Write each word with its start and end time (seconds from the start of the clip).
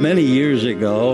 Many 0.00 0.22
years 0.22 0.64
ago, 0.64 1.12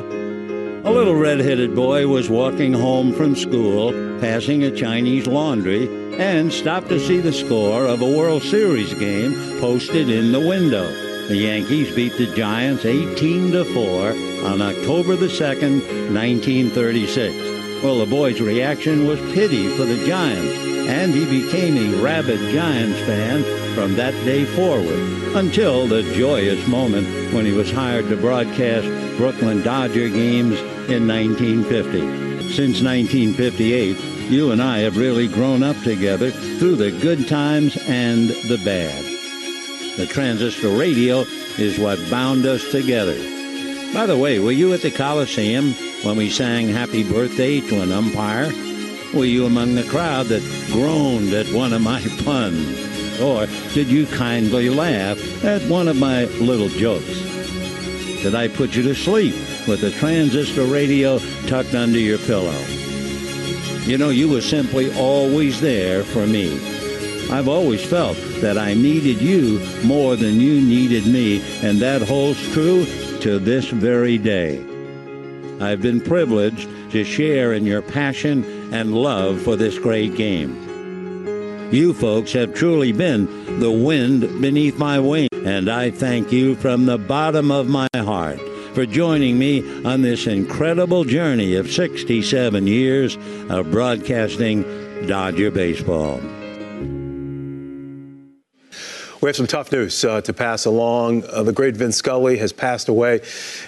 a 0.85 0.91
little 0.91 1.15
red-headed 1.15 1.73
boy 1.73 2.09
was 2.09 2.29
walking 2.29 2.73
home 2.73 3.13
from 3.13 3.37
school, 3.37 3.93
passing 4.19 4.65
a 4.65 4.73
Chinese 4.73 5.29
laundry, 5.29 5.89
and 6.19 6.53
stopped 6.53 6.89
to 6.89 6.99
see 6.99 7.21
the 7.21 7.33
score 7.33 7.87
of 7.87 8.03
a 8.03 8.17
World 8.19 8.43
Series 8.43 8.93
game 8.95 9.35
posted 9.61 10.11
in 10.11 10.33
the 10.33 10.41
window. 10.41 10.91
The 11.29 11.37
Yankees 11.37 11.95
beat 11.95 12.17
the 12.19 12.35
Giants 12.35 12.85
18 12.85 13.53
to 13.53 13.65
4 13.67 14.11
on 14.51 14.61
October 14.61 15.15
the 15.15 15.27
2nd, 15.27 16.13
1936. 16.13 17.85
Well, 17.85 18.01
the 18.01 18.07
boy's 18.07 18.41
reaction 18.41 19.07
was 19.07 19.21
pity 19.33 19.69
for 19.77 19.85
the 19.85 20.05
Giants, 20.05 20.59
and 20.89 21.15
he 21.15 21.25
became 21.25 21.77
a 21.77 22.03
rabid 22.03 22.41
Giants 22.53 22.99
fan 23.03 23.45
from 23.75 23.95
that 23.97 24.13
day 24.25 24.45
forward 24.45 24.99
until 25.35 25.87
the 25.87 26.03
joyous 26.15 26.67
moment 26.67 27.07
when 27.33 27.45
he 27.45 27.53
was 27.53 27.71
hired 27.71 28.09
to 28.09 28.17
broadcast 28.17 28.87
Brooklyn 29.17 29.63
Dodger 29.63 30.09
games 30.09 30.61
in 30.91 31.09
1950. 31.09 32.53
Since 32.53 32.83
1958, 32.83 33.97
you 34.31 34.51
and 34.51 34.63
I 34.63 34.79
have 34.79 34.97
really 34.97 35.27
grown 35.27 35.63
up 35.63 35.81
together 35.83 36.31
through 36.31 36.77
the 36.77 36.91
good 36.91 37.29
times 37.29 37.77
and 37.89 38.29
the 38.29 38.61
bad. 38.65 39.05
The 39.97 40.07
transistor 40.07 40.69
radio 40.69 41.21
is 41.59 41.79
what 41.79 41.99
bound 42.11 42.45
us 42.47 42.71
together. 42.71 43.17
By 43.95 44.07
the 44.07 44.19
way, 44.19 44.39
were 44.39 44.53
you 44.53 44.73
at 44.75 44.81
the 44.81 44.91
Coliseum 44.91 45.73
when 46.03 46.17
we 46.17 46.31
sang 46.31 46.69
Happy 46.69 47.05
Birthday 47.05 47.61
to 47.61 47.83
an 47.83 47.93
umpire? 47.93 48.51
Were 49.15 49.27
you 49.27 49.45
among 49.45 49.75
the 49.75 49.85
crowd 49.85 50.27
that 50.27 50.43
groaned 50.73 51.33
at 51.33 51.47
one 51.53 51.73
of 51.73 51.83
my 51.83 52.01
puns? 52.25 52.92
Or 53.21 53.47
did 53.75 53.89
you 53.89 54.07
kindly 54.07 54.71
laugh 54.71 55.45
at 55.45 55.63
one 55.69 55.89
of 55.89 55.97
my 55.97 56.25
little 56.25 56.69
jokes? 56.69 57.21
Did 58.23 58.35
I 58.35 58.49
put 58.49 58.77
you 58.77 58.83
to 58.85 58.95
sleep 58.95 59.35
with 59.67 59.83
a 59.83 59.91
transistor 59.91 60.65
radio 60.65 61.19
tucked 61.47 61.75
under 61.75 61.99
your 61.99 62.19
pillow? 62.19 62.59
You 63.85 63.99
know, 63.99 64.11
you 64.11 64.29
were 64.29 64.41
simply 64.41 64.97
always 64.97 65.61
there 65.61 66.05
for 66.05 66.27
me. 66.27 66.53
I've 67.31 67.49
always 67.49 67.85
felt 67.85 68.17
that 68.41 68.59
I 68.59 68.75
needed 68.75 69.21
you 69.21 69.59
more 69.85 70.17
than 70.17 70.41
you 70.41 70.61
needed 70.61 71.07
me, 71.07 71.43
and 71.63 71.81
that 71.81 72.03
holds 72.03 72.41
true 72.53 72.85
to 73.21 73.39
this 73.39 73.67
very 73.71 74.19
day. 74.19 74.65
I've 75.61 75.81
been 75.81 76.01
privileged 76.01 76.69
to 76.93 77.05
share 77.05 77.55
in 77.55 77.67
your 77.67 77.83
passion 77.83 78.45
and 78.73 78.95
love 78.95 79.41
for 79.41 79.57
this 79.57 79.79
great 79.79 80.15
game. 80.15 80.72
You 81.73 81.95
folks 81.95 82.35
have 82.35 82.53
truly 82.53 82.93
been 82.93 83.59
the 83.59 83.71
wind 83.71 84.21
beneath 84.43 84.79
my 84.79 85.01
wing, 85.01 85.31
and 85.33 85.71
I 85.71 85.91
thank 85.91 86.31
you 86.31 86.55
from 86.55 86.85
the 86.85 86.99
bottom 86.99 87.51
of 87.51 87.67
my 87.67 87.89
heart 87.97 88.39
for 88.75 88.85
joining 88.85 89.39
me 89.39 89.83
on 89.83 90.03
this 90.03 90.27
incredible 90.27 91.05
journey 91.05 91.55
of 91.55 91.73
67 91.73 92.67
years 92.67 93.17
of 93.49 93.71
broadcasting 93.71 95.07
Dodger 95.07 95.51
baseball. 95.51 96.21
We 99.23 99.29
have 99.29 99.37
some 99.37 99.47
tough 99.47 99.71
news 99.71 100.05
uh, 100.05 100.21
to 100.23 100.33
pass 100.33 100.65
along. 100.65 101.23
Uh, 101.27 101.45
the 101.45 101.53
great 101.53 101.77
Vin 101.77 101.93
Scully 101.93 102.39
has 102.39 102.53
passed 102.53 102.89
away 102.89 103.21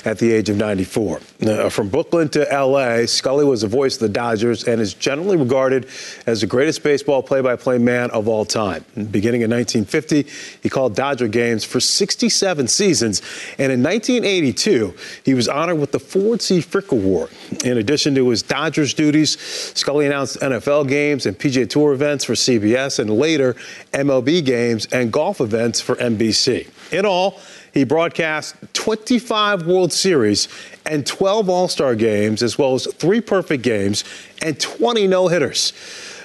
at 0.05 0.19
the 0.19 0.33
age 0.33 0.49
of 0.49 0.57
94. 0.57 1.21
Uh, 1.47 1.69
from 1.69 1.91
Brooklyn 1.91 2.29
to 2.31 2.53
L.A., 2.53 3.07
Scully 3.07 3.45
was 3.45 3.61
the 3.61 3.69
voice 3.69 3.95
of 3.95 4.01
the 4.01 4.09
Dodgers 4.09 4.65
and 4.65 4.81
is 4.81 4.95
generally 4.95 5.37
regarded 5.37 5.87
as 6.27 6.41
the 6.41 6.49
greatest 6.49 6.83
baseball 6.83 7.23
play-by-play 7.23 7.79
man 7.79 8.11
of 8.11 8.27
all 8.27 8.45
time. 8.45 8.85
Beginning 8.97 9.43
in 9.43 9.51
1950, 9.51 10.27
he 10.61 10.69
called 10.69 10.97
Dodger 10.97 11.29
games 11.29 11.63
for 11.63 11.79
67 11.79 12.67
seasons, 12.67 13.23
and 13.57 13.71
in 13.71 13.81
1982, 13.81 14.93
he 15.25 15.35
was 15.35 15.47
honored 15.47 15.79
with 15.79 15.93
the 15.93 16.01
Ford 16.01 16.43
C. 16.43 16.63
Frick 16.63 16.91
Award. 16.91 17.31
In 17.65 17.79
addition 17.79 18.17
to 18.17 18.29
his 18.29 18.43
Dodgers 18.43 18.93
duties, 18.93 19.39
Scully 19.39 20.07
announced 20.07 20.41
NFL 20.41 20.89
games 20.89 21.27
and 21.27 21.39
PGA 21.39 21.71
Tour 21.71 21.93
events 21.93 22.25
for 22.25 22.33
CBS, 22.33 22.99
and 22.99 23.09
later 23.09 23.55
MLB 23.93 24.45
games 24.45 24.87
and 24.87 25.13
golf 25.13 25.44
events 25.45 25.81
for 25.81 25.95
NBC. 25.97 26.69
In 26.93 27.07
all, 27.07 27.39
he 27.73 27.85
broadcast 27.85 28.57
25 28.73 29.67
World 29.67 29.93
Series 29.93 30.49
and 30.87 31.07
12 31.07 31.49
All 31.49 31.69
Star 31.69 31.95
games, 31.95 32.43
as 32.43 32.59
well 32.59 32.75
as 32.75 32.93
three 32.95 33.21
perfect 33.21 33.63
games 33.63 34.03
and 34.43 34.59
20 34.59 35.07
no 35.07 35.29
hitters. 35.29 35.73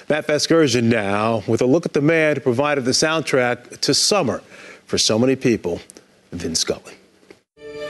Matt 0.08 0.26
Vasgersian 0.26 0.84
now 0.84 1.44
with 1.46 1.60
a 1.60 1.66
look 1.66 1.86
at 1.86 1.92
the 1.92 2.00
man 2.00 2.34
who 2.36 2.42
provided 2.42 2.84
the 2.84 2.90
soundtrack 2.90 3.78
to 3.80 3.94
summer 3.94 4.42
for 4.86 4.98
so 4.98 5.18
many 5.18 5.36
people, 5.36 5.80
Vin 6.32 6.56
Scully. 6.56 6.99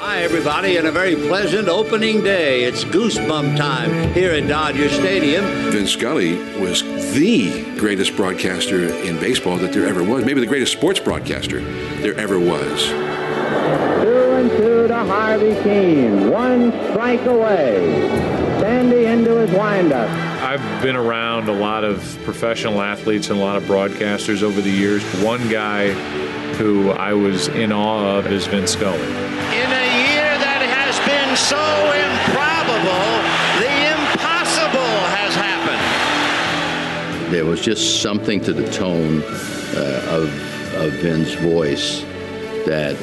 Hi, 0.00 0.22
everybody, 0.22 0.78
and 0.78 0.87
a 0.87 0.91
very 0.91 1.15
pleasant 1.15 1.69
opening 1.69 2.22
day. 2.22 2.65
It's 2.65 2.84
goosebump 2.84 3.59
time 3.59 4.15
here 4.15 4.33
at 4.33 4.49
Dodger 4.49 4.88
Stadium. 4.88 5.44
Vin 5.71 5.87
Scully 5.87 6.38
was 6.59 6.83
the 7.12 7.77
greatest 7.77 8.16
broadcaster 8.16 8.87
in 9.05 9.21
baseball 9.21 9.59
that 9.59 9.75
there 9.75 9.87
ever 9.87 10.03
was, 10.03 10.25
maybe 10.25 10.41
the 10.41 10.47
greatest 10.47 10.72
sports 10.72 10.99
broadcaster 10.99 11.60
there 12.00 12.19
ever 12.19 12.39
was. 12.39 12.87
Two 12.89 14.33
and 14.37 14.50
two 14.53 14.89
to 14.89 14.97
Harvey 15.05 15.53
Keene. 15.62 16.31
One 16.31 16.72
strike 16.91 17.27
away. 17.27 18.09
Sandy 18.59 19.05
into 19.05 19.37
his 19.37 19.50
windup. 19.50 20.09
I've 20.43 20.83
been 20.83 20.97
around 20.97 21.50
a 21.50 21.55
lot 21.55 21.84
of 21.84 22.19
professional 22.25 22.81
athletes 22.81 23.28
and 23.28 23.39
a 23.39 23.43
lot 23.43 23.59
of 23.59 23.65
broadcasters 23.65 24.43
over 24.43 24.62
the 24.62 24.71
years. 24.71 25.05
One 25.22 25.47
guy 25.50 25.91
who 26.55 26.91
I 26.93 27.12
was 27.12 27.49
in 27.49 27.71
awe 27.71 28.16
of 28.16 28.28
is 28.28 28.47
Vin 28.47 28.66
Scully. 28.66 29.29
So 31.49 31.56
improbable, 31.56 33.09
the 33.62 33.73
impossible 33.97 34.95
has 35.17 35.34
happened. 35.34 35.81
There 37.33 37.47
was 37.47 37.61
just 37.61 38.03
something 38.03 38.41
to 38.43 38.53
the 38.53 38.69
tone 38.71 39.23
uh, 39.23 40.19
of, 40.21 40.28
of 40.77 40.93
Vin's 41.01 41.33
voice 41.34 42.03
that, 42.67 42.97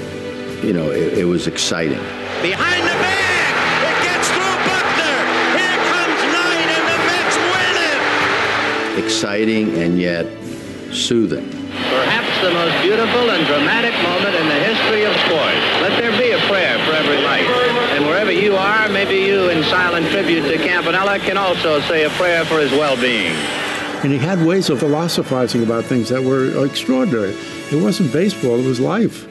you 0.63 0.73
know, 0.73 0.91
it, 0.91 1.17
it 1.19 1.25
was 1.25 1.47
exciting. 1.47 1.99
Behind 2.41 2.83
the 2.83 2.97
bag, 3.01 3.53
it 3.89 3.97
gets 4.05 4.27
through 4.29 4.57
Buckner. 4.69 5.17
Here 5.57 5.79
comes 5.89 6.21
Knight, 6.29 6.69
and 6.77 6.85
the 6.91 6.97
Mets 7.09 7.37
win 7.51 7.75
it. 7.89 9.03
Exciting 9.03 9.77
and 9.81 9.99
yet 9.99 10.27
soothing. 10.93 11.49
Perhaps 11.89 12.41
the 12.41 12.51
most 12.51 12.75
beautiful 12.83 13.29
and 13.31 13.45
dramatic 13.47 13.93
moment 14.03 14.35
in 14.35 14.47
the 14.47 14.59
history 14.61 15.03
of 15.05 15.13
sports. 15.25 15.61
You 18.47 18.55
are, 18.55 18.89
maybe 18.89 19.15
you, 19.29 19.49
in 19.49 19.63
silent 19.63 20.07
tribute 20.09 20.45
to 20.51 20.57
Campanella, 20.57 21.19
can 21.19 21.37
also 21.37 21.81
say 21.81 22.05
a 22.05 22.09
prayer 22.09 22.45
for 22.45 22.59
his 22.59 22.71
well-being. 22.71 23.35
And 24.03 24.11
he 24.11 24.17
had 24.17 24.45
ways 24.45 24.69
of 24.69 24.79
philosophizing 24.79 25.63
about 25.63 25.85
things 25.85 26.07
that 26.07 26.23
were 26.23 26.65
extraordinary. 26.65 27.33
It 27.71 27.81
wasn't 27.81 28.11
baseball, 28.11 28.59
it 28.59 28.67
was 28.67 28.79
life. 28.79 29.27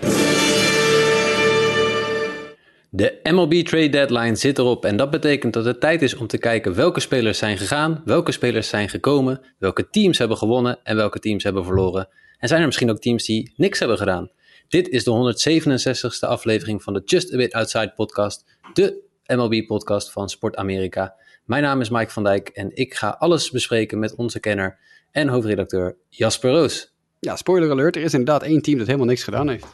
De 2.91 3.21
MLB 3.23 3.53
Trade 3.65 3.89
Deadline 3.89 4.37
zit 4.37 4.59
erop 4.59 4.85
en 4.85 4.97
dat 4.97 5.11
betekent 5.11 5.53
dat 5.53 5.65
het 5.65 5.81
tijd 5.81 6.03
is 6.03 6.15
om 6.15 6.27
te 6.27 6.39
kijken 6.39 6.75
welke 6.75 7.01
spelers 7.01 7.39
zijn 7.39 7.59
gegaan, 7.59 8.03
welke 8.05 8.33
spelers 8.33 8.69
zijn 8.69 8.89
gekomen, 8.89 9.41
welke 9.59 9.91
teams 9.91 10.19
hebben 10.19 10.37
gewonnen 10.37 10.79
en 10.83 10.97
welke 10.97 11.19
teams 11.19 11.45
hebben 11.45 11.65
verloren. 11.65 12.09
En 12.39 12.49
zijn 12.49 12.61
er 12.61 12.67
misschien 12.67 12.91
ook 12.91 12.99
teams 13.01 13.25
die 13.25 13.53
niks 13.57 13.79
hebben 13.79 13.99
gedaan? 13.99 14.31
Dit 14.69 14.89
is 14.89 15.05
de 15.05 15.11
167ste 15.11 16.29
aflevering 16.29 16.83
van 16.83 16.95
de 16.95 17.03
Just 17.05 17.35
A 17.35 17.37
Bit 17.37 17.53
Outside 17.53 17.93
podcast, 17.97 18.45
de 18.75 19.05
MLB-podcast 19.27 20.13
van 20.13 20.29
Sport 20.29 20.57
Amerika. 20.57 21.15
Mijn 21.45 21.63
naam 21.63 21.81
is 21.81 21.89
Mike 21.91 22.11
van 22.11 22.23
Dijk 22.25 22.49
en 22.49 22.71
ik 22.77 22.95
ga 22.95 23.09
alles 23.19 23.51
bespreken 23.51 23.99
met 23.99 24.15
onze 24.15 24.41
kenner 24.41 24.79
en 25.11 25.29
hoofdredacteur 25.29 25.97
Jasper 26.09 26.51
Roos. 26.51 26.95
Ja, 27.19 27.37
spoiler 27.37 27.71
alert, 27.71 27.97
er 27.97 28.03
is 28.03 28.13
inderdaad 28.15 28.43
één 28.43 28.63
team 28.63 28.79
dat 28.79 28.87
helemaal 28.87 29.07
niks 29.09 29.25
gedaan 29.25 29.49
heeft. 29.49 29.67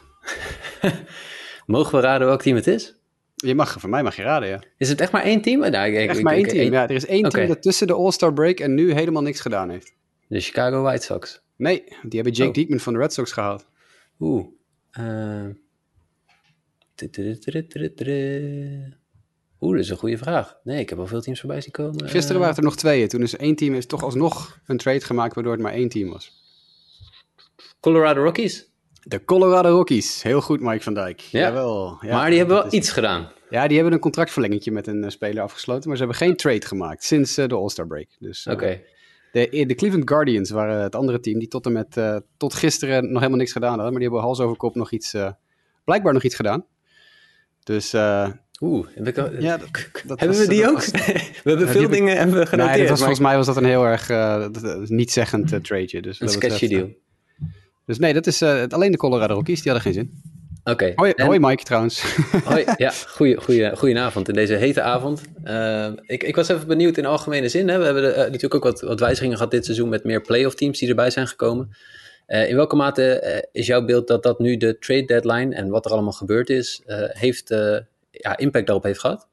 Mogen 1.65 1.95
we 1.95 2.01
raden 2.01 2.27
welk 2.27 2.41
team 2.41 2.55
het 2.55 2.67
is? 2.67 2.95
Je 3.35 3.55
mag, 3.55 3.79
van 3.79 3.89
mij 3.89 4.03
mag 4.03 4.15
je 4.15 4.21
raden, 4.21 4.49
ja. 4.49 4.63
Is 4.77 4.89
het 4.89 5.01
echt 5.01 5.11
maar 5.11 5.23
één 5.23 5.41
team? 5.41 5.59
Nou, 5.59 5.87
ik, 5.91 5.95
Echt 6.09 6.17
ik- 6.17 6.23
maar 6.23 6.33
één 6.33 6.47
team, 6.47 6.71
ja. 6.73 6.83
Er 6.83 6.91
is 6.95 7.05
één 7.05 7.29
team 7.29 7.47
dat 7.47 7.61
tussen 7.61 7.87
de 7.87 7.93
All-Star 7.93 8.33
break 8.33 8.59
en 8.59 8.73
nu 8.73 8.93
helemaal 8.93 9.21
niks 9.21 9.39
gedaan 9.39 9.69
heeft. 9.69 9.93
De 10.27 10.39
Chicago 10.39 10.81
White 10.81 11.05
Sox. 11.05 11.41
Nee, 11.55 11.83
die 11.83 11.95
hebben 12.21 12.33
Jake 12.33 12.47
Oh. 12.49 12.53
Diekman 12.55 12.79
van 12.79 12.93
de 12.93 12.99
Red 12.99 13.13
Sox 13.13 13.31
gehaald. 13.31 13.65
Oeh. 14.19 14.45
eh. 14.91 15.45
Oeh, 19.63 19.71
dat 19.75 19.83
is 19.83 19.89
een 19.89 19.97
goede 19.97 20.17
vraag. 20.17 20.57
Nee, 20.63 20.79
ik 20.79 20.89
heb 20.89 20.99
al 20.99 21.07
veel 21.07 21.21
teams 21.21 21.39
voorbij 21.39 21.61
zien 21.61 21.71
komen. 21.71 21.99
Gisteren 22.09 22.27
Eh, 22.27 22.33
waren 22.33 22.47
het 22.47 22.57
er 22.57 22.63
nog 22.63 22.75
twee. 22.75 23.07
Toen 23.07 23.21
is 23.21 23.35
één 23.35 23.55
team 23.55 23.73
is 23.73 23.85
toch 23.85 24.03
alsnog 24.03 24.59
een 24.65 24.77
trade 24.77 25.01
gemaakt 25.01 25.33
waardoor 25.35 25.53
het 25.53 25.61
maar 25.61 25.73
één 25.73 25.89
team 25.89 26.09
was. 26.09 26.41
Colorado 27.79 28.23
Rockies. 28.23 28.69
De 29.03 29.25
Colorado 29.25 29.69
Rockies. 29.75 30.21
Heel 30.21 30.41
goed, 30.41 30.59
Mike 30.61 30.83
van 30.83 30.93
Dijk. 30.93 31.19
Ja. 31.19 31.39
Jawel. 31.39 31.97
Ja, 32.01 32.15
maar 32.15 32.29
die 32.29 32.37
hebben 32.37 32.55
wel 32.55 32.65
is- 32.65 32.71
iets 32.71 32.89
gedaan. 32.89 33.31
Ja, 33.49 33.67
die 33.67 33.75
hebben 33.75 33.93
een 33.93 33.99
contractverlengingje 33.99 34.71
met 34.71 34.87
een 34.87 35.03
eh, 35.03 35.09
speler 35.09 35.43
afgesloten, 35.43 35.87
maar 35.87 35.97
ze 35.97 36.03
hebben 36.03 36.21
geen 36.21 36.35
trade 36.35 36.65
gemaakt 36.65 37.03
sinds 37.03 37.37
eh, 37.37 37.47
de 37.47 37.55
All-Star 37.55 37.87
break. 37.87 38.07
Dus, 38.19 38.47
Oké. 38.47 38.81
de, 39.31 39.63
de 39.67 39.75
Cleveland 39.75 40.09
Guardians 40.09 40.49
waren 40.49 40.81
het 40.81 40.95
andere 40.95 41.19
team 41.19 41.39
die 41.39 41.47
tot 41.47 41.65
en 41.65 41.71
met 41.71 41.97
tot 42.37 42.53
gisteren 42.53 43.03
nog 43.05 43.17
helemaal 43.17 43.37
niks 43.37 43.51
gedaan 43.51 43.69
hadden, 43.73 43.91
maar 43.91 43.99
die 44.01 44.09
hebben 44.09 44.27
hals 44.27 44.39
over 44.39 44.57
kop 44.57 44.75
nog 44.75 44.91
iets, 44.91 45.15
blijkbaar 45.83 46.13
nog 46.13 46.23
iets 46.23 46.35
gedaan. 46.35 46.65
Dus 47.63 47.93
eh, 47.93 48.29
Oeh, 48.63 48.87
heb 48.95 49.07
ik 49.07 49.17
al- 49.17 49.29
Ja, 49.39 49.57
dat- 49.57 49.69
dat 50.07 50.19
hebben 50.19 50.37
was- 50.37 50.47
we 50.47 50.53
die 50.53 50.67
ook? 50.67 50.75
was- 50.75 50.91
we 51.43 51.49
hebben 51.49 51.67
veel 51.67 51.81
heb 51.81 51.91
ik- 51.91 51.97
dingen 51.97 52.17
hebben 52.17 52.37
we 52.39 52.45
genoteerd. 52.45 52.77
Nee, 52.77 52.87
was, 52.89 52.97
volgens 52.99 53.19
mij 53.19 53.35
was 53.35 53.45
dat 53.45 53.57
een 53.57 53.65
heel 53.65 53.83
erg 53.85 54.09
eh, 54.09 54.45
niet-zeggend 54.87 55.51
eh, 55.53 55.59
tradeje. 55.59 56.01
Dus 56.01 56.21
een 56.21 56.29
sketchy 56.29 56.49
betreft, 56.67 56.73
deal. 56.73 56.85
eh, 57.39 57.45
Dus 57.85 57.99
nee, 57.99 58.13
dat 58.13 58.27
is 58.27 58.41
alleen 58.43 58.91
de 58.91 58.97
Colorado 58.97 59.33
Rockies, 59.33 59.61
die 59.61 59.71
hadden 59.71 59.93
geen 59.93 60.03
zin. 60.03 60.31
Oké. 60.63 60.91
Hoi, 60.95 61.11
en- 61.11 61.25
hoi 61.25 61.39
Mike 61.39 61.63
trouwens. 61.63 62.03
Hoi, 62.45 62.63
ja, 62.77 62.91
goeie, 63.07 63.35
goeie, 63.41 63.75
goedenavond 63.75 64.27
in 64.27 64.33
deze 64.33 64.53
hete 64.55 64.81
avond. 64.81 65.21
Ik, 66.05 66.23
ik 66.23 66.35
was 66.35 66.47
even 66.47 66.67
benieuwd 66.67 66.97
in 66.97 67.05
algemene 67.05 67.49
zin. 67.49 67.67
Hè. 67.67 67.77
We 67.77 67.83
hebben 67.85 68.03
natuurlijk 68.03 68.55
ook 68.55 68.63
wat, 68.63 68.81
wat 68.81 68.99
wijzigingen 68.99 69.35
gehad 69.37 69.51
dit 69.51 69.65
seizoen 69.65 69.89
met 69.89 70.03
meer 70.03 70.21
playoff 70.21 70.55
teams 70.55 70.79
die 70.79 70.89
erbij 70.89 71.09
zijn 71.09 71.27
gekomen. 71.27 71.69
In 72.27 72.55
welke 72.55 72.75
mate 72.75 73.47
is 73.51 73.67
jouw 73.67 73.85
beeld 73.85 74.07
dat 74.07 74.23
dat 74.23 74.39
nu 74.39 74.57
de 74.57 74.77
trade 74.79 75.05
deadline 75.05 75.55
en 75.55 75.69
wat 75.69 75.85
er 75.85 75.91
allemaal 75.91 76.11
gebeurd 76.11 76.49
is, 76.49 76.81
heeft, 77.09 77.55
ja, 78.21 78.37
impact 78.37 78.65
daarop 78.65 78.83
heeft 78.85 78.99
gehad? 78.99 79.27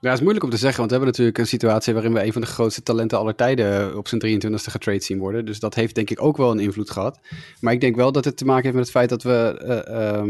Ja, 0.00 0.08
het 0.08 0.14
is 0.14 0.20
moeilijk 0.20 0.44
om 0.44 0.50
te 0.50 0.56
zeggen, 0.56 0.78
want 0.78 0.90
we 0.90 0.96
hebben 0.96 1.12
natuurlijk 1.12 1.38
een 1.38 1.58
situatie 1.58 1.92
waarin 1.94 2.12
we 2.12 2.24
een 2.24 2.32
van 2.32 2.40
de 2.40 2.46
grootste 2.46 2.82
talenten 2.82 3.18
aller 3.18 3.34
tijden 3.34 3.96
op 3.96 4.08
zijn 4.08 4.42
23e 4.42 4.54
getrade 4.54 5.02
zien 5.02 5.18
worden. 5.18 5.44
Dus 5.44 5.60
dat 5.60 5.74
heeft 5.74 5.94
denk 5.94 6.10
ik 6.10 6.22
ook 6.22 6.36
wel 6.36 6.50
een 6.50 6.58
invloed 6.58 6.90
gehad. 6.90 7.20
Maar 7.60 7.72
ik 7.72 7.80
denk 7.80 7.96
wel 7.96 8.12
dat 8.12 8.24
het 8.24 8.36
te 8.36 8.44
maken 8.44 8.62
heeft 8.62 8.74
met 8.74 8.84
het 8.84 8.92
feit 8.92 9.08
dat 9.08 9.22
we, 9.22 9.58
eh, 9.58 10.14
ehm, 10.14 10.28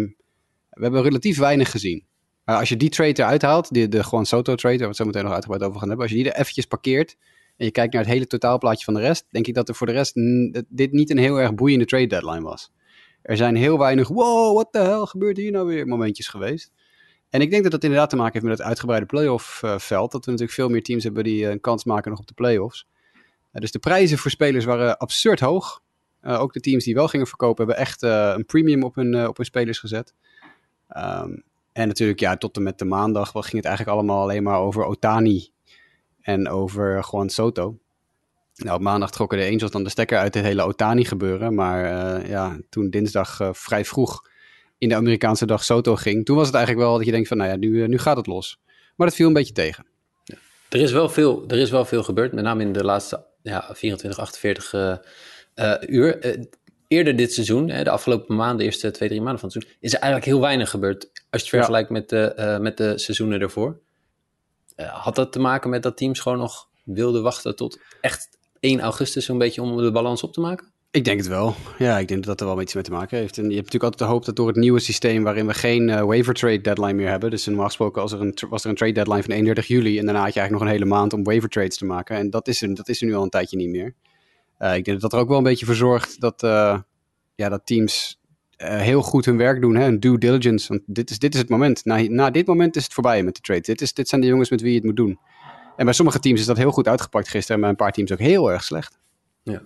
we 0.71 0.83
hebben 0.83 1.03
relatief 1.03 1.39
weinig 1.39 1.71
gezien. 1.71 2.05
Uh, 2.45 2.59
als 2.59 2.69
je 2.69 2.77
die 2.77 2.89
trade 2.89 3.23
eruit 3.23 3.43
haalt, 3.43 3.75
de, 3.75 3.89
de 3.89 4.05
Juan 4.11 4.27
Soto 4.27 4.55
trade, 4.55 4.77
waar 4.77 4.83
we 4.83 4.87
het 4.87 4.97
zo 4.97 5.05
meteen 5.05 5.25
nog 5.25 5.33
uitgebreid 5.33 5.63
over 5.63 5.79
gaan 5.79 5.89
hebben, 5.89 6.07
als 6.07 6.17
je 6.17 6.23
die 6.23 6.33
er 6.33 6.41
eventjes 6.41 6.67
parkeert 6.67 7.17
en 7.57 7.65
je 7.65 7.71
kijkt 7.71 7.93
naar 7.93 8.03
het 8.03 8.13
hele 8.13 8.27
totaalplaatje 8.27 8.85
van 8.85 8.95
de 8.95 9.01
rest, 9.01 9.27
denk 9.31 9.47
ik 9.47 9.55
dat 9.55 9.69
er 9.69 9.75
voor 9.75 9.87
de 9.87 9.93
rest 9.93 10.15
dit 10.69 10.93
niet 10.93 11.11
een 11.11 11.19
heel 11.19 11.41
erg 11.41 11.55
boeiende 11.55 11.85
trade 11.85 12.07
deadline 12.07 12.41
was. 12.41 12.73
Er 13.23 13.37
zijn 13.37 13.57
heel 13.57 13.79
weinig, 13.79 14.09
wow, 14.09 14.55
what 14.55 14.73
the 14.73 14.79
hell 14.79 15.05
gebeurt 15.05 15.37
hier 15.37 15.51
nou 15.51 15.67
weer, 15.67 15.87
momentjes 15.87 16.29
geweest. 16.29 16.73
En 17.31 17.41
ik 17.41 17.51
denk 17.51 17.63
dat 17.63 17.73
dat 17.73 17.85
inderdaad 17.85 18.11
te 18.11 18.17
maken 18.17 18.33
heeft 18.33 18.45
met 18.45 18.59
het 18.59 18.67
uitgebreide 18.67 19.07
playoff 19.07 19.63
eh, 19.63 19.79
veld. 19.79 20.13
Dat 20.13 20.25
we 20.25 20.31
natuurlijk 20.31 20.59
veel 20.59 20.69
meer 20.69 20.83
teams 20.83 21.05
hebben 21.05 21.25
die 21.25 21.45
eh, 21.45 21.51
een 21.51 21.61
kans 21.61 21.85
maken 21.85 22.11
nog 22.11 22.21
op 22.21 22.27
de 22.27 22.35
playoffs. 22.35 22.87
Eh, 23.51 23.61
dus 23.61 23.71
de 23.71 23.79
prijzen 23.79 24.19
voor 24.19 24.31
spelers 24.31 24.65
waren 24.65 24.99
absurd 24.99 25.41
hoog. 25.41 25.85
Ook 26.23 26.53
de 26.53 26.61
teams 26.61 26.85
die 26.85 26.95
wel 26.95 27.09
gingen 27.09 27.27
verkopen 27.27 27.65
hebben 27.65 27.85
echt 27.85 28.03
een 28.03 28.45
premium 28.47 28.83
op 28.83 28.95
hun, 28.95 29.29
op 29.29 29.37
hun 29.37 29.47
spelers 29.47 29.79
gezet. 29.79 30.15
Ehm, 30.89 31.31
en 31.73 31.89
natuurlijk, 31.89 32.21
ja, 32.21 32.37
tot 32.37 32.57
en 32.57 32.63
met 32.63 32.79
de 32.79 32.85
maandag 32.85 33.31
ging 33.31 33.53
het 33.53 33.65
eigenlijk 33.65 33.97
allemaal 33.97 34.23
alleen 34.23 34.43
maar 34.43 34.59
over 34.59 34.85
Otani 34.85 35.49
en 36.21 36.49
over 36.49 37.07
Juan 37.11 37.29
Soto. 37.29 37.79
Nou, 38.55 38.77
op 38.77 38.83
maandag 38.83 39.11
trokken 39.11 39.39
de 39.39 39.45
Angels 39.45 39.71
dan 39.71 39.85
de 39.85 39.91
stekker 39.91 40.19
uit 40.19 40.35
het 40.35 40.45
hele 40.45 40.63
Otani 40.63 41.05
gebeuren. 41.05 41.55
Maar 41.55 41.81
ja, 42.29 42.59
toen 42.69 42.91
dinsdag 42.91 43.51
vrij 43.53 43.85
vroeg 43.85 44.23
in 44.79 44.89
de 44.89 44.95
Amerikaanse 44.95 45.47
dag 45.47 45.65
Soto 45.65 45.97
ging, 45.97 46.25
toen 46.25 46.37
was 46.37 46.47
het 46.47 46.57
eigenlijk 46.57 46.87
wel 46.87 46.97
dat 46.97 47.07
je 47.07 47.13
denkt 47.13 47.29
van, 47.29 47.37
nou 47.37 47.51
ja, 47.51 47.57
nu, 47.57 47.83
eh, 47.83 47.89
nu 47.89 47.99
gaat 47.99 48.17
het 48.17 48.27
los. 48.27 48.59
Maar 48.97 49.07
dat 49.07 49.17
viel 49.17 49.27
een 49.27 49.33
beetje 49.33 49.53
tegen. 49.53 49.87
Er 50.69 50.81
is 50.81 50.93
wel 50.93 51.09
veel, 51.09 51.45
er 51.49 51.59
is 51.59 51.71
wel 51.71 51.85
veel 51.85 52.03
gebeurd, 52.03 52.33
met 52.33 52.45
name 52.45 52.63
in 52.63 52.73
de 52.73 52.85
laatste 52.85 53.25
ja, 53.43 53.69
24, 53.73 54.21
48 54.21 54.73
eh, 54.73 54.97
eh, 55.55 55.89
uur. 55.89 56.39
Eerder 56.89 57.17
dit 57.17 57.33
seizoen, 57.33 57.71
hè, 57.71 57.85
de 57.85 57.91
afgelopen 57.91 58.37
maanden, 58.37 58.57
de 58.57 58.65
eerste 58.65 58.91
twee, 58.91 59.09
drie 59.09 59.21
maanden 59.21 59.41
van 59.41 59.49
het 59.49 59.59
seizoen, 59.59 59.81
is 59.83 59.93
er 59.93 59.99
eigenlijk 60.01 60.31
heel 60.31 60.41
weinig 60.41 60.71
gebeurd. 60.71 61.05
Als 61.05 61.43
je 61.43 61.49
het 61.49 61.49
vergelijkt 61.49 61.91
met, 61.91 62.09
de, 62.09 62.59
met 62.61 62.77
de 62.77 62.99
seizoenen 62.99 63.41
ervoor. 63.41 63.79
Had 64.77 65.15
dat 65.15 65.33
te 65.33 65.39
maken 65.39 65.71
met 65.71 65.83
dat 65.83 65.97
teams 65.97 66.21
gewoon 66.21 66.39
nog 66.39 66.69
wilden 66.85 67.23
wachten 67.23 67.57
tot 67.57 67.79
echt 68.01 68.29
1 68.61 68.81
augustus 68.81 69.25
zo'n 69.25 69.39
beetje 69.39 69.63
om 69.63 69.77
de 69.77 69.91
balans 69.93 70.23
op 70.23 70.33
te 70.33 70.41
maken? 70.41 70.73
Ik 70.91 71.05
denk 71.05 71.19
het 71.19 71.29
wel. 71.29 71.55
Ja, 71.79 71.99
ik 71.99 72.09
denk 72.09 72.25
dat 72.25 72.39
dat 72.39 72.49
er 72.49 72.55
wel 72.55 72.63
iets 72.63 72.75
mee 72.75 72.83
te 72.83 72.91
maken 72.91 73.19
heeft. 73.19 73.39
En 73.39 73.43
je 73.43 73.55
hebt 73.55 73.65
natuurlijk 73.65 73.93
altijd 73.93 74.11
de 74.11 74.15
hoop 74.15 74.25
dat 74.25 74.37
door 74.37 74.47
het 74.47 74.57
nieuwe 74.57 74.81
systeem 74.81 75.23
waarin 75.23 75.47
we 75.47 75.55
geen 75.55 75.89
eh, 75.89 76.03
waiver 76.03 76.35
trade 76.35 76.61
deadline 76.61 76.93
meer 76.93 77.09
hebben. 77.09 77.31
Dus 77.31 77.47
normaal 77.47 77.67
gesproken 77.67 78.03
als 78.03 78.13
er 78.13 78.21
een, 78.21 78.39
was 78.49 78.65
er 78.65 78.71
een 78.71 78.77
trade 78.77 78.93
deadline 78.93 79.23
van 79.23 79.31
31 79.31 79.67
juli 79.67 79.99
en 79.99 80.05
daarna 80.05 80.23
had 80.23 80.35
je 80.35 80.41
eigenlijk 80.41 80.51
nog 80.51 80.61
een 80.63 80.81
hele 80.81 80.95
maand 80.99 81.13
om 81.13 81.25
waiver 81.25 81.49
trades 81.49 81.77
te 81.77 81.85
maken. 81.85 82.17
En 82.17 82.31
dat 82.31 82.49
is 82.49 82.63
er, 82.63 82.75
dat 82.75 82.89
is 82.89 83.01
er 83.01 83.07
nu 83.07 83.15
al 83.15 83.23
een 83.23 83.31
tijdje 83.31 83.57
niet 83.57 83.71
meer. 83.71 83.95
Eh, 84.59 84.77
ik 84.77 84.85
denk 84.85 85.01
dat 85.01 85.01
dat 85.01 85.13
er 85.13 85.19
ook 85.19 85.29
wel 85.29 85.39
een 85.39 85.45
beetje 85.45 85.67
voor 85.67 85.75
zorgt 85.75 86.21
dat, 86.21 86.43
eh, 86.43 86.79
ja, 87.35 87.49
dat 87.49 87.67
teams 87.67 88.21
heel 88.57 89.03
goed 89.03 89.25
hun 89.25 89.37
werk 89.37 89.61
doen. 89.61 89.77
Hè? 89.77 89.87
Een 89.87 90.01
due 90.01 90.19
diligence. 90.19 90.69
Want 90.69 90.83
dit 90.87 91.11
is, 91.11 91.19
dit 91.19 91.35
is 91.35 91.41
het 91.41 91.49
moment. 91.49 91.85
Na, 91.85 92.01
na 92.01 92.31
dit 92.31 92.47
moment 92.47 92.77
is 92.77 92.85
het 92.85 92.93
voorbij 92.93 93.23
met 93.23 93.35
de 93.35 93.41
trade. 93.41 93.61
Dit, 93.61 93.81
is, 93.81 93.95
dit 93.95 94.09
zijn 94.09 94.21
de 94.21 94.27
jongens 94.27 94.51
met 94.51 94.61
wie 94.61 94.71
je 94.71 94.77
het 94.77 94.85
moet 94.85 94.97
doen. 94.97 95.19
En 95.77 95.85
bij 95.85 95.95
sommige 95.95 96.19
teams 96.19 96.41
is 96.41 96.47
dat 96.47 96.57
heel 96.57 96.71
goed 96.71 96.89
uitgepakt 96.89 97.29
gisteren. 97.29 97.55
En 97.55 97.61
bij 97.61 97.71
een 97.71 97.77
paar 97.77 97.93
teams 97.93 98.13
ook 98.13 98.19
heel 98.19 98.51
erg 98.51 98.65
slecht. 98.65 98.99
Ja. 99.43 99.63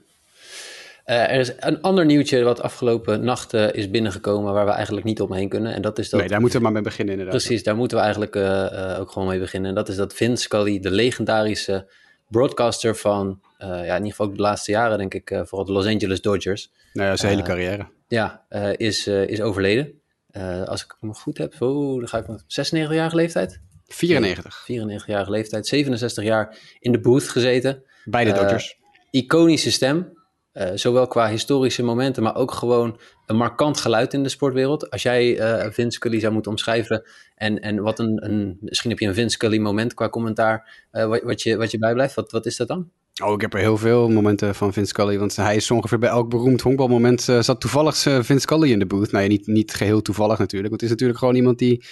Eh, 1.10 1.22
er 1.22 1.40
is 1.40 1.52
een 1.58 1.80
ander 1.80 2.04
nieuwtje 2.04 2.42
wat 2.42 2.62
afgelopen 2.62 3.24
nacht 3.24 3.54
eh, 3.54 3.72
is 3.72 3.90
binnengekomen 3.90 4.52
waar 4.52 4.64
we 4.64 4.70
eigenlijk 4.70 5.06
niet 5.06 5.20
omheen 5.20 5.48
kunnen. 5.48 5.74
En 5.74 5.82
dat 5.82 5.98
is 5.98 6.10
dat... 6.10 6.20
Nee, 6.20 6.28
daar 6.28 6.40
moeten 6.40 6.58
we 6.58 6.64
maar 6.64 6.72
mee 6.72 6.82
beginnen 6.82 7.14
inderdaad. 7.14 7.36
Precies, 7.36 7.62
daar 7.62 7.76
moeten 7.76 7.96
we 7.96 8.02
eigenlijk 8.02 8.36
eh, 8.36 8.96
ook 9.00 9.10
gewoon 9.10 9.28
mee 9.28 9.38
beginnen. 9.38 9.68
En 9.68 9.74
dat 9.74 9.88
is 9.88 9.96
dat 9.96 10.14
Vince 10.14 10.42
Scully, 10.42 10.80
de 10.80 10.90
legendarische 10.90 11.86
broadcaster 12.28 12.96
van, 12.96 13.40
ja, 13.58 13.82
in 13.82 13.92
ieder 13.92 14.10
geval 14.10 14.26
ook 14.26 14.36
de 14.36 14.42
laatste 14.42 14.70
jaren, 14.70 14.98
denk 14.98 15.14
ik, 15.14 15.28
vooral 15.28 15.64
de 15.64 15.72
Los 15.72 15.86
Angeles 15.86 16.20
Dodgers. 16.20 16.70
Nou 16.92 17.08
ja, 17.08 17.16
zijn 17.16 17.32
hele 17.32 17.42
carrière. 17.42 17.86
Ja, 18.08 18.44
is, 18.76 19.06
is 19.06 19.40
overleden. 19.40 20.00
Uh, 20.32 20.62
als 20.62 20.84
ik 20.84 20.96
me 21.00 21.14
goed 21.14 21.38
heb, 21.38 21.54
oh, 21.58 21.98
dan 21.98 22.08
ga 22.08 22.18
ik 22.18 22.28
nog 22.28 22.40
96-jarige 22.42 23.16
leeftijd. 23.16 23.60
94. 23.86 24.66
94-jarige 24.72 25.30
leeftijd, 25.30 25.66
67 25.66 26.24
jaar 26.24 26.58
in 26.80 26.92
de 26.92 27.00
booth 27.00 27.28
gezeten. 27.28 27.82
Bij 28.04 28.24
de 28.24 28.32
Dodgers. 28.32 28.78
iconische 29.10 29.70
stem. 29.70 30.18
Uh, 30.54 30.70
zowel 30.74 31.06
qua 31.06 31.28
historische 31.28 31.82
momenten, 31.82 32.22
maar 32.22 32.36
ook 32.36 32.52
gewoon 32.52 32.98
een 33.26 33.36
markant 33.36 33.80
geluid 33.80 34.14
in 34.14 34.22
de 34.22 34.28
sportwereld. 34.28 34.90
Als 34.90 35.02
jij 35.02 35.38
uh, 35.38 35.70
Vince 35.72 35.90
Scully 35.96 36.20
zou 36.20 36.32
moeten 36.32 36.50
omschrijven 36.50 37.02
en, 37.34 37.60
en 37.60 37.82
wat 37.82 37.98
een, 37.98 38.24
een, 38.24 38.56
misschien 38.60 38.90
heb 38.90 38.98
je 38.98 39.06
een 39.06 39.14
Vince 39.14 39.34
Scully 39.34 39.58
moment 39.58 39.94
qua 39.94 40.08
commentaar, 40.08 40.86
uh, 40.92 41.06
wat, 41.06 41.22
wat, 41.22 41.42
je, 41.42 41.56
wat 41.56 41.70
je 41.70 41.78
bijblijft, 41.78 42.14
wat, 42.14 42.30
wat 42.30 42.46
is 42.46 42.56
dat 42.56 42.68
dan? 42.68 42.90
Oh, 43.22 43.32
ik 43.32 43.40
heb 43.40 43.54
er 43.54 43.60
heel 43.60 43.76
veel 43.76 44.08
momenten 44.08 44.54
van 44.54 44.72
Vince 44.72 44.88
Scully, 44.88 45.18
want 45.18 45.36
hij 45.36 45.56
is 45.56 45.70
ongeveer 45.70 45.98
bij 45.98 46.08
elk 46.08 46.28
beroemd 46.28 46.60
honkbalmoment 46.60 47.20
zat 47.20 47.60
toevallig 47.60 47.96
Vince 47.98 48.38
Scully 48.38 48.70
in 48.70 48.78
de 48.78 48.86
booth. 48.86 49.12
Nou 49.12 49.24
ja, 49.24 49.30
niet, 49.30 49.46
niet 49.46 49.74
geheel 49.74 50.02
toevallig 50.02 50.38
natuurlijk, 50.38 50.68
want 50.68 50.80
het 50.80 50.90
is 50.90 50.90
natuurlijk 50.90 51.18
gewoon 51.18 51.34
iemand 51.34 51.58
die 51.58 51.84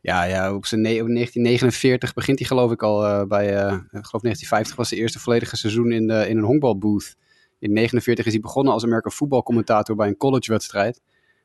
ja, 0.00 0.24
ja, 0.24 0.54
op 0.54 0.66
zijn 0.66 0.82
1949 0.82 2.14
begint 2.14 2.38
hij 2.38 2.48
geloof 2.48 2.72
ik 2.72 2.82
al 2.82 3.26
bij, 3.26 3.46
geloof 3.90 4.22
1950 4.22 4.76
was 4.76 4.88
de 4.88 4.96
eerste 4.96 5.18
volledige 5.18 5.56
seizoen 5.56 5.92
in, 5.92 6.06
de, 6.06 6.28
in 6.28 6.36
een 6.36 6.44
honkbalbooth. 6.44 7.16
In 7.62 7.72
49 7.72 8.26
is 8.26 8.32
hij 8.32 8.40
begonnen 8.40 8.72
als 8.72 8.84
American 8.84 9.12
voetbalcommentator 9.12 9.96
bij 9.96 10.08
een 10.08 10.16
collegewedstrijd, 10.16 11.00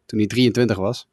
toen 0.06 0.20
hij 0.20 0.28
23 0.28 0.78
was. 0.78 1.08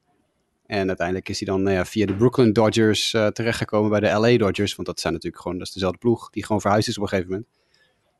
En 0.66 0.88
uiteindelijk 0.88 1.28
is 1.28 1.40
hij 1.40 1.48
dan 1.48 1.62
nou 1.62 1.76
ja, 1.76 1.84
via 1.84 2.06
de 2.06 2.14
Brooklyn 2.14 2.52
Dodgers 2.52 3.12
uh, 3.12 3.26
terechtgekomen 3.26 3.90
bij 3.90 4.00
de 4.00 4.18
LA 4.18 4.36
Dodgers, 4.36 4.74
want 4.74 4.88
dat 4.88 5.00
zijn 5.00 5.12
natuurlijk 5.12 5.42
gewoon, 5.42 5.58
dat 5.58 5.66
is 5.66 5.72
dezelfde 5.72 5.98
ploeg, 5.98 6.30
die 6.30 6.44
gewoon 6.44 6.60
verhuisd 6.60 6.88
is 6.88 6.96
op 6.96 7.02
een 7.02 7.08
gegeven 7.08 7.30
moment. 7.30 7.48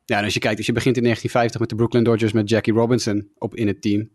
Ja, 0.04 0.18
en 0.18 0.24
als 0.24 0.34
je 0.34 0.40
kijkt, 0.40 0.56
als 0.56 0.66
je 0.66 0.72
begint 0.72 0.96
in 0.96 1.02
1950 1.02 1.60
met 1.60 1.68
de 1.68 1.76
Brooklyn 1.76 2.04
Dodgers 2.04 2.32
met 2.32 2.48
Jackie 2.48 2.72
Robinson 2.72 3.30
op, 3.38 3.54
in 3.54 3.66
het 3.66 3.82
team, 3.82 4.10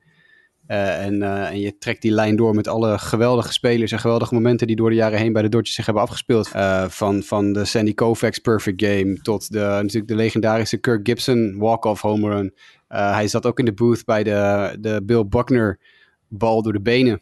uh, 0.71 1.05
en, 1.05 1.13
uh, 1.13 1.47
en, 1.47 1.59
je 1.59 1.77
trekt 1.77 2.01
die 2.01 2.11
lijn 2.11 2.35
door 2.35 2.55
met 2.55 2.67
alle 2.67 2.99
geweldige 2.99 3.53
spelers 3.53 3.91
en 3.91 3.99
geweldige 3.99 4.33
momenten 4.33 4.67
die 4.67 4.75
door 4.75 4.89
de 4.89 4.95
jaren 4.95 5.19
heen 5.19 5.33
bij 5.33 5.41
de 5.41 5.49
Dodgers 5.49 5.75
zich 5.75 5.85
hebben 5.85 6.03
afgespeeld. 6.03 6.51
Uh, 6.55 6.85
van, 6.87 7.23
van 7.23 7.53
de 7.53 7.65
Sandy 7.65 7.93
Koufax 7.93 8.39
perfect 8.39 8.83
game 8.85 9.21
tot 9.21 9.51
de, 9.51 9.59
natuurlijk 9.59 10.07
de 10.07 10.15
legendarische 10.15 10.77
Kirk 10.77 11.07
Gibson 11.07 11.57
walk-off 11.57 12.01
home 12.01 12.29
run. 12.29 12.53
hij 12.87 13.27
zat 13.27 13.45
ook 13.45 13.59
in 13.59 13.65
de 13.65 13.73
booth 13.73 14.05
bij 14.05 14.23
de, 14.23 14.77
de 14.79 15.01
Bill 15.03 15.25
Buckner 15.25 15.79
bal 16.27 16.61
door 16.61 16.73
de 16.73 16.81
benen. 16.81 17.21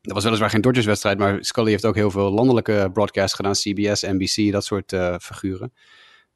Dat 0.00 0.14
was 0.14 0.24
weliswaar 0.24 0.50
geen 0.50 0.60
Dodgers 0.60 0.86
wedstrijd, 0.86 1.18
maar 1.18 1.36
Scully 1.40 1.70
heeft 1.70 1.86
ook 1.86 1.94
heel 1.94 2.10
veel 2.10 2.30
landelijke 2.30 2.90
broadcasts 2.92 3.34
gedaan. 3.34 3.52
CBS, 3.52 4.02
NBC, 4.02 4.52
dat 4.52 4.64
soort 4.64 4.96
figuren. 5.20 5.72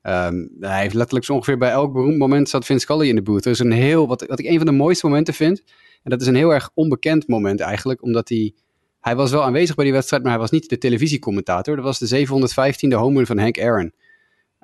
Um, 0.02 0.50
hij 0.60 0.80
heeft 0.80 0.94
letterlijk 0.94 1.24
zo 1.24 1.32
ongeveer 1.32 1.58
bij 1.58 1.70
elk 1.70 1.92
beroemd 1.92 2.18
moment 2.18 2.48
zat 2.48 2.64
Vince 2.64 2.82
Scully 2.82 3.08
in 3.08 3.14
de 3.14 3.22
booth. 3.22 3.44
Er 3.44 3.50
is 3.50 3.58
een 3.58 3.72
heel, 3.72 4.06
wat, 4.06 4.26
wat 4.26 4.38
ik 4.38 4.46
een 4.46 4.56
van 4.56 4.66
de 4.66 4.72
mooiste 4.72 5.06
momenten 5.06 5.34
vind, 5.34 5.62
en 6.06 6.12
dat 6.12 6.20
is 6.20 6.26
een 6.26 6.34
heel 6.34 6.54
erg 6.54 6.70
onbekend 6.74 7.28
moment 7.28 7.60
eigenlijk, 7.60 8.02
omdat 8.02 8.28
hij... 8.28 8.54
Hij 9.00 9.16
was 9.16 9.30
wel 9.30 9.42
aanwezig 9.42 9.74
bij 9.74 9.84
die 9.84 9.92
wedstrijd, 9.94 10.22
maar 10.22 10.32
hij 10.32 10.40
was 10.40 10.50
niet 10.50 10.68
de 10.68 10.78
televisiecommentator. 10.78 11.76
Dat 11.76 11.84
was 11.84 11.98
de 11.98 12.26
715e 12.26 12.94
home 12.94 13.26
van 13.26 13.38
Hank 13.38 13.60
Aaron. 13.60 13.92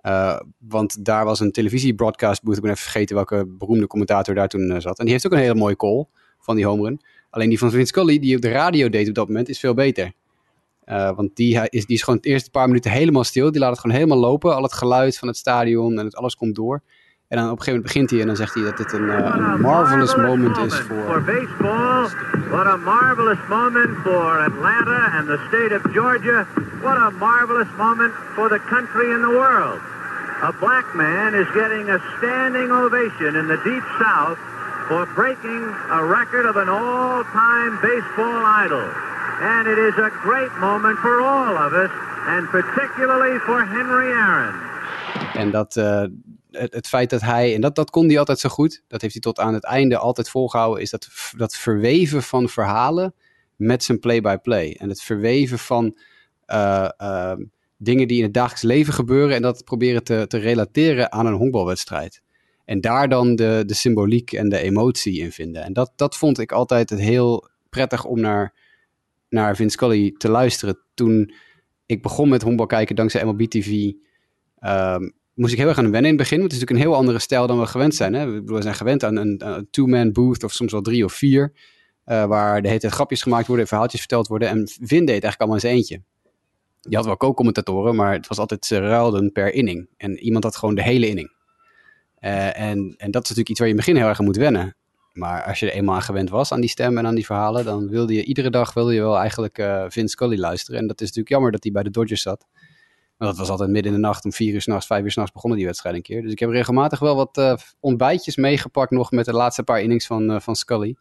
Uh, 0.03 0.41
want 0.59 1.05
daar 1.05 1.25
was 1.25 1.41
een 1.41 1.53
televisiebroadcast 1.53 2.43
booth. 2.43 2.57
Ik 2.57 2.63
ben 2.63 2.71
even 2.71 2.83
vergeten 2.83 3.15
welke 3.15 3.47
beroemde 3.47 3.87
commentator 3.87 4.35
daar 4.35 4.49
toen 4.49 4.71
uh, 4.71 4.79
zat. 4.79 4.99
En 4.99 5.05
die 5.05 5.13
heeft 5.13 5.27
ook 5.27 5.33
een 5.33 5.39
hele 5.39 5.55
mooie 5.55 5.77
call 5.77 6.07
van 6.39 6.57
die 6.57 6.67
home 6.67 6.83
run. 6.83 7.01
Alleen 7.31 7.49
die 7.49 7.59
van 7.59 7.71
Vince 7.71 7.87
Scully, 7.87 8.19
die 8.19 8.37
op 8.37 8.43
de 8.43 8.51
radio 8.51 8.89
deed 8.89 9.09
op 9.09 9.15
dat 9.15 9.27
moment, 9.27 9.49
is 9.49 9.59
veel 9.59 9.75
beter. 9.75 10.13
Uh, 10.85 11.17
want 11.17 11.37
die 11.37 11.69
is, 11.69 11.87
die 11.87 11.97
is 11.97 12.03
gewoon 12.03 12.19
het 12.19 12.29
eerste 12.29 12.51
paar 12.51 12.67
minuten 12.67 12.91
helemaal 12.91 13.25
stil. 13.25 13.51
Die 13.51 13.61
laat 13.61 13.71
het 13.71 13.81
gewoon 13.81 13.97
helemaal 13.97 14.19
lopen. 14.19 14.55
Al 14.55 14.63
het 14.63 14.73
geluid 14.73 15.19
van 15.19 15.29
het 15.29 15.37
stadion 15.37 15.99
en 15.99 16.05
het, 16.05 16.17
alles 16.17 16.37
komt 16.37 16.55
door. 16.55 16.83
En 17.33 17.39
dan 17.39 17.51
op 17.51 17.59
een 17.59 17.65
gegeven 17.65 17.81
moment 17.81 17.93
begint 17.93 18.11
hij 18.11 18.21
en 18.21 18.27
dan 18.27 18.37
zegt 18.37 18.55
hij 18.55 18.65
dat 18.65 18.77
dit 18.77 18.93
een, 18.93 19.09
uh, 19.09 19.15
een 19.15 19.61
marvelous 19.61 20.17
moment 20.17 20.57
is 20.59 20.81
voor... 20.81 21.05
For 21.13 21.23
baseball, 21.23 22.01
what 22.57 22.67
a 22.67 22.77
marvelous 22.77 23.43
moment 23.49 23.91
for 24.05 24.29
Atlanta 24.51 25.01
and 25.17 25.25
the 25.27 25.39
state 25.49 25.73
of 25.79 25.83
Georgia. 25.99 26.47
What 26.87 26.97
a 26.97 27.11
marvelous 27.11 27.73
moment 27.77 28.13
for 28.35 28.49
the 28.49 28.61
country 28.75 29.09
and 29.15 29.23
the 29.29 29.35
world. 29.43 29.81
A 30.51 30.53
black 30.65 30.87
man 30.95 31.35
is 31.43 31.49
getting 31.61 31.91
a 31.97 31.99
standing 32.17 32.71
ovation 32.71 33.31
in 33.41 33.47
the 33.47 33.61
Deep 33.65 33.87
South 34.03 34.39
for 34.89 35.03
breaking 35.15 35.63
a 36.01 36.03
record 36.19 36.47
of 36.51 36.57
an 36.57 36.69
all-time 36.69 37.73
baseball 37.81 38.43
idol. 38.65 38.87
And 39.55 39.63
it 39.73 39.79
is 39.89 39.97
a 40.09 40.11
great 40.27 40.55
moment 40.61 40.99
for 40.99 41.15
all 41.21 41.55
of 41.67 41.73
us, 41.73 41.93
and 42.35 42.43
particularly 42.59 43.39
for 43.39 43.59
Henry 43.65 44.11
Aaron. 44.13 44.55
En 45.35 45.51
dat, 45.51 45.77
eh, 45.77 46.05
het, 46.53 46.87
feit 46.87 47.11
dat 47.11 47.21
hij, 47.21 47.55
en 47.55 47.61
dat, 47.61 47.75
dat 47.75 47.91
kon 47.91 48.07
hij 48.07 48.19
altijd 48.19 48.39
zo 48.39 48.49
goed, 48.49 48.83
dat 48.89 49.01
heeft 49.01 49.13
hij 49.13 49.23
tot 49.23 49.39
aan 49.39 49.55
het 49.55 49.65
einde 49.65 49.99
altijd 49.99 50.29
volgehouden, 50.29 50.83
is 50.83 50.91
dat, 50.91 51.09
dat 51.37 51.57
verweven 51.57 52.23
van 52.23 52.49
verhalen 52.49 53.15
met 53.57 53.85
zijn 53.85 53.99
play-by-play. 53.99 54.77
En 54.79 54.89
het 54.89 55.03
verweven 55.03 55.59
van 55.59 55.99
eh, 56.45 56.89
eh, 56.97 57.39
dingen 57.77 58.09
die 58.09 58.17
in 58.17 58.23
het 58.23 58.35
dagelijks 58.35 58.63
leven 58.63 58.93
gebeuren 58.93 59.37
en 59.37 59.43
dat 59.43 59.65
proberen 59.65 60.05
te, 60.05 60.25
te 60.29 60.39
relateren 60.39 61.13
aan 61.13 61.27
een 61.27 61.35
honkbalwedstrijd. 61.35 62.23
En 62.65 62.81
daar 62.81 63.09
dan 63.09 63.37
de, 63.37 63.63
de 63.67 63.75
symboliek 63.75 64.33
en 64.33 64.49
de 64.49 64.59
emotie 64.59 65.19
in 65.19 65.33
vinden. 65.33 65.63
En 65.63 65.73
dat, 65.73 65.93
dat 65.97 66.17
vond 66.17 66.39
ik 66.39 66.53
altijd 66.53 66.91
het 66.91 67.01
heel 67.01 67.49
prettig 67.69 68.05
om 68.05 68.21
naar, 68.21 68.55
naar 69.29 69.57
Vince 69.57 69.73
Scully 69.73 70.15
te 70.17 70.29
luisteren. 70.29 70.79
Toen 70.95 71.33
ik 71.87 72.03
begon 72.03 72.29
met 72.29 72.43
honkbal 72.43 72.67
kijken 72.67 72.97
dankzij 72.97 73.25
MLB 73.25 73.43
TV, 73.43 73.93
ehm, 74.59 75.09
moest 75.35 75.53
ik 75.53 75.59
heel 75.59 75.69
erg 75.69 75.79
aan 75.79 75.91
wennen 75.91 76.11
in 76.11 76.17
het 76.17 76.17
begin. 76.17 76.39
Want 76.39 76.53
het 76.53 76.61
is 76.63 76.67
natuurlijk 76.67 76.87
een 76.87 76.93
heel 76.93 77.01
andere 77.01 77.19
stijl 77.19 77.47
dan 77.47 77.61
we 77.61 77.67
gewend 77.67 77.95
zijn. 77.95 78.15
Hè? 78.15 78.43
We, 78.43 78.63
zijn 78.63 78.75
gewend 78.75 79.05
aan 79.05 79.17
een, 79.17 79.47
een 79.47 79.69
two-man 79.71 80.13
booth 80.13 80.45
of 80.45 80.53
soms 80.53 80.73
wel 80.73 80.81
drie 80.83 81.05
of 81.05 81.13
vier. 81.13 81.53
eh, 82.05 82.25
waar 82.25 82.63
de 82.63 82.69
hele 82.69 82.91
grapjes 82.91 83.23
gemaakt 83.23 83.47
worden, 83.47 83.67
verhaaltjes 83.67 84.01
verteld 84.01 84.27
worden. 84.27 84.49
En 84.49 84.69
Vin 84.69 85.05
deed 85.05 85.15
het 85.15 85.25
eigenlijk 85.25 85.39
allemaal 85.41 85.57
in 85.57 85.61
zijn 85.61 85.75
eentje. 85.75 86.03
Je 86.81 86.97
had 86.97 87.05
wel 87.05 87.17
co-commentatoren, 87.17 87.95
maar 87.95 88.13
het 88.13 88.27
was 88.27 88.39
altijd 88.39 88.65
ze 88.65 88.79
ruilden 88.79 89.33
per 89.33 89.55
inning. 89.55 89.89
En 89.97 90.19
iemand 90.19 90.45
had 90.45 90.57
gewoon 90.57 90.75
de 90.75 90.83
hele 90.83 91.09
inning. 91.09 91.33
Eh, 92.15 92.61
en, 92.61 92.95
en 92.97 93.11
dat 93.11 93.23
is 93.23 93.29
natuurlijk 93.29 93.49
iets 93.49 93.59
waar 93.59 93.69
je 93.69 93.75
in 93.75 93.79
het 93.79 93.87
begin 93.87 93.97
heel 93.97 94.09
erg 94.09 94.19
aan 94.19 94.25
moet 94.25 94.37
wennen. 94.37 94.77
Maar 95.13 95.43
als 95.45 95.59
je 95.59 95.71
er 95.71 95.77
eenmaal 95.77 95.95
aan 95.95 96.03
gewend 96.03 96.31
was, 96.31 96.53
aan 96.53 96.61
die 96.61 96.71
stem 96.71 96.99
en 96.99 97.07
aan 97.07 97.15
die 97.15 97.27
verhalen, 97.27 97.65
dan 97.65 97.89
wilde 97.89 98.15
je 98.15 98.25
iedere 98.25 98.51
dag 98.51 98.75
wilde 98.75 98.95
je 98.95 99.01
wel 99.01 99.19
eigenlijk 99.19 99.59
eh 99.59 99.85
Vince 99.89 100.09
Scully 100.09 100.39
luisteren. 100.39 100.81
En 100.81 100.87
dat 100.87 100.97
is 101.01 101.07
natuurlijk 101.07 101.29
jammer 101.29 101.53
dat 101.53 101.63
hij 101.63 101.73
bij 101.73 101.83
de 101.83 101.91
Dodgers 101.91 102.23
zat. 102.23 102.47
Dat 103.27 103.37
was 103.37 103.49
altijd 103.49 103.71
midden 103.71 103.93
in 103.93 104.01
de 104.01 104.07
nacht, 104.07 104.25
om 104.25 104.33
vier 104.33 104.55
uur 104.55 104.61
s'nachts, 104.61 104.87
vijf 104.87 105.05
uur 105.05 105.11
s'nachts 105.11 105.33
begonnen 105.33 105.59
die 105.59 105.67
wedstrijd 105.67 105.97
een 105.97 106.03
keer. 106.03 106.23
Dus 106.23 106.33
ik 106.33 106.39
heb 106.39 106.51
regelmatig 106.51 106.99
wel 106.99 107.17
wat 107.17 107.39
eh, 107.39 107.55
ontbijtjes 107.81 108.37
meegepakt 108.37 108.91
nog 108.91 109.11
met 109.11 109.25
de 109.25 109.33
laatste 109.33 109.63
paar 109.63 109.81
innings 109.81 110.07
van, 110.07 110.31
eh, 110.31 110.41
van 110.41 110.57
Scully. 110.57 110.97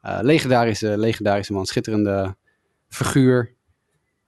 Eh, 0.00 0.18
legendarische, 0.22 0.98
legendarische 0.98 1.52
man, 1.52 1.66
schitterende 1.66 2.36
figuur. 2.88 3.54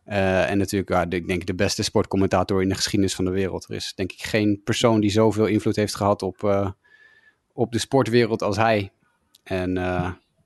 En 0.05 0.59
natuurlijk, 0.59 0.91
ja, 0.91 1.07
ik 1.09 1.27
denk 1.27 1.47
de 1.47 1.55
beste 1.55 1.83
sportcommentator 1.83 2.63
in 2.63 2.69
de 2.69 2.75
geschiedenis 2.75 3.15
van 3.15 3.25
de 3.25 3.31
wereld. 3.31 3.65
Er 3.69 3.75
is 3.75 3.93
denk 3.95 4.13
ik 4.13 4.23
geen 4.23 4.61
persoon 4.65 5.01
die 5.01 5.11
zoveel 5.11 5.47
invloed 5.47 5.77
heeft 5.77 5.95
gehad 5.95 6.23
op, 6.23 6.73
op 7.53 7.73
de 7.73 7.79
sportwereld 7.79 8.43
als 8.43 8.57
hij. 8.57 8.93
En 9.43 9.77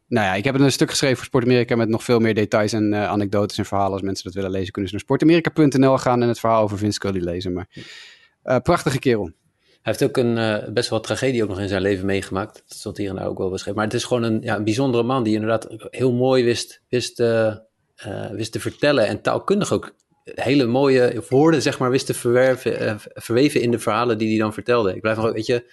nou 0.08 0.26
ja, 0.26 0.34
ik 0.34 0.44
heb 0.44 0.54
een 0.54 0.72
stuk 0.72 0.90
geschreven 0.90 1.16
voor 1.16 1.24
Sport 1.24 1.44
Amerika 1.44 1.76
met 1.76 1.88
nog 1.88 2.04
veel 2.04 2.18
meer 2.18 2.34
details 2.34 2.72
en 2.72 2.92
eh, 2.92 3.08
anekdotes 3.08 3.58
en 3.58 3.64
verhalen. 3.64 3.92
Als 3.92 4.02
mensen 4.02 4.24
dat 4.24 4.34
willen 4.34 4.50
lezen, 4.50 4.72
kunnen 4.72 4.90
ze 4.90 4.96
naar 4.96 5.04
sportamerika.nl 5.04 5.98
gaan 5.98 6.22
en 6.22 6.28
het 6.28 6.40
verhaal 6.40 6.62
over 6.62 6.78
Vince 6.78 6.94
Scully 6.94 7.20
lezen. 7.20 7.52
Maar 7.52 7.68
eh, 8.42 8.56
prachtige 8.58 8.98
kerel. 8.98 9.30
Hij 9.82 9.96
heeft 9.96 10.04
ook 10.04 10.16
een 10.16 10.38
eh, 10.38 10.68
best 10.72 10.90
wel 10.90 11.00
tragedie 11.00 11.42
ook 11.42 11.48
nog 11.48 11.60
in 11.60 11.68
zijn 11.68 11.82
leven 11.82 12.06
meegemaakt. 12.06 12.62
Dat 12.68 12.78
stond 12.78 12.96
hier 12.96 13.08
en 13.08 13.16
daar 13.16 13.26
ook 13.26 13.38
wel 13.38 13.50
beschreven. 13.50 13.74
Maar 13.74 13.84
het 13.84 13.94
is 13.94 14.04
gewoon 14.04 14.22
een, 14.22 14.40
ja, 14.42 14.56
een 14.56 14.64
bijzondere 14.64 15.02
man 15.02 15.22
die 15.22 15.34
inderdaad 15.34 15.66
heel 15.90 16.12
mooi 16.12 16.44
wist, 16.44 16.82
wist, 16.88 17.22
wist 18.32 18.52
te 18.52 18.60
vertellen. 18.60 19.06
En 19.06 19.20
taalkundig 19.20 19.72
ook 19.72 19.94
hele 20.24 20.66
mooie 20.66 21.22
woorden, 21.28 21.62
zeg 21.62 21.78
maar, 21.78 21.90
wist 21.90 22.06
te 22.06 22.14
verwerven, 22.14 23.00
verweven 23.00 23.60
in 23.60 23.70
de 23.70 23.78
verhalen 23.78 24.18
die 24.18 24.28
hij 24.28 24.38
dan 24.38 24.52
vertelde. 24.52 24.94
Ik 24.94 25.00
blijf 25.00 25.16
nog, 25.16 25.32
weet 25.32 25.46
je, 25.46 25.64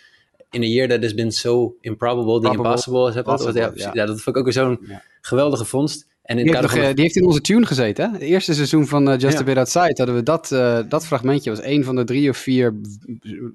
in 0.55 0.61
a 0.61 0.65
year 0.65 0.87
that 0.87 1.01
has 1.01 1.13
been 1.13 1.31
so 1.31 1.75
improbable, 1.81 2.39
the 2.39 2.57
impossible. 2.57 3.13
Ja, 3.53 3.71
ja. 3.75 3.89
ja, 3.93 4.05
dat 4.05 4.21
vond 4.21 4.35
ik 4.35 4.37
ook 4.37 4.43
weer 4.43 4.53
zo'n 4.53 4.79
geweldige 5.21 5.65
vondst. 5.65 6.07
En 6.21 6.37
in 6.37 6.43
Die 6.43 6.53
heeft, 6.53 6.53
kader 6.53 6.61
nog, 6.61 6.71
van 6.71 6.89
eh, 6.89 6.95
die 6.95 7.03
heeft 7.03 7.15
in 7.15 7.25
onze 7.25 7.41
tune 7.41 7.65
gezeten. 7.65 8.05
Hè? 8.05 8.11
Het 8.11 8.21
eerste 8.21 8.53
seizoen 8.53 8.87
van 8.87 9.09
eh, 9.09 9.19
Just 9.19 9.39
a 9.39 9.43
Bit 9.43 9.57
Outside 9.57 9.93
hadden 9.95 10.15
we 10.15 10.23
dat, 10.23 10.51
eh, 10.51 10.79
dat 10.89 11.05
fragmentje. 11.05 11.49
was 11.49 11.63
een 11.63 11.83
van 11.83 11.95
de 11.95 12.03
drie 12.03 12.29
of 12.29 12.37
vier 12.37 12.81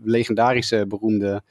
legendarische, 0.03 0.87
beroemde 0.89 1.43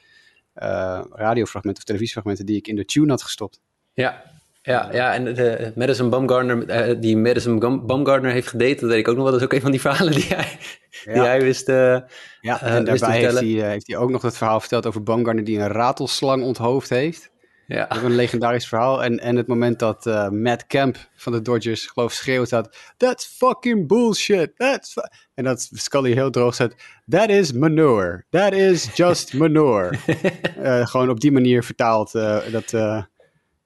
eh, 0.52 1.00
radiofragmenten 1.10 1.82
of 1.82 1.84
televisiefragmenten 1.84 2.46
die 2.46 2.56
ik 2.56 2.68
in 2.68 2.76
de 2.76 2.84
tune 2.84 3.10
had 3.10 3.22
gestopt. 3.22 3.60
Ja, 3.92 4.22
ja, 4.62 4.88
ja 4.92 5.14
en 5.14 5.24
de 5.24 5.72
Madison 5.74 6.10
Bumgarner, 6.10 6.68
eh, 6.68 6.96
die 7.00 7.16
Madison 7.16 7.58
Bumgarner 7.86 8.30
heeft 8.30 8.48
gedate, 8.48 8.80
dat 8.80 8.90
weet 8.90 8.98
ik 8.98 9.08
ook 9.08 9.14
nog 9.14 9.22
wel. 9.22 9.32
Dat 9.32 9.40
is 9.40 9.46
ook 9.46 9.52
een 9.52 9.60
van 9.60 9.70
die 9.70 9.80
verhalen 9.90 10.12
die 10.12 10.24
hij, 10.28 10.58
die 11.04 11.14
Ja. 11.14 11.24
hij 11.24 11.40
wist, 11.40 11.68
eh, 11.68 11.98
Ja, 12.40 12.62
eh, 12.62 12.74
en 12.74 12.84
daarbij 12.84 13.18
heeft 13.20 13.38
hij, 13.38 13.60
eh, 13.62 13.68
heeft 13.68 13.86
hij 13.86 13.96
ook 13.96 14.10
nog 14.10 14.22
het 14.22 14.36
verhaal 14.36 14.60
verteld 14.60 14.86
over 14.86 15.02
Baumgartner 15.02 15.44
die 15.44 15.58
een 15.58 15.68
ratelslang 15.68 16.42
onthoofd 16.42 16.88
heeft. 16.90 17.30
Ja. 17.66 17.86
Dat 17.86 17.96
is 17.96 18.02
een 18.02 18.14
legendarisch 18.14 18.68
verhaal. 18.68 19.04
En, 19.04 19.18
en 19.18 19.36
het 19.36 19.46
moment 19.46 19.78
dat 19.78 20.06
eh, 20.06 20.28
Matt 20.28 20.66
Kemp 20.66 20.96
van 21.16 21.32
de 21.32 21.42
Dodgers, 21.42 21.86
geloof 21.86 22.10
ik, 22.12 22.18
schreeuwt 22.18 22.50
had... 22.50 22.76
That's 22.96 23.26
fucking 23.26 23.86
bullshit. 23.88 24.50
That's 24.56 24.92
fu-" 24.92 25.00
en 25.34 25.44
dat 25.44 25.68
Scully 25.72 26.12
heel 26.12 26.30
droog 26.30 26.54
zegt... 26.54 26.74
That 27.08 27.28
is 27.28 27.52
manure. 27.52 28.24
That 28.30 28.52
is 28.52 28.88
just 28.96 29.34
manure. 29.34 29.90
Eh, 30.62 30.86
gewoon 30.86 31.10
op 31.10 31.20
die 31.20 31.32
manier 31.32 31.64
vertaald. 31.64 32.14
eh, 32.14 32.38
dat, 32.52 32.72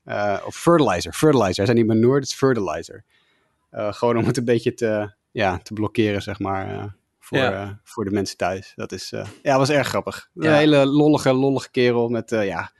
eh, 0.04 0.36
of 0.46 0.56
fertilizer. 0.56 1.12
Fertilizer. 1.12 1.56
Hij 1.56 1.66
zei 1.66 1.78
niet 1.78 1.86
manure, 1.86 2.20
dat 2.20 2.28
is 2.28 2.34
fertilizer. 2.34 3.04
Eh, 3.70 3.92
gewoon 3.92 4.16
om 4.16 4.24
het 4.24 4.36
een 4.36 4.44
beetje 4.44 4.74
te, 4.74 5.12
ja, 5.30 5.58
te 5.58 5.72
blokkeren, 5.72 6.22
zeg 6.22 6.38
maar. 6.38 6.68
eh, 6.70 6.84
voor, 7.18 7.38
Ja. 7.38 7.80
voor 7.84 8.04
de 8.04 8.10
mensen 8.10 8.36
thuis. 8.36 8.72
Dat 8.76 8.92
is, 8.92 9.12
ja, 9.42 9.58
was 9.58 9.70
erg 9.70 9.88
grappig. 9.88 10.28
Een 10.34 10.52
hele 10.52 10.86
lollige, 10.86 11.32
lollige 11.32 11.70
kerel 11.70 12.08
met, 12.08 12.30
ja... 12.30 12.72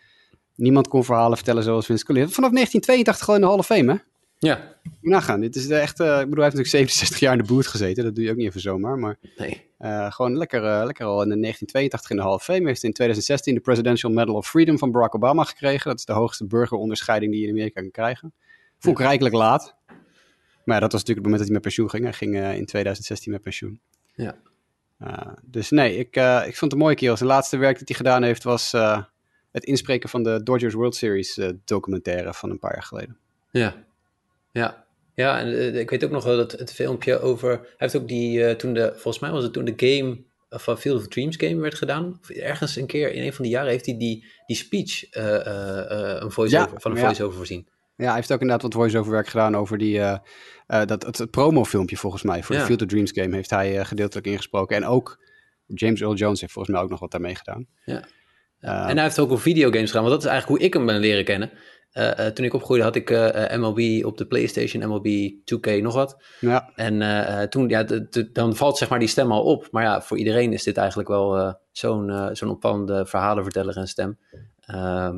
Niemand 0.56 0.88
kon 0.88 1.04
verhalen 1.04 1.36
vertellen 1.36 1.62
zoals 1.62 1.86
Vince 1.86 2.02
Scully. 2.04 2.20
Vanaf 2.20 2.50
1982 2.50 3.24
gewoon 3.24 3.40
in 3.40 3.46
de 3.46 3.50
Hall 3.52 3.58
of 3.60 3.66
Fame, 3.66 3.92
hè? 3.92 3.98
Ja. 4.48 4.74
Nagaan. 5.00 5.40
Dit 5.40 5.56
is 5.56 5.68
echt, 5.68 6.00
ik 6.00 6.06
bedoel, 6.06 6.14
hij 6.14 6.22
heeft 6.24 6.36
natuurlijk 6.36 6.66
67 6.68 7.18
jaar 7.18 7.32
in 7.32 7.38
de 7.38 7.52
boot 7.52 7.66
gezeten. 7.66 8.04
Dat 8.04 8.14
doe 8.14 8.24
je 8.24 8.30
ook 8.30 8.36
niet 8.36 8.46
even 8.46 8.60
zomaar. 8.60 8.98
Maar 8.98 9.16
Nee. 9.36 9.63
Eh, 9.78 10.12
gewoon 10.12 10.36
lekker, 10.36 10.64
eh, 10.64 10.84
lekker 10.84 11.06
al 11.06 11.22
in 11.22 11.28
de 11.28 11.36
1982 11.36 12.10
in 12.10 12.16
de 12.16 12.22
Hall 12.22 12.32
of 12.32 12.44
Fame. 12.44 12.66
Heeft 12.66 12.82
in 12.82 12.92
2016 12.92 13.54
de 13.54 13.60
Presidential 13.60 14.12
Medal 14.12 14.34
of 14.34 14.48
Freedom 14.48 14.78
van 14.78 14.90
Barack 14.90 15.14
Obama 15.14 15.44
gekregen. 15.44 15.90
Dat 15.90 15.98
is 15.98 16.04
de 16.04 16.12
hoogste 16.12 16.46
burgeronderscheiding 16.46 17.32
die 17.32 17.40
je 17.40 17.46
in 17.46 17.52
Amerika 17.52 17.80
kan 17.80 17.90
krijgen. 17.90 18.32
Vond 18.78 18.98
ik 18.98 19.04
rijkelijk 19.04 19.34
laat. 19.34 19.76
Maar 20.64 20.74
ja, 20.74 20.80
dat 20.80 20.92
was 20.92 21.04
natuurlijk 21.04 21.08
het 21.08 21.24
moment 21.26 21.38
dat 21.38 21.44
hij 21.44 21.52
met 21.52 21.62
pensioen 21.62 21.90
ging. 21.90 22.02
Hij 22.02 22.12
ging 22.12 22.36
eh, 22.36 22.56
in 22.56 22.66
2016 22.66 23.32
met 23.32 23.42
pensioen. 23.42 23.80
Ja. 24.14 24.36
Dus 25.42 25.70
nee, 25.70 25.96
ik, 25.96 26.16
ik 26.16 26.56
vond 26.56 26.60
het 26.60 26.72
een 26.72 26.78
mooie 26.78 26.94
kerel. 26.94 27.16
Zijn 27.16 27.28
laatste 27.28 27.56
werk 27.56 27.78
dat 27.78 27.88
hij 27.88 27.96
gedaan 27.96 28.22
heeft 28.22 28.42
was 28.42 28.72
het 29.50 29.64
inspreken 29.64 30.08
van 30.08 30.22
de 30.22 30.42
Dodgers 30.42 30.74
World 30.74 30.94
Series 30.96 31.40
documentaire 31.64 32.34
van 32.34 32.50
een 32.50 32.58
paar 32.58 32.72
jaar 32.72 32.82
geleden. 32.82 33.18
Ja, 33.50 33.74
ja. 34.50 34.83
Ja, 35.14 35.40
en 35.40 35.48
uh, 35.48 35.78
ik 35.78 35.90
weet 35.90 36.04
ook 36.04 36.10
nog 36.10 36.24
wel 36.24 36.36
dat 36.36 36.52
het 36.52 36.72
filmpje 36.72 37.20
over... 37.20 37.50
Hij 37.50 37.68
heeft 37.76 37.96
ook 37.96 38.08
die, 38.08 38.38
uh, 38.38 38.50
toen 38.50 38.74
de, 38.74 38.90
volgens 38.92 39.18
mij 39.18 39.30
was 39.30 39.42
het 39.42 39.52
toen 39.52 39.64
de 39.64 39.74
game 39.76 40.22
van 40.50 40.78
Field 40.78 41.00
of 41.00 41.08
Dreams 41.08 41.36
game 41.36 41.60
werd 41.60 41.74
gedaan. 41.74 42.18
Of 42.22 42.30
ergens 42.30 42.76
een 42.76 42.86
keer 42.86 43.12
in 43.12 43.22
een 43.22 43.32
van 43.32 43.44
die 43.44 43.52
jaren 43.52 43.70
heeft 43.70 43.86
hij 43.86 43.98
die, 43.98 44.24
die 44.46 44.56
speech 44.56 45.16
uh, 45.16 45.22
een 46.20 46.30
voice-over, 46.30 46.72
ja, 46.72 46.80
van 46.80 46.90
een 46.90 46.98
voice-over 46.98 47.32
ja. 47.32 47.36
voorzien. 47.36 47.68
Ja, 47.96 48.04
hij 48.04 48.14
heeft 48.14 48.32
ook 48.32 48.40
inderdaad 48.40 48.62
wat 48.62 48.74
voice-over 48.80 49.12
werk 49.12 49.28
gedaan 49.28 49.56
over 49.56 49.78
die, 49.78 49.98
dat, 50.66 51.02
het, 51.02 51.18
het 51.18 51.30
promofilmpje 51.30 51.96
volgens 51.96 52.22
mij. 52.22 52.42
Voor 52.42 52.54
ja. 52.54 52.60
de 52.60 52.66
Field 52.66 52.82
of 52.82 52.88
Dreams 52.88 53.10
game 53.14 53.34
heeft 53.34 53.50
hij 53.50 53.84
gedeeltelijk 53.84 54.26
ingesproken. 54.26 54.76
En 54.76 54.84
ook 54.84 55.18
James 55.66 56.00
Earl 56.00 56.14
Jones 56.14 56.40
heeft 56.40 56.52
volgens 56.52 56.74
mij 56.74 56.84
ook 56.84 56.90
nog 56.90 57.00
wat 57.00 57.10
daarmee 57.10 57.34
gedaan. 57.34 57.66
Ja. 57.84 58.04
en 58.60 58.94
hij 58.94 59.02
heeft 59.02 59.18
ook 59.18 59.30
op 59.30 59.40
videogames 59.40 59.90
gedaan, 59.90 60.02
want 60.02 60.14
dat 60.14 60.24
is 60.24 60.30
eigenlijk 60.30 60.58
hoe 60.58 60.68
ik 60.68 60.74
hem 60.74 60.86
ben 60.86 60.98
leren 60.98 61.24
kennen. 61.24 61.50
Uh, 61.94 62.10
toen 62.10 62.44
ik 62.44 62.54
opgroeide 62.54 62.84
had 62.84 62.96
ik 62.96 63.10
MLB 63.56 64.04
op 64.04 64.18
de 64.18 64.26
PlayStation, 64.26 64.88
MLB 64.88 65.30
2K 65.30 65.82
nog 65.82 65.94
wat. 65.94 66.16
Ja. 66.40 66.70
En 66.74 67.48
toen, 67.50 67.68
ja, 67.68 67.86
dan 68.32 68.56
valt 68.56 68.78
zeg 68.78 68.88
maar 68.88 68.98
die 68.98 69.08
stem 69.08 69.32
al 69.32 69.42
op. 69.42 69.68
Maar 69.70 69.82
ja, 69.82 70.02
voor 70.02 70.18
iedereen 70.18 70.52
is 70.52 70.62
dit 70.62 70.76
eigenlijk 70.76 71.08
wel 71.08 71.58
zo'n 71.72 72.30
zo'n 72.32 72.50
opvallende 72.50 73.06
verhalenverteller 73.06 73.76
en 73.76 73.88
stem. 73.88 74.18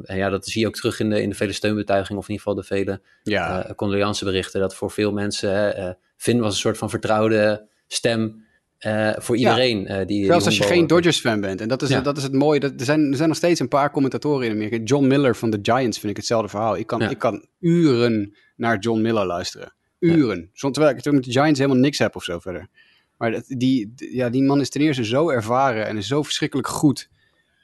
En 0.03 0.17
ja, 0.17 0.29
dat 0.29 0.47
zie 0.47 0.61
je 0.61 0.67
ook 0.67 0.75
terug 0.75 1.01
in 1.01 1.11
de, 1.11 1.23
in 1.23 1.29
de 1.29 1.35
vele 1.35 1.53
steunbetuigingen, 1.53 2.23
of 2.23 2.29
in 2.29 2.35
ieder 2.35 2.47
geval 2.47 2.63
de 2.63 2.69
vele 2.69 3.01
ja. 3.23 3.73
condoleanceberichten. 3.77 4.61
Dat 4.61 4.75
voor 4.75 4.91
veel 4.91 5.13
mensen, 5.13 5.79
uh, 5.79 5.91
Finn 6.17 6.41
was 6.41 6.53
een 6.53 6.61
soort 6.61 6.79
van 6.79 6.91
vertrouwde 6.91 7.67
stem 7.87 8.46
uh, 8.87 9.13
voor 9.17 9.37
iedereen. 9.37 9.83
Ja. 9.83 10.05
die, 10.05 10.25
Zelfs 10.25 10.45
die 10.45 10.59
als 10.59 10.69
je 10.69 10.75
geen 10.75 10.87
Dodgers-fan 10.87 11.41
bent. 11.41 11.61
En 11.61 11.69
dat 11.69 11.83
is, 11.83 11.89
ja. 11.89 12.01
dat 12.01 12.17
is 12.17 12.23
het 12.23 12.33
mooie. 12.33 12.61
Dat, 12.61 12.73
er, 12.77 12.85
zijn, 12.85 13.11
er 13.11 13.17
zijn 13.17 13.29
nog 13.29 13.37
steeds 13.37 13.61
een 13.61 13.69
paar 13.69 13.91
commentatoren 13.91 14.47
in 14.47 14.53
Amerika. 14.53 14.85
John 14.85 15.07
Miller 15.07 15.37
van 15.37 15.51
de 15.51 15.59
Giants 15.63 15.99
vind 15.99 16.11
ik 16.11 16.17
hetzelfde 16.17 16.49
verhaal. 16.49 16.77
Ik 16.77 16.87
kan, 16.87 17.01
ja. 17.01 17.09
ik 17.09 17.19
kan 17.19 17.47
uren 17.61 18.37
naar 18.57 18.79
John 18.79 19.01
Miller 19.01 19.27
luisteren. 19.27 19.73
Uren. 19.99 20.51
Ja. 20.53 20.71
Terwijl 20.71 20.97
ik 20.97 21.13
met 21.13 21.25
de 21.25 21.33
Giants 21.33 21.59
helemaal 21.59 21.81
niks 21.81 21.99
heb 21.99 22.17
of 22.17 22.25
zo 22.25 22.39
verder. 22.39 22.69
Maar 23.17 23.31
dat, 23.31 23.45
die, 23.47 23.93
ja, 23.97 24.29
die 24.29 24.43
man 24.43 24.61
is 24.61 24.71
ten 24.71 24.81
eerste 24.81 25.05
zo 25.05 25.31
ervaren 25.31 25.87
en 25.87 25.97
is 25.97 26.07
zo 26.07 26.23
verschrikkelijk 26.23 26.69
goed 26.69 27.09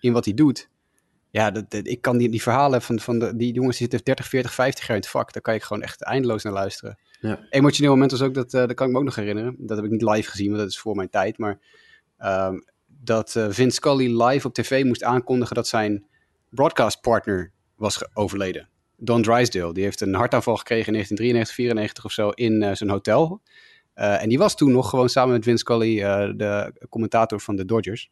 in 0.01 0.13
wat 0.13 0.25
hij 0.25 0.35
doet. 0.35 0.69
Ja, 1.31 1.51
dat, 1.51 1.71
dat, 1.71 1.87
ik 1.87 2.01
kan 2.01 2.17
die, 2.17 2.29
die 2.29 2.43
verhalen 2.43 2.83
van, 2.83 3.01
van 3.01 3.19
de, 3.19 3.37
die 3.37 3.53
jongens 3.53 3.79
die 3.79 3.89
zitten 3.89 4.05
30, 4.05 4.29
40, 4.29 4.55
50 4.55 4.87
jaar 4.87 4.97
in 4.97 5.03
het 5.03 5.11
vak. 5.11 5.33
Daar 5.33 5.43
kan 5.43 5.55
ik 5.55 5.63
gewoon 5.63 5.83
echt 5.83 6.03
eindeloos 6.03 6.43
naar 6.43 6.53
luisteren. 6.53 6.99
Ja. 7.23 7.47
Emotioneel 7.51 7.91
moment 7.91 8.11
was 8.11 8.23
ook, 8.23 8.35
dat, 8.35 8.55
uh, 8.55 8.61
dat 8.61 8.75
kan 8.75 8.87
ik 8.87 8.93
me 8.93 8.99
ook 8.99 9.05
nog 9.05 9.15
herinneren. 9.15 9.55
Dat 9.59 9.77
heb 9.77 9.87
ik 9.87 9.93
niet 9.93 10.03
live 10.03 10.31
gezien, 10.31 10.47
want 10.47 10.59
dat 10.59 10.69
is 10.69 10.79
voor 10.79 10.97
mijn 10.97 11.11
tijd. 11.11 11.39
Maar 11.39 11.59
um, 12.19 12.65
dat 12.87 13.35
uh, 13.35 13.47
Vince 13.51 13.75
Scully 13.75 14.23
live 14.23 14.47
op 14.47 14.55
tv 14.55 14.85
moest 14.85 15.03
aankondigen 15.03 15.55
dat 15.55 15.69
zijn 15.69 16.05
broadcast 16.49 17.01
partner 17.01 17.53
was 17.77 18.15
overleden. 18.15 18.69
Don 18.97 19.23
Drysdale. 19.23 19.73
Die 19.73 19.85
heeft 19.85 20.01
een 20.01 20.15
hartaanval 20.15 20.57
gekregen 20.57 20.87
in 20.87 20.93
1993, 20.93 21.55
94 21.55 22.05
of 22.05 22.13
zo 22.13 22.29
in 22.29 22.63
eh, 22.63 22.75
zijn 22.75 22.91
hotel. 22.91 23.41
Eh, 23.95 24.23
en 24.23 24.29
die 24.29 24.39
was 24.39 24.57
toen 24.57 24.73
nog 24.73 24.89
gewoon 24.91 25.09
samen 25.09 25.33
met 25.33 25.45
Vince 25.45 25.59
Scully 25.59 26.03
eh, 26.03 26.31
de 26.37 26.73
commentator 26.89 27.41
van 27.41 27.57
de 27.57 27.65
Dodgers. 27.65 28.11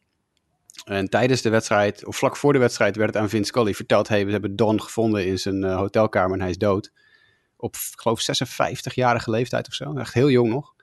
En 0.85 1.09
tijdens 1.09 1.41
de 1.41 1.49
wedstrijd, 1.49 2.05
of 2.05 2.15
vlak 2.15 2.37
voor 2.37 2.53
de 2.53 2.59
wedstrijd, 2.59 2.95
werd 2.95 3.13
het 3.13 3.23
aan 3.23 3.29
Vince 3.29 3.47
Scully 3.47 3.73
verteld: 3.73 4.07
hey, 4.07 4.25
we 4.25 4.31
hebben 4.31 4.55
Don 4.55 4.81
gevonden 4.81 5.25
in 5.25 5.39
zijn 5.39 5.63
eh, 5.63 5.75
hotelkamer 5.75 6.33
en 6.33 6.41
hij 6.41 6.49
is 6.49 6.57
dood. 6.57 6.91
Op, 7.61 7.75
geloof, 7.95 8.21
56-jarige 8.21 9.29
leeftijd 9.29 9.67
of 9.67 9.73
zo. 9.73 9.93
Echt 9.93 10.13
heel 10.13 10.29
jong 10.29 10.49
nog. 10.49 10.73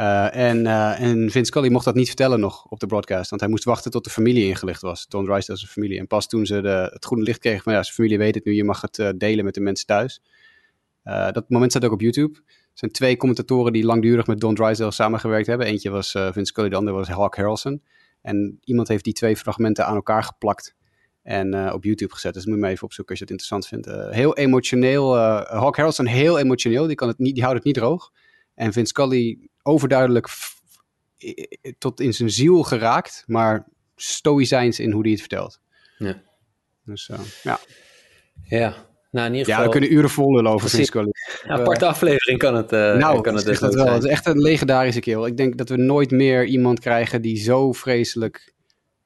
Eh, 0.00 0.34
en, 0.34 0.66
eh, 0.66 1.00
en 1.00 1.16
Vince 1.30 1.44
Scully 1.44 1.68
mocht 1.68 1.84
dat 1.84 1.94
niet 1.94 2.06
vertellen 2.06 2.40
nog 2.40 2.66
op 2.68 2.80
de 2.80 2.86
broadcast. 2.86 3.30
Want 3.30 3.42
hij 3.42 3.50
moest 3.50 3.64
wachten 3.64 3.90
tot 3.90 4.04
de 4.04 4.10
familie 4.10 4.46
ingelicht 4.46 4.80
was. 4.80 5.06
Don 5.06 5.42
zijn 5.42 5.58
familie. 5.58 5.98
En 5.98 6.06
pas 6.06 6.26
toen 6.26 6.46
ze 6.46 6.60
de, 6.60 6.88
het 6.92 7.04
groene 7.04 7.24
licht 7.24 7.38
kregen 7.38 7.62
van 7.62 7.72
ja, 7.72 7.82
zijn 7.82 7.94
familie 7.94 8.18
weet 8.18 8.34
het 8.34 8.44
nu. 8.44 8.52
Je 8.52 8.64
mag 8.64 8.80
het 8.80 8.98
eh, 8.98 9.08
delen 9.16 9.44
met 9.44 9.54
de 9.54 9.60
mensen 9.60 9.86
thuis. 9.86 10.22
Dat 11.32 11.44
moment 11.48 11.70
staat 11.70 11.84
ook 11.84 11.92
op 11.92 12.00
YouTube. 12.00 12.38
Er 12.46 12.70
zijn 12.74 12.90
twee 12.90 13.16
commentatoren 13.16 13.72
die 13.72 13.84
langdurig 13.84 14.26
met 14.26 14.40
Don 14.40 14.54
Drysdale 14.54 14.90
samengewerkt 14.90 15.46
hebben. 15.46 15.66
Eentje 15.66 15.90
was 15.90 16.10
Vince 16.10 16.44
Scully, 16.44 16.68
de 16.68 16.76
andere 16.76 16.96
was 16.96 17.08
Hawk 17.08 17.36
Harrelson. 17.36 17.82
En 18.22 18.58
iemand 18.64 18.88
heeft 18.88 19.04
die 19.04 19.12
twee 19.12 19.36
fragmenten 19.36 19.86
aan 19.86 19.94
elkaar 19.94 20.22
geplakt. 20.22 20.74
En 21.30 21.54
eh, 21.54 21.74
op 21.74 21.84
YouTube 21.84 22.14
gezet. 22.14 22.34
Dus 22.34 22.44
moet 22.44 22.54
je 22.54 22.60
maar 22.60 22.70
even 22.70 22.84
opzoeken 22.84 23.10
als 23.10 23.18
je 23.28 23.34
het 23.34 23.42
interessant 23.42 23.66
vindt. 23.66 23.86
Eh, 23.86 24.14
heel 24.16 24.36
emotioneel. 24.36 25.16
eh 25.16 25.60
Hawk 25.60 25.76
Harrelson 25.76 26.06
heel 26.06 26.38
emotioneel. 26.38 26.86
Die, 26.86 26.96
kan 26.96 27.08
het 27.08 27.18
niet, 27.18 27.34
die 27.34 27.42
houdt 27.42 27.56
het 27.58 27.66
niet 27.66 27.74
droog. 27.74 28.12
En 28.54 28.72
Vince 28.72 28.88
Scully 28.88 29.38
overduidelijk 29.62 30.28
tot 31.78 32.00
in 32.00 32.14
zijn 32.14 32.30
ziel 32.30 32.62
geraakt. 32.62 33.24
Maar 33.26 33.66
stoïcijns 33.96 34.78
in 34.80 34.92
hoe 34.92 35.02
hij 35.02 35.10
het 35.10 35.20
vertelt. 35.20 35.60
Ja. 35.98 36.22
Dus 36.84 37.10
ja. 37.42 37.58
Ja, 38.44 38.74
nou 39.10 39.26
in 39.26 39.32
ieder 39.32 39.48
Ja, 39.48 39.54
geval... 39.56 39.64
we 39.64 39.78
kunnen 39.78 39.92
uren 39.92 40.10
vol 40.10 40.34
lullen 40.34 40.50
over 40.52 40.68
Precies. 40.68 40.90
Vince 40.90 41.10
Scully. 41.10 41.10
Een 41.54 41.60
aparte 41.60 41.86
aflevering 41.86 42.38
kan 42.38 42.54
het, 42.54 42.72
eh 42.72 42.96
nou, 42.96 43.20
kan 43.20 43.34
het 43.34 43.44
dus 43.44 43.58
dat 43.58 43.74
wel. 43.74 43.82
zijn. 43.82 43.94
Het 43.94 44.04
is 44.04 44.10
echt 44.10 44.26
een 44.26 44.40
legendarische 44.40 45.00
kerel. 45.00 45.26
Ik 45.26 45.36
denk 45.36 45.58
dat 45.58 45.68
we 45.68 45.76
nooit 45.76 46.10
meer 46.10 46.44
iemand 46.44 46.80
krijgen 46.80 47.22
die 47.22 47.36
zo 47.36 47.72
vreselijk 47.72 48.49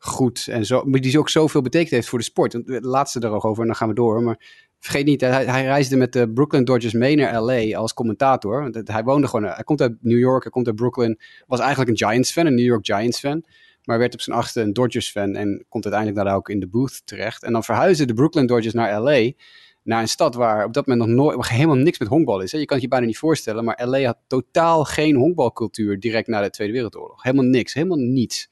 goed 0.04 0.46
en 0.50 0.66
zo, 0.66 0.84
maar 0.84 1.00
die 1.00 1.18
ook 1.18 1.28
zoveel 1.28 1.62
betekend 1.62 1.90
heeft 1.90 2.08
voor 2.08 2.18
de 2.18 2.24
sport. 2.24 2.52
Want 2.52 2.68
Het 2.68 2.84
laatste 2.84 3.20
daarover 3.20 3.60
en 3.60 3.66
dan 3.66 3.76
gaan 3.76 3.88
we 3.88 3.94
door. 3.94 4.22
Maar 4.22 4.38
vergeet 4.80 5.04
niet, 5.04 5.20
hij, 5.20 5.44
hij 5.44 5.64
reisde 5.64 5.96
met 5.96 6.12
de 6.12 6.32
Brooklyn 6.32 6.64
Dodgers 6.64 6.92
mee 6.92 7.16
naar 7.16 7.42
LA 7.42 7.76
als 7.76 7.94
commentator. 7.94 8.70
Hij 8.84 9.02
woonde 9.02 9.28
gewoon, 9.28 9.44
hij 9.44 9.64
komt 9.64 9.80
uit 9.80 9.96
New 10.00 10.18
York, 10.18 10.42
hij 10.42 10.52
komt 10.52 10.66
uit 10.66 10.76
Brooklyn. 10.76 11.20
Was 11.46 11.60
eigenlijk 11.60 11.90
een 11.90 12.06
Giants 12.06 12.32
fan, 12.32 12.46
een 12.46 12.54
New 12.54 12.64
York 12.64 12.86
Giants 12.86 13.18
fan. 13.18 13.44
Maar 13.84 13.98
werd 13.98 14.14
op 14.14 14.20
zijn 14.20 14.36
achtste 14.36 14.60
een 14.60 14.72
Dodgers 14.72 15.10
fan 15.10 15.34
en 15.34 15.64
komt 15.68 15.84
uiteindelijk 15.84 16.24
daar 16.24 16.36
ook 16.36 16.48
in 16.48 16.60
de 16.60 16.68
booth 16.68 17.02
terecht. 17.04 17.42
En 17.42 17.52
dan 17.52 17.64
verhuisden 17.64 18.06
de 18.06 18.14
Brooklyn 18.14 18.46
Dodgers 18.46 18.74
naar 18.74 19.00
LA 19.00 19.30
naar 19.82 20.00
een 20.00 20.08
stad 20.08 20.34
waar 20.34 20.64
op 20.64 20.72
dat 20.72 20.86
moment 20.86 21.06
nog 21.06 21.16
nooit, 21.16 21.48
helemaal 21.48 21.76
niks 21.76 21.98
met 21.98 22.08
honkbal 22.08 22.40
is. 22.40 22.52
Hè. 22.52 22.58
Je 22.58 22.64
kan 22.64 22.76
het 22.76 22.84
je 22.84 22.90
bijna 22.90 23.06
niet 23.06 23.18
voorstellen, 23.18 23.64
maar 23.64 23.86
LA 23.86 24.02
had 24.02 24.18
totaal 24.26 24.84
geen 24.84 25.16
honkbalcultuur 25.16 26.00
direct 26.00 26.28
na 26.28 26.42
de 26.42 26.50
Tweede 26.50 26.72
Wereldoorlog. 26.72 27.22
Helemaal 27.22 27.44
niks, 27.44 27.74
helemaal 27.74 27.98
niets. 27.98 28.50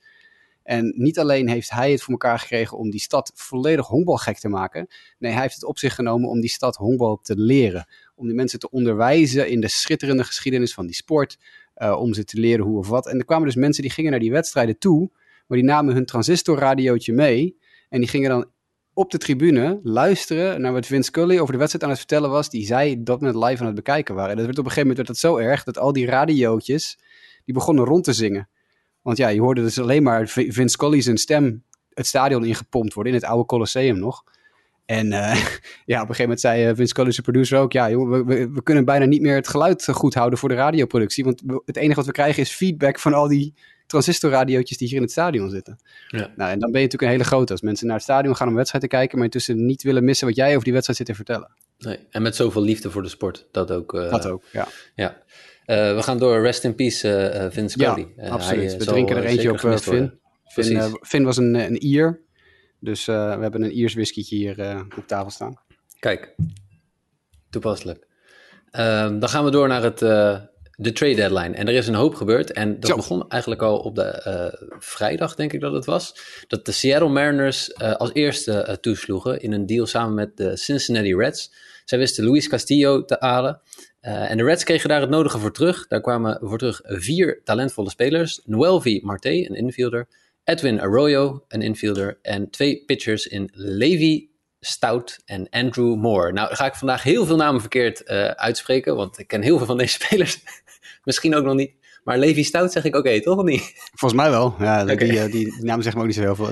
En 0.73 0.93
niet 0.97 1.19
alleen 1.19 1.49
heeft 1.49 1.71
hij 1.71 1.91
het 1.91 2.03
voor 2.03 2.13
elkaar 2.13 2.39
gekregen 2.39 2.79
om 2.79 2.91
die 2.91 3.01
stad 3.01 3.33
volledig 3.35 3.87
honkbalgek 3.87 4.39
te 4.39 4.49
maken. 4.49 4.87
Nee, 5.19 5.33
hij 5.33 5.43
heeft 5.43 5.55
het 5.55 5.65
op 5.65 5.79
zich 5.79 5.95
genomen 5.95 6.29
om 6.29 6.41
die 6.41 6.51
stad 6.51 6.77
honkbal 6.77 7.21
te 7.23 7.37
leren. 7.37 7.89
Om 8.15 8.27
die 8.27 8.35
mensen 8.35 8.59
te 8.59 8.71
onderwijzen 8.71 9.49
in 9.49 9.61
de 9.61 9.69
schitterende 9.69 10.25
geschiedenis 10.25 10.75
van 10.75 10.87
die 10.87 10.95
sport. 10.95 11.39
eh, 11.75 12.01
om 12.01 12.15
ze 12.15 12.25
te 12.25 12.41
leren 12.41 12.65
hoe 12.65 12.79
of 12.79 12.89
wat. 12.89 13.07
En 13.07 13.19
er 13.19 13.25
kwamen 13.25 13.47
dus 13.47 13.55
mensen 13.55 13.83
die 13.83 13.91
gingen 13.91 14.11
naar 14.11 14.21
die 14.21 14.31
wedstrijden 14.31 14.79
toe. 14.79 15.11
Maar 15.47 15.59
die 15.59 15.67
namen 15.67 15.95
hun 15.95 16.07
transistorradiootje 16.07 17.13
mee. 17.13 17.59
En 17.89 18.01
die 18.01 18.09
gingen 18.09 18.31
dan 18.31 18.51
op 18.93 19.11
de 19.11 19.19
tribune 19.19 19.81
luisteren 19.83 20.61
naar 20.61 20.73
wat 20.73 20.87
Vince 20.87 21.09
Scully 21.09 21.39
over 21.39 21.53
de 21.53 21.59
wedstrijd 21.59 21.85
aan 21.85 21.91
het 21.91 21.99
vertellen 21.99 22.31
was. 22.31 22.51
Die 22.51 22.67
zij 22.67 23.03
dat 23.03 23.21
met 23.21 23.35
live 23.35 23.61
aan 23.61 23.67
het 23.67 23.75
bekijken 23.75 24.15
waren. 24.15 24.31
En 24.31 24.37
dat 24.37 24.47
werd 24.47 24.59
op 24.59 24.65
een 24.65 24.71
gegeven 24.71 24.89
moment 24.89 25.09
werd 25.09 25.21
dat 25.21 25.31
zo 25.31 25.47
erg 25.47 25.65
dat 25.65 25.79
al 25.79 25.93
die 25.93 26.07
radiootjes. 26.07 26.99
die 27.45 27.55
begonnen 27.55 27.85
rond 27.85 28.05
te 28.05 28.13
zingen. 28.13 28.49
Want 29.03 29.17
ja, 29.17 29.29
je 29.29 29.41
hoorde 29.41 29.63
dus 29.63 29.81
alleen 29.81 30.03
maar 30.03 30.29
Vince 30.29 30.69
Scully 30.69 31.01
zijn 31.01 31.19
stem 31.19 31.63
het 31.95 32.07
stadion 32.07 32.45
ingepompt 32.45 32.95
worden. 32.95 33.13
in 33.13 33.19
het 33.19 33.29
oude 33.29 33.47
Colosseum 33.47 33.99
nog. 33.99 34.25
En 34.87 35.13
eh, 35.13 35.35
ja, 35.93 36.03
op 36.03 36.09
een 36.09 36.15
gegeven 36.15 36.23
moment 36.23 36.41
zei 36.41 36.63
eh, 36.63 36.67
Vince 36.67 36.87
Scully, 36.87 37.13
zijn 37.13 37.27
producer 37.27 37.59
ook... 37.59 37.73
ja, 37.73 37.91
joh, 37.91 38.11
we, 38.11 38.51
we, 38.51 38.63
kunnen 38.63 38.85
bijna 38.85 39.05
niet 39.05 39.21
meer 39.21 39.35
het 39.35 39.49
geluid 39.49 39.89
goed 39.91 40.15
houden 40.15 40.39
voor 40.39 40.49
de 40.49 40.55
radioproductie. 40.55 41.25
Want 41.25 41.43
het 41.65 41.77
enige 41.77 41.95
wat 41.95 42.07
we 42.07 42.13
krijgen 42.13 42.43
is 42.43 42.51
feedback 42.51 42.99
van 42.99 43.15
al 43.15 43.29
die 43.29 43.55
transistorradiootjes 43.87 44.79
die 44.79 44.89
hier 44.89 44.97
in 44.97 45.03
het 45.03 45.13
stadion 45.13 45.51
zitten. 45.51 45.79
Ja. 46.09 46.33
Nou, 46.37 46.51
en 46.51 46.59
dan 46.59 46.71
ben 46.71 46.81
je 46.81 46.87
natuurlijk 46.87 47.03
een 47.03 47.09
hele 47.09 47.25
grote. 47.25 47.53
Als 47.53 47.61
mensen 47.61 47.87
naar 47.87 47.97
het 47.97 48.05
stadion 48.05 48.37
gaan 48.37 48.47
om 48.47 48.53
een 48.53 48.59
wedstrijd 48.59 48.85
te 48.85 48.91
kijken... 48.91 49.17
maar 49.17 49.27
intussen 49.27 49.67
niet 49.67 49.83
willen 49.83 50.05
missen 50.05 50.27
wat 50.27 50.37
jij 50.37 50.51
over 50.51 50.65
die 50.65 50.73
wedstrijd 50.73 50.99
zit 50.99 51.09
te 51.09 51.15
vertellen. 51.15 51.51
Nee, 51.79 51.99
en 52.11 52.23
met 52.23 52.37
zoveel 52.37 52.63
liefde 52.63 52.91
voor 52.91 53.03
de 53.03 53.09
sport, 53.09 53.47
dat 53.51 53.71
ook. 53.71 53.95
eh, 53.95 54.11
Dat 54.11 54.27
ook, 54.27 54.43
ja. 54.53 54.69
Ja. 54.95 55.23
Eh, 55.73 55.95
we 55.95 56.03
gaan 56.03 56.19
door. 56.19 56.43
Rest 56.43 56.65
in 56.65 56.75
peace, 56.75 57.09
eh, 57.09 57.45
eh, 57.45 57.53
Vince 57.53 57.79
Ja, 57.79 57.93
Scully. 57.93 58.13
Eh, 58.17 58.31
absoluut. 58.31 58.71
hij, 58.71 58.79
we 58.79 58.85
drinken 58.85 59.17
er 59.17 59.25
eentje 59.25 59.51
op 59.51 59.65
eh, 59.65 60.87
Finn 61.01 61.25
was 61.25 61.37
een, 61.37 61.55
een 61.55 61.87
Ier. 61.87 62.21
Dus 62.81 63.05
we 63.05 63.13
hebben 63.13 63.63
een 63.63 63.73
Iers 63.73 63.95
whiskytje 63.95 64.37
hier 64.37 64.87
op 64.97 65.07
tafel 65.07 65.31
staan. 65.31 65.61
Kijk, 65.99 66.35
toepasselijk. 67.51 68.07
Ehm, 68.71 69.19
dan 69.19 69.29
gaan 69.29 69.45
we 69.45 69.51
door 69.51 69.69
naar 69.69 69.83
het, 69.83 69.99
de 69.99 70.93
trade 70.93 71.15
deadline. 71.15 71.55
En 71.55 71.69
er 71.69 71.75
is 71.75 71.89
een 71.89 71.95
hoop 71.95 72.15
gebeurd. 72.15 72.53
En 72.53 72.81
dat 72.81 72.91
Zo. 72.91 72.97
begon 72.97 73.29
eigenlijk 73.29 73.63
al 73.63 73.79
op 73.79 73.95
de 73.95 74.75
vrijdag, 74.79 75.35
denk 75.35 75.53
ik 75.53 75.61
dat 75.61 75.73
het 75.73 75.85
was. 75.85 76.15
Dat 76.49 76.67
de 76.67 76.73
Seattle 76.73 77.09
Mariners 77.09 77.75
als 77.75 78.11
eerste 78.13 78.79
toesloegen 78.81 79.41
in 79.41 79.53
een 79.53 79.67
deal 79.67 79.87
samen 79.87 80.15
met 80.15 80.37
de 80.37 80.57
Cincinnati 80.57 81.15
Reds. 81.15 81.53
Zij 81.85 81.99
wisten 81.99 82.25
Luis 82.25 82.49
Castillo 82.49 83.05
te 83.05 83.17
halen. 83.19 83.61
Eh, 84.03 84.31
en 84.31 84.37
de 84.37 84.45
Reds 84.45 84.65
kregen 84.65 84.89
daar 84.89 85.01
het 85.01 85.11
nodige 85.11 85.39
voor 85.39 85.53
terug. 85.53 85.87
Daar 85.87 86.01
kwamen 86.01 86.39
voor 86.41 86.59
terug 86.59 86.81
vier 86.85 87.41
talentvolle 87.45 87.91
spelers. 87.91 88.41
Noelvi 88.45 89.01
Marte, 89.03 89.51
een 89.51 89.55
infielder. 89.55 90.09
Edwin 90.45 90.81
Arroyo, 90.81 91.45
een 91.49 91.63
infielder. 91.63 92.19
En 92.23 92.51
twee 92.51 92.85
pitchers 92.87 93.27
in 93.27 93.51
Levi 93.53 94.31
Stout 94.61 95.19
en 95.25 95.49
Andrew 95.51 95.97
Moore. 95.97 96.33
Nou, 96.33 96.55
ga 96.55 96.67
ik 96.67 96.75
vandaag 96.75 97.03
heel 97.03 97.27
veel 97.27 97.37
namen 97.37 97.61
verkeerd 97.61 98.03
eh, 98.03 98.25
uitspreken, 98.25 98.97
want 98.97 99.19
ik 99.19 99.27
ken 99.27 99.43
heel 99.43 99.57
veel 99.57 99.67
van 99.67 99.79
deze 99.79 99.99
spelers. 100.03 100.41
Misschien 101.05 101.35
ook 101.35 101.45
nog 101.45 101.55
niet. 101.55 101.73
Maar 102.05 102.19
Levi 102.19 102.45
Stout 102.45 102.73
zeg 102.73 102.85
ik 102.85 102.97
oké, 102.97 103.21
toch 103.21 103.39
of 103.39 103.45
niet? 103.45 103.73
Volgens 103.95 104.21
mij 104.21 104.31
wel. 104.31 104.55
Ja, 104.59 104.85
die, 104.85 105.19
eh, 105.19 105.23
die, 105.25 105.31
die 105.31 105.65
naam 105.65 105.83
zegt 105.83 105.95
me 105.95 106.01
ook 106.01 106.07
niet 106.07 106.17
zo 106.17 106.23
heel 106.23 106.35
veel. 106.35 106.49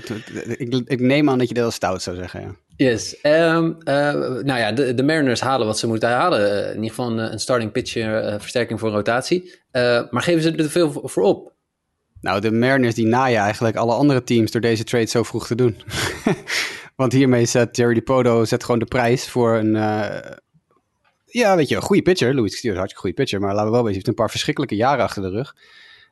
Ik, 0.57 0.75
ik 0.85 1.01
neem 1.01 1.31
aan 1.31 1.39
dat 1.39 1.49
je 1.49 1.55
dat 1.55 1.65
als 1.65 1.75
stout 1.75 2.03
zou 2.03 2.17
zeggen, 2.17 2.41
ja. 2.41 2.57
Yes. 2.81 3.21
Ehm, 3.21 3.73
eh, 3.85 4.12
nou 4.14 4.59
ja, 4.59 4.73
de, 4.73 5.03
Mariners 5.03 5.40
halen 5.40 5.66
wat 5.66 5.79
ze 5.79 5.87
moeten 5.87 6.09
halen. 6.09 6.51
Eh, 6.51 6.69
in 6.69 6.75
ieder 6.75 6.88
geval 6.88 7.11
een, 7.11 7.33
een 7.33 7.38
starting 7.38 7.73
pitcher, 7.73 8.23
eh, 8.25 8.40
versterking 8.40 8.81
voor 8.81 8.90
rotatie. 8.90 9.55
Eh, 9.71 10.03
maar 10.11 10.23
geven 10.23 10.43
ze 10.43 10.53
er 10.53 10.71
veel 10.71 11.03
voor 11.05 11.23
op? 11.23 11.53
Nou, 12.21 12.40
de 12.40 12.51
Mariners 12.51 12.95
die 12.95 13.07
naaien 13.07 13.40
eigenlijk 13.40 13.77
alle 13.77 13.93
andere 13.95 14.25
teams 14.25 14.51
door 14.51 14.61
deze 14.61 14.85
trade 14.85 15.07
zo 15.07 15.23
vroeg 15.23 15.47
te 15.47 15.55
doen. 15.55 15.77
Want 16.97 17.12
hiermee 17.12 17.47
zet 17.47 17.77
Jerry 17.77 17.95
DiPodo 17.95 18.45
zet 18.45 18.64
gewoon 18.64 18.81
de 18.81 18.87
prijs 18.87 19.29
voor 19.29 19.55
een... 19.55 19.77
eh, 19.77 20.37
ja, 21.27 21.57
weet 21.57 21.69
je, 21.69 21.77
een 21.77 21.83
goede 21.83 22.03
pitcher. 22.03 22.35
Louis 22.35 22.51
Castillo 22.51 22.73
is 22.73 22.81
een 22.81 22.87
hartstikke 22.87 23.01
goede 23.01 23.16
pitcher. 23.16 23.40
Maar 23.40 23.55
laten 23.55 23.71
we 23.71 23.77
wel 23.77 23.85
weten, 23.85 23.95
hij 23.95 23.95
heeft 23.95 24.09
een 24.09 24.25
paar 24.25 24.31
verschrikkelijke 24.31 24.77
jaren 24.77 25.05
achter 25.05 25.23
de 25.23 25.31
rug. 25.31 25.57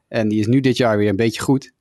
En 0.08 0.28
die 0.28 0.40
is 0.40 0.46
nu 0.46 0.60
dit 0.60 0.76
jaar 0.76 0.98
weer 0.98 1.08
een 1.08 1.16
beetje 1.16 1.40
goed. 1.40 1.72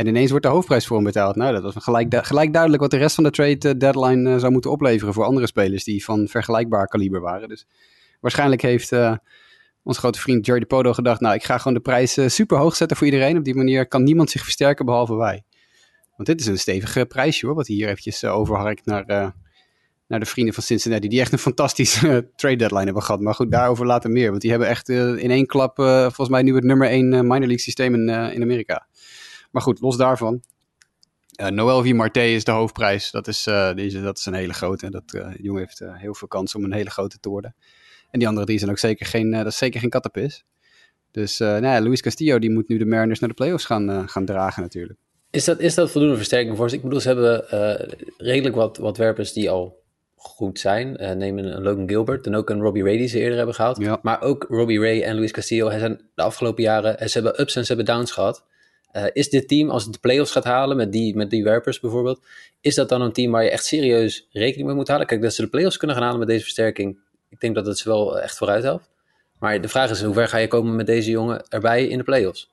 En 0.00 0.06
ineens 0.06 0.30
wordt 0.30 0.44
de 0.44 0.50
hoofdprijs 0.50 0.86
voor 0.86 0.96
hem 0.96 1.04
betaald. 1.04 1.36
Nou, 1.36 1.52
dat 1.52 1.62
was 1.62 1.84
gelijk, 1.84 2.26
gelijk 2.26 2.52
duidelijk 2.52 2.82
wat 2.82 2.90
de 2.90 2.96
rest 2.96 3.14
van 3.14 3.24
de 3.24 3.30
trade 3.30 3.68
eh, 3.68 3.78
deadline 3.78 4.32
eh, 4.32 4.38
zou 4.38 4.52
moeten 4.52 4.70
opleveren 4.70 5.14
voor 5.14 5.24
andere 5.24 5.46
spelers 5.46 5.84
die 5.84 6.04
van 6.04 6.28
vergelijkbaar 6.28 6.86
kaliber 6.86 7.20
waren. 7.20 7.48
Dus 7.48 7.66
waarschijnlijk 8.20 8.62
heeft 8.62 8.92
eh, 8.92 9.16
onze 9.82 10.00
grote 10.00 10.20
vriend 10.20 10.46
Jerry 10.46 10.60
DiPodo 10.60 10.92
gedacht, 10.92 11.20
nou, 11.20 11.34
ik 11.34 11.44
ga 11.44 11.58
gewoon 11.58 11.74
de 11.74 11.80
prijs 11.80 12.18
super 12.26 12.58
hoog 12.58 12.76
zetten 12.76 12.96
voor 12.96 13.06
iedereen. 13.06 13.36
Op 13.36 13.44
die 13.44 13.54
manier 13.54 13.86
kan 13.88 14.02
niemand 14.02 14.30
zich 14.30 14.42
versterken 14.42 14.84
behalve 14.84 15.14
wij. 15.14 15.42
Want 16.16 16.28
dit 16.28 16.40
is 16.40 16.46
een 16.46 16.58
stevige 16.58 17.06
prijsje 17.06 17.46
hoor, 17.46 17.54
wat 17.54 17.66
hier 17.66 17.88
eventjes 17.88 18.24
overharkt 18.24 18.86
naar, 18.86 19.34
naar 20.06 20.20
de 20.20 20.26
vrienden 20.26 20.54
van 20.54 20.62
Cincinnati. 20.62 21.08
Die 21.08 21.20
echt 21.20 21.32
een 21.32 21.38
fantastische 21.38 22.30
trade 22.36 22.56
deadline 22.56 22.84
hebben 22.84 23.02
gehad. 23.02 23.20
Maar 23.20 23.34
goed, 23.34 23.50
daarover 23.50 23.86
later 23.86 24.10
meer. 24.10 24.30
Want 24.30 24.40
die 24.40 24.50
hebben 24.50 24.68
echt 24.68 24.88
in 24.88 25.30
één 25.30 25.46
klap 25.46 25.76
volgens 26.00 26.28
mij 26.28 26.42
nu 26.42 26.54
het 26.54 26.64
nummer 26.64 26.88
één 26.88 27.08
minor 27.08 27.38
league 27.38 27.58
systeem 27.58 27.94
in, 27.94 28.08
in 28.08 28.42
Amerika. 28.42 28.86
Maar 29.50 29.62
goed, 29.62 29.80
los 29.80 29.96
daarvan. 29.96 30.42
Eh 31.34 31.48
Noel 31.48 31.82
V. 31.82 31.92
Marte 31.92 32.32
is 32.32 32.44
de 32.44 32.50
hoofdprijs. 32.50 33.10
Dat 33.10 33.28
is, 33.28 33.42
deze, 33.74 34.02
dat 34.02 34.18
is 34.18 34.26
een 34.26 34.34
hele 34.34 34.52
grote. 34.52 34.90
Dat, 34.90 35.08
die 35.08 35.42
jongen 35.42 35.60
heeft 35.60 35.82
heel 35.92 36.14
veel 36.14 36.28
kans 36.28 36.54
om 36.54 36.64
een 36.64 36.72
hele 36.72 36.90
grote 36.90 37.18
te 37.20 37.28
worden. 37.28 37.54
En 38.10 38.18
die 38.18 38.28
andere 38.28 38.46
drie 38.46 38.58
zijn 38.58 38.70
ook 38.70 38.78
zeker 38.78 39.06
geen, 39.06 39.30
dat 39.30 39.46
is 39.46 39.58
zeker 39.58 39.80
geen 39.80 39.90
kattenpis. 39.90 40.44
Dus 41.10 41.38
nou 41.38 41.64
ja, 41.64 41.80
Luis 41.80 42.00
Castillo 42.00 42.38
die 42.38 42.50
moet 42.50 42.68
nu 42.68 42.78
de 42.78 42.86
Mariners 42.86 43.20
naar 43.20 43.28
de 43.28 43.34
playoffs 43.34 43.64
gaan, 43.64 44.08
gaan 44.08 44.24
dragen 44.24 44.62
natuurlijk. 44.62 44.98
Is 45.30 45.44
dat, 45.44 45.58
is 45.58 45.74
dat 45.74 45.90
voldoende 45.90 46.16
versterking 46.16 46.56
voor 46.56 46.70
ze? 46.70 46.76
Ik 46.76 46.82
bedoel, 46.82 47.00
ze 47.00 47.08
hebben 47.08 47.44
redelijk 48.16 48.54
wat, 48.54 48.76
wat 48.76 48.96
werpers 48.96 49.32
die 49.32 49.50
al 49.50 49.82
goed 50.16 50.58
zijn. 50.58 51.18
Neem 51.18 51.38
een, 51.38 51.62
Logan 51.62 51.88
Gilbert 51.88 52.26
en 52.26 52.34
ook 52.34 52.50
een 52.50 52.60
Robbie 52.60 52.82
Ray 52.82 52.96
die 52.96 53.08
ze 53.08 53.18
eerder 53.18 53.36
hebben 53.36 53.54
gehad. 53.54 53.78
Ja. 53.78 53.98
Maar 54.02 54.22
ook 54.22 54.46
Robbie 54.48 54.80
Ray 54.80 55.02
en 55.02 55.14
Luis 55.14 55.30
Castillo 55.30 55.70
zijn 55.70 56.00
de 56.14 56.22
afgelopen 56.22 56.62
jaren... 56.62 57.08
Ze 57.08 57.20
hebben 57.20 57.40
ups 57.40 57.56
en 57.56 57.66
ze 57.66 57.74
hebben 57.74 57.94
downs 57.94 58.10
gehad. 58.10 58.44
Eh, 58.92 59.04
is 59.12 59.28
dit 59.28 59.48
team, 59.48 59.70
als 59.70 59.84
het 59.84 59.92
de 59.92 59.98
playoffs 59.98 60.32
gaat 60.32 60.44
halen 60.44 60.76
met 60.76 60.92
die, 60.92 61.16
met 61.16 61.30
die 61.30 61.44
werpers 61.44 61.80
bijvoorbeeld, 61.80 62.20
is 62.60 62.74
dat 62.74 62.88
dan 62.88 63.00
een 63.00 63.12
team 63.12 63.32
waar 63.32 63.44
je 63.44 63.50
echt 63.50 63.64
serieus 63.64 64.28
rekening 64.32 64.66
mee 64.66 64.76
moet 64.76 64.86
houden? 64.86 65.08
Kijk, 65.08 65.22
dat 65.22 65.34
ze 65.34 65.42
de 65.42 65.48
playoffs 65.48 65.76
kunnen 65.76 65.96
gaan 65.96 66.04
halen 66.04 66.20
met 66.20 66.28
deze 66.28 66.42
versterking, 66.42 66.98
ik 67.28 67.40
denk 67.40 67.54
dat 67.54 67.66
het 67.66 67.78
ze 67.78 67.88
wel 67.88 68.20
echt 68.20 68.36
vooruit 68.36 68.62
helpt. 68.62 68.88
Maar 69.38 69.60
de 69.60 69.68
vraag 69.68 69.90
is, 69.90 70.02
hoe 70.02 70.14
ver 70.14 70.28
ga 70.28 70.36
je 70.36 70.48
komen 70.48 70.76
met 70.76 70.86
deze 70.86 71.10
jongen 71.10 71.44
erbij 71.48 71.86
in 71.86 71.98
de 71.98 72.04
playoffs? 72.04 72.50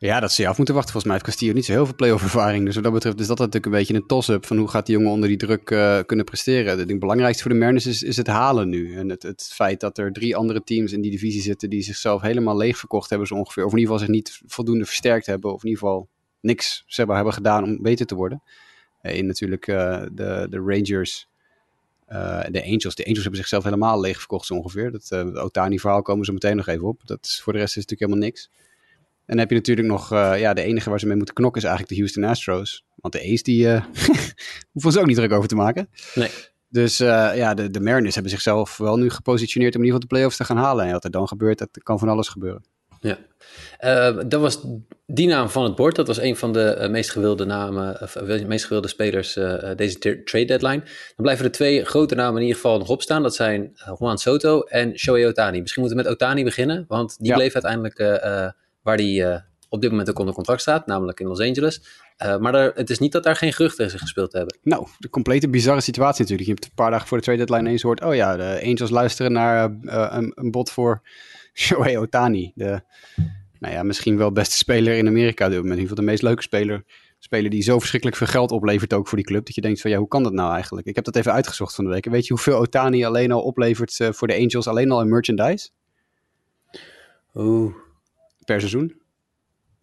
Ja, 0.00 0.20
dat 0.20 0.32
ze 0.32 0.42
je 0.42 0.48
af 0.48 0.56
moeten 0.56 0.74
wachten. 0.74 0.92
Volgens 0.92 1.12
mij 1.12 1.22
heeft 1.22 1.24
Castillo 1.24 1.52
niet 1.54 1.64
zo 1.64 1.72
heel 1.72 1.86
veel 1.86 1.94
playoff 1.94 2.22
ervaring. 2.22 2.64
Dus 2.64 2.74
wat 2.74 2.84
dat 2.84 2.92
betreft 2.92 3.20
is 3.20 3.26
dat 3.26 3.38
natuurlijk 3.38 3.66
een 3.66 3.72
beetje 3.72 3.94
een 3.94 4.06
toss-up 4.06 4.46
van 4.46 4.56
hoe 4.56 4.68
gaat 4.68 4.86
die 4.86 4.96
jongen 4.96 5.12
onder 5.12 5.28
die 5.28 5.38
druk 5.38 5.70
eh, 5.70 5.98
kunnen 6.06 6.24
presteren. 6.24 6.70
Ik 6.70 6.76
denk 6.76 6.90
het 6.90 6.98
belangrijkste 6.98 7.42
voor 7.42 7.52
de 7.52 7.58
Mariners 7.58 7.86
is, 7.86 8.02
is 8.02 8.16
het 8.16 8.26
halen 8.26 8.68
nu. 8.68 8.96
En 8.96 9.08
het, 9.08 9.22
het 9.22 9.50
feit 9.52 9.80
dat 9.80 9.98
er 9.98 10.12
drie 10.12 10.36
andere 10.36 10.62
teams 10.64 10.92
in 10.92 11.00
die 11.00 11.10
divisie 11.10 11.42
zitten 11.42 11.70
die 11.70 11.82
zichzelf 11.82 12.22
helemaal 12.22 12.56
leeg 12.56 12.78
verkocht 12.78 13.10
hebben 13.10 13.28
zo 13.28 13.34
ongeveer. 13.34 13.64
Of 13.64 13.72
in 13.72 13.78
ieder 13.78 13.92
geval 13.92 14.06
zich 14.06 14.14
niet 14.16 14.40
voldoende 14.46 14.84
versterkt 14.84 15.26
hebben. 15.26 15.52
Of 15.52 15.62
in 15.62 15.68
ieder 15.68 15.84
geval 15.84 16.08
niks 16.40 16.84
hebben 16.86 17.32
gedaan 17.32 17.64
om 17.64 17.82
beter 17.82 18.06
te 18.06 18.14
worden. 18.14 18.42
Eh, 19.00 19.16
in 19.16 19.26
natuurlijk 19.26 19.66
uh, 19.66 20.02
de, 20.12 20.46
de 20.50 20.58
Rangers, 20.58 21.28
de 22.48 22.62
Angels. 22.64 22.94
De 22.94 23.04
Angels 23.04 23.22
hebben 23.22 23.36
zichzelf 23.36 23.64
helemaal 23.64 24.00
leeg 24.00 24.18
verkocht 24.18 24.46
zo 24.46 24.54
ongeveer. 24.54 24.92
Dat 24.92 25.10
uh, 25.12 25.44
Otani-verhaal 25.44 26.02
komen 26.02 26.24
ze 26.24 26.32
meteen 26.32 26.56
nog 26.56 26.66
even 26.66 26.86
op. 26.86 27.00
Dat 27.04 27.24
is, 27.24 27.40
voor 27.42 27.52
de 27.52 27.58
rest 27.58 27.76
is 27.76 27.82
natuurlijk 27.86 28.10
helemaal 28.10 28.28
niks. 28.28 28.50
En 29.28 29.36
dan 29.36 29.38
heb 29.38 29.48
je 29.48 29.54
natuurlijk 29.54 29.88
nog, 29.88 30.12
uh, 30.12 30.40
ja, 30.40 30.54
de 30.54 30.62
enige 30.62 30.90
waar 30.90 31.00
ze 31.00 31.06
mee 31.06 31.16
moeten 31.16 31.34
knokken 31.34 31.62
is 31.62 31.68
eigenlijk 31.68 31.96
de 31.96 32.00
Houston 32.00 32.24
Astros. 32.24 32.84
Want 32.94 33.14
de 33.14 33.32
A's, 33.32 33.42
die 33.42 33.66
uh, 33.66 33.84
hoeven 34.72 34.92
ze 34.92 35.00
ook 35.00 35.06
niet 35.06 35.16
druk 35.16 35.32
over 35.32 35.48
te 35.48 35.54
maken. 35.54 35.88
Nee. 36.14 36.30
Dus 36.68 37.00
uh, 37.00 37.30
ja, 37.34 37.54
de, 37.54 37.70
de 37.70 37.80
Mariners 37.80 38.14
hebben 38.14 38.32
zichzelf 38.32 38.76
wel 38.76 38.96
nu 38.96 39.10
gepositioneerd 39.10 39.74
om 39.74 39.80
in 39.80 39.86
ieder 39.86 40.00
geval 40.00 40.08
de 40.08 40.14
playoffs 40.14 40.36
te 40.36 40.44
gaan 40.44 40.64
halen. 40.64 40.86
En 40.86 40.92
wat 40.92 41.04
er 41.04 41.10
dan 41.10 41.28
gebeurt, 41.28 41.58
dat 41.58 41.68
kan 41.82 41.98
van 41.98 42.08
alles 42.08 42.28
gebeuren. 42.28 42.64
Ja, 43.00 43.18
dat 44.12 44.40
was 44.40 44.60
die 45.06 45.26
naam 45.26 45.48
van 45.48 45.64
het 45.64 45.74
bord. 45.74 45.96
Dat 45.96 46.06
was 46.06 46.18
een 46.18 46.36
van 46.36 46.52
de 46.52 46.88
meest 46.90 47.10
gewilde 47.10 47.44
namen, 47.44 48.00
of 48.00 48.20
meest 48.46 48.64
gewilde 48.64 48.88
spelers 48.88 49.32
deze 49.76 50.22
trade 50.24 50.44
deadline. 50.44 50.80
Dan 50.80 51.14
blijven 51.16 51.44
er 51.44 51.50
twee 51.50 51.84
grote 51.84 52.14
namen 52.14 52.36
in 52.36 52.46
ieder 52.46 52.60
geval 52.60 52.78
nog 52.78 52.88
opstaan. 52.88 53.22
Dat 53.22 53.34
zijn 53.34 53.72
Juan 53.98 54.18
Soto 54.18 54.60
en 54.60 54.98
Shohei 54.98 55.26
Otani. 55.26 55.60
Misschien 55.60 55.82
moeten 55.82 56.00
we 56.00 56.04
met 56.04 56.12
Otani 56.12 56.44
beginnen, 56.44 56.84
want 56.88 57.18
die 57.18 57.28
ja. 57.28 57.34
bleef 57.34 57.54
uiteindelijk 57.54 57.98
waar 58.88 58.96
hij 58.96 59.30
uh, 59.32 59.38
op 59.68 59.80
dit 59.80 59.90
moment 59.90 60.10
ook 60.10 60.18
onder 60.18 60.34
contract 60.34 60.60
staat, 60.60 60.86
namelijk 60.86 61.20
in 61.20 61.26
Los 61.26 61.40
Angeles. 61.40 61.82
Uh, 62.24 62.38
maar 62.38 62.54
er, 62.54 62.72
het 62.74 62.90
is 62.90 62.98
niet 62.98 63.12
dat 63.12 63.22
daar 63.22 63.36
geen 63.36 63.52
geruchten 63.52 63.90
zich 63.90 64.00
gespeeld 64.00 64.32
hebben. 64.32 64.58
Nou, 64.62 64.86
de 64.98 65.10
complete 65.10 65.48
bizarre 65.48 65.80
situatie 65.80 66.20
natuurlijk. 66.20 66.48
Je 66.48 66.54
hebt 66.54 66.64
een 66.64 66.74
paar 66.74 66.90
dagen 66.90 67.08
voor 67.08 67.16
de 67.18 67.24
trade 67.24 67.44
deadline 67.44 67.70
eens 67.70 67.82
hoort, 67.82 68.04
oh 68.04 68.14
ja, 68.14 68.36
de 68.36 68.60
Angels 68.64 68.90
luisteren 68.90 69.32
naar 69.32 69.70
uh, 69.82 70.06
een, 70.10 70.32
een 70.34 70.50
bod 70.50 70.70
voor 70.70 71.02
Shohei 71.62 71.98
Otani. 71.98 72.52
De, 72.54 72.80
nou 73.58 73.74
ja, 73.74 73.82
misschien 73.82 74.16
wel 74.16 74.32
beste 74.32 74.56
speler 74.56 74.96
in 74.96 75.06
Amerika 75.06 75.44
op 75.44 75.50
dit 75.50 75.60
moment. 75.60 75.78
In 75.78 75.82
ieder 75.82 75.96
geval 75.96 76.04
de 76.04 76.10
meest 76.10 76.22
leuke 76.22 76.42
speler. 76.42 76.84
Speler 77.18 77.50
die 77.50 77.62
zo 77.62 77.78
verschrikkelijk 77.78 78.18
veel 78.18 78.26
geld 78.26 78.50
oplevert 78.50 78.92
ook 78.92 79.08
voor 79.08 79.18
die 79.18 79.26
club. 79.26 79.46
Dat 79.46 79.54
je 79.54 79.60
denkt 79.60 79.80
van 79.80 79.90
ja, 79.90 79.98
hoe 79.98 80.08
kan 80.08 80.22
dat 80.22 80.32
nou 80.32 80.52
eigenlijk? 80.52 80.86
Ik 80.86 80.94
heb 80.94 81.04
dat 81.04 81.16
even 81.16 81.32
uitgezocht 81.32 81.74
van 81.74 81.84
de 81.84 81.90
week. 81.90 82.06
En 82.06 82.12
weet 82.12 82.26
je 82.26 82.32
hoeveel 82.32 82.58
Otani 82.58 83.04
alleen 83.04 83.32
al 83.32 83.42
oplevert 83.42 84.08
voor 84.10 84.28
de 84.28 84.34
Angels? 84.34 84.66
Alleen 84.66 84.90
al 84.90 85.00
in 85.00 85.08
merchandise? 85.08 85.68
Oeh 87.34 87.86
per 88.48 88.60
seizoen. 88.60 88.94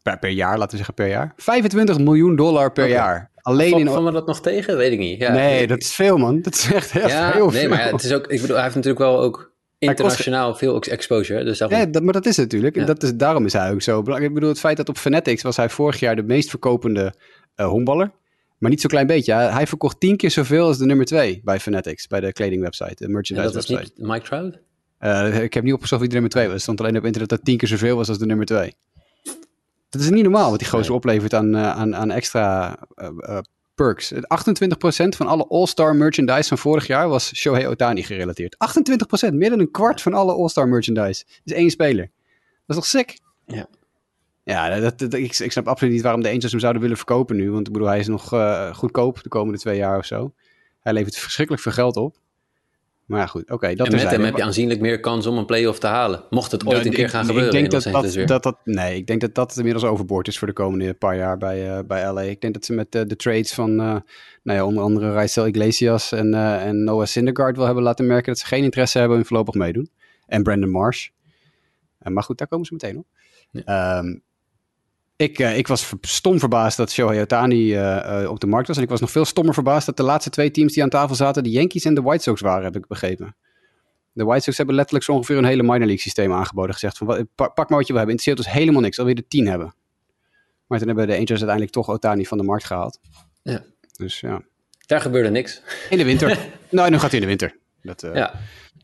Per, 0.01 0.19
per 0.19 0.29
jaar, 0.29 0.57
laten 0.57 0.69
we 0.69 0.77
zeggen 0.77 0.93
per 0.93 1.07
jaar. 1.07 1.33
25 1.37 1.99
miljoen 1.99 2.35
dollar 2.35 2.71
per 2.71 2.83
okay. 2.83 2.95
jaar. 2.95 3.31
Alleen 3.35 3.77
in... 3.77 3.87
Van 3.87 4.05
we 4.05 4.11
dat 4.11 4.27
nog 4.27 4.41
tegen? 4.41 4.77
Weet 4.77 4.91
ik 4.91 4.99
niet. 4.99 5.19
Ja, 5.19 5.31
nee, 5.31 5.67
dat 5.67 5.81
is 5.81 5.93
veel 5.93 6.17
man. 6.17 6.41
Dat 6.41 6.53
is 6.53 6.73
echt 6.73 6.91
heel 6.91 7.07
ja, 7.07 7.31
veel. 7.31 7.49
Nee, 7.49 7.67
maar 7.67 7.79
ja, 7.79 7.91
het 7.91 8.03
is 8.03 8.13
ook, 8.13 8.27
ik 8.27 8.41
bedoel, 8.41 8.55
hij 8.55 8.63
heeft 8.63 8.75
natuurlijk 8.75 9.03
wel 9.03 9.19
ook 9.19 9.53
internationaal 9.77 10.47
kost... 10.47 10.59
veel 10.59 10.81
exposure. 10.81 11.43
Dus 11.43 11.57
daarom... 11.57 11.79
Ja, 11.79 11.85
dat, 11.85 12.03
maar 12.03 12.13
dat 12.13 12.25
is 12.25 12.37
natuurlijk. 12.37 12.75
Ja. 12.75 12.85
Dat 12.85 13.03
is, 13.03 13.15
daarom 13.15 13.45
is 13.45 13.53
hij 13.53 13.71
ook 13.71 13.81
zo 13.81 14.01
belangrijk. 14.01 14.29
Ik 14.29 14.33
bedoel, 14.33 14.49
het 14.49 14.59
feit 14.59 14.77
dat 14.77 14.89
op 14.89 14.97
Fanatics 14.97 15.41
was 15.41 15.57
hij 15.57 15.69
vorig 15.69 15.99
jaar 15.99 16.15
de 16.15 16.23
meest 16.23 16.49
verkopende 16.49 17.13
uh, 17.55 17.67
honkballer. 17.67 18.11
Maar 18.57 18.69
niet 18.69 18.81
zo'n 18.81 18.89
klein 18.89 19.07
beetje. 19.07 19.33
Hij 19.33 19.67
verkocht 19.67 19.99
tien 19.99 20.17
keer 20.17 20.31
zoveel 20.31 20.65
als 20.65 20.77
de 20.77 20.85
nummer 20.85 21.05
twee 21.05 21.41
bij 21.43 21.59
Fanatics, 21.59 22.07
bij 22.07 22.19
de 22.19 22.33
kledingwebsite, 22.33 23.05
de 23.05 23.09
merchandise 23.09 23.47
en 23.47 23.53
dat 23.53 23.67
website. 23.67 23.79
was 23.79 23.91
niet 23.97 24.07
Mike 24.07 24.25
Trout? 24.25 24.59
Uh, 24.99 25.43
ik 25.43 25.53
heb 25.53 25.63
niet 25.63 25.73
opgezocht 25.73 25.99
wie 25.99 26.09
de 26.09 26.15
nummer 26.15 26.31
2 26.31 26.43
was. 26.43 26.53
Het 26.53 26.61
stond 26.61 26.79
alleen 26.79 26.97
op 26.97 27.05
internet 27.05 27.29
dat 27.29 27.45
tien 27.45 27.57
keer 27.57 27.67
zoveel 27.67 27.95
was 27.95 28.09
als 28.09 28.17
de 28.17 28.25
nummer 28.25 28.45
2. 28.45 28.75
Dat 29.89 30.01
is 30.01 30.09
niet 30.09 30.23
normaal 30.23 30.49
wat 30.49 30.59
die 30.59 30.67
gozer 30.67 30.87
nee. 30.87 30.97
oplevert 30.97 31.33
aan, 31.33 31.55
uh, 31.55 31.71
aan, 31.71 31.95
aan 31.95 32.11
extra 32.11 32.77
uh, 32.95 33.37
perks. 33.75 34.13
28% 34.13 34.17
van 34.87 35.27
alle 35.27 35.47
All-Star 35.47 35.95
merchandise 35.95 36.47
van 36.47 36.57
vorig 36.57 36.87
jaar 36.87 37.09
was 37.09 37.35
Shohei 37.35 37.67
Otani 37.67 38.03
gerelateerd. 38.03 38.55
28%, 39.29 39.33
meer 39.33 39.49
dan 39.49 39.59
een 39.59 39.71
kwart 39.71 40.01
van 40.01 40.13
alle 40.13 40.33
All-Star 40.33 40.67
merchandise. 40.67 41.25
is 41.43 41.53
één 41.53 41.69
speler. 41.69 42.11
Dat 42.65 42.67
is 42.67 42.75
toch 42.75 42.85
sick? 42.85 43.19
Ja. 43.45 43.67
Ja, 44.43 44.79
dat, 44.79 44.99
dat, 44.99 45.13
ik, 45.13 45.39
ik 45.39 45.51
snap 45.51 45.67
absoluut 45.67 45.93
niet 45.93 46.03
waarom 46.03 46.21
de 46.21 46.29
Angels 46.29 46.51
hem 46.51 46.59
zouden 46.59 46.81
willen 46.81 46.97
verkopen 46.97 47.35
nu. 47.35 47.51
Want 47.51 47.67
ik 47.67 47.73
bedoel, 47.73 47.87
hij 47.87 47.99
is 47.99 48.07
nog 48.07 48.33
goedkoop 48.75 49.23
de 49.23 49.29
komende 49.29 49.59
twee 49.59 49.77
jaar 49.77 49.97
of 49.97 50.05
zo. 50.05 50.33
Hij 50.79 50.93
levert 50.93 51.17
verschrikkelijk 51.17 51.63
veel 51.63 51.71
geld 51.71 51.95
op. 51.95 52.17
Maar 53.05 53.19
ja, 53.19 53.25
goed, 53.25 53.41
oké. 53.41 53.53
Okay, 53.53 53.75
dat 53.75 53.87
en 53.87 53.95
met 53.95 54.09
hem 54.09 54.23
heb 54.23 54.37
je 54.37 54.43
aanzienlijk 54.43 54.79
meer 54.79 54.99
kans 54.99 55.25
om 55.25 55.37
een 55.37 55.45
play-off 55.45 55.79
te 55.79 55.87
halen. 55.87 56.23
Mocht 56.29 56.51
het 56.51 56.65
ooit 56.65 56.85
een 56.85 56.91
keer 56.91 57.09
gaan 57.09 57.25
gebeuren 57.25 57.53
ik 57.53 57.59
denk 57.59 57.71
dat, 57.71 57.83
dat, 57.83 58.27
dat, 58.27 58.43
dat, 58.43 58.57
Nee, 58.63 58.95
ik 58.95 59.07
denk 59.07 59.21
dat 59.21 59.35
dat 59.35 59.57
inmiddels 59.57 59.83
overboord 59.85 60.27
is 60.27 60.37
voor 60.37 60.47
de 60.47 60.53
komende 60.53 60.93
paar 60.93 61.15
jaar 61.15 61.37
bij, 61.37 61.77
uh, 61.77 61.79
bij 61.87 62.11
LA. 62.11 62.21
Ik 62.21 62.41
denk 62.41 62.53
dat 62.53 62.65
ze 62.65 62.73
met 62.73 62.95
uh, 62.95 63.01
de 63.05 63.15
trades 63.15 63.53
van 63.53 63.69
uh, 63.71 63.95
nou 64.43 64.57
ja, 64.57 64.65
onder 64.65 64.83
andere 64.83 65.11
Raisel 65.11 65.47
Iglesias 65.47 66.11
en, 66.11 66.33
en 66.59 66.83
Noah 66.83 67.05
Syndergaard 67.05 67.55
wel 67.55 67.65
hebben 67.65 67.83
laten 67.83 68.07
merken 68.07 68.31
dat 68.31 68.39
ze 68.39 68.45
geen 68.45 68.63
interesse 68.63 68.99
hebben 68.99 69.17
in 69.17 69.25
voorlopig 69.25 69.53
meedoen. 69.53 69.89
En 70.25 70.43
Brandon 70.43 70.69
Marsh. 70.69 71.07
maar 71.97 72.23
goed, 72.23 72.37
daar 72.37 72.47
komen 72.47 72.65
ze 72.65 72.73
meteen 72.73 72.97
op. 72.97 73.05
Ja. 73.51 73.97
Um, 73.97 74.23
ik, 75.15 75.39
uh, 75.39 75.57
ik 75.57 75.67
was 75.67 75.93
stom 76.01 76.39
verbaasd 76.39 76.77
dat 76.77 76.91
Shohei 76.91 77.21
Otani 77.21 77.73
uh, 77.73 78.21
uh, 78.21 78.29
op 78.29 78.39
de 78.39 78.47
markt 78.47 78.67
was. 78.67 78.77
En 78.77 78.83
ik 78.83 78.89
was 78.89 78.99
nog 78.99 79.11
veel 79.11 79.25
stommer 79.25 79.53
verbaasd 79.53 79.85
dat 79.85 79.97
de 79.97 80.03
laatste 80.03 80.29
twee 80.29 80.51
teams 80.51 80.73
die 80.73 80.83
aan 80.83 80.89
tafel 80.89 81.15
zaten... 81.15 81.43
de 81.43 81.49
Yankees 81.49 81.85
en 81.85 81.93
de 81.93 82.01
White 82.01 82.23
Sox 82.23 82.41
waren, 82.41 82.63
heb 82.63 82.75
ik 82.75 82.87
begrepen. 82.87 83.35
De 84.11 84.23
White 84.23 84.43
Sox 84.43 84.57
hebben 84.57 84.75
letterlijk 84.75 85.05
zo 85.05 85.11
ongeveer 85.11 85.37
een 85.37 85.45
hele 85.45 85.63
minor 85.63 85.79
league 85.79 85.97
systeem 85.97 86.33
aangeboden. 86.33 86.73
Gezegd 86.73 86.97
van, 86.97 87.27
pak 87.35 87.55
maar 87.55 87.65
wat 87.67 87.87
je 87.87 87.93
wil 87.93 88.01
hebben. 88.01 88.15
Interesseert 88.15 88.37
ons 88.37 88.49
helemaal 88.49 88.81
niks. 88.81 88.99
Alweer 88.99 89.15
de 89.15 89.27
tien 89.27 89.47
hebben. 89.47 89.75
Maar 90.67 90.79
toen 90.79 90.87
hebben 90.87 91.07
de 91.07 91.13
Angels 91.13 91.29
uiteindelijk 91.29 91.71
toch 91.71 91.89
Otani 91.89 92.25
van 92.25 92.37
de 92.37 92.43
markt 92.43 92.65
gehaald. 92.65 92.99
Ja. 93.43 93.63
Dus 93.97 94.19
ja. 94.19 94.41
Daar 94.85 95.01
gebeurde 95.01 95.29
niks. 95.29 95.61
In 95.89 95.97
de 95.97 96.03
winter. 96.03 96.39
nou, 96.69 96.89
nu 96.89 96.99
gaat 96.99 97.11
hij 97.11 97.19
in 97.19 97.25
de 97.25 97.27
winter. 97.27 97.57
Dat, 97.81 98.01
ja. 98.13 98.33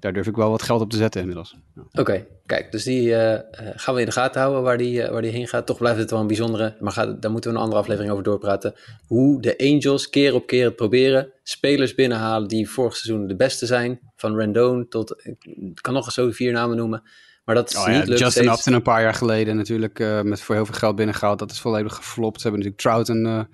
Daar 0.01 0.13
durf 0.13 0.27
ik 0.27 0.35
wel 0.35 0.49
wat 0.49 0.61
geld 0.61 0.81
op 0.81 0.89
te 0.89 0.97
zetten 0.97 1.21
inmiddels. 1.21 1.55
Ja. 1.75 1.81
Oké, 1.81 1.99
okay, 1.99 2.27
kijk, 2.45 2.71
dus 2.71 2.83
die 2.83 3.09
uh, 3.09 3.37
gaan 3.75 3.93
we 3.93 3.99
in 3.99 4.05
de 4.05 4.11
gaten 4.11 4.41
houden 4.41 4.63
waar 4.63 4.77
die, 4.77 5.01
uh, 5.01 5.09
waar 5.09 5.21
die 5.21 5.31
heen 5.31 5.47
gaat. 5.47 5.65
Toch 5.65 5.77
blijft 5.77 5.99
het 5.99 6.11
wel 6.11 6.19
een 6.19 6.27
bijzondere, 6.27 6.75
maar 6.79 6.91
gaat, 6.91 7.21
daar 7.21 7.31
moeten 7.31 7.51
we 7.51 7.55
een 7.55 7.63
andere 7.63 7.81
aflevering 7.81 8.11
over 8.11 8.23
doorpraten. 8.23 8.73
Hoe 9.07 9.41
de 9.41 9.57
Angels 9.57 10.09
keer 10.09 10.33
op 10.33 10.47
keer 10.47 10.65
het 10.65 10.75
proberen. 10.75 11.31
Spelers 11.43 11.95
binnenhalen 11.95 12.47
die 12.47 12.69
vorig 12.69 12.95
seizoen 12.95 13.27
de 13.27 13.35
beste 13.35 13.65
zijn. 13.65 13.99
Van 14.15 14.35
Rendon 14.35 14.87
tot, 14.89 15.21
ik 15.23 15.77
kan 15.81 15.93
nog 15.93 16.05
eens 16.05 16.13
zo 16.13 16.31
vier 16.31 16.51
namen 16.51 16.77
noemen. 16.77 17.03
Maar 17.45 17.55
dat 17.55 17.69
is 17.69 17.77
oh, 17.77 17.87
niet 17.87 17.95
ja, 17.95 18.03
lukt 18.03 18.19
Justin 18.19 18.43
steeds. 18.43 18.57
Upton 18.57 18.73
een 18.73 18.81
paar 18.81 19.01
jaar 19.01 19.13
geleden 19.13 19.55
natuurlijk 19.55 19.99
uh, 19.99 20.21
met 20.21 20.41
voor 20.41 20.55
heel 20.55 20.65
veel 20.65 20.75
geld 20.75 20.95
binnengehaald. 20.95 21.39
Dat 21.39 21.51
is 21.51 21.59
volledig 21.59 21.95
geflopt. 21.95 22.41
Ze 22.41 22.47
hebben 22.47 22.65
natuurlijk 22.65 23.05
Trout 23.05 23.07
een 23.07 23.47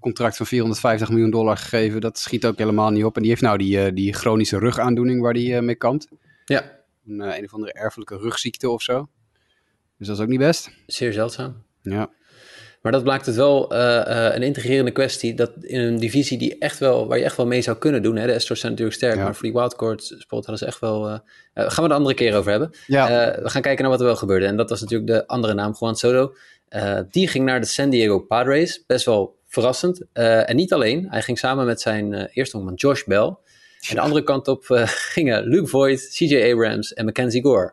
contract 0.00 0.36
van 0.36 0.46
450 0.46 1.08
miljoen 1.08 1.30
dollar 1.30 1.56
gegeven. 1.56 2.00
Dat 2.00 2.18
schiet 2.18 2.46
ook 2.46 2.58
helemaal 2.58 2.90
niet 2.90 3.04
op. 3.04 3.16
En 3.16 3.20
die 3.20 3.30
heeft 3.30 3.42
nou 3.42 3.58
die, 3.58 3.92
die 3.92 4.12
chronische 4.12 4.58
rugaandoening 4.58 5.20
waar 5.20 5.32
die 5.32 5.60
mee 5.60 5.74
kampt. 5.74 6.08
Ja. 6.44 6.76
Een, 7.06 7.20
uh, 7.20 7.36
een 7.36 7.44
of 7.44 7.54
andere 7.54 7.72
erfelijke 7.72 8.16
rugziekte 8.16 8.70
of 8.70 8.82
zo. 8.82 9.08
Dus 9.98 10.06
dat 10.06 10.16
is 10.16 10.22
ook 10.22 10.28
niet 10.28 10.38
best. 10.38 10.70
Zeer 10.86 11.12
zeldzaam. 11.12 11.62
Ja. 11.82 12.10
Maar 12.82 12.92
dat 12.92 13.04
maakt 13.04 13.26
het 13.26 13.34
wel 13.34 13.72
uh, 13.72 13.78
uh, 13.78 14.34
een 14.34 14.42
integrerende 14.42 14.90
kwestie. 14.90 15.34
Dat 15.34 15.52
in 15.60 15.80
een 15.80 15.98
divisie 15.98 16.38
die 16.38 16.58
echt 16.58 16.78
wel, 16.78 17.06
waar 17.08 17.18
je 17.18 17.24
echt 17.24 17.36
wel 17.36 17.46
mee 17.46 17.62
zou 17.62 17.76
kunnen 17.76 18.02
doen. 18.02 18.16
Hè? 18.16 18.26
De 18.26 18.34
Astros 18.34 18.60
zijn 18.60 18.72
natuurlijk 18.72 18.98
sterk, 18.98 19.16
ja. 19.16 19.22
maar 19.22 19.34
voor 19.34 19.42
die 19.42 19.52
wildcard 19.52 20.02
spot 20.02 20.46
hadden 20.46 20.58
ze 20.58 20.66
echt 20.66 20.80
wel... 20.80 21.08
Uh, 21.10 21.18
gaan 21.54 21.82
we 21.82 21.88
de 21.88 21.96
andere 21.96 22.14
keer 22.14 22.36
over 22.36 22.50
hebben. 22.50 22.70
Ja. 22.86 23.06
we 23.42 23.50
gaan 23.50 23.62
kijken 23.62 23.82
naar 23.82 23.90
wat 23.90 24.00
er 24.00 24.06
wel 24.06 24.16
gebeurde. 24.16 24.46
En 24.46 24.56
dat 24.56 24.70
was 24.70 24.80
natuurlijk 24.80 25.10
de 25.10 25.26
andere 25.26 25.54
naam, 25.54 25.74
Juan 25.78 25.96
Soto. 25.96 26.34
die 27.10 27.28
ging 27.28 27.44
naar 27.44 27.60
de 27.60 27.66
San 27.66 27.90
Diego 27.90 28.18
Padres. 28.18 28.84
Best 28.86 29.04
wel 29.04 29.38
verrassend. 29.60 30.02
Eh, 30.12 30.50
en 30.50 30.56
niet 30.56 30.72
alleen, 30.72 31.06
hij 31.10 31.22
ging 31.22 31.38
samen 31.38 31.66
met 31.66 31.80
zijn 31.80 32.12
uh, 32.12 32.24
eerste 32.32 32.56
honkman 32.56 32.76
Josh 32.76 33.04
Bell. 33.04 33.36
En 33.88 33.94
de 33.94 34.00
andere 34.00 34.22
kant 34.22 34.48
op 34.48 34.70
eh, 34.70 34.82
gingen 35.14 35.44
Luke 35.44 35.66
Voigt, 35.66 36.08
CJ 36.14 36.52
Abrams 36.52 36.94
en 36.94 37.04
Mackenzie 37.04 37.42
Gore. 37.42 37.72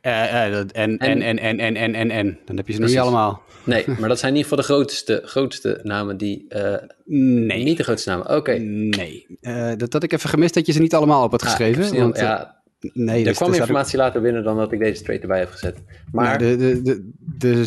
en, 0.00 0.72
en, 0.72 0.98
en, 0.98 1.22
en, 1.22 1.38
en, 1.58 1.76
en, 1.76 1.94
en, 1.94 2.10
en. 2.10 2.38
Dan 2.44 2.56
heb 2.56 2.66
je 2.66 2.72
ze 2.72 2.80
nog 2.80 2.88
niet 2.88 2.98
allemaal. 2.98 3.42
Nee, 3.64 3.84
maar 4.00 4.08
dat 4.08 4.18
zijn 4.18 4.32
in 4.32 4.38
ieder 4.38 4.50
geval 4.50 4.66
de 4.66 4.72
grootste, 4.72 5.22
grootste 5.24 5.80
namen 5.82 6.16
die... 6.16 6.46
nee. 7.04 7.64
Niet 7.64 7.76
de 7.76 7.82
grootste 7.82 8.10
namen, 8.10 8.36
oké. 8.36 8.58
Nee, 8.58 9.26
dat 9.76 9.92
had 9.92 10.02
ik 10.02 10.12
even 10.12 10.28
gemist 10.28 10.54
dat 10.54 10.66
je 10.66 10.72
ze 10.72 10.80
niet 10.80 10.94
allemaal 10.94 11.24
op 11.24 11.30
had 11.30 11.42
ah, 11.42 11.48
geschreven. 11.48 12.12
Ja, 12.14 12.56
Nee, 12.92 13.18
er 13.18 13.24
dus 13.24 13.36
kwam 13.36 13.50
dus 13.50 13.58
informatie 13.58 13.98
later 13.98 14.20
binnen 14.20 14.44
dan 14.44 14.56
dat 14.56 14.72
ik 14.72 14.78
deze 14.78 15.02
trade 15.02 15.20
erbij 15.20 15.38
heb 15.38 15.50
gezet. 15.50 15.82
Maar... 16.12 16.38
De, 16.38 16.56
de, 16.56 17.10
de, 17.38 17.64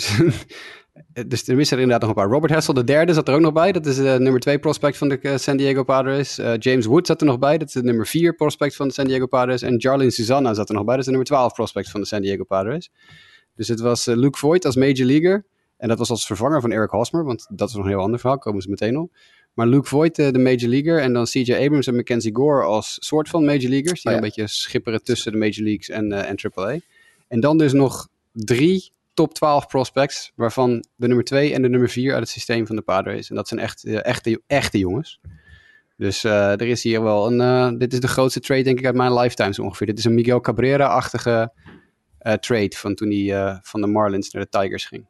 dus 1.27 1.47
er 1.47 1.59
is 1.59 1.71
er 1.71 1.79
inderdaad 1.79 2.01
nog 2.01 2.09
een 2.09 2.15
paar. 2.15 2.31
Robert 2.31 2.53
Hessel, 2.53 2.73
de 2.73 2.83
derde, 2.83 3.13
zat 3.13 3.27
er 3.27 3.33
ook 3.33 3.39
nog 3.39 3.53
bij. 3.53 3.71
Dat 3.71 3.85
is 3.85 3.95
de 3.95 4.15
nummer 4.19 4.39
twee 4.39 4.59
prospect 4.59 4.97
van 4.97 5.09
de 5.09 5.37
San 5.37 5.57
Diego 5.57 5.83
Padres. 5.83 6.39
Uh, 6.39 6.53
James 6.57 6.85
Wood 6.85 7.07
zat 7.07 7.21
er 7.21 7.27
nog 7.27 7.39
bij. 7.39 7.57
Dat 7.57 7.67
is 7.67 7.73
de 7.73 7.83
nummer 7.83 8.07
vier 8.07 8.35
prospect 8.35 8.75
van 8.75 8.87
de 8.87 8.93
San 8.93 9.07
Diego 9.07 9.25
Padres. 9.25 9.61
En 9.61 9.77
Jarlin 9.77 10.11
Susanna 10.11 10.53
zat 10.53 10.69
er 10.69 10.75
nog 10.75 10.83
bij. 10.83 10.95
Dat 10.95 10.99
is 10.99 11.11
de 11.11 11.17
nummer 11.17 11.29
12 11.29 11.53
prospect 11.53 11.89
van 11.89 12.01
de 12.01 12.07
San 12.07 12.21
Diego 12.21 12.43
Padres. 12.43 12.91
Dus 13.55 13.67
het 13.67 13.79
was 13.79 14.07
uh, 14.07 14.15
Luke 14.15 14.37
Voigt 14.37 14.65
als 14.65 14.75
major 14.75 15.05
leaguer. 15.05 15.45
En 15.77 15.87
dat 15.87 15.97
was 15.97 16.09
als 16.09 16.25
vervanger 16.25 16.61
van 16.61 16.71
Eric 16.71 16.89
Hosmer, 16.89 17.23
want 17.23 17.47
dat 17.49 17.69
is 17.69 17.75
nog 17.75 17.83
een 17.83 17.89
heel 17.89 17.99
ander 17.99 18.19
verhaal, 18.19 18.37
komen 18.37 18.61
ze 18.61 18.69
meteen 18.69 18.97
op. 18.97 19.11
Maar 19.53 19.67
Luke 19.67 19.87
Voigt, 19.87 20.19
eh, 20.19 20.31
de 20.31 20.39
Major 20.39 20.69
Leaguer, 20.69 20.99
en 20.99 21.13
dan 21.13 21.25
CJ 21.25 21.53
Abrams 21.53 21.87
en 21.87 21.95
Mackenzie 21.95 22.35
Gore 22.35 22.63
als 22.63 22.97
soort 22.99 23.29
van 23.29 23.45
Major 23.45 23.69
Leaguers. 23.69 24.01
Die 24.01 24.11
Oh 24.11 24.11
ja. 24.11 24.13
een 24.13 24.21
beetje 24.21 24.47
schipperen 24.47 25.03
tussen 25.03 25.31
de 25.31 25.37
Major 25.37 25.63
Leagues 25.63 25.89
en, 25.89 26.11
eh, 26.11 26.29
en 26.29 26.35
AAA. 26.35 26.77
En 27.27 27.39
dan 27.39 27.57
dus 27.57 27.73
nog 27.73 28.07
drie 28.31 28.91
top 29.19 29.33
12 29.33 29.67
prospects, 29.67 30.31
waarvan 30.35 30.85
de 30.95 31.07
nummer 31.07 31.25
2 31.25 31.53
en 31.53 31.61
de 31.61 31.69
nummer 31.69 31.89
4 31.89 32.11
uit 32.11 32.19
het 32.19 32.29
systeem 32.29 32.67
van 32.67 32.75
de 32.75 32.81
Padres. 32.81 33.29
En 33.29 33.35
dat 33.35 33.47
zijn 33.47 33.59
echt 33.59 33.83
eh, 33.83 34.05
echte, 34.05 34.41
echte 34.47 34.77
jongens. 34.77 35.19
Dus 35.97 36.23
eh, 36.23 36.51
er 36.51 36.67
is 36.67 36.83
hier 36.83 37.03
wel 37.03 37.27
een. 37.31 37.41
eh, 37.41 37.79
dit 37.79 37.93
is 37.93 37.99
de 37.99 38.07
grootste 38.07 38.39
trade, 38.39 38.63
denk 38.63 38.79
ik, 38.79 38.85
uit 38.85 38.95
mijn 38.95 39.13
lifetime 39.13 39.53
zo 39.53 39.61
ongeveer. 39.61 39.87
Dit 39.87 39.97
is 39.97 40.03
een 40.05 40.13
Miguel 40.13 40.41
Cabrera-achtige 40.41 41.51
trade 42.39 42.75
van 42.75 42.95
toen 42.95 43.11
hij 43.11 43.59
van 43.61 43.81
de 43.81 43.87
Marlins 43.87 44.31
naar 44.31 44.47
de 44.49 44.59
Tigers 44.59 44.85
ging. 44.85 45.05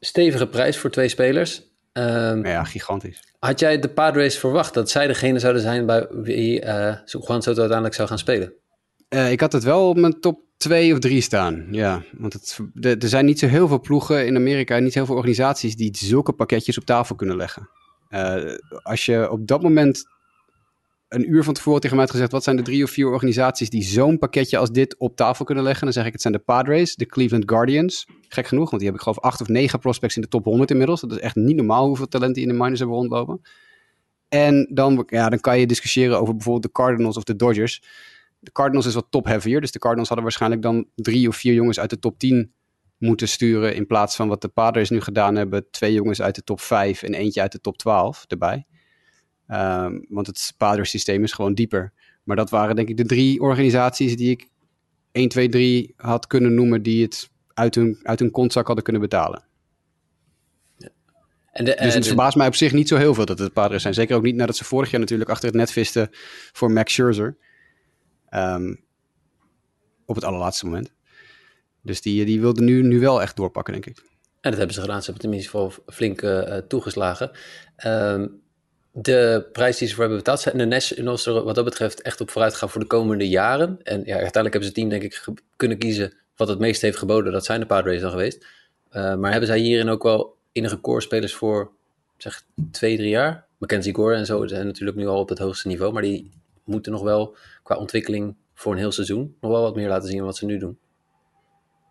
Stevige 0.00 0.48
prijs 0.48 0.78
voor 0.78 0.90
twee 0.90 1.08
spelers. 1.08 1.62
Ehm, 1.92 2.46
Ja, 2.46 2.64
gigantisch. 2.64 3.20
Had 3.38 3.60
jij 3.60 3.78
de 3.78 3.88
Padres 3.88 4.38
verwacht 4.38 4.74
dat 4.74 4.90
zij 4.90 5.06
degene 5.06 5.38
zouden 5.38 5.62
zijn 5.62 5.86
bij 5.86 6.06
wie 6.10 6.64
Juan 6.64 7.42
Soto 7.42 7.46
uiteindelijk 7.46 7.94
zou 7.94 8.08
gaan 8.08 8.18
spelen? 8.18 8.52
Eh, 9.08 9.30
ik 9.30 9.40
had 9.40 9.52
het 9.52 9.64
wel 9.64 9.88
op 9.88 9.96
mijn 9.96 10.20
top 10.20 10.40
2 10.56 10.92
of 10.92 10.98
3 10.98 11.20
staan. 11.20 11.66
Ja, 11.70 12.02
want 12.18 12.32
het, 12.32 13.02
er 13.02 13.08
zijn 13.08 13.24
niet 13.24 13.38
zo 13.38 13.46
heel 13.46 13.68
veel 13.68 13.80
ploegen 13.80 14.26
in 14.26 14.36
Amerika, 14.36 14.78
niet 14.78 14.94
heel 14.94 15.06
veel 15.06 15.16
organisaties 15.16 15.76
die 15.76 15.96
zulke 15.96 16.32
pakketjes 16.32 16.78
op 16.78 16.84
tafel 16.84 17.14
kunnen 17.14 17.36
leggen. 17.36 17.68
Eh, 18.08 18.54
als 18.82 19.06
je 19.06 19.30
op 19.30 19.46
dat 19.46 19.62
moment 19.62 20.04
een 21.08 21.30
uur 21.30 21.44
van 21.44 21.54
tevoren 21.54 21.80
tegen 21.80 21.96
mij 21.96 22.04
had 22.04 22.14
gezegd: 22.14 22.32
wat 22.32 22.44
zijn 22.44 22.56
de 22.56 22.62
drie 22.62 22.84
of 22.84 22.90
vier 22.90 23.08
organisaties 23.08 23.70
die 23.70 23.82
zo'n 23.82 24.18
pakketje 24.18 24.58
als 24.58 24.70
dit 24.70 24.96
op 24.98 25.16
tafel 25.16 25.44
kunnen 25.44 25.64
leggen? 25.64 25.84
Dan 25.84 25.92
zeg 25.92 26.06
ik: 26.06 26.12
het 26.12 26.20
zijn 26.20 26.32
de 26.32 26.38
Padres, 26.38 26.94
de 26.94 27.06
Cleveland 27.06 27.50
Guardians. 27.50 28.06
Gek 28.28 28.46
genoeg, 28.46 28.70
want 28.70 28.82
die 28.82 28.90
hebben, 28.90 29.06
ik 29.06 29.14
geloof, 29.14 29.32
acht 29.32 29.40
of 29.40 29.48
negen 29.48 29.78
prospects 29.78 30.16
in 30.16 30.22
de 30.22 30.28
top 30.28 30.44
100 30.44 30.70
inmiddels. 30.70 31.00
Dat 31.00 31.12
is 31.12 31.18
echt 31.18 31.34
niet 31.34 31.56
normaal 31.56 31.86
hoeveel 31.86 32.08
talenten 32.08 32.34
die 32.34 32.42
in 32.42 32.48
de 32.48 32.62
minors 32.62 32.78
hebben 32.78 32.96
rondlopen. 32.96 33.40
En 34.28 34.68
dan, 34.72 35.04
ja, 35.06 35.28
dan 35.28 35.40
kan 35.40 35.58
je 35.58 35.66
discussiëren 35.66 36.20
over 36.20 36.34
bijvoorbeeld 36.34 36.64
de 36.64 36.72
Cardinals 36.72 37.16
of 37.16 37.24
de 37.24 37.36
Dodgers. 37.36 37.82
De 38.46 38.52
Cardinals 38.52 38.86
is 38.86 38.94
wat 38.94 39.06
top-heavier. 39.10 39.60
Dus 39.60 39.70
de 39.72 39.78
Cardinals 39.78 40.08
hadden 40.08 40.26
waarschijnlijk 40.26 40.62
dan 40.62 40.86
drie 40.94 41.28
of 41.28 41.36
vier 41.36 41.54
jongens 41.54 41.80
uit 41.80 41.90
de 41.90 41.98
top 41.98 42.18
10 42.18 42.52
moeten 42.98 43.28
sturen. 43.28 43.74
In 43.74 43.86
plaats 43.86 44.16
van 44.16 44.28
wat 44.28 44.40
de 44.40 44.48
Padres 44.48 44.90
nu 44.90 45.00
gedaan 45.00 45.34
hebben. 45.34 45.70
Twee 45.70 45.92
jongens 45.92 46.22
uit 46.22 46.34
de 46.34 46.42
top 46.42 46.60
5 46.60 47.02
en 47.02 47.14
eentje 47.14 47.40
uit 47.40 47.52
de 47.52 47.60
top 47.60 47.78
12 47.78 48.24
erbij. 48.28 48.66
Ehm, 49.46 49.98
want 50.08 50.26
het 50.26 50.54
Padres 50.56 50.90
systeem 50.90 51.22
is 51.22 51.32
gewoon 51.32 51.54
dieper. 51.54 51.92
Maar 52.24 52.36
dat 52.36 52.50
waren 52.50 52.76
denk 52.76 52.88
ik 52.88 52.96
de 52.96 53.04
drie 53.04 53.40
organisaties 53.40 54.16
die 54.16 54.30
ik 54.30 54.48
1, 55.12 55.28
2, 55.28 55.48
3 55.48 55.94
had 55.96 56.26
kunnen 56.26 56.54
noemen. 56.54 56.82
Die 56.82 57.02
het 57.02 57.30
uit 57.54 57.74
hun, 57.74 57.98
uit 58.02 58.18
hun 58.18 58.30
kontzak 58.30 58.66
hadden 58.66 58.84
kunnen 58.84 59.02
betalen. 59.02 59.44
En 61.52 61.64
de, 61.64 61.76
Dus 61.82 61.94
het 61.94 62.02
de- 62.02 62.08
verbaast 62.08 62.36
mij 62.36 62.46
op 62.46 62.54
zich 62.54 62.72
niet 62.72 62.88
zo 62.88 62.96
heel 62.96 63.14
veel 63.14 63.24
dat 63.24 63.38
het 63.38 63.46
de 63.48 63.52
Padres 63.54 63.82
zijn. 63.82 63.94
Zeker 63.94 64.16
ook 64.16 64.22
niet 64.22 64.34
nadat 64.34 64.56
ze 64.56 64.64
vorig 64.64 64.90
jaar 64.90 65.00
natuurlijk 65.00 65.30
achter 65.30 65.48
het 65.48 65.56
net 65.56 65.72
visten 65.72 66.08
voor 66.52 66.72
Max 66.72 66.92
Scherzer. 66.92 67.36
Ehm, 68.28 68.74
op 70.04 70.14
het 70.14 70.24
allerlaatste 70.24 70.64
moment. 70.64 70.90
Dus 71.82 72.02
die, 72.02 72.24
die 72.24 72.40
wilde 72.40 72.62
nu, 72.62 72.82
nu 72.82 73.00
wel 73.00 73.22
echt 73.22 73.36
doorpakken, 73.36 73.72
denk 73.72 73.86
ik. 73.86 73.96
En 74.40 74.50
dat 74.50 74.56
hebben 74.56 74.74
ze 74.74 74.80
gedaan. 74.80 74.98
Ze 74.98 75.04
hebben 75.04 75.22
tenminste 75.22 75.56
wel 75.56 75.72
flink 75.86 76.22
eh, 76.22 76.56
toegeslagen. 76.56 77.30
Ehm, 77.76 78.26
de 78.92 79.48
prijs 79.52 79.78
die 79.78 79.88
ze 79.88 79.94
voor 79.94 80.02
hebben 80.02 80.22
betaald 80.22 80.40
zijn 80.40 80.58
de 80.58 80.64
Nationals 80.64 81.26
er 81.26 81.42
wat 81.42 81.54
dat 81.54 81.64
betreft 81.64 82.02
echt 82.02 82.20
op 82.20 82.30
vooruit 82.30 82.54
gaan 82.54 82.70
voor 82.70 82.80
de 82.80 82.86
komende 82.86 83.28
jaren. 83.28 83.78
En 83.82 83.98
ja, 84.04 84.18
uiteindelijk 84.18 84.52
hebben 84.52 84.62
ze 84.62 84.66
het 84.66 84.74
team 84.74 84.88
denk 84.88 85.02
ik 85.02 85.24
kunnen 85.56 85.78
kiezen 85.78 86.12
wat 86.36 86.48
het 86.48 86.58
meest 86.58 86.82
heeft 86.82 86.98
geboden. 86.98 87.32
Dat 87.32 87.44
zijn 87.44 87.60
de 87.60 87.66
Padres 87.66 88.00
dan 88.00 88.10
geweest. 88.10 88.46
Eh, 88.90 89.14
maar 89.14 89.30
hebben 89.30 89.48
zij 89.48 89.58
hierin 89.58 89.88
ook 89.88 90.02
wel 90.02 90.36
enige 90.52 90.80
core 90.80 91.00
spelers 91.00 91.34
voor 91.34 91.70
zeg 92.16 92.42
twee, 92.70 92.96
drie 92.96 93.08
jaar? 93.08 93.46
Mackenzie 93.58 93.94
Gore 93.94 94.16
en 94.16 94.26
zo 94.26 94.46
zijn 94.46 94.66
natuurlijk 94.66 94.96
nu 94.96 95.06
al 95.06 95.20
op 95.20 95.28
het 95.28 95.38
hoogste 95.38 95.68
niveau. 95.68 95.92
Maar 95.92 96.02
die 96.02 96.30
moeten 96.64 96.92
nog 96.92 97.02
wel 97.02 97.36
qua 97.66 97.76
ontwikkeling 97.76 98.36
voor 98.54 98.72
een 98.72 98.78
heel 98.78 98.92
seizoen 98.92 99.36
nog 99.40 99.50
wel 99.50 99.62
wat 99.62 99.74
meer 99.74 99.88
laten 99.88 100.08
zien 100.08 100.16
dan 100.16 100.26
wat 100.26 100.36
ze 100.36 100.46
nu 100.46 100.58
doen. 100.58 100.78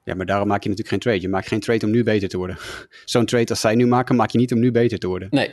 Ja, 0.03 0.15
maar 0.15 0.25
daarom 0.25 0.47
maak 0.47 0.63
je 0.63 0.69
natuurlijk 0.69 0.89
geen 0.89 1.11
trade. 1.11 1.21
Je 1.21 1.29
maakt 1.29 1.47
geen 1.47 1.59
trade 1.59 1.85
om 1.85 1.91
nu 1.91 2.03
beter 2.03 2.29
te 2.29 2.37
worden. 2.37 2.57
Zo'n 3.05 3.25
trade 3.25 3.49
als 3.49 3.59
zij 3.59 3.75
nu 3.75 3.87
maken, 3.87 4.15
maak 4.15 4.29
je 4.29 4.37
niet 4.37 4.53
om 4.53 4.59
nu 4.59 4.71
beter 4.71 4.99
te 4.99 5.07
worden. 5.07 5.27
Nee. 5.31 5.47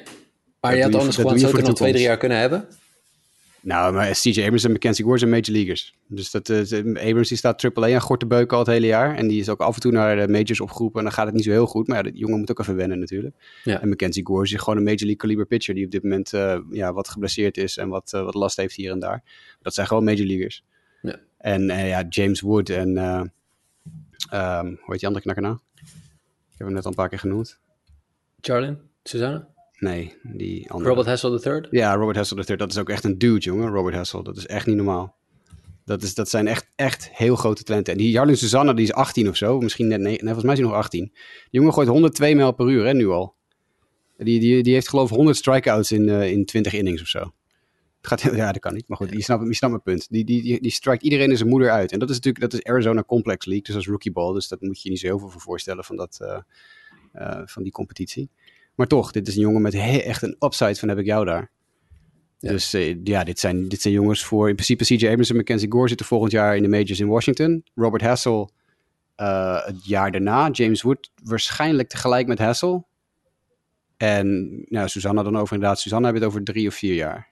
Maar 0.61 0.71
Dat 0.71 0.81
je 0.81 0.85
had 0.85 0.95
anders 0.95 1.17
gewoon 1.17 1.39
zo 1.39 1.51
nog 1.51 1.75
twee, 1.75 1.93
drie 1.93 2.05
jaar 2.05 2.17
kunnen 2.17 2.39
hebben. 2.39 2.69
Nou, 3.63 3.95
maar 3.95 4.11
CJ 4.11 4.41
Abrams 4.43 4.65
en 4.65 4.71
Mackenzie 4.71 5.05
Gore 5.05 5.19
zijn 5.19 5.31
major 5.31 5.51
leaguers. 5.51 5.95
Dus 6.07 6.31
dat, 6.31 6.49
eh, 6.49 6.79
Abrams 7.09 7.29
die 7.29 7.37
staat 7.37 7.65
AAA 7.65 7.95
aan 7.95 8.01
gorte 8.01 8.27
beuken 8.27 8.57
al 8.57 8.63
het 8.63 8.73
hele 8.73 8.87
jaar. 8.87 9.17
En 9.17 9.29
die 9.29 9.41
is 9.41 9.49
ook 9.49 9.61
af 9.61 9.75
en 9.75 9.81
toe 9.81 9.93
naar 9.93 10.17
de 10.17 10.29
majors 10.29 10.61
opgeroepen. 10.61 10.99
En 10.99 11.05
dan 11.05 11.15
gaat 11.15 11.27
het 11.27 11.35
niet 11.35 11.45
zo 11.45 11.51
heel 11.51 11.67
goed. 11.67 11.87
Maar 11.87 11.97
ja, 11.97 12.03
de 12.11 12.19
jongen 12.19 12.39
moet 12.39 12.51
ook 12.51 12.59
even 12.59 12.77
wennen 12.77 12.99
natuurlijk. 12.99 13.35
Ja. 13.65 13.81
En 13.81 13.89
Mackenzie 13.89 14.27
Gore 14.27 14.45
is 14.45 14.55
gewoon 14.55 14.77
een 14.77 14.85
major 14.85 14.99
league 14.99 15.17
caliber 15.17 15.47
pitcher. 15.47 15.75
Die 15.75 15.85
op 15.85 15.91
dit 15.91 16.03
moment 16.03 16.33
eh, 16.33 16.59
ja, 16.71 16.93
wat 16.93 17.09
geblesseerd 17.09 17.57
is 17.57 17.77
en 17.77 17.89
wat, 17.89 18.13
eh, 18.13 18.25
wat 18.25 18.35
last 18.35 18.57
heeft 18.57 18.75
hier 18.75 18.91
en 18.91 18.99
daar. 18.99 19.23
Dat 19.63 19.75
zijn 19.75 19.87
gewoon 19.87 20.05
major 20.05 20.27
leaguers. 20.27 20.65
Ja. 21.03 21.19
En 21.39 21.67
ja, 21.67 22.05
James 22.09 22.41
Wood 22.41 22.69
en... 22.69 22.97
eh 22.97 23.23
ehm, 24.31 24.67
hoe 24.67 24.91
heet 24.91 24.99
die 24.99 25.07
andere 25.07 25.25
knakker 25.25 25.43
nou? 25.43 25.57
Ik 26.53 26.59
heb 26.59 26.67
hem 26.67 26.73
net 26.73 26.85
al 26.85 26.91
een 26.91 26.97
paar 26.97 27.09
keer 27.09 27.19
genoemd. 27.19 27.59
Charlin, 28.41 28.79
Susanne, 29.03 29.47
Nee, 29.83 30.15
die 30.23 30.71
andere. 30.71 30.89
Robert 30.89 31.07
Hassel 31.07 31.45
III. 31.45 31.67
Ja, 31.71 31.95
Robert 31.95 32.17
Hassel 32.17 32.39
III. 32.39 32.57
Dat 32.57 32.71
is 32.71 32.79
ook 32.79 32.89
echt 32.89 33.05
een 33.05 33.19
dude, 33.19 33.41
jongen. 33.41 33.69
Robert 33.69 33.95
Hassel. 33.95 34.23
Dat 34.23 34.37
is 34.37 34.47
echt 34.47 34.67
niet 34.67 34.77
normaal. 34.77 35.17
Dat, 35.85 36.03
is, 36.03 36.15
dat 36.15 36.29
zijn 36.29 36.47
echt, 36.47 36.67
echt 36.77 37.09
heel 37.13 37.37
grote 37.37 37.63
talenten. 37.63 37.93
En 37.93 37.99
die 37.99 38.11
Jarlin 38.11 38.37
Susanna, 38.37 38.73
die 38.73 38.85
is 38.85 38.93
18 38.93 39.29
of 39.29 39.37
zo. 39.37 39.61
Misschien 39.61 39.89
net, 39.89 40.01
nee, 40.01 40.19
volgens 40.19 40.45
mij 40.45 40.53
is 40.53 40.59
hij 40.59 40.69
nog 40.69 40.77
18. 40.77 41.05
Die 41.13 41.13
jongen 41.51 41.73
gooit 41.73 41.89
102 41.89 42.35
mijl 42.35 42.53
per 42.53 42.69
uur, 42.69 42.85
hè, 42.87 42.93
nu 42.95 43.09
al. 43.09 43.35
Die, 44.17 44.41
die, 44.41 44.63
die 44.63 44.73
heeft 44.73 44.89
geloof 44.89 45.11
ik 45.11 45.17
100 45.17 45.37
strikeouts 45.37 45.93
in, 45.93 46.09
eh, 46.09 46.31
in 46.31 46.45
20 46.45 46.73
innings 46.73 47.03
of 47.03 47.09
zo. 47.09 47.19
Het 48.01 48.07
gaat, 48.07 48.21
ja, 48.21 48.53
dat 48.53 48.61
kan 48.61 48.75
niet. 48.75 48.89
Maar 48.89 48.97
goed, 48.97 49.11
je 49.11 49.23
snapt, 49.23 49.47
je 49.47 49.55
snapt 49.55 49.73
mijn 49.73 49.85
punt. 49.85 50.11
Die, 50.11 50.25
die, 50.25 50.43
die, 50.43 50.61
die 50.61 50.71
strikt 50.71 51.03
iedereen 51.03 51.31
in 51.31 51.37
zijn 51.37 51.49
moeder 51.49 51.71
uit. 51.71 51.93
En 51.93 51.99
dat 51.99 52.11
is 52.11 52.15
natuurlijk, 52.15 52.51
dat 52.51 52.61
is 52.61 52.65
Arizona 52.65 53.03
Complex 53.03 53.47
League. 53.47 53.65
Dus 53.65 53.75
dat 53.75 53.83
is 53.83 53.89
rookie 53.89 54.13
ball. 54.13 54.33
Dus 54.33 54.49
dat 54.49 54.61
moet 54.61 54.77
je 54.77 54.83
je 54.83 54.91
niet 54.91 55.01
zo 55.01 55.07
heel 55.07 55.19
veel 55.19 55.29
voor 55.29 55.41
voorstellen 55.41 55.85
van, 55.85 55.97
dat, 55.97 56.19
eh, 56.21 56.41
eh, 57.13 57.43
van 57.45 57.63
die 57.63 57.73
competitie. 57.73 58.31
Maar 58.75 58.87
toch, 58.87 59.13
dit 59.13 59.29
is 59.29 59.35
een 59.35 59.41
jongen 59.41 59.63
met 59.63 59.75
echt 59.75 60.23
een 60.23 60.37
upside 60.39 60.75
van 60.75 60.89
heb 60.89 60.99
ik 60.99 61.07
jou 61.07 61.25
daar. 61.25 61.51
Dus 62.39 62.75
eh, 62.75 62.97
ja, 63.05 63.25
dit 63.25 63.39
zijn, 63.39 63.69
dit 63.69 63.81
zijn 63.81 63.95
jongens 63.95 64.25
voor 64.25 64.49
in 64.49 64.55
principe 64.55 64.85
CJ 64.85 65.07
Abrams 65.07 65.31
en 65.31 65.37
Mackenzie 65.37 65.73
Gore 65.73 65.89
zitten 65.89 66.07
volgend 66.07 66.33
jaar 66.33 66.57
in 66.57 66.63
de 66.63 66.69
majors 66.69 67.01
in 67.01 67.07
Washington. 67.07 67.65
Robert 67.75 68.03
Hassel 68.03 68.51
eh, 69.15 69.65
het 69.67 69.87
jaar 69.87 70.11
daarna. 70.11 70.51
James 70.51 70.83
Wood 70.83 71.11
waarschijnlijk 71.23 71.89
tegelijk 71.89 72.27
met 72.27 72.39
Hassel. 72.39 72.87
En 73.97 74.59
nou, 74.69 74.89
Susanna 74.89 75.23
dan 75.23 75.37
over 75.37 75.55
inderdaad. 75.55 75.81
Susanna 75.81 76.05
hebben 76.05 76.23
het 76.23 76.31
over 76.31 76.45
drie 76.45 76.69
of 76.69 76.75
vier 76.75 76.95
jaar. 76.95 77.32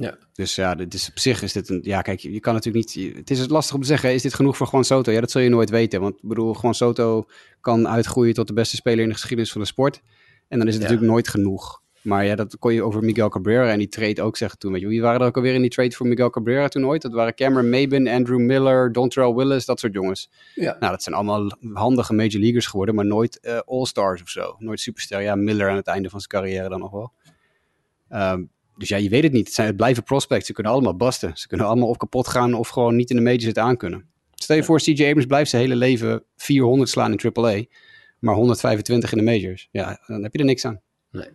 Ja. 0.00 0.16
Dus 0.32 0.54
ja, 0.54 0.74
dit 0.74 0.94
is, 0.94 1.08
op 1.08 1.18
zich 1.18 1.42
is 1.42 1.52
dit 1.52 1.68
een... 1.68 1.80
Ja, 1.82 2.02
kijk, 2.02 2.20
je, 2.20 2.40
kan 2.40 2.54
natuurlijk 2.54 2.94
niet... 2.94 3.16
Het 3.16 3.30
is 3.30 3.48
lastig 3.48 3.74
om 3.74 3.80
te 3.80 3.86
zeggen, 3.86 4.14
is 4.14 4.22
dit 4.22 4.34
genoeg 4.34 4.56
voor 4.56 4.68
Juan 4.70 4.84
Soto? 4.84 5.12
Ja, 5.12 5.20
dat 5.20 5.30
zul 5.30 5.40
je 5.40 5.48
nooit 5.48 5.70
weten. 5.70 6.00
Want 6.00 6.14
ik 6.14 6.28
bedoel, 6.28 6.56
Juan 6.60 6.74
Soto 6.74 7.24
kan 7.60 7.88
uitgroeien 7.88 8.34
tot 8.34 8.46
de 8.46 8.52
beste 8.52 8.76
speler 8.76 9.00
in 9.02 9.08
de 9.08 9.14
geschiedenis 9.14 9.52
van 9.52 9.60
de 9.60 9.66
sport. 9.66 10.02
En 10.48 10.58
dan 10.58 10.66
is 10.68 10.74
het 10.74 10.82
Ja. 10.82 10.88
natuurlijk 10.88 11.12
nooit 11.12 11.28
genoeg. 11.28 11.82
Maar 12.02 12.24
ja, 12.24 12.34
dat 12.34 12.58
kon 12.58 12.74
je 12.74 12.82
over 12.82 13.04
Miguel 13.04 13.28
Cabrera 13.28 13.70
en 13.70 13.78
die 13.78 13.88
trade 13.88 14.22
ook 14.22 14.36
zeggen 14.36 14.58
toen. 14.58 14.72
Weet 14.72 14.80
je, 14.80 14.86
wie 14.86 15.00
waren 15.02 15.20
er 15.20 15.26
ook 15.26 15.36
alweer 15.36 15.54
in 15.54 15.60
die 15.60 15.70
trade 15.70 15.90
voor 15.90 16.06
Miguel 16.06 16.30
Cabrera 16.30 16.68
toen 16.68 16.86
ooit? 16.86 17.02
Dat 17.02 17.12
waren 17.12 17.34
Cameron 17.34 17.70
Maben, 17.70 18.08
Andrew 18.08 18.38
Miller, 18.38 18.92
Dontrell 18.92 19.32
Willis, 19.34 19.64
dat 19.64 19.80
soort 19.80 19.92
jongens. 19.92 20.30
Ja. 20.54 20.76
Nou, 20.80 20.92
dat 20.92 21.02
zijn 21.02 21.14
allemaal 21.14 21.50
handige 21.72 22.12
major 22.12 22.40
leaguers 22.40 22.66
geworden, 22.66 22.94
maar 22.94 23.06
nooit 23.06 23.40
eh, 23.40 23.58
all-stars 23.66 24.22
of 24.22 24.28
zo. 24.28 24.54
Nooit 24.58 24.80
superster. 24.80 25.20
Ja, 25.20 25.34
Miller 25.34 25.68
aan 25.68 25.76
het 25.76 25.86
einde 25.86 26.10
van 26.10 26.20
zijn 26.20 26.42
carrière 26.42 26.68
dan 26.68 26.80
nog 26.80 26.90
wel. 26.90 27.12
Ehm, 28.08 28.42
dus 28.80 28.88
ja, 28.88 28.96
je 28.96 29.08
weet 29.08 29.22
het 29.22 29.32
niet. 29.32 29.46
Het, 29.46 29.54
zijn, 29.54 29.66
het 29.66 29.76
blijven 29.76 30.02
prospects. 30.02 30.46
Ze 30.46 30.52
kunnen 30.52 30.72
allemaal 30.72 30.96
basten. 30.96 31.30
Ze 31.34 31.48
kunnen 31.48 31.66
allemaal 31.66 31.88
of 31.88 31.96
kapot 31.96 32.28
gaan 32.28 32.54
of 32.54 32.68
gewoon 32.68 32.96
niet 32.96 33.10
in 33.10 33.16
de 33.16 33.22
majors 33.22 33.44
het 33.44 33.58
aankunnen. 33.58 34.04
Stel 34.34 34.56
je 34.56 34.62
voor, 34.62 34.78
CJ 34.80 35.04
Abrams 35.06 35.26
blijft 35.26 35.50
zijn 35.50 35.62
hele 35.62 35.76
leven 35.76 36.22
400 36.36 36.90
slaan 36.90 37.12
in 37.18 37.32
AAA, 37.34 37.62
maar 38.18 38.34
125 38.34 39.12
in 39.12 39.18
de 39.18 39.24
majors. 39.24 39.68
Ja, 39.70 40.02
dan 40.06 40.22
heb 40.22 40.32
je 40.32 40.38
er 40.38 40.44
niks 40.44 40.64
aan. 40.64 40.80
Nee. 41.10 41.28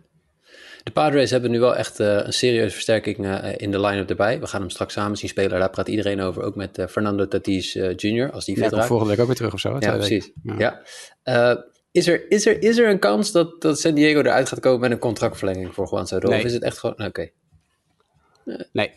De 0.82 0.90
Padres 0.92 1.30
hebben 1.30 1.50
nu 1.50 1.60
wel 1.60 1.76
echt 1.76 2.00
eh, 2.00 2.16
een 2.16 2.32
serieuze 2.32 2.74
versterking 2.74 3.26
eh, 3.26 3.52
in 3.56 3.70
de 3.70 3.80
line-up 3.80 4.10
erbij. 4.10 4.40
We 4.40 4.46
gaan 4.46 4.60
hem 4.60 4.70
straks 4.70 4.92
samen 4.92 5.16
zien 5.16 5.28
spelen. 5.28 5.58
Daar 5.58 5.70
praat 5.70 5.88
iedereen 5.88 6.20
over. 6.20 6.42
Ook 6.42 6.54
met 6.56 6.78
eh, 6.78 6.86
Fernando 6.86 7.28
Tatis 7.28 7.72
Jr. 7.72 8.30
als 8.32 8.44
die 8.44 8.54
Ja, 8.54 8.60
komt 8.60 8.72
raakt. 8.74 8.86
volgende 8.86 9.10
week 9.12 9.20
ook 9.20 9.26
weer 9.26 9.36
terug 9.36 9.52
of 9.52 9.60
zo. 9.60 9.74
hè? 9.78 9.86
Ja, 9.86 9.96
precies. 9.96 10.30
weken. 10.42 10.60
Ja. 10.60 10.82
Eh, 11.22 11.56
is, 11.96 12.06
er, 12.06 12.30
is, 12.30 12.46
er, 12.46 12.62
is 12.62 12.78
er 12.78 12.88
een 12.88 12.98
kans 12.98 13.32
dat, 13.32 13.60
dat 13.60 13.80
San 13.80 13.94
Diego 13.94 14.20
eruit 14.20 14.48
gaat 14.48 14.60
komen 14.60 14.80
met 14.80 14.90
een 14.90 14.98
contractverlenging 14.98 15.74
voor 15.74 15.88
Juan 15.90 16.06
Soto? 16.06 16.28
Nee. 16.28 16.38
Of 16.38 16.44
is 16.44 16.52
het 16.52 16.62
echt 16.62 16.78
gewoon... 16.78 17.06
Oké, 17.06 17.30
Nee, 18.72 18.90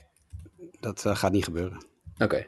dat 0.80 1.06
eh, 1.06 1.16
gaat 1.16 1.32
niet 1.32 1.44
gebeuren. 1.44 1.86
oké. 2.18 2.48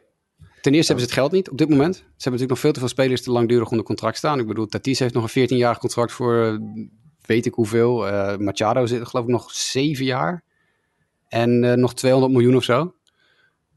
Ten 0.62 0.74
eerste 0.74 0.92
hebben 0.94 1.10
ze 1.10 1.12
het 1.12 1.20
geld 1.20 1.32
niet 1.32 1.50
op 1.50 1.58
dit 1.58 1.70
moment. 1.70 1.96
Ze 1.96 2.02
hebben 2.02 2.16
natuurlijk 2.24 2.50
nog 2.50 2.60
veel 2.60 2.72
te 2.72 2.80
veel 2.80 2.88
spelers 2.88 3.22
te 3.22 3.32
langdurig 3.32 3.70
onder 3.70 3.86
contract 3.86 4.18
staan. 4.18 4.40
Ik 4.40 4.48
bedoel, 4.48 4.66
Tatis 4.66 5.00
heeft 5.00 5.14
nog 5.14 5.36
een 5.36 5.48
14-jarig 5.48 5.78
contract 5.78 6.12
voor 6.12 6.46
eh, 6.46 6.58
weet 7.26 7.46
ik 7.46 7.54
hoeveel. 7.54 8.08
Eh, 8.08 8.38
Machado 8.38 8.86
zit 8.86 9.08
geloof 9.08 9.26
ik 9.26 9.32
nog 9.32 9.52
7 9.52 10.06
jaar. 10.06 10.44
En 11.28 11.64
eh, 11.64 11.74
nog 11.74 11.94
200 11.94 12.34
miljoen 12.34 12.56
of 12.56 12.64
zo. 12.64 12.96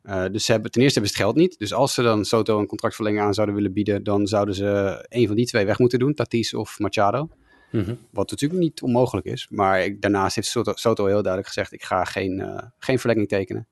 Uh, 0.09 0.25
dus 0.31 0.45
ze 0.45 0.53
hebben, 0.53 0.71
ten 0.71 0.83
eerste 0.83 0.99
hebben 0.99 1.17
ze 1.17 1.23
het 1.23 1.33
geld 1.33 1.45
niet. 1.45 1.59
Dus 1.59 1.73
als 1.73 1.95
ze 1.95 2.03
dan 2.03 2.25
Soto 2.25 2.59
een 2.59 2.67
contractverlenging 2.67 3.23
aan 3.23 3.35
zouden 3.35 3.55
willen 3.55 3.73
bieden, 3.73 4.03
dan 4.03 4.27
zouden 4.27 4.55
ze 4.55 5.05
een 5.09 5.27
van 5.27 5.37
die 5.37 5.47
twee 5.47 5.67
weg 5.67 5.79
moeten 5.79 5.99
doen, 5.99 6.15
Tatis 6.15 6.55
of 6.55 6.79
Machado. 6.79 7.29
Mhm. 7.71 7.95
Wat 8.11 8.31
natuurlijk 8.31 8.61
niet 8.61 8.83
onmogelijk 8.83 9.27
is. 9.27 9.47
Maar 9.51 9.85
ik, 9.85 10.01
daarnaast 10.03 10.35
heeft 10.35 10.49
Soto, 10.49 10.73
Soto 10.75 11.05
heel 11.05 11.23
duidelijk 11.23 11.47
gezegd, 11.47 11.73
ik 11.73 11.83
ga 11.83 12.05
geen, 12.05 12.39
uh, 12.39 12.59
geen 12.79 12.99
verlenging 12.99 13.29
tekenen. 13.29 13.69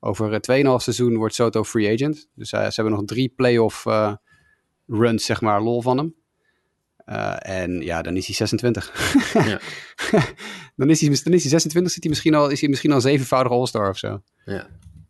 Over 0.00 0.32
uh, 0.50 0.64
2,5 0.64 0.82
seizoen 0.82 1.16
wordt 1.16 1.34
Soto 1.34 1.64
free 1.64 1.92
agent. 1.92 2.28
Dus 2.34 2.48
ze 2.48 2.56
hebben 2.56 2.92
nog 2.92 3.04
drie 3.04 3.28
playoff 3.36 3.84
runs, 4.86 5.24
zeg 5.24 5.40
maar, 5.40 5.62
lol 5.62 5.82
van 5.82 5.96
hem. 5.96 6.14
en 7.38 7.80
ja, 7.80 8.02
dan 8.02 8.16
is 8.16 8.26
hij 8.26 8.34
26. 8.34 9.32
Ja. 9.32 9.60
dan, 10.76 10.90
is 10.90 11.00
hij, 11.00 11.20
dan 11.24 11.32
is 11.32 11.42
hij 11.42 11.50
26, 11.50 11.92
zit 11.92 12.02
hij 12.02 12.10
misschien 12.10 12.34
al, 12.34 12.48
is 12.48 12.60
hij 12.60 12.68
misschien 12.68 12.92
al 12.92 13.00
zevenvoudig 13.00 13.52
All-Star 13.52 13.88
of 13.88 13.98
zo. 13.98 14.22
Ja. 14.44 14.66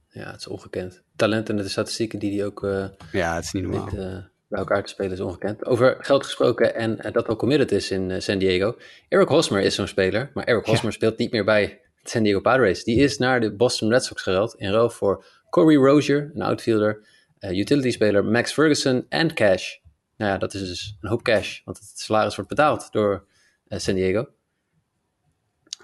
Ja, 0.09 0.31
het 0.31 0.41
is 0.41 0.47
ongekend. 0.47 1.03
Talent 1.17 1.49
en 1.49 1.57
de 1.57 1.69
statistieken 1.69 2.19
die 2.19 2.39
hij 2.39 2.47
ook 2.47 2.63
uh, 2.63 2.87
ja, 3.13 3.35
het 3.35 3.45
is 3.45 3.53
niet 3.53 3.63
normaal. 3.63 3.89
Uh, 3.95 4.19
bij 4.49 4.59
elkaar 4.59 4.83
te 4.83 4.89
spelen 4.89 5.13
is 5.13 5.21
ongekend. 5.21 5.67
Over 5.67 5.97
geld 6.01 6.25
gesproken 6.25 6.75
en 6.75 7.07
uh, 7.07 7.13
dat 7.13 7.29
al 7.29 7.37
committed 7.37 7.73
is 7.73 7.91
in 7.91 8.23
San 8.23 8.39
Diego. 8.39 8.77
Eric 9.09 9.29
Hosmer 9.29 9.61
is 9.61 9.75
zo'n 9.75 9.87
speler, 9.87 10.31
maar 10.35 10.45
Eric 10.45 10.65
Hosmer 10.65 10.91
ja. 10.91 10.97
speelt 10.97 11.19
niet 11.19 11.33
meer 11.33 11.45
bij 11.45 11.81
San 12.03 12.23
Diego 12.23 12.41
Padres. 12.41 12.85
Die 12.85 12.97
is 12.97 13.19
naar 13.19 13.41
de 13.41 13.53
Boston 13.53 13.91
Red 13.91 14.05
Sox 14.05 14.23
geruild 14.23 14.55
in 14.55 14.71
ruil 14.71 14.91
voor 14.91 15.25
Corey 15.51 15.77
Rozier, 15.77 16.31
een 16.35 16.43
outfielder, 16.43 17.07
utility 17.41 17.91
speler 17.91 18.25
Max 18.25 18.53
Ferguson 18.53 19.07
en 19.09 19.35
cash. 19.35 19.77
Nou 20.17 20.33
ja, 20.33 20.39
dat 20.39 20.55
is 20.55 20.61
dus 20.61 20.97
een 21.01 21.09
hoop 21.09 21.23
cash, 21.23 21.61
want 21.65 21.79
het 21.79 21.93
salaris 21.95 22.35
wordt 22.35 22.51
betaald 22.51 22.93
door 22.93 23.27
San 23.69 23.95
Diego. 23.95 24.29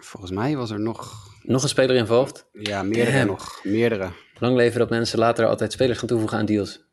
Volgens 0.00 0.32
mij 0.32 0.56
was 0.56 0.70
er 0.70 0.80
nog... 0.80 1.32
Nog 1.46 1.62
een 1.62 1.68
speler 1.68 1.96
involved? 1.96 2.46
Ja, 2.52 2.82
meerdere 2.82 3.16
Damn. 3.16 3.26
nog. 3.26 3.60
Meerdere. 3.62 4.10
Lang 4.38 4.56
leven 4.56 4.78
dat 4.78 4.90
mensen 4.90 5.18
later 5.18 5.46
altijd 5.46 5.72
spelers 5.72 5.98
gaan 5.98 6.08
toevoegen 6.08 6.38
aan 6.38 6.46
deals. 6.46 6.84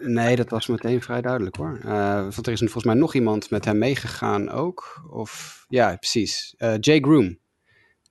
Nee, 0.00 0.36
dat 0.36 0.50
was 0.50 0.66
meteen 0.66 1.02
vrij 1.02 1.20
duidelijk 1.20 1.56
hoor. 1.56 1.80
Uh, 1.84 2.14
want 2.20 2.46
er 2.46 2.52
is 2.52 2.58
volgens 2.58 2.84
mij 2.84 2.94
nog 2.94 3.14
iemand 3.14 3.50
met 3.50 3.64
hem 3.64 3.78
meegegaan 3.78 4.50
ook. 4.50 5.04
Of, 5.10 5.64
ja, 5.68 5.96
precies. 5.96 6.54
Uh, 6.58 6.74
Jay 6.80 7.00
Groom. 7.00 7.38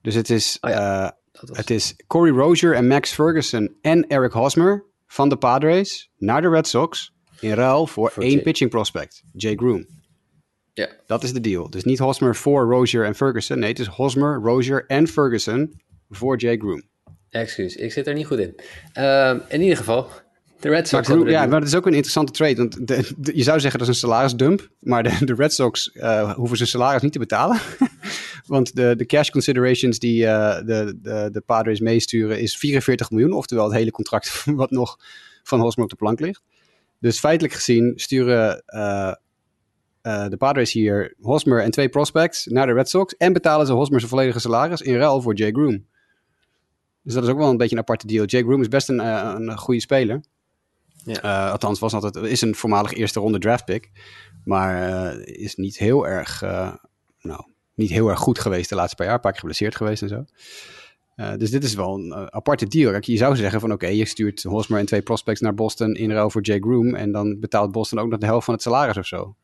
Dus 0.02 0.14
het 0.14 0.30
is, 0.30 0.58
oh 0.60 0.70
ja, 0.70 1.04
uh, 1.04 1.10
het 1.56 1.70
is 1.70 1.94
Corey 2.06 2.32
Rozier 2.32 2.74
en 2.74 2.86
Max 2.86 3.12
Ferguson 3.12 3.76
en 3.80 4.06
Eric 4.06 4.32
Hosmer 4.32 4.84
van 5.06 5.28
de 5.28 5.36
Padres 5.36 6.10
naar 6.16 6.42
de 6.42 6.48
Red 6.48 6.66
Sox. 6.66 7.12
In 7.40 7.52
ruil 7.52 7.86
voor, 7.86 8.10
voor 8.10 8.22
één 8.22 8.32
Jay. 8.32 8.42
pitching 8.42 8.70
prospect, 8.70 9.22
Jay 9.32 9.54
Groom. 9.54 9.86
Ja. 10.74 10.88
Dat 11.06 11.22
is 11.22 11.32
de 11.32 11.40
deal. 11.40 11.70
Dus 11.70 11.84
niet 11.84 11.98
Hosmer 11.98 12.36
voor 12.36 12.64
Rozier 12.70 13.04
en 13.04 13.14
Ferguson. 13.14 13.58
Nee, 13.58 13.68
het 13.68 13.78
is 13.78 13.86
Hosmer, 13.86 14.40
Rozier 14.42 14.84
en 14.86 15.08
Ferguson 15.08 15.80
voor 16.10 16.38
Jay 16.38 16.56
Groom. 16.56 16.82
Excuus, 17.30 17.76
ik 17.76 17.92
zit 17.92 18.06
er 18.06 18.14
niet 18.14 18.26
goed 18.26 18.38
in. 18.38 18.54
Uh, 18.98 19.34
in 19.48 19.60
ieder 19.60 19.76
geval, 19.76 20.08
de 20.60 20.68
Red 20.68 20.88
Sox. 20.88 21.08
Maar, 21.08 21.30
ja, 21.30 21.46
maar 21.46 21.60
dat 21.60 21.68
is 21.68 21.74
ook 21.74 21.86
een 21.86 21.92
interessante 21.92 22.32
trade. 22.32 22.56
Want 22.56 22.86
de, 22.86 23.10
de, 23.16 23.36
je 23.36 23.42
zou 23.42 23.60
zeggen 23.60 23.78
dat 23.78 23.88
is 23.88 23.94
een 23.94 24.08
salarisdump. 24.08 24.68
Maar 24.80 25.02
de, 25.02 25.24
de 25.24 25.34
Red 25.34 25.52
Sox 25.52 25.90
uh, 25.94 26.34
hoeven 26.34 26.56
zijn 26.56 26.68
salaris 26.68 27.02
niet 27.02 27.12
te 27.12 27.18
betalen. 27.18 27.58
want 28.46 28.76
de, 28.76 28.96
de 28.96 29.06
cash 29.06 29.30
considerations 29.30 29.98
die 29.98 30.22
uh, 30.22 30.56
de, 30.56 30.98
de, 31.02 31.28
de 31.32 31.40
Padres 31.40 31.80
meesturen 31.80 32.40
is 32.40 32.56
44 32.56 33.10
miljoen. 33.10 33.32
Oftewel 33.32 33.64
het 33.64 33.74
hele 33.74 33.90
contract 33.90 34.44
wat 34.44 34.70
nog 34.70 34.98
van 35.42 35.60
Hosmer 35.60 35.84
op 35.84 35.90
de 35.90 35.96
plank 35.96 36.20
ligt. 36.20 36.42
Dus 37.00 37.18
feitelijk 37.18 37.54
gezien 37.54 37.92
sturen 37.96 38.62
uh, 40.06 40.28
de 40.28 40.36
Padres 40.36 40.72
hier 40.72 41.14
Hosmer 41.20 41.62
en 41.62 41.70
twee 41.70 41.88
prospects 41.88 42.46
naar 42.46 42.66
de 42.66 42.72
Red 42.72 42.88
Sox. 42.88 43.16
En 43.16 43.32
betalen 43.32 43.66
ze 43.66 43.72
Hosmer 43.72 43.98
zijn 43.98 44.10
volledige 44.10 44.40
salaris 44.40 44.80
in 44.80 44.96
ruil 44.96 45.22
voor 45.22 45.34
Jay 45.34 45.50
Groom. 45.50 45.84
Dus 47.02 47.14
dat 47.14 47.22
is 47.22 47.28
ook 47.28 47.38
wel 47.38 47.50
een 47.50 47.56
beetje 47.56 47.74
een 47.74 47.82
aparte 47.82 48.06
deal. 48.06 48.24
Jake 48.24 48.46
Groom 48.46 48.60
is 48.60 48.68
best 48.68 48.88
een, 48.88 49.00
uh, 49.00 49.34
een 49.36 49.58
goede 49.58 49.80
speler. 49.80 50.20
Ja. 51.04 51.24
Uh, 51.24 51.50
althans, 51.50 51.78
was 51.78 51.92
altijd, 51.92 52.16
is 52.16 52.40
een 52.40 52.54
voormalig 52.54 52.92
eerste 52.92 53.20
ronde 53.20 53.38
draft 53.38 53.64
pick. 53.64 53.90
Maar 54.44 55.12
is 55.20 55.54
niet 55.54 55.78
heel 55.78 56.06
erg, 56.06 56.40
nou, 57.20 57.44
niet 57.74 57.90
heel 57.90 58.08
erg 58.08 58.18
goed 58.18 58.38
geweest 58.38 58.68
de 58.68 58.74
laatste 58.74 58.96
paar 58.96 59.06
jaar. 59.06 59.14
Een 59.14 59.20
paar 59.20 59.30
keer 59.30 59.40
geblesseerd 59.40 59.76
geweest 59.76 60.02
en 60.02 60.08
zo. 60.08 60.24
dus 61.36 61.50
dit 61.50 61.64
is 61.64 61.74
wel 61.74 61.94
een 61.94 62.32
aparte 62.32 62.66
deal. 62.66 62.90
Kijk, 62.90 63.04
je 63.04 63.16
zou 63.16 63.36
zeggen 63.36 63.60
van 63.60 63.72
oké, 63.72 63.84
okay, 63.84 63.96
je 63.96 64.04
stuurt 64.04 64.42
Hosmer 64.42 64.78
en 64.78 64.86
twee 64.86 65.02
prospects 65.02 65.40
naar 65.40 65.54
Boston 65.54 65.94
in 65.94 66.10
ruil 66.12 66.30
voor 66.30 66.42
Jake 66.42 66.62
Groom. 66.62 66.94
En 66.94 67.12
dan 67.12 67.40
betaalt 67.40 67.72
Boston 67.72 67.98
ook 67.98 68.08
nog 68.08 68.18
de 68.18 68.26
helft 68.26 68.44
van 68.44 68.54
het 68.54 68.62
salaris 68.62 68.96
of 68.96 69.06
zo. 69.06 69.36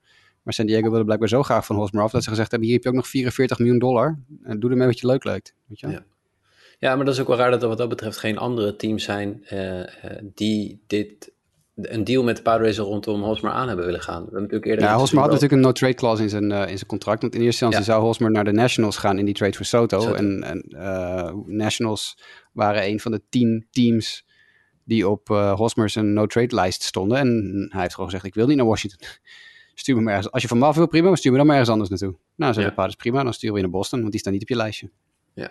Maar 0.43 0.55
San 0.55 0.67
Diego 0.67 0.89
wilde 0.89 1.05
blijkbaar 1.05 1.29
zo 1.29 1.43
graag 1.43 1.67
van 1.67 1.77
Hosmer 1.77 2.03
af 2.03 2.11
dat 2.11 2.23
ze 2.23 2.29
gezegd 2.29 2.51
hebben: 2.51 2.69
hier 2.69 2.77
heb 2.77 2.85
je 2.85 2.91
ook 2.91 3.01
nog 3.03 3.09
44 3.09 3.59
miljoen 3.59 3.79
dollar. 3.79 4.19
En 4.43 4.61
doe 4.61 4.71
ermee 4.71 4.87
wat 4.87 5.01
je 5.01 5.07
leuk 5.07 5.25
lijkt. 5.25 5.55
Weet 5.67 5.81
je? 5.81 5.89
Ja. 5.89 6.05
Ja, 6.81 6.97
maar 6.97 7.05
dat 7.05 7.15
is 7.15 7.21
ook 7.21 7.27
wel 7.27 7.37
raar 7.37 7.51
dat 7.51 7.63
er 7.63 7.69
wat 7.69 7.79
dat 7.79 7.89
betreft 7.89 8.19
geen 8.19 8.39
andere 8.39 8.77
teams 8.77 9.05
zijn 9.05 9.45
uh, 9.53 9.79
uh, 9.79 9.85
die 10.35 10.83
dit, 10.87 11.33
een 11.75 12.05
deal 12.05 12.23
met 12.23 12.37
de 12.37 12.43
Padres 12.43 12.79
rondom 12.79 13.23
Hosmer 13.23 13.53
aan 13.53 13.67
hebben 13.67 13.85
willen 13.85 14.01
gaan. 14.01 14.19
We 14.19 14.23
hebben 14.23 14.41
natuurlijk 14.41 14.71
eerder 14.71 14.85
ja, 14.85 14.97
Hosmer 14.97 15.21
had 15.21 15.31
natuurlijk 15.31 15.61
een 15.61 15.67
no-trade 15.67 15.95
clause 15.95 16.23
in 16.23 16.29
zijn, 16.29 16.51
uh, 16.51 16.61
in 16.61 16.77
zijn 16.77 16.87
contract. 16.87 17.21
Want 17.21 17.35
in 17.35 17.41
eerste 17.41 17.65
instantie 17.65 17.93
ja. 17.93 17.95
zou 17.95 18.07
Hosmer 18.07 18.31
naar 18.31 18.45
de 18.45 18.53
Nationals 18.53 18.97
gaan 18.97 19.19
in 19.19 19.25
die 19.25 19.35
trade 19.35 19.57
voor 19.57 19.67
Soto. 19.67 20.01
Soto. 20.01 20.15
En, 20.15 20.43
en 20.43 20.65
Nationals 21.47 22.19
waren 22.53 22.87
een 22.87 23.01
van 23.01 23.13
de 23.13 23.23
tien 23.29 23.67
teams 23.71 24.27
die 24.85 25.09
op 25.09 25.29
Hosmer's 25.57 25.95
no-trade 25.95 26.55
lijst 26.55 26.83
stonden. 26.83 27.19
En 27.19 27.67
hij 27.71 27.81
heeft 27.81 27.95
gewoon 27.95 28.11
gezegd, 28.11 28.27
ik 28.27 28.35
wil 28.35 28.47
niet 28.47 28.57
naar 28.57 28.67
Washington. 28.67 29.09
Stuur 29.81 29.97
me 29.97 30.03
maar 30.03 30.15
ergens. 30.15 30.33
Als 30.33 30.43
je 30.43 30.49
van 30.49 30.59
me 30.59 30.65
af 30.65 30.77
wil, 30.77 30.87
prima, 30.87 31.09
maar 31.09 31.17
stuur 31.17 31.33
me 31.33 31.39
dan 31.39 31.47
maar 31.47 31.57
ergens 31.57 31.73
anders 31.73 31.91
naartoe. 31.91 32.19
Nou, 32.37 32.53
zei 32.53 32.65
ja. 32.65 32.71
de 32.71 32.77
Padres, 32.77 32.95
prima, 32.95 33.23
dan 33.23 33.35
sturen 33.35 33.55
we 33.55 33.61
je 33.61 33.67
naar 33.67 33.77
Boston, 33.79 33.99
want 34.01 34.11
die 34.11 34.21
staan 34.21 34.33
niet 34.33 34.43
op 34.43 34.49
je 34.49 34.57
lijstje. 34.57 34.91
Ja. 35.35 35.51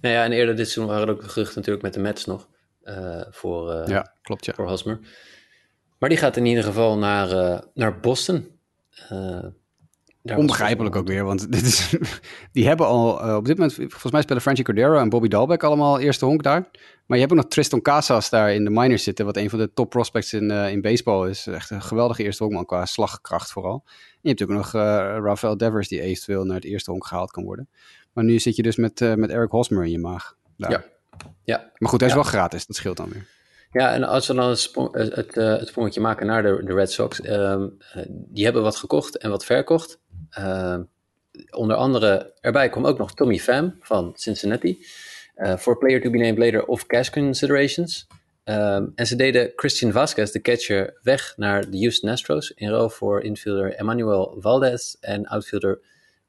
Nou 0.00 0.14
ja, 0.14 0.24
en 0.24 0.32
eerder 0.32 0.56
dit 0.56 0.68
seizoen 0.68 0.94
waren 0.94 1.08
er 1.08 1.14
ook 1.14 1.22
geruchten 1.22 1.56
natuurlijk 1.56 1.82
met 1.82 1.94
de 1.94 2.00
Mets 2.00 2.24
nog. 2.24 2.48
Uh, 2.84 3.22
voor, 3.30 3.72
uh, 3.72 3.86
ja, 3.86 4.14
klopt, 4.22 4.44
ja. 4.44 4.52
voor 4.54 4.68
Hosmer. 4.68 4.98
Maar 5.98 6.08
die 6.08 6.18
gaat 6.18 6.36
in 6.36 6.46
ieder 6.46 6.64
geval 6.64 6.98
naar, 6.98 7.30
uh, 7.30 7.58
naar 7.74 8.00
Boston. 8.00 8.58
Onbegrijpelijk 10.36 10.96
ook 10.96 11.06
weer, 11.06 11.24
want 11.24 11.40
dit 11.52 11.62
is, 11.62 11.96
die 12.52 12.66
hebben 12.66 12.86
al 12.86 13.36
op 13.36 13.44
dit 13.44 13.56
moment, 13.58 13.74
volgens 13.74 14.12
mij 14.12 14.22
spelen 14.22 14.42
Frankie 14.42 14.64
Cordero 14.64 14.98
en 14.98 15.08
Bobby 15.08 15.28
Dalbeck 15.28 15.62
allemaal 15.62 16.00
eerste 16.00 16.24
honk 16.24 16.42
daar. 16.42 16.70
Maar 17.06 17.18
je 17.18 17.24
hebt 17.24 17.32
ook 17.32 17.42
nog 17.42 17.48
Tristan 17.50 17.82
Casas 17.82 18.30
daar 18.30 18.54
in 18.54 18.64
de 18.64 18.70
minors 18.70 19.02
zitten, 19.02 19.24
wat 19.24 19.36
een 19.36 19.50
van 19.50 19.58
de 19.58 19.72
top 19.72 19.90
prospects 19.90 20.32
in, 20.32 20.50
in 20.50 20.80
baseball 20.80 21.28
is. 21.28 21.46
Echt 21.46 21.70
een 21.70 21.82
geweldige 21.82 22.22
eerste 22.22 22.42
honkman 22.42 22.66
qua 22.66 22.86
slagkracht 22.86 23.52
vooral. 23.52 23.82
En 23.86 23.92
je 24.20 24.28
hebt 24.28 24.42
ook 24.42 24.48
nog 24.48 24.72
Rafael 25.22 25.56
Devers 25.56 25.88
die 25.88 26.00
eventueel 26.00 26.44
naar 26.44 26.56
het 26.56 26.64
eerste 26.64 26.90
honk 26.90 27.06
gehaald 27.06 27.30
kan 27.30 27.44
worden. 27.44 27.68
Maar 28.12 28.24
nu 28.24 28.38
zit 28.38 28.56
je 28.56 28.62
dus 28.62 28.76
met, 28.76 29.00
met 29.16 29.30
Eric 29.30 29.50
Hosmer 29.50 29.84
in 29.84 29.90
je 29.90 29.98
maag. 29.98 30.36
Daar. 30.56 30.70
Ja. 30.70 30.84
ja. 31.44 31.70
Maar 31.78 31.88
goed, 31.88 32.00
hij 32.00 32.08
is 32.08 32.14
ja. 32.14 32.20
wel 32.20 32.30
gratis. 32.30 32.66
Dat 32.66 32.76
scheelt 32.76 32.96
dan 32.96 33.08
weer. 33.08 33.26
Ja, 33.74 33.92
en 33.92 34.04
als 34.04 34.26
we 34.26 34.34
dan 34.34 34.48
het, 34.48 34.58
sprong, 34.58 34.94
het, 34.94 35.14
het, 35.14 35.34
het 35.34 35.68
sprongetje 35.68 36.00
maken 36.00 36.26
naar 36.26 36.42
de, 36.42 36.60
de 36.64 36.74
Red 36.74 36.92
Sox. 36.92 37.28
Um, 37.28 37.76
die 38.08 38.44
hebben 38.44 38.62
wat 38.62 38.76
gekocht 38.76 39.18
en 39.18 39.30
wat 39.30 39.44
verkocht. 39.44 39.98
Uh, 40.38 40.78
onder 41.50 41.76
andere, 41.76 42.32
erbij 42.40 42.68
kwam 42.68 42.86
ook 42.86 42.98
nog 42.98 43.14
Tommy 43.14 43.38
Pham 43.38 43.76
van 43.80 44.12
Cincinnati. 44.14 44.86
For 45.58 45.72
uh, 45.72 45.78
player 45.78 46.00
to 46.00 46.10
be 46.10 46.18
named 46.18 46.38
later 46.38 46.64
of 46.64 46.86
cash 46.86 47.10
considerations. 47.10 48.06
Um, 48.44 48.92
en 48.94 49.06
ze 49.06 49.16
deden 49.16 49.52
Christian 49.56 49.92
Vasquez, 49.92 50.30
de 50.30 50.40
catcher, 50.40 50.98
weg 51.02 51.34
naar 51.36 51.70
de 51.70 51.78
Houston 51.78 52.10
Astros. 52.10 52.50
In 52.50 52.68
ruil 52.68 52.90
voor 52.90 53.22
infielder 53.22 53.74
Emmanuel 53.74 54.36
Valdez 54.38 54.94
en 55.00 55.26
outfielder 55.26 55.80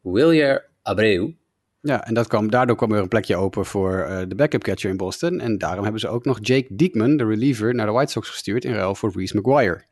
Willier 0.01 0.69
Abreu. 0.81 1.33
Ja, 1.81 2.05
en 2.05 2.13
dat 2.13 2.29
daardoor 2.49 2.75
kwam 2.75 2.91
er 2.91 3.01
een 3.01 3.07
plekje 3.07 3.35
open 3.35 3.65
voor 3.65 4.05
uh, 4.09 4.21
de 4.27 4.35
backup 4.35 4.63
catcher 4.63 4.89
in 4.89 4.97
Boston. 4.97 5.39
En 5.39 5.57
daarom 5.57 5.83
hebben 5.83 6.01
ze 6.01 6.07
ook 6.07 6.25
nog 6.25 6.37
Jake 6.41 6.67
Diekman, 6.69 7.17
de 7.17 7.25
reliever, 7.25 7.75
naar 7.75 7.85
de 7.85 7.91
White 7.91 8.11
Sox 8.11 8.29
gestuurd 8.29 8.65
in 8.65 8.73
ruil 8.73 8.95
voor 8.95 9.11
Reese 9.15 9.37
McGuire. 9.37 9.83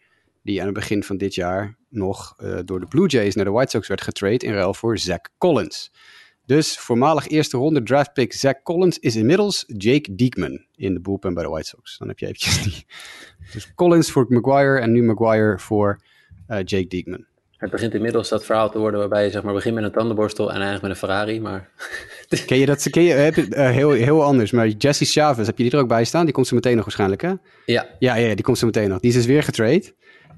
Die 0.44 0.60
aan 0.60 0.66
het 0.66 0.76
begin 0.76 1.04
van 1.04 1.18
dit 1.18 1.36
jaar 1.36 1.78
nog 1.90 2.36
uh, 2.44 2.60
door 2.66 2.80
de 2.80 2.86
Blue 2.86 3.08
Jays 3.08 3.36
naar 3.36 3.46
de 3.46 3.52
White 3.52 3.70
Sox 3.70 3.88
werd 3.88 4.02
getrade 4.02 4.46
in 4.46 4.54
ruil 4.54 4.74
voor 4.74 4.98
Zach 4.98 5.22
Collins. 5.38 5.92
Dus 6.46 6.78
voormalig 6.78 7.28
eerste 7.28 7.58
ronde 7.58 7.84
draftpick 7.84 8.34
Zach 8.34 8.62
Collins 8.62 9.00
is 9.00 9.16
inmiddels 9.16 9.64
Jake 9.68 10.16
Diekman 10.16 10.66
in 10.76 10.94
de 10.94 11.02
bullpen 11.02 11.34
bij 11.34 11.44
de 11.44 11.50
White 11.50 11.68
Sox. 11.68 11.98
Dan 11.98 12.08
heb 12.08 12.20
je 12.20 12.26
eventjes 12.26 12.64
die. 12.64 12.86
Dus 13.54 13.74
Collins 13.76 14.12
voor 14.12 14.26
McGuire 14.30 14.80
en 14.80 14.92
nu 14.92 15.12
McGuire 15.12 15.60
voor 15.60 16.02
uh, 16.50 16.58
Jake 16.58 16.88
Diekman. 16.88 17.26
Het 17.58 17.72
begint 17.72 17.94
inmiddels 17.94 18.30
dat 18.30 18.46
verhaal 18.46 18.72
te 18.72 18.80
worden 18.80 19.00
waarbij 19.00 19.24
je 19.24 19.32
zeg 19.32 19.44
maar 19.44 19.54
begint 19.54 19.76
met 19.76 19.84
een 19.84 19.92
tandenborstel 19.92 20.54
en 20.54 20.62
eindigt 20.62 20.82
met 20.82 20.92
een 20.92 20.98
Ferrari, 20.98 21.42
maar... 21.42 21.70
ken 22.46 22.58
je 22.58 22.66
dat? 22.66 22.90
Ken 22.90 23.04
je, 23.04 23.14
heb 23.14 23.36
je, 23.36 23.48
uh, 23.48 23.70
heel, 23.70 23.92
heel 23.92 24.24
anders, 24.24 24.52
maar 24.52 24.68
Jesse 24.68 25.06
Chavez, 25.06 25.48
heb 25.48 25.58
je 25.58 25.64
die 25.64 25.72
er 25.72 25.80
ook 25.80 25.88
bij 25.88 26.04
staan? 26.04 26.26
Die 26.26 26.34
komt 26.34 26.48
zo 26.48 26.56
meteen 26.56 26.76
nog 26.76 26.84
waarschijnlijk, 26.84 27.22
hè? 27.22 27.34
Ja. 27.66 27.88
Ja, 28.00 28.16
ja, 28.16 28.36
die 28.36 28.44
komt 28.44 28.58
zo 28.58 28.66
meteen 28.66 28.90
nog. 28.90 29.00
Die 29.00 29.10
is 29.10 29.16
dus 29.16 29.26
weer 29.26 29.44
getrade. 29.44 29.94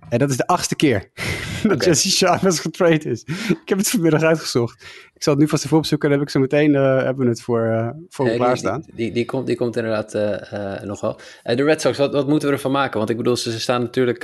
En 0.10 0.20
dat 0.20 0.30
is 0.30 0.38
de 0.38 0.48
achtste 0.48 0.76
keer 0.76 1.12
dat 1.64 1.72
okay. 1.72 1.88
Jesse 1.88 2.10
Chavez 2.10 2.62
getrade 2.62 3.10
is. 3.10 3.24
Ik 3.48 3.62
heb 3.66 3.78
het 3.78 3.90
vanmiddag 3.90 4.22
uitgezocht. 4.22 4.82
Ik 5.14 5.24
zal 5.24 5.34
het 5.34 5.42
nu 5.42 5.48
vast 5.48 5.66
even 5.66 5.78
opzoeken. 5.78 6.10
Dan 6.10 6.18
heb 6.18 6.28
ik 6.28 6.34
zo 6.34 6.40
meteen 6.40 6.74
uh, 6.74 7.04
hebben 7.04 7.24
we 7.24 7.30
het 7.30 7.42
voor, 7.42 7.66
uh, 7.66 7.90
voor 8.10 8.26
nee, 8.26 8.36
klaarstaan. 8.36 8.82
Die, 8.82 8.96
die, 8.96 9.12
die, 9.12 9.26
komt, 9.26 9.48
die 9.48 9.56
komt 9.56 9.76
inderdaad 9.76 10.16
uh, 10.16 10.82
nog 10.82 11.02
wel. 11.02 11.20
de 11.44 11.64
Red 11.64 11.82
Sox, 11.82 11.98
wat, 11.98 12.14
wat 12.14 12.28
moeten 12.28 12.48
we 12.48 12.54
ervan 12.54 12.72
maken? 12.72 12.98
Want 12.98 13.10
ik 13.10 13.18
bedoel, 13.18 13.36
ze, 13.36 13.52
ze 13.52 13.60
staan 13.60 13.82
natuurlijk... 13.82 14.24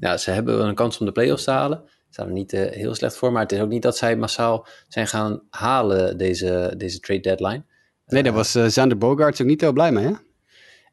ja, 0.00 0.16
ze 0.16 0.30
hebben 0.30 0.66
een 0.66 0.74
kans 0.74 0.98
om 0.98 1.06
de 1.06 1.12
playoffs 1.12 1.44
te 1.44 1.50
halen. 1.50 1.82
Ze 1.86 2.12
staan 2.12 2.26
er 2.26 2.32
niet 2.32 2.50
heel 2.50 2.94
slecht 2.94 3.16
voor. 3.16 3.32
Maar 3.32 3.42
het 3.42 3.52
is 3.52 3.60
ook 3.60 3.68
niet 3.68 3.82
dat 3.82 3.96
zij 3.96 4.16
massaal 4.16 4.66
zijn 4.88 5.06
gaan 5.06 5.42
halen 5.50 6.18
deze, 6.18 6.74
deze 6.76 7.00
trade 7.00 7.20
deadline. 7.20 7.64
Nee, 8.06 8.22
daar 8.22 8.32
was 8.32 8.50
Zander 8.50 8.98
Bogaerts 8.98 9.40
ook 9.40 9.46
niet 9.46 9.60
heel 9.60 9.72
blij 9.72 9.92
mee, 9.92 10.04
hè? 10.04 10.12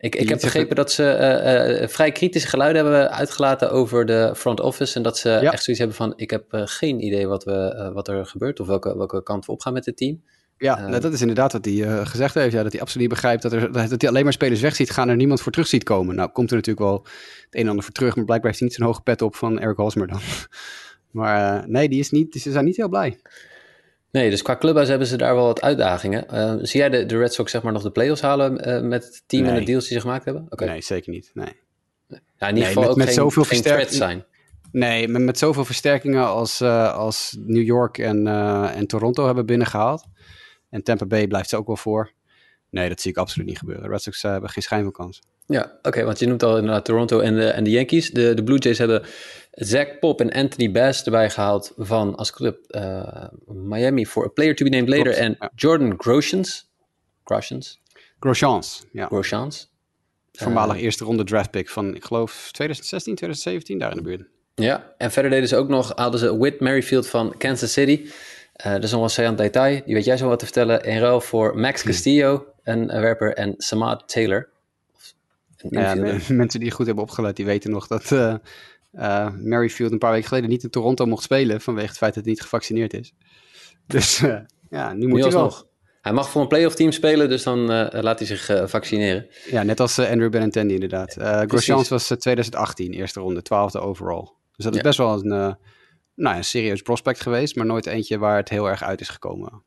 Ik, 0.04 0.16
ik 0.16 0.30
heb 0.30 0.40
begrepen 0.42 0.76
dat 0.76 0.92
ze 0.92 1.10
eh, 1.10 1.84
eh, 1.84 1.90
vrij 1.90 2.12
kritische 2.12 2.48
geluiden 2.48 2.84
hebben 2.84 3.12
uitgelaten 3.12 3.72
over 3.72 4.06
de 4.06 4.34
front 4.36 4.60
office. 4.60 4.96
En 4.96 5.04
dat 5.04 5.18
ze 5.18 5.30
echt 5.30 5.64
zoiets 5.64 5.84
hebben 5.84 5.96
van: 5.96 6.14
ik 6.16 6.30
heb 6.30 6.54
eh, 6.54 6.62
geen 6.66 7.06
idee 7.06 7.28
wat, 7.28 7.44
we, 7.44 7.90
wat 7.94 8.08
er 8.08 8.26
gebeurt 8.26 8.60
of 8.60 8.68
welke, 8.68 8.98
welke 8.98 9.24
kant 9.24 9.46
we 9.46 9.52
opgaan 9.52 9.74
met 9.74 9.86
het 9.86 9.98
team. 9.98 10.22
Ja, 10.58 10.88
nou, 10.88 11.02
dat 11.02 11.14
is 11.14 11.22
inderdaad 11.22 11.52
wat 11.52 11.66
hij 11.66 12.06
gezegd 12.06 12.34
heeft. 12.34 12.54
Ja, 12.54 12.64
dat 12.64 12.72
hij 12.72 12.82
absoluut 12.82 13.08
niet 13.08 13.20
begrijpt 13.20 13.42
dat, 13.42 13.54
er, 13.54 13.72
dat 13.72 14.02
hij 14.02 14.10
alleen 14.10 14.24
maar 14.24 14.34
spelers 14.34 14.62
weg 14.62 14.76
ziet 14.76 14.92
gaan 14.92 15.10
er 15.10 15.16
niemand 15.16 15.42
voor 15.42 15.52
terug 15.52 15.68
ziet 15.68 15.84
komen. 15.84 16.16
Nou, 16.16 16.32
komt 16.32 16.50
er 16.50 16.56
natuurlijk 16.56 16.86
wel 16.86 17.02
het 17.46 17.56
een 17.56 17.62
en 17.62 17.68
ander 17.68 17.84
voor 17.84 17.94
terug, 17.94 18.16
maar 18.16 18.26
blijkbaar 18.26 18.50
heeft 18.50 18.62
hij 18.62 18.70
niet 18.70 18.78
zo'n 18.78 18.88
hoge 18.88 19.02
pet 19.02 19.22
op 19.22 19.36
van 19.36 19.60
Eric 19.60 19.78
Hosmer 19.78 20.08
dan. 20.08 20.22
maar 21.22 21.70
nee, 21.70 21.90
die 21.90 22.00
is 22.00 22.10
niet, 22.10 22.36
ze 22.36 22.52
zijn 22.52 22.66
niet 22.66 22.78
heel 22.78 22.90
blij. 22.90 23.20
Nee, 24.14 24.30
dus 24.30 24.42
qua 24.42 24.58
clubhuis 24.58 24.88
hebben 24.88 25.08
ze 25.08 25.18
daar 25.18 25.36
wel 25.36 25.46
wat 25.46 25.62
uitdagingen. 25.62 26.26
Uh, 26.34 26.56
zie 26.62 26.80
jij 26.80 26.90
de, 26.90 27.06
de 27.06 27.18
Red 27.18 27.34
Sox 27.34 27.52
zeg 27.52 27.62
maar 27.62 27.74
nog 27.74 27.82
de 27.82 27.92
playoffs 27.92 28.22
halen 28.22 28.70
uh, 28.70 28.82
met 28.82 29.04
het 29.04 29.24
team 29.26 29.46
en 29.46 29.56
de 29.56 29.64
deals 29.64 29.88
die 29.88 29.94
ze 29.94 30.02
gemaakt 30.02 30.26
hebben? 30.26 30.46
Okay. 30.50 30.68
Nee, 30.68 30.82
zeker 30.82 31.12
niet. 31.12 31.32
Nee. 31.34 31.62
Ja, 32.38 32.48
in 32.48 32.56
ieder 32.56 32.68
geval 32.68 32.82
met, 32.82 32.92
ook 32.92 32.98
met 32.98 33.06
geen, 33.06 33.16
zoveel 33.16 33.44
geen 33.44 33.86
zijn. 33.90 34.26
Nee, 34.72 35.08
met, 35.08 35.22
met 35.22 35.38
zoveel 35.38 35.66
versterkingen 35.66 36.28
als, 36.28 36.62
uh, 36.62 36.94
als 36.94 37.38
New 37.40 37.64
York 37.64 37.98
en, 37.98 38.28
en 38.68 38.88
Toronto 38.88 39.26
hebben 39.26 39.46
binnengehaald. 39.46 40.04
En 40.70 40.84
Tampa 40.84 41.06
Bay 41.06 41.28
blijft 41.28 41.50
ze 41.50 41.58
ook 41.58 41.68
wel 41.68 41.78
voor. 41.78 42.12
Nee, 42.70 42.90
dat 42.90 43.02
zie 43.02 43.12
ik 43.12 43.18
absoluut 43.18 43.48
niet 43.48 43.58
gebeuren. 43.58 43.84
De 43.84 43.90
Red 43.90 44.02
Sox 44.02 44.22
hebben 44.22 44.50
geen 44.50 44.64
schijn 44.64 44.84
van 44.84 44.92
kans. 44.92 45.22
Ja, 45.46 45.80
oké, 45.82 46.04
want 46.04 46.20
je 46.20 46.28
noemt 46.28 46.44
al 46.44 46.58
inderdaad 46.58 46.86
Toronto 46.86 47.20
en 47.20 47.36
de, 47.36 47.48
en 47.48 47.64
de 47.64 47.70
Yankees. 47.70 48.10
De, 48.12 48.34
de 48.34 48.44
Blue 48.44 48.58
Jays 48.58 48.78
hebben 48.78 49.04
Zach 49.52 50.00
Pop 50.00 50.22
en 50.22 50.32
Anthony 50.32 50.72
Bass 50.72 51.04
erbij 51.04 51.30
gehaald 51.30 51.74
van 51.78 52.16
als 52.16 52.32
club 52.32 52.58
uh, 52.68 53.28
Miami 53.46 54.06
voor 54.06 54.26
a 54.26 54.28
player 54.28 54.56
to 54.56 54.66
be 54.66 54.72
named 54.72 54.90
later. 54.90 55.14
en 55.14 55.38
Jordan 55.56 55.94
Groshans. 55.98 56.72
Groshans? 57.24 57.82
Groshans, 58.20 58.86
ja. 58.92 59.06
Groshans. 59.06 59.72
Voormalig 60.32 60.76
uh, 60.76 60.82
eerste 60.82 61.04
ronde 61.04 61.24
draft 61.24 61.52
pick 61.52 61.70
van, 61.70 61.96
ik 61.96 62.04
geloof, 62.04 62.50
2016, 62.52 63.16
2017, 63.16 63.78
daar 63.78 63.92
in 63.92 63.98
de 63.98 64.04
buurt. 64.04 64.24
Ja, 64.56 64.94
en 64.98 65.12
verder 65.12 65.32
deden 65.32 65.48
ze 65.48 65.56
ook 65.56 65.68
nog, 65.68 65.92
hadden 65.96 66.20
ze 66.20 66.38
Whit 66.38 66.60
Merrifield 66.60 67.08
van 67.08 67.36
Kansas 67.38 67.74
City. 67.74 68.02
Uh, 68.66 68.72
dat 68.74 68.84
is 68.84 68.92
nog 68.92 69.00
wel 69.00 69.10
Sayan 69.10 69.36
detail, 69.36 69.82
die 69.86 69.94
weet 69.94 70.06
jij 70.06 70.18
zo 70.18 70.28
wat 70.28 70.40
te 70.40 70.46
vertellen. 70.46 70.84
In 70.84 71.00
ruil 71.00 71.22
voor 71.22 71.60
Max 71.60 71.82
hmm. 71.82 71.92
Castillo, 71.92 72.46
een 72.64 72.88
werper, 72.88 73.34
en 73.34 73.54
Samad 73.58 74.04
Taylor. 74.10 74.50
Ja, 75.70 75.96
mensen 76.28 76.60
die 76.60 76.72
goed 76.72 76.86
hebben 76.86 77.04
opgelet, 77.04 77.36
die 77.36 77.46
weten 77.46 77.72
nog 77.72 77.88
dat 77.88 78.12
uh, 78.12 78.36
uh, 78.94 79.30
Merrifield 79.36 79.92
een 79.92 79.98
paar 79.98 80.12
weken 80.12 80.28
geleden 80.28 80.50
niet 80.50 80.64
in 80.64 80.70
Toronto 80.70 81.06
mocht 81.06 81.24
spelen 81.24 81.62
vanwege 81.62 81.88
het 81.88 81.98
feit 81.98 82.14
dat 82.14 82.24
hij 82.24 82.34
niet 82.34 82.42
gevaccineerd 82.42 82.94
is. 82.94 83.14
Dus 83.88 84.22
uh, 84.22 84.40
ja, 84.70 84.94
nu 84.94 85.08
moet 85.08 85.22
hij 85.22 85.32
wel. 85.32 85.44
Nog. 85.44 85.68
Hij 86.02 86.14
mag 86.14 86.30
voor 86.30 86.42
een 86.42 86.48
playoff 86.48 86.76
team 86.76 86.92
spelen, 86.92 87.30
dus 87.30 87.44
dan 87.44 87.66
laat 88.02 88.20
hij 88.20 88.28
zich 88.28 88.70
vaccineren. 88.70 89.28
Ja, 89.50 89.64
net 89.64 89.80
als 89.80 90.00
Andrew 90.00 90.32
Benintendi 90.32 90.74
inderdaad. 90.74 91.18
Uh, 91.18 91.42
Grosjean 91.42 91.86
was 91.90 92.08
2018, 92.08 92.92
eerste 92.92 93.20
ronde, 93.20 93.42
twaalfde 93.42 93.80
overall. 93.80 94.32
Dus 94.56 94.66
dat 94.66 94.76
is 94.76 94.82
best 94.82 94.98
wel 94.98 95.14
een, 95.14 95.58
nou, 96.16 96.38
een 96.38 96.44
serieus 96.44 96.82
prospect 96.82 97.22
geweest, 97.22 97.56
maar 97.56 97.66
nooit 97.66 97.86
eentje 97.86 98.18
waar 98.18 98.38
het 98.38 98.50
heel 98.50 98.70
erg 98.70 98.84
uit 98.84 99.02
is 99.02 99.10
gekomen. 99.10 99.64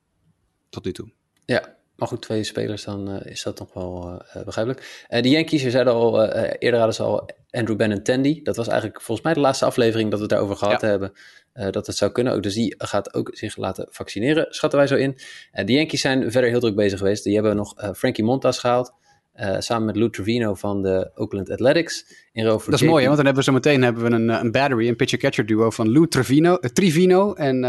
Tot 0.69 0.85
nu 0.85 0.93
toe. 0.93 1.13
Ja, 1.45 1.77
maar 1.97 2.09
goed, 2.09 2.23
twee 2.23 2.45
spelers, 2.45 2.85
dan 2.85 3.11
uh, 3.11 3.17
is 3.25 3.43
dat 3.43 3.59
nog 3.59 3.73
wel 3.73 4.23
uh, 4.37 4.45
begrijpelijk. 4.45 5.07
Uh, 5.11 5.23
de 5.23 5.29
Yankees, 5.29 5.63
je 5.63 5.71
zeiden 5.71 5.93
al, 5.93 6.25
eerder 6.33 6.79
hadden 6.79 6.95
ze 6.95 7.03
al 7.03 7.29
Andrew 7.51 7.77
Benintendi. 7.77 8.43
Dat 8.43 8.57
was 8.57 8.69
eigenlijk 8.69 9.01
volgens 9.01 9.27
mij 9.27 9.35
de 9.35 9.41
laatste 9.41 9.65
aflevering 9.65 10.11
dat 10.11 10.19
we 10.19 10.25
het 10.25 10.33
daarover 10.35 10.57
gehad 10.57 10.81
ja. 10.81 10.89
hebben. 10.89 11.13
dat 11.71 11.87
het 11.87 11.97
zou 11.97 12.13
kunnen. 12.13 12.33
Ook, 12.33 12.43
dus 12.43 12.55
die 12.55 12.75
gaat 12.79 13.15
ook 13.15 13.31
zich 13.33 13.57
laten 13.57 13.87
vaccineren, 13.91 14.47
schatten 14.51 14.79
wij 14.79 14.89
zo 14.89 14.95
in. 14.95 15.19
de 15.65 15.73
Yankees 15.73 16.01
zijn 16.01 16.33
verder 16.33 16.51
heel 16.51 16.61
druk 16.61 16.75
bezig 16.75 16.99
geweest. 16.99 17.25
Die 17.25 17.35
hebben 17.35 17.57
nog 17.57 17.75
Frankie 17.95 18.25
Montas 18.25 18.59
gehaald. 18.59 18.93
samen 19.59 19.87
met 19.87 19.97
Lou 19.97 20.11
Trevino 20.11 20.55
van 20.55 20.83
de 20.83 21.11
Oakland 21.15 21.51
Athletics. 21.51 22.05
In 22.33 22.45
dat 22.45 22.69
is 22.69 22.83
mooi, 22.83 23.01
hè? 23.01 23.07
want 23.07 23.17
dan 23.17 23.27
hebben 23.27 23.35
we 23.35 23.43
zo 23.43 23.53
meteen 23.53 23.83
hebben 23.83 24.03
we 24.03 24.11
een, 24.11 24.29
een 24.29 24.53
battery, 24.53 24.89
een 24.89 24.97
pitcher-catcher 24.97 25.47
duo 25.47 25.71
van 25.71 25.93
Lou 25.93 26.09
Trevino, 26.09 26.57
Trevino 26.59 27.35
en 27.35 27.61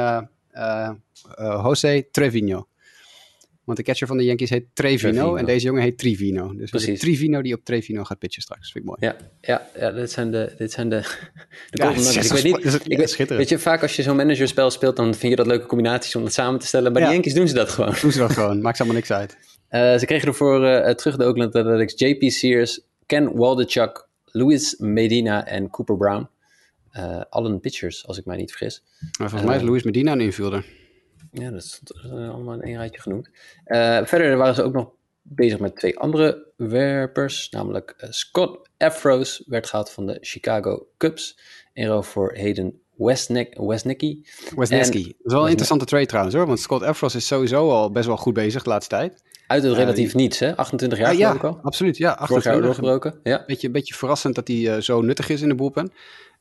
Jose 1.63 2.07
Trevino. 2.11 2.67
Want 3.67 3.79
de 3.79 3.85
catcher 3.85 4.07
van 4.07 4.17
de 4.17 4.23
Yankees 4.23 4.49
heet 4.49 4.65
Trevino, 4.73 5.35
en 5.35 5.45
deze 5.45 5.65
jongen 5.65 5.81
heet 5.81 5.97
Trivino. 5.97 6.55
Dus 6.55 6.69
Precies. 6.69 6.99
Trivino 6.99 7.41
die 7.41 7.53
op 7.53 7.63
Trevino 7.63 8.03
gaat 8.03 8.19
pitchen 8.19 8.41
straks. 8.41 8.71
Vind 8.71 8.83
ik 8.83 8.89
mooi. 8.89 8.99
Ja, 9.01 9.15
ja, 9.41 9.67
ja 9.79 9.91
dit 9.91 10.11
zijn 10.11 10.31
de, 10.31 10.53
dit 10.57 10.71
zijn 10.71 10.89
de, 10.89 10.95
de 11.71 11.83
ja, 11.83 11.89
ik 11.89 11.95
weet 11.95 12.43
niet, 12.43 12.87
ik 12.87 12.97
weet, 12.97 13.29
weet 13.29 13.49
je, 13.49 13.59
vaak 13.59 13.81
als 13.81 13.95
je 13.95 14.01
zo'n 14.01 14.15
managerspel 14.15 14.69
speelt, 14.69 14.95
dan 14.95 15.15
vind 15.15 15.31
je 15.31 15.35
dat 15.35 15.47
leuke 15.47 15.65
combinaties 15.65 16.15
om 16.15 16.23
dat 16.23 16.33
samen 16.33 16.59
te 16.59 16.65
stellen. 16.65 16.93
Bij 16.93 17.05
de 17.05 17.11
Yankees 17.11 17.33
doen 17.33 17.47
ze 17.47 17.53
dat 17.53 17.69
gewoon. 17.69 17.95
Doen 18.01 18.11
ze 18.11 18.19
dat 18.19 18.31
gewoon, 18.31 18.61
maakt 18.61 18.77
allemaal 18.79 18.97
niks 18.97 19.11
uit. 19.11 19.37
Uh, 19.71 19.97
ze 19.99 20.05
kregen 20.05 20.27
ervoor 20.27 20.63
uh, 20.63 20.89
terug 20.89 21.17
de 21.17 21.25
Oakland 21.25 21.55
Athletics 21.55 21.93
JP 21.95 22.23
Sears, 22.23 22.81
Ken 23.05 23.35
Waldechuk, 23.35 24.07
Luis 24.25 24.75
Medina 24.77 25.47
en 25.47 25.69
Cooper 25.69 25.97
Brown. 25.97 26.27
Uh, 26.97 27.21
allen 27.29 27.59
pitchers, 27.59 28.07
als 28.07 28.17
ik 28.17 28.25
mij 28.25 28.37
niet 28.37 28.49
vergis. 28.49 28.83
Maar 29.19 29.29
volgens 29.29 29.49
mij 29.49 29.59
is 29.59 29.67
Luis 29.67 29.83
Medina 29.83 30.11
een 30.11 30.21
infielder. 30.21 30.65
Ja, 31.31 31.49
dat 31.51 31.61
is 31.61 31.81
allemaal 32.11 32.53
in 32.53 32.61
één 32.61 32.77
rijtje 32.77 33.01
genoemd. 33.01 33.29
Uh, 33.65 34.05
verder 34.05 34.37
waren 34.37 34.55
ze 34.55 34.63
ook 34.63 34.73
nog 34.73 34.89
bezig 35.21 35.59
met 35.59 35.75
twee 35.75 35.99
andere 35.99 36.45
werpers. 36.55 37.49
Namelijk 37.49 37.95
uh, 38.03 38.09
Scott 38.09 38.69
Afros 38.77 39.43
werd 39.45 39.67
gehaald 39.67 39.89
van 39.89 40.05
de 40.05 40.17
Chicago 40.21 40.87
Cubs. 40.97 41.39
In 41.73 41.87
ruil 41.87 42.03
voor 42.03 42.37
Hayden 42.37 42.81
Westnick, 42.97 43.57
Westnicki. 43.57 44.25
Westnicki. 44.55 45.03
Dat 45.03 45.15
is 45.23 45.33
wel 45.33 45.41
een 45.43 45.49
interessante 45.49 45.85
trade 45.85 46.05
trouwens 46.05 46.35
hoor. 46.35 46.45
Want 46.45 46.59
Scott 46.59 46.83
Afros 46.83 47.15
is 47.15 47.27
sowieso 47.27 47.69
al 47.69 47.91
best 47.91 48.07
wel 48.07 48.17
goed 48.17 48.33
bezig 48.33 48.63
de 48.63 48.69
laatste 48.69 48.95
tijd. 48.95 49.23
Uit 49.47 49.63
het 49.63 49.73
relatief 49.73 50.13
niets 50.13 50.39
hè? 50.39 50.55
28 50.55 50.99
jaar 50.99 51.13
uh, 51.13 51.19
ja, 51.19 51.31
al. 51.33 51.59
absoluut. 51.61 51.97
Ja, 51.97 52.11
28 52.11 52.51
jaar 52.51 52.61
doorgebroken. 52.61 53.19
Ja. 53.23 53.43
Beetje, 53.47 53.69
beetje 53.69 53.93
verrassend 53.93 54.35
dat 54.35 54.47
hij 54.47 54.81
zo 54.81 55.01
nuttig 55.01 55.29
is 55.29 55.41
in 55.41 55.49
de 55.49 55.55
boelpen. 55.55 55.91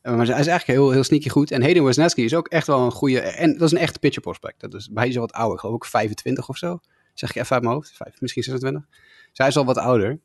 Eh, 0.06 0.16
maar 0.16 0.26
hij 0.26 0.40
is 0.40 0.46
eigenlijk 0.46 0.78
heel, 0.78 0.90
heel 0.90 1.04
sneaky 1.04 1.28
goed. 1.28 1.50
En 1.50 1.62
Hayden 1.62 1.84
Wesneski 1.84 2.24
is 2.24 2.34
ook 2.34 2.48
echt 2.48 2.66
wel 2.66 2.80
een 2.80 2.90
goede... 2.92 3.20
En 3.20 3.52
dat 3.52 3.62
is 3.62 3.72
een 3.72 3.78
echte 3.78 3.98
pitcher 3.98 4.22
prospect. 4.22 4.60
Dat 4.60 4.74
is, 4.74 4.90
hij 4.94 5.08
is 5.08 5.14
al 5.14 5.20
wat 5.20 5.32
ouder, 5.32 5.58
geloof 5.58 5.76
ik 5.76 5.84
25 5.84 6.48
of 6.48 6.56
zo. 6.56 6.78
Zeg 7.14 7.30
ik 7.30 7.36
even 7.36 7.54
uit 7.54 7.62
mijn 7.62 7.74
hoofd. 7.74 7.98
Misschien 8.18 8.42
26. 8.42 8.84
Dus 9.28 9.38
hij 9.38 9.46
is 9.46 9.56
al 9.56 9.64
wat 9.64 9.78
ouder. 9.78 10.20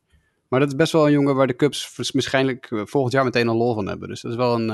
Maar 0.48 0.60
dat 0.60 0.70
is 0.70 0.76
best 0.76 0.92
wel 0.92 1.06
een 1.06 1.12
jongen 1.12 1.36
waar 1.36 1.48
de 1.48 1.56
Cubs 1.56 1.96
waarschijnlijk 2.12 2.72
eh, 2.72 2.82
volgend 2.86 3.14
jaar 3.14 3.24
meteen 3.24 3.48
een 3.48 3.56
lol 3.56 3.74
van 3.74 3.88
hebben. 3.88 4.08
Dus 4.08 4.22
dat 4.22 4.32
is 4.32 4.38
wel 4.38 4.56
een, 4.56 4.66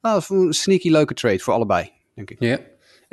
nou, 0.00 0.22
een 0.28 0.52
sneaky 0.52 0.90
leuke 0.90 1.14
trade 1.14 1.38
voor 1.38 1.54
allebei, 1.54 1.90
denk 2.14 2.30
ik. 2.30 2.36
Ja. 2.40 2.58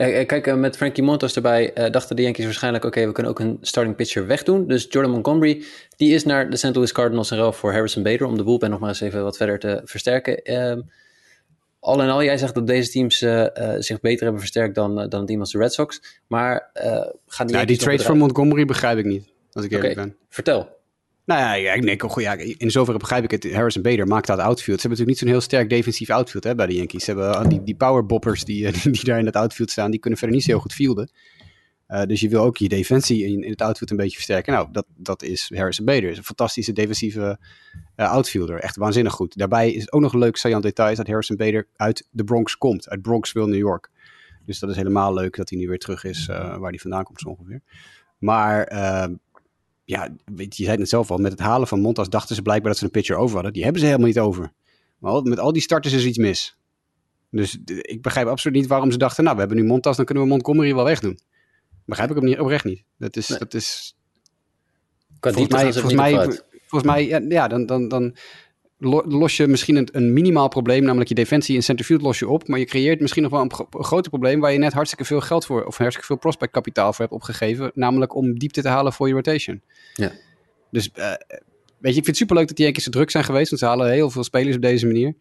Kijk, 0.05 0.55
met 0.55 0.77
Frankie 0.77 1.03
Montas 1.03 1.35
erbij 1.35 1.73
dachten 1.91 2.15
de 2.15 2.21
Yankees 2.21 2.45
waarschijnlijk... 2.45 2.85
oké, 2.85 3.05
we 3.05 3.11
kunnen 3.11 3.31
ook 3.31 3.39
een 3.39 3.57
starting 3.61 3.95
pitcher 3.95 4.27
wegdoen. 4.27 4.67
Dus 4.67 4.85
Jordan 4.89 5.11
Montgomery, 5.11 5.63
die 5.95 6.13
is 6.13 6.23
naar 6.23 6.49
de 6.49 6.57
St. 6.57 6.75
Louis 6.75 6.91
Cardinals 6.91 7.31
en 7.31 7.37
ruil 7.37 7.53
voor 7.53 7.71
Harrison 7.71 8.03
Bader... 8.03 8.27
om 8.27 8.37
de 8.37 8.43
boelpen 8.43 8.69
nog 8.69 8.79
maar 8.79 8.89
eens 8.89 9.01
even 9.01 9.23
wat 9.23 9.37
verder 9.37 9.59
te 9.59 9.81
versterken. 9.83 10.43
Ehm, 10.43 10.81
al 11.79 12.03
in 12.03 12.09
al, 12.09 12.23
jij 12.23 12.37
zegt 12.37 12.53
dat 12.53 12.67
deze 12.67 12.91
teams 12.91 13.21
uh, 13.21 13.45
zich 13.79 13.99
beter 13.99 14.23
hebben 14.23 14.39
versterkt 14.39 14.75
dan, 14.75 14.91
uh, 14.91 15.09
dan 15.09 15.19
het 15.19 15.27
team 15.27 15.39
als 15.39 15.51
de 15.51 15.57
Red 15.57 15.73
Sox. 15.73 16.01
Maar 16.27 16.69
gaan 17.27 17.47
die. 17.47 17.55
Ja, 17.55 17.65
die 17.65 17.77
trade 17.77 18.03
voor 18.03 18.17
Montgomery 18.17 18.65
begrijp 18.65 18.97
ik 18.97 19.05
niet. 19.05 19.27
Als 19.51 19.65
ik 19.65 19.71
eerlijk 19.71 19.95
ben. 19.95 20.15
Vertel. 20.29 20.76
Nou 21.27 21.41
ja, 21.41 21.53
ja, 21.53 21.75
nee, 21.75 22.03
oh, 22.03 22.21
ja, 22.21 22.37
in 22.57 22.71
zoverre 22.71 22.99
begrijp 22.99 23.23
ik 23.23 23.31
het. 23.31 23.53
Harrison 23.53 23.81
Bader 23.81 24.07
maakt 24.07 24.27
dat 24.27 24.39
outfield. 24.39 24.81
Ze 24.81 24.87
hebben 24.87 24.89
natuurlijk 24.89 25.07
niet 25.07 25.17
zo'n 25.17 25.27
heel 25.27 25.41
sterk 25.41 25.69
defensief 25.69 26.09
outfield 26.09 26.43
hè, 26.43 26.55
bij 26.55 26.67
de 26.67 26.73
Yankees. 26.73 27.03
Ze 27.03 27.11
hebben 27.11 27.49
die, 27.49 27.63
die 27.63 27.75
powerboppers 27.75 28.43
die, 28.43 28.71
die 28.91 29.03
daar 29.03 29.19
in 29.19 29.25
het 29.25 29.35
outfield 29.35 29.71
staan, 29.71 29.91
die 29.91 29.99
kunnen 29.99 30.19
verder 30.19 30.35
niet 30.37 30.45
zo 30.45 30.51
heel 30.51 30.61
goed 30.61 30.73
fielden. 30.73 31.11
Uh, 31.87 32.03
dus 32.03 32.19
je 32.19 32.29
wil 32.29 32.41
ook 32.43 32.57
je 32.57 32.67
defensie 32.67 33.25
in, 33.25 33.43
in, 33.43 33.49
het 33.49 33.61
outfield 33.61 33.91
een 33.91 33.97
beetje 33.97 34.15
versterken. 34.15 34.53
Nou, 34.53 34.67
dat, 34.71 34.85
dat 34.95 35.23
is 35.23 35.51
Harrison 35.55 35.85
Bader. 35.85 36.09
Is 36.09 36.17
een 36.17 36.23
fantastische 36.23 36.73
defensieve 36.73 37.39
uh, 37.95 38.11
outfielder. 38.11 38.59
Echt 38.59 38.75
waanzinnig 38.75 39.13
goed. 39.13 39.37
Daarbij 39.37 39.71
is 39.71 39.91
ook 39.91 40.01
nog 40.01 40.13
een 40.13 40.19
leuk 40.19 40.37
saillant 40.37 40.63
detail 40.63 40.95
dat 40.95 41.07
Harrison 41.07 41.37
Bader 41.37 41.67
uit 41.75 42.07
de 42.11 42.23
Bronx 42.23 42.57
komt. 42.57 42.89
Uit 42.89 43.01
Bronxville, 43.01 43.47
New 43.47 43.57
York. 43.57 43.89
Dus 44.45 44.59
dat 44.59 44.69
is 44.69 44.75
helemaal 44.75 45.13
leuk 45.13 45.35
dat 45.35 45.49
hij 45.49 45.59
nu 45.59 45.67
weer 45.67 45.79
terug 45.79 46.03
is 46.03 46.25
waar 46.25 46.69
hij 46.69 46.79
vandaan 46.79 47.03
komt 47.03 47.19
zo 47.19 47.29
ongeveer. 47.29 47.61
Maar 48.17 48.67
ja, 49.87 50.09
je 50.35 50.47
zei 50.49 50.69
het 50.69 50.79
net 50.79 50.89
zelf 50.89 51.11
al. 51.11 51.17
Met 51.17 51.31
het 51.31 51.41
halen 51.41 51.67
van 51.67 51.79
Montas 51.79 52.09
dachten 52.09 52.35
ze 52.35 52.41
blijkbaar 52.41 52.69
dat 52.69 52.79
ze 52.79 52.85
een 52.85 52.91
pitcher 52.91 53.15
over 53.15 53.33
hadden. 53.33 53.53
Die 53.53 53.63
hebben 53.63 53.81
ze 53.81 53.87
helemaal 53.87 54.07
niet 54.07 54.19
over. 54.19 54.51
Maar 54.97 55.21
met 55.21 55.39
al 55.39 55.53
die 55.53 55.61
starters 55.61 55.93
is 55.93 56.05
iets 56.05 56.17
mis. 56.17 56.57
Dus 57.31 57.57
ik 57.65 58.01
begrijp 58.01 58.27
absoluut 58.27 58.57
niet 58.57 58.67
waarom 58.67 58.91
ze 58.91 58.97
dachten... 58.97 59.23
nou, 59.23 59.35
we 59.35 59.41
hebben 59.41 59.59
nu 59.59 59.65
Montas, 59.65 59.95
dan 59.95 60.05
kunnen 60.05 60.23
we 60.23 60.29
Montgomery 60.29 60.75
wel 60.75 60.83
wegdoen. 60.83 61.19
Begrijp 61.85 62.09
ik 62.09 62.15
hem 62.15 62.25
niet, 62.25 62.39
oprecht 62.39 62.63
niet. 62.63 62.83
Dat 62.97 63.15
is, 63.15 63.27
dat 63.27 63.53
is 63.53 63.95
volgens 65.19 65.53
mij, 65.53 65.73
volgens 65.73 65.93
mij, 65.93 66.39
volgens 66.65 66.91
mij, 66.91 67.07
ja, 67.07 67.21
ja 67.29 67.47
dan, 67.47 67.65
dan, 67.65 67.87
dan 67.87 68.15
los 68.79 69.37
je 69.37 69.47
misschien 69.47 69.75
een, 69.75 69.89
een, 69.91 70.13
minimaal 70.13 70.47
probleem, 70.47 70.83
namelijk 70.83 71.09
je 71.09 71.15
defensie 71.15 71.55
in 71.55 71.63
centerfield 71.63 72.01
los 72.01 72.19
je 72.19 72.27
op, 72.27 72.47
maar 72.47 72.59
je 72.59 72.65
creëert 72.65 72.99
misschien 72.99 73.23
nog 73.23 73.31
wel 73.31 73.41
een, 73.41 73.51
een 73.71 73.83
groter 73.83 74.09
probleem 74.09 74.39
waar 74.39 74.51
je 74.51 74.57
net 74.57 74.73
hartstikke 74.73 75.05
veel 75.05 75.21
geld 75.21 75.45
voor, 75.45 75.65
of 75.65 75.77
hartstikke 75.77 76.07
veel 76.07 76.17
prospectkapitaal 76.17 76.93
voor 76.93 77.05
hebt 77.05 77.13
opgegeven, 77.13 77.71
namelijk 77.73 78.15
om 78.15 78.39
diepte 78.39 78.61
te 78.61 78.67
halen 78.67 78.93
voor 78.93 79.07
je 79.07 79.13
rotation. 79.13 79.61
Ja. 79.93 80.11
Dus 80.71 80.89
uh, 80.95 81.13
weet 81.77 81.93
je, 81.93 81.99
ik 81.99 82.05
vind 82.05 82.05
het 82.05 82.17
superleuk 82.17 82.47
dat 82.47 82.55
die 82.55 82.65
Yankees 82.65 82.83
zo 82.83 82.91
druk 82.91 83.11
zijn 83.11 83.23
geweest, 83.23 83.49
want 83.49 83.61
ze 83.61 83.67
halen 83.67 83.91
heel 83.91 84.09
veel 84.09 84.23
spelers 84.23 84.55
op 84.55 84.61
deze 84.61 84.85
manier. 84.85 85.13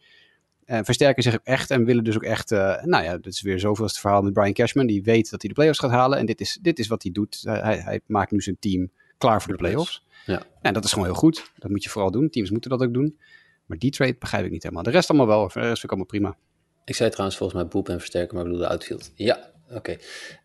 Uh, 0.66 0.78
versterken 0.82 1.22
zich 1.22 1.34
ook 1.34 1.44
echt 1.44 1.70
en 1.70 1.84
willen 1.84 2.04
dus 2.04 2.14
ook 2.14 2.22
echt, 2.22 2.50
uh, 2.50 2.82
nou 2.82 3.04
ja, 3.04 3.16
dit 3.16 3.32
is 3.32 3.42
weer 3.42 3.60
zoveel 3.60 3.84
het 3.84 3.98
verhaal 3.98 4.22
met 4.22 4.32
Brian 4.32 4.52
Cashman. 4.52 4.86
Die 4.86 5.02
weet 5.02 5.30
dat 5.30 5.40
hij 5.40 5.48
de 5.48 5.54
playoffs 5.54 5.78
gaat 5.78 5.90
halen 5.90 6.18
en 6.18 6.26
dit 6.26 6.40
is, 6.40 6.58
dit 6.62 6.78
is 6.78 6.86
wat 6.86 7.02
hij 7.02 7.12
doet. 7.12 7.40
hij, 7.42 7.78
hij, 7.78 8.00
maakt 8.06 8.30
nu 8.30 8.40
zijn 8.40 8.56
team 8.58 8.90
klaar 9.18 9.42
voor 9.42 9.52
de 9.52 9.58
playoffs. 9.58 10.04
Ja. 10.24 10.42
En 10.62 10.74
dat 10.74 10.84
is 10.84 10.92
gewoon 10.92 11.06
heel 11.06 11.16
goed. 11.16 11.52
Dat 11.58 11.70
moet 11.70 11.82
je 11.82 11.90
vooral 11.90 12.10
doen. 12.10 12.30
Teams 12.30 12.50
moeten 12.50 12.70
dat 12.70 12.82
ook 12.82 12.94
doen. 12.94 13.18
Maar 13.66 13.78
die 13.78 13.90
trade 13.90 14.16
begrijp 14.18 14.44
ik 14.44 14.50
niet 14.50 14.62
helemaal. 14.62 14.84
De 14.84 14.90
rest 14.90 15.08
allemaal 15.10 15.26
wel. 15.26 15.38
De 15.48 15.52
rest 15.52 15.64
vind 15.66 15.82
ik 15.82 15.88
allemaal 15.90 16.06
prima. 16.06 16.36
Ik 16.84 16.94
zei 16.94 17.10
trouwens 17.10 17.36
volgens 17.38 17.60
mij 17.62 17.68
boep 17.68 17.88
en 17.88 17.98
versterken, 17.98 18.34
maar 18.36 18.44
ik 18.44 18.50
bedoel 18.50 18.66
de 18.66 18.72
outfield. 18.72 19.10
Ja, 19.14 19.38
oké. 19.74 19.96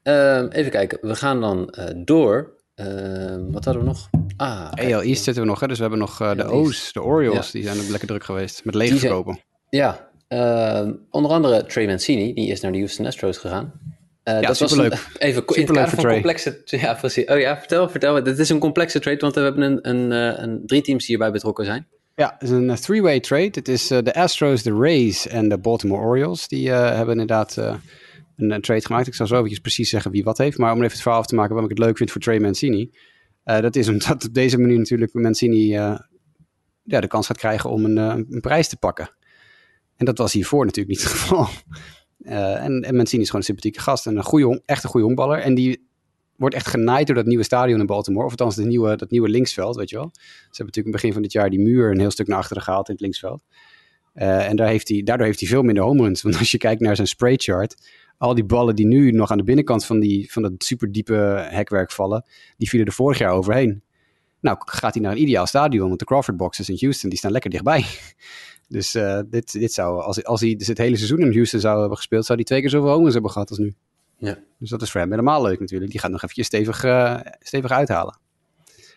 Ehm, 0.03 0.47
even 0.47 0.71
kijken. 0.71 0.97
We 1.01 1.15
gaan 1.15 1.41
dan 1.41 1.69
eh, 1.69 1.85
door. 2.05 2.53
Ehm, 2.75 3.51
wat 3.51 3.65
hadden 3.65 3.83
we 3.83 3.87
nog? 3.89 4.09
Ah. 4.37 4.71
AL 4.71 5.01
East 5.01 5.23
zitten 5.23 5.43
we 5.43 5.49
nog. 5.49 5.59
Hè? 5.59 5.67
Dus 5.67 5.75
we 5.75 5.81
hebben 5.81 5.99
nog 5.99 6.21
eh, 6.21 6.31
de 6.31 6.41
East. 6.41 6.51
O's, 6.53 6.93
de 6.93 7.03
Orioles. 7.03 7.45
Ja. 7.45 7.51
Die 7.51 7.63
zijn 7.63 7.79
ook 7.79 7.87
lekker 7.89 8.07
druk 8.07 8.23
geweest. 8.23 8.63
Met 8.65 8.73
Die 8.73 8.81
leeg 8.81 8.89
zijn- 8.91 8.99
verkopen. 9.01 9.39
Ja, 9.69 10.09
ehm, 10.27 10.93
onder 11.09 11.31
andere 11.31 11.65
Trey 11.65 11.85
Mancini, 11.87 12.33
die 12.33 12.51
is 12.51 12.61
naar 12.61 12.71
de 12.71 12.77
Houston 12.77 13.05
Astros 13.05 13.37
gegaan. 13.37 13.73
Eh, 14.23 14.41
dat 14.41 14.57
was 14.59 14.71
een, 14.71 14.91
even 15.17 15.45
in 15.45 15.61
het 15.61 15.71
kader 15.71 15.89
van 15.89 15.99
Trey. 15.99 16.13
complexe... 16.13 16.61
Ja, 16.65 16.93
precies. 16.93 17.25
Oh 17.25 17.39
ja, 17.39 17.57
vertel, 17.57 17.89
vertel. 17.89 18.23
Dit 18.23 18.39
is 18.39 18.49
een 18.49 18.59
complexe 18.59 18.99
trade, 18.99 19.19
want 19.19 19.35
we 19.35 19.41
hebben 19.41 19.61
een, 19.61 19.89
een, 19.89 20.11
een, 20.43 20.61
drie 20.65 20.81
teams 20.81 21.05
die 21.05 21.15
hierbij 21.15 21.31
betrokken 21.31 21.65
zijn. 21.65 21.87
Ja, 22.15 22.31
het 22.33 22.41
is 22.41 22.49
een 22.49 22.69
eh, 22.69 22.75
three-way 22.75 23.19
trade. 23.19 23.49
Het 23.51 23.67
is 23.67 23.91
eh, 23.91 24.01
de 24.03 24.13
Astros, 24.13 24.63
de 24.63 24.73
Rays 24.73 25.27
en 25.27 25.49
de 25.49 25.57
Baltimore 25.57 26.01
Orioles. 26.01 26.47
Die 26.47 26.71
eh, 26.71 26.95
hebben 26.95 27.19
inderdaad 27.19 27.55
een, 28.35 28.61
trade 28.61 28.85
gemaakt. 28.85 29.07
Ik 29.07 29.15
zal 29.15 29.27
zo 29.27 29.35
eventjes 29.35 29.59
precies 29.59 29.89
zeggen 29.89 30.11
wie 30.11 30.23
wat 30.23 30.37
heeft. 30.37 30.57
Maar 30.57 30.71
om 30.71 30.77
even 30.77 30.91
het 30.91 31.01
verhaal 31.01 31.19
af 31.19 31.25
te 31.25 31.35
maken 31.35 31.53
waarom 31.53 31.71
ik 31.71 31.77
het 31.77 31.85
leuk 31.85 31.97
vind 31.97 32.11
voor 32.11 32.21
Trey 32.21 32.39
Mancini. 32.39 32.91
dat 33.43 33.75
is 33.75 33.87
omdat 33.87 34.25
op 34.25 34.33
deze 34.33 34.57
manier 34.57 34.77
natuurlijk 34.77 35.13
Mancini 35.13 35.67
ja, 35.67 36.09
de 36.83 37.07
kans 37.07 37.25
gaat 37.25 37.37
krijgen 37.37 37.69
om 37.69 37.85
een, 37.85 37.97
een 37.97 38.41
prijs 38.41 38.67
te 38.67 38.77
pakken. 38.77 39.09
En 39.95 40.05
dat 40.05 40.17
was 40.17 40.33
hiervoor 40.33 40.65
natuurlijk 40.65 40.97
niet 40.97 41.03
het 41.03 41.17
geval. 41.19 41.47
En, 42.23 42.95
Mancini 42.95 43.21
is 43.21 43.27
gewoon 43.27 43.41
een 43.41 43.43
sympathieke 43.43 43.79
gast. 43.79 44.07
En 44.07 44.17
een 44.17 44.23
goede, 44.23 44.61
echt 44.65 44.83
een 44.83 44.89
goede 44.89 45.05
honkballer. 45.05 45.39
En 45.39 45.55
die 45.55 45.90
wordt 46.41 46.55
echt 46.55 46.67
genaaid 46.67 47.07
door 47.07 47.15
dat 47.15 47.25
nieuwe 47.25 47.43
stadion 47.43 47.79
in 47.79 47.85
Baltimore. 47.85 48.25
Of 48.25 48.31
althans 48.31 48.55
de 48.55 48.65
nieuwe, 48.65 48.95
dat 48.95 49.11
nieuwe 49.11 49.29
linksveld, 49.29 49.75
weet 49.75 49.89
je 49.89 49.95
wel. 49.95 50.09
Ze 50.13 50.19
hebben 50.21 50.65
natuurlijk 50.65 50.75
in 50.75 50.91
het 50.91 50.91
begin 50.91 51.13
van 51.13 51.21
dit 51.21 51.31
jaar 51.31 51.49
die 51.49 51.59
muur 51.59 51.91
een 51.91 51.99
heel 51.99 52.11
stuk 52.11 52.27
naar 52.27 52.37
achteren 52.37 52.63
gehaald 52.63 52.87
in 52.87 52.93
het 52.93 53.01
linksveld. 53.01 53.43
Eh, 54.13 54.49
en 54.49 54.55
daar 54.55 54.67
heeft 54.67 54.87
hij, 54.87 55.03
daardoor 55.03 55.25
heeft 55.25 55.39
hij 55.39 55.49
veel 55.49 55.63
minder 55.63 55.83
home 55.83 56.03
runs. 56.03 56.21
Want 56.23 56.37
als 56.37 56.51
je 56.51 56.57
kijkt 56.57 56.81
naar 56.81 56.95
zijn 56.95 57.07
spray 57.07 57.35
chart, 57.35 57.91
al 58.17 58.35
die 58.35 58.43
ballen 58.43 58.75
die 58.75 58.85
nu 58.85 59.11
nog 59.11 59.31
aan 59.31 59.37
de 59.37 59.43
binnenkant 59.43 59.85
van, 59.85 59.99
die, 59.99 60.31
van 60.31 60.41
dat 60.41 60.51
superdiepe 60.57 61.47
hekwerk 61.49 61.91
vallen, 61.91 62.25
die 62.57 62.69
vielen 62.69 62.87
er 62.87 62.93
vorig 62.93 63.17
jaar 63.17 63.31
overheen. 63.31 63.83
Nou, 64.39 64.57
gaat 64.65 64.93
hij 64.93 65.03
naar 65.03 65.11
een 65.11 65.21
ideaal 65.21 65.45
stadion, 65.47 65.87
want 65.87 65.99
de 65.99 66.05
Crawford 66.05 66.37
boxes 66.37 66.69
in 66.69 66.77
Houston, 66.79 67.09
die 67.09 67.17
staan 67.17 67.31
lekker 67.31 67.49
dichtbij. 67.49 67.85
Dus 68.67 68.95
eh, 68.95 69.19
dit, 69.29 69.51
dit 69.51 69.73
zou, 69.73 70.01
als, 70.01 70.23
als 70.23 70.41
hij 70.41 70.55
dus 70.55 70.67
het 70.67 70.77
hele 70.77 70.95
seizoen 70.95 71.19
in 71.19 71.33
Houston 71.33 71.59
zou 71.59 71.79
hebben 71.79 71.97
gespeeld, 71.97 72.25
zou 72.25 72.37
hij 72.37 72.47
twee 72.47 72.61
keer 72.61 72.69
zoveel 72.69 72.89
home 72.89 73.01
runs 73.01 73.13
hebben 73.13 73.31
gehad 73.31 73.49
als 73.49 73.57
nu. 73.57 73.73
Ja. 74.21 74.37
Dus 74.57 74.69
dat 74.69 74.81
is 74.81 74.91
voor 74.91 75.01
hem 75.01 75.09
helemaal 75.09 75.41
leuk 75.41 75.59
natuurlijk. 75.59 75.91
Die 75.91 75.99
gaat 75.99 76.11
nog 76.11 76.21
eventjes 76.21 76.47
stevig, 76.47 76.83
eh, 76.83 77.19
stevig 77.39 77.71
uithalen. 77.71 78.19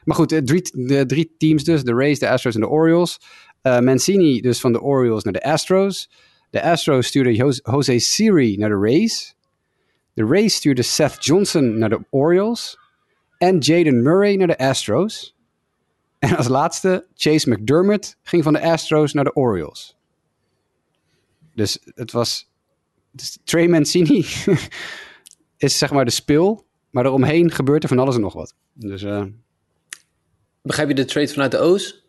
Maar 0.05 0.17
goed, 0.17 0.33
eh, 0.33 0.39
drie, 0.39 0.87
de 0.87 1.07
drie 1.07 1.35
teams 1.39 1.65
dus. 1.65 1.85
De 1.85 1.95
Rays, 1.95 2.19
de 2.19 2.29
Astros 2.29 2.55
en 2.55 2.61
de 2.61 2.69
Orioles. 2.69 3.21
Eh, 3.63 3.81
Mancini 3.81 4.41
dus 4.41 4.61
van 4.61 4.73
de 4.73 4.81
Orioles 4.81 5.23
naar 5.23 5.33
de 5.33 5.43
Astros. 5.43 6.11
De 6.51 6.63
Astros 6.63 7.07
stuurde 7.07 7.35
Jos- 7.35 7.61
Jose 7.63 7.99
Siri 7.99 8.57
naar 8.57 8.69
de 8.69 8.79
Rays. 8.79 9.37
De 10.15 10.25
Rays 10.25 10.55
stuurde 10.55 10.83
Seth 10.83 11.25
Johnson 11.25 11.79
naar 11.79 11.89
de 11.89 12.01
Orioles. 12.11 12.79
En 13.39 13.59
Jaden 13.59 14.03
Murray 14.03 14.37
naar 14.37 14.47
de 14.47 14.59
Astros. 14.59 15.37
En 16.19 16.37
als 16.37 16.49
laatste, 16.49 17.07
Chase 17.15 17.51
McDermott 17.51 18.17
ging 18.23 18.43
van 18.43 18.53
de 18.53 18.63
Astros 18.63 19.13
naar 19.13 19.25
de 19.25 19.35
Orioles. 19.35 19.97
Dus 21.55 21.79
het 21.95 22.13
was... 22.13 22.53
Dus 23.11 23.39
Trey 23.45 23.69
Mancini 23.69 24.25
is 25.57 25.79
zeg 25.79 25.91
maar 25.91 26.05
de 26.05 26.11
spil. 26.11 26.65
Maar 26.91 27.05
eromheen 27.05 27.51
gebeurt 27.51 27.83
er 27.83 27.89
van 27.89 27.99
alles 27.99 28.15
en 28.15 28.21
nog 28.21 28.33
wat. 28.35 28.55
Dus... 28.73 29.03
eh, 29.03 29.23
Begrijp 30.63 30.89
je 30.89 30.95
de 30.95 31.05
trade 31.05 31.29
vanuit 31.29 31.51
de 31.51 31.59
O's? 31.59 32.05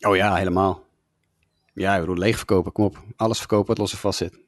Oh 0.00 0.16
ja, 0.16 0.34
helemaal. 0.34 0.84
Ja, 1.74 1.94
ik 1.94 2.00
bedoel, 2.00 2.16
leeg 2.16 2.36
verkopen, 2.36 2.72
kom 2.72 2.84
op. 2.84 2.98
Alles 3.16 3.38
verkopen 3.38 3.66
wat 3.66 3.78
los 3.78 3.92
en 3.92 3.98
vast 3.98 4.18
zit. 4.18 4.38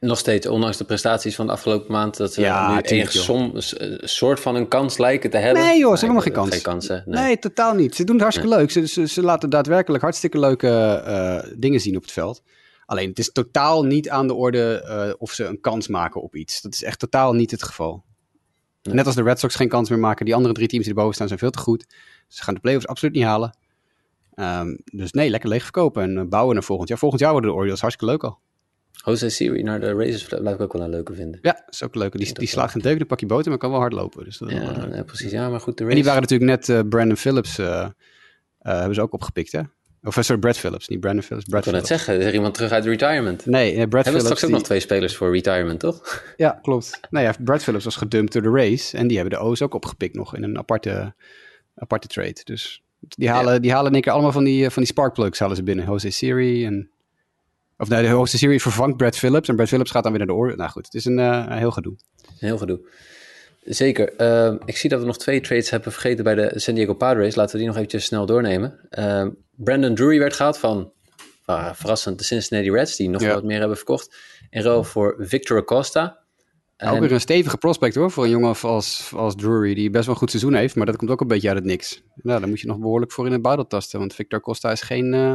Nog 0.00 0.18
steeds, 0.18 0.46
ondanks 0.46 0.76
de 0.76 0.84
prestaties 0.84 1.34
van 1.34 1.46
de 1.46 1.52
afgelopen 1.52 1.92
maand, 1.92 2.16
dat 2.16 2.32
ze 2.32 2.40
Ja, 2.40 2.80
nu 2.90 3.00
een 3.00 4.08
soort 4.08 4.40
van 4.40 4.54
een 4.54 4.68
kans 4.68 4.98
lijken 4.98 5.30
te 5.30 5.36
hebben. 5.36 5.62
Nee 5.62 5.78
joh, 5.78 5.96
ze 5.96 6.06
hebben 6.06 6.22
helemaal 6.22 6.50
geen 6.52 6.62
kans. 6.62 6.86
Geen 6.86 7.04
hè? 7.14 7.22
Nee. 7.22 7.38
totaal 7.38 7.74
niet. 7.74 7.94
Ze 7.94 8.04
doen 8.04 8.14
het 8.14 8.22
hartstikke 8.22 8.54
leuk. 8.56 8.70
Ze, 8.70 8.86
ze, 8.86 9.06
ze 9.06 9.22
laten 9.22 9.50
daadwerkelijk 9.50 10.02
hartstikke 10.02 10.38
leuke 10.38 10.68
eh, 11.06 11.52
dingen 11.56 11.80
zien 11.80 11.96
op 11.96 12.02
het 12.02 12.12
veld. 12.12 12.42
Alleen 12.92 13.08
het 13.08 13.18
is 13.18 13.32
totaal 13.32 13.84
niet 13.84 14.10
aan 14.10 14.26
de 14.26 14.34
orde 14.34 14.82
eh, 14.82 15.14
of 15.18 15.32
ze 15.32 15.44
een 15.44 15.60
kans 15.60 15.88
maken 15.88 16.22
op 16.22 16.36
iets. 16.36 16.60
Dat 16.60 16.74
is 16.74 16.82
echt 16.82 16.98
totaal 16.98 17.32
niet 17.32 17.50
het 17.50 17.62
geval. 17.62 18.04
Net 18.82 19.06
als 19.06 19.14
de 19.14 19.22
Red 19.22 19.38
Sox 19.38 19.54
geen 19.54 19.68
kans 19.68 19.90
meer 19.90 19.98
maken. 19.98 20.24
Die 20.24 20.34
andere 20.34 20.54
drie 20.54 20.68
teams 20.68 20.84
die 20.84 20.94
erboven 20.94 21.14
staan 21.14 21.26
zijn 21.26 21.38
veel 21.38 21.50
te 21.50 21.58
goed. 21.58 21.86
Ze 22.28 22.42
gaan 22.42 22.54
de 22.54 22.60
playoffs 22.60 22.86
absoluut 22.86 23.14
niet 23.14 23.24
halen. 23.24 23.56
Ehm, 24.34 24.76
dus 24.84 25.12
nee, 25.12 25.30
lekker 25.30 25.48
leeg 25.48 25.62
verkopen 25.62 26.02
en 26.02 26.18
eh, 26.18 26.24
bouwen 26.24 26.54
naar 26.54 26.64
volgend 26.64 26.88
jaar. 26.88 26.98
Volgend 26.98 27.20
jaar 27.20 27.32
worden 27.32 27.50
de 27.50 27.56
Orioles 27.56 27.80
hartstikke 27.80 28.12
leuk 28.12 28.24
al. 28.24 28.38
Jose 29.04 29.28
Siri 29.28 29.62
naar 29.62 29.80
de 29.80 29.94
Races 29.94 30.24
blijf 30.24 30.54
ik 30.54 30.60
ook 30.60 30.72
wel 30.72 30.82
een 30.82 30.90
leuke 30.90 31.14
vinden. 31.14 31.38
Ja, 31.42 31.64
is 31.68 31.82
ook 31.82 31.94
leuk. 31.94 32.16
Die, 32.16 32.32
die 32.32 32.48
slaat 32.48 32.70
geen 32.70 32.82
deuk 32.82 32.94
in 32.94 33.00
een 33.00 33.06
pakje 33.06 33.26
boter, 33.26 33.48
maar 33.48 33.58
kan 33.58 33.70
wel 33.70 33.80
hard 33.80 33.92
lopen. 33.92 34.24
Dus 34.24 34.38
dat 34.38 34.50
Ja, 34.50 35.02
precies. 35.06 35.30
Ja, 35.30 35.48
maar 35.48 35.60
goed, 35.60 35.78
de 35.78 35.84
En 35.84 35.94
die 35.94 36.04
waren 36.04 36.20
natuurlijk 36.20 36.50
net 36.50 36.68
eh, 36.68 36.88
Brandon 36.88 37.16
Phillips, 37.16 37.56
hebben 38.58 38.94
ze 38.94 39.00
ook 39.00 39.12
opgepikt, 39.12 39.52
hè? 39.52 39.60
Of 40.04 40.16
sorry, 40.20 40.40
Brad 40.40 40.58
Phillips, 40.58 40.88
niet 40.88 41.00
Brandon 41.00 41.22
Phillips, 41.22 41.46
Brad 41.46 41.66
Ik 41.66 41.70
wil 41.70 41.80
net 41.80 41.88
zeggen, 41.88 42.18
is 42.18 42.24
er 42.24 42.34
iemand 42.34 42.54
terug 42.54 42.70
uit 42.70 42.84
retirement? 42.84 43.46
Nee, 43.46 43.72
Brad 43.72 43.80
Hebben 43.80 43.90
we 43.90 44.02
Phillips. 44.02 44.24
straks 44.24 44.44
ook 44.44 44.50
nog 44.50 44.62
twee 44.62 44.80
spelers 44.80 45.16
voor 45.16 45.32
retirement, 45.32 45.80
toch? 45.80 46.24
Ja, 46.36 46.58
klopt. 46.62 47.00
Nou 47.10 47.24
ja, 47.24 47.34
Brad 47.44 47.62
Phillips 47.62 47.84
was 47.84 47.96
gedumpt 47.96 48.32
door 48.32 48.42
de 48.42 48.50
Rays 48.50 48.92
en 48.92 49.06
die 49.06 49.18
hebben 49.18 49.38
de 49.38 49.44
O's 49.44 49.62
ook 49.62 49.74
opgepikt 49.74 50.14
nog 50.14 50.36
in 50.36 50.42
een 50.42 50.58
aparte, 50.58 51.14
aparte 51.74 52.08
trade. 52.08 52.40
Dus 52.44 52.82
die 52.98 53.28
halen, 53.28 53.62
die 53.62 53.72
halen 53.72 53.86
in 53.86 53.92
één 53.92 54.02
keer 54.02 54.12
allemaal 54.12 54.32
van 54.32 54.44
die, 54.44 54.70
van 54.70 54.82
die 54.82 54.92
sparkplugs 54.92 55.38
halen 55.38 55.56
ze 55.56 55.62
binnen. 55.62 55.86
Jose 55.86 56.10
Siri 56.10 56.66
en... 56.66 56.90
Of 57.78 57.88
nee, 57.88 58.02
de 58.02 58.08
Jose 58.08 58.38
Siri 58.38 58.60
vervangt 58.60 58.96
Brad 58.96 59.16
Phillips 59.16 59.48
en 59.48 59.54
Brad 59.56 59.68
Phillips 59.68 59.90
gaat 59.90 60.02
dan 60.02 60.12
weer 60.12 60.20
naar 60.20 60.34
de 60.34 60.34
Orioles. 60.34 60.58
Nou 60.58 60.70
goed, 60.70 60.84
het 60.84 60.94
is 60.94 61.04
een, 61.04 61.18
eh, 61.18 61.44
een 61.48 61.58
heel 61.58 61.70
gedoe. 61.70 61.96
Heel 62.38 62.58
gedoe. 62.58 62.80
Zeker. 63.64 64.16
Ehm, 64.16 64.56
ik 64.64 64.76
zie 64.76 64.90
dat 64.90 65.00
we 65.00 65.06
nog 65.06 65.18
twee 65.18 65.40
trades 65.40 65.70
hebben 65.70 65.92
vergeten 65.92 66.24
bij 66.24 66.34
de 66.34 66.52
San 66.54 66.74
Diego 66.74 66.94
Padres. 66.94 67.34
Laten 67.34 67.52
we 67.52 67.58
die 67.58 67.66
nog 67.66 67.76
eventjes 67.76 68.04
snel 68.04 68.26
doornemen. 68.26 68.86
Ehm, 68.90 69.30
Brandon 69.50 69.94
Drury 69.94 70.18
werd 70.18 70.34
gehaald 70.34 70.58
van, 70.58 70.92
ah, 71.44 71.74
verrassend, 71.74 72.18
de 72.18 72.24
Cincinnati 72.24 72.70
Reds, 72.70 72.96
die 72.96 73.08
nog 73.08 73.22
Ja. 73.22 73.34
wat 73.34 73.44
meer 73.44 73.58
hebben 73.58 73.76
verkocht. 73.76 74.16
In 74.50 74.62
ruil 74.62 74.84
voor 74.84 75.16
Victor 75.18 75.58
Acosta. 75.58 76.20
ook 76.84 76.94
En- 76.94 77.00
weer 77.00 77.12
een 77.12 77.20
stevige 77.20 77.56
prospect 77.56 77.94
hoor, 77.94 78.10
voor 78.10 78.24
een 78.24 78.30
jongen 78.30 78.56
als, 78.62 79.12
als 79.14 79.34
Drury, 79.36 79.74
die 79.74 79.90
best 79.90 80.04
wel 80.04 80.14
een 80.14 80.20
goed 80.20 80.30
seizoen 80.30 80.54
heeft, 80.54 80.76
maar 80.76 80.86
dat 80.86 80.96
komt 80.96 81.10
ook 81.10 81.20
een 81.20 81.26
beetje 81.26 81.48
uit 81.48 81.56
het 81.56 81.66
niks. 81.66 82.02
Nou, 82.14 82.40
daar 82.40 82.48
moet 82.48 82.60
je 82.60 82.66
nog 82.66 82.78
behoorlijk 82.78 83.12
voor 83.12 83.26
in 83.26 83.32
het 83.32 83.42
buidel 83.42 83.66
tasten, 83.66 83.98
want 83.98 84.14
Victor 84.14 84.40
Costa 84.40 84.70
is 84.70 84.80
geen, 84.82 85.14
eh, 85.14 85.32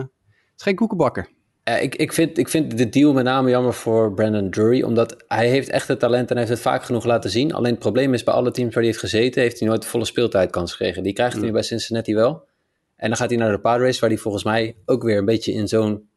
is 0.55 0.63
geen 0.63 0.75
koekenbakker. 0.75 1.29
Ja, 1.67 1.77
ik, 1.77 1.95
ik, 1.95 2.13
vind, 2.13 2.37
ik 2.37 2.49
vind 2.49 2.77
de 2.77 2.89
deal 2.89 3.13
met 3.13 3.23
name 3.23 3.49
jammer 3.49 3.73
voor 3.73 4.13
Brandon 4.13 4.49
Drury, 4.49 4.81
omdat 4.81 5.23
hij 5.27 5.49
heeft 5.49 5.69
echt 5.69 5.87
het 5.87 5.99
talent 5.99 6.31
en 6.31 6.37
heeft 6.37 6.49
het 6.49 6.59
vaak 6.59 6.83
genoeg 6.83 7.05
laten 7.05 7.29
zien. 7.29 7.53
Alleen 7.53 7.71
het 7.71 7.79
probleem 7.79 8.13
is, 8.13 8.23
bij 8.23 8.33
alle 8.33 8.51
teams 8.51 8.73
waar 8.73 8.83
hij 8.83 8.91
heeft 8.91 9.03
gezeten, 9.03 9.41
heeft 9.41 9.59
hij 9.59 9.67
nooit 9.67 9.81
de 9.81 9.87
volle 9.87 10.05
speeltijdkans 10.05 10.71
gekregen. 10.71 11.03
Die 11.03 11.13
krijgt 11.13 11.35
hij 11.35 11.45
nu 11.45 11.51
bij 11.51 11.61
Cincinnati 11.61 12.15
wel. 12.15 12.47
En 12.95 13.07
dan 13.07 13.17
gaat 13.17 13.29
hij 13.29 13.37
naar 13.37 13.51
de 13.51 13.59
Padres, 13.59 13.99
waar 13.99 14.09
hij 14.09 14.19
volgens 14.19 14.43
mij 14.43 14.75
ook 14.85 15.03
weer 15.03 15.17
een 15.17 15.25
beetje 15.25 15.51
in 15.51 15.67
zo'n 15.67 16.09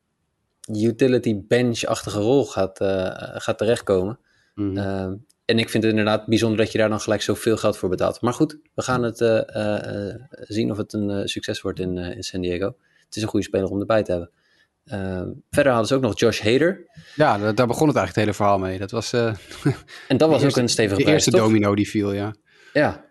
utility 0.73 1.41
bench-achtige 1.49 2.19
rol 2.19 2.45
gaat, 2.47 2.81
eh, 2.81 3.11
gaat 3.35 3.59
terechtkomen. 3.59 4.19
Ehm, 4.55 5.15
en 5.45 5.59
ik 5.59 5.69
vind 5.69 5.83
het 5.83 5.93
inderdaad 5.93 6.27
bijzonder 6.27 6.59
dat 6.59 6.73
je 6.73 6.79
daar 6.79 6.89
dan 6.89 7.01
gelijk 7.01 7.23
zoveel 7.23 7.57
geld 7.57 7.77
voor 7.77 7.89
betaalt. 7.89 8.21
Maar 8.21 8.33
goed, 8.33 8.59
we 8.75 8.83
gaan 8.83 9.03
het 9.03 9.21
eh, 9.21 9.57
eh, 9.57 10.09
eh, 10.09 10.21
zien 10.31 10.71
of 10.71 10.77
het 10.77 10.93
een 10.93 11.11
eh, 11.11 11.25
succes 11.25 11.61
wordt 11.61 11.81
in, 11.81 11.99
eh, 11.99 12.17
in 12.17 12.23
San 12.23 12.41
Diego. 12.41 12.67
Het 13.07 13.17
is 13.17 13.23
een 13.23 13.29
goede 13.29 13.47
speler 13.47 13.71
om 13.71 13.81
erbij 13.81 14.03
te 14.03 14.11
hebben. 14.11 14.31
Ehm, 14.85 15.29
verder 15.51 15.73
hadden 15.73 15.89
ze 15.89 15.95
ook 15.95 16.01
nog 16.03 16.19
Josh 16.19 16.41
Hader. 16.41 16.91
Ja, 17.15 17.39
da- 17.39 17.53
daar 17.53 17.67
begon 17.67 17.89
het 17.89 17.97
eigenlijk 17.97 18.07
het 18.07 18.17
hele 18.17 18.33
verhaal 18.35 18.59
mee. 18.59 18.79
Dat 18.79 18.91
was, 18.91 19.13
eh, 19.13 19.35
En 20.09 20.17
dat 20.17 20.31
was 20.31 20.45
ook 20.45 20.57
een 20.57 20.69
stevige 20.69 20.97
De 20.97 21.03
prijs, 21.03 21.15
eerste 21.17 21.31
toch? 21.31 21.41
domino 21.41 21.75
die 21.75 21.89
viel, 21.89 22.13
ja. 22.13 22.35
Ja, 22.73 23.09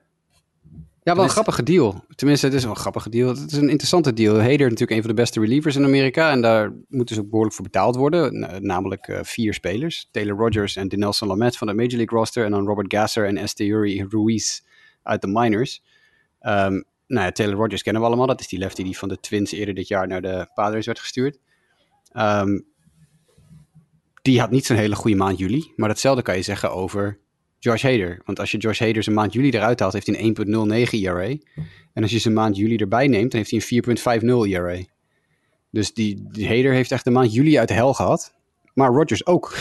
Ja, 1.04 1.16
wel 1.16 1.24
een 1.24 1.24
Dus- 1.24 1.32
grappige 1.32 1.64
deal. 1.64 2.04
Tenminste, 2.16 2.46
het 2.46 2.56
is 2.56 2.62
wel 2.64 2.72
een 2.72 2.78
grappige 2.80 3.10
deal. 3.10 3.30
Het 3.30 3.52
is 3.52 3.58
een 3.58 3.70
interessante 3.70 4.14
deal. 4.14 4.36
Hader 4.42 4.60
natuurlijk 4.60 4.92
een 4.92 5.00
van 5.02 5.10
de 5.10 5.14
beste 5.22 5.40
relievers 5.40 5.76
in 5.76 5.84
Amerika. 5.84 6.32
En 6.32 6.42
daar 6.42 6.74
moeten 6.88 7.16
ze 7.16 7.22
ook 7.22 7.28
behoorlijk 7.30 7.56
voor 7.56 7.66
betaald 7.66 7.96
worden. 7.96 8.48
Namelijk 8.66 9.08
eh, 9.08 9.20
vier 9.24 9.54
spelers. 9.54 10.08
Taylor 10.12 10.38
Rogers 10.38 10.76
en 10.76 10.88
Dinelson 10.88 11.28
Lamet 11.28 11.58
van 11.58 11.68
de 11.68 11.74
Major 11.74 11.96
League 11.98 12.18
roster. 12.18 12.46
En 12.46 12.52
dan 12.52 12.66
Robert 12.66 12.94
Gasser 12.94 13.26
en 13.26 13.38
Esteury 13.38 14.08
Ruiz 14.10 14.60
uit 15.04 15.22
de 15.22 15.28
minors. 15.28 15.84
Ehm, 16.40 16.82
nou 17.08 17.26
ja, 17.26 17.32
Taylor 17.32 17.56
Rogers 17.56 17.82
kennen 17.84 18.02
we 18.02 18.08
allemaal. 18.08 18.28
Dat 18.28 18.40
is 18.40 18.48
die 18.48 18.60
lefty 18.60 18.84
die 18.84 18.98
van 18.98 19.10
de 19.10 19.20
Twins 19.20 19.52
eerder 19.52 19.76
dit 19.76 19.88
jaar 19.88 20.08
naar 20.08 20.22
de 20.22 20.50
Padres 20.54 20.86
werd 20.86 21.00
gestuurd. 21.00 21.40
Ehm, 22.12 22.60
die 24.22 24.40
had 24.40 24.52
niet 24.52 24.66
zo'n 24.66 24.78
hele 24.78 24.96
goede 24.96 25.18
maand 25.18 25.38
juli. 25.38 25.72
Maar 25.76 25.88
datzelfde 25.88 26.22
kan 26.22 26.36
je 26.36 26.42
zeggen 26.42 26.72
over 26.72 27.20
Josh 27.60 27.84
Hader. 27.84 28.22
Want 28.26 28.40
als 28.40 28.52
je 28.52 28.58
Josh 28.58 28.80
Hader 28.80 29.04
zijn 29.04 29.16
maand 29.16 29.34
juli 29.34 29.50
eruit 29.50 29.80
haalt, 29.80 29.94
heeft 29.94 30.08
hij 30.08 30.20
een 30.20 30.36
1.09 30.92 30.92
ERA. 30.92 31.36
En 31.94 32.02
als 32.02 32.12
je 32.12 32.20
zijn 32.20 32.34
maand 32.34 32.58
juli 32.58 32.76
erbij 32.76 33.08
neemt, 33.08 33.32
dan 33.32 33.42
heeft 33.42 33.74
hij 33.74 33.82
een 33.86 34.44
4.50 34.46 34.52
ERA. 34.52 34.84
Dus 35.70 35.94
die, 35.94 36.28
Hader 36.32 36.74
heeft 36.74 36.92
echt 36.92 37.04
de 37.04 37.12
maand 37.12 37.34
juli 37.34 37.60
uit 37.60 37.68
de 37.68 37.74
hel 37.74 37.94
gehad. 37.94 38.36
Maar 38.74 38.92
Rodgers 38.92 39.26
ook. 39.26 39.54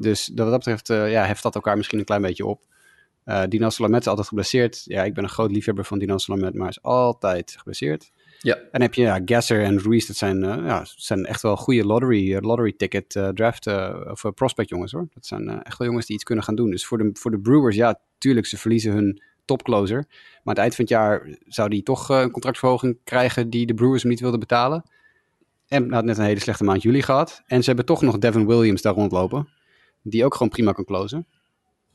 Dus 0.00 0.28
wat 0.34 0.36
dat 0.36 0.58
betreft 0.58 0.90
eh, 0.90 1.10
ja, 1.10 1.24
heft 1.24 1.42
dat 1.42 1.54
elkaar 1.54 1.76
misschien 1.76 1.98
een 1.98 2.04
klein 2.04 2.22
beetje 2.22 2.46
op. 2.46 2.64
Uh, 3.24 3.42
Dino 3.48 3.70
Salamet 3.70 4.00
is 4.00 4.06
altijd 4.06 4.26
geblesseerd. 4.26 4.82
Ja, 4.84 5.04
ik 5.04 5.14
ben 5.14 5.24
een 5.24 5.30
groot 5.30 5.50
liefhebber 5.50 5.84
van 5.84 5.98
Dino 5.98 6.18
Salamet, 6.18 6.54
maar 6.54 6.68
is 6.68 6.82
altijd 6.82 7.54
geblesseerd. 7.58 8.10
Ja. 8.40 8.58
En 8.72 8.80
heb 8.80 8.94
je 8.94 9.02
ja, 9.02 9.20
Gasser 9.24 9.62
en 9.62 9.82
Ruiz, 9.82 10.06
dat 10.06 10.16
zijn, 10.16 10.44
uh, 10.44 10.56
ja, 10.66 10.84
zijn 10.84 11.26
echt 11.26 11.42
wel 11.42 11.56
goede 11.56 11.84
lottery, 11.84 12.32
uh, 12.32 12.40
lottery 12.40 12.74
ticket 12.76 13.14
uh, 13.14 13.28
draft 13.28 13.66
of 14.10 14.24
prospect 14.34 14.68
jongens 14.68 14.92
hoor. 14.92 15.08
Dat 15.14 15.26
zijn 15.26 15.62
echt 15.62 15.78
wel 15.78 15.88
jongens 15.88 16.06
die 16.06 16.14
iets 16.14 16.24
kunnen 16.24 16.44
gaan 16.44 16.54
doen. 16.54 16.70
Dus 16.70 16.86
voor 16.86 16.98
de, 16.98 17.10
voor 17.12 17.30
de 17.30 17.40
Brewers, 17.40 17.76
ja, 17.76 18.00
tuurlijk, 18.18 18.46
ze 18.46 18.58
verliezen 18.58 18.92
hun 18.92 19.22
topcloser. 19.44 19.96
Maar 19.96 20.06
aan 20.44 20.52
het 20.52 20.58
eind 20.58 20.74
van 20.74 20.84
het 20.84 20.92
jaar 20.92 21.38
zou 21.46 21.68
die 21.68 21.82
toch 21.82 22.08
een 22.08 22.30
contractverhoging 22.30 22.98
krijgen 23.04 23.50
die 23.50 23.66
de 23.66 23.74
Brewers 23.74 24.02
hem 24.02 24.10
niet 24.10 24.20
wilden 24.20 24.40
betalen. 24.40 24.84
En 25.68 25.92
had 25.92 26.04
net 26.04 26.18
een 26.18 26.24
hele 26.24 26.40
slechte 26.40 26.64
maand 26.64 26.82
juli 26.82 27.02
gehad. 27.02 27.42
En 27.46 27.60
ze 27.60 27.66
hebben 27.66 27.84
toch 27.84 28.02
nog 28.02 28.18
Devin 28.18 28.46
Williams 28.46 28.82
daar 28.82 28.94
rondlopen. 28.94 29.48
Die 30.02 30.24
ook 30.24 30.32
gewoon 30.32 30.48
prima 30.48 30.72
kan 30.72 30.84
closen. 30.84 31.26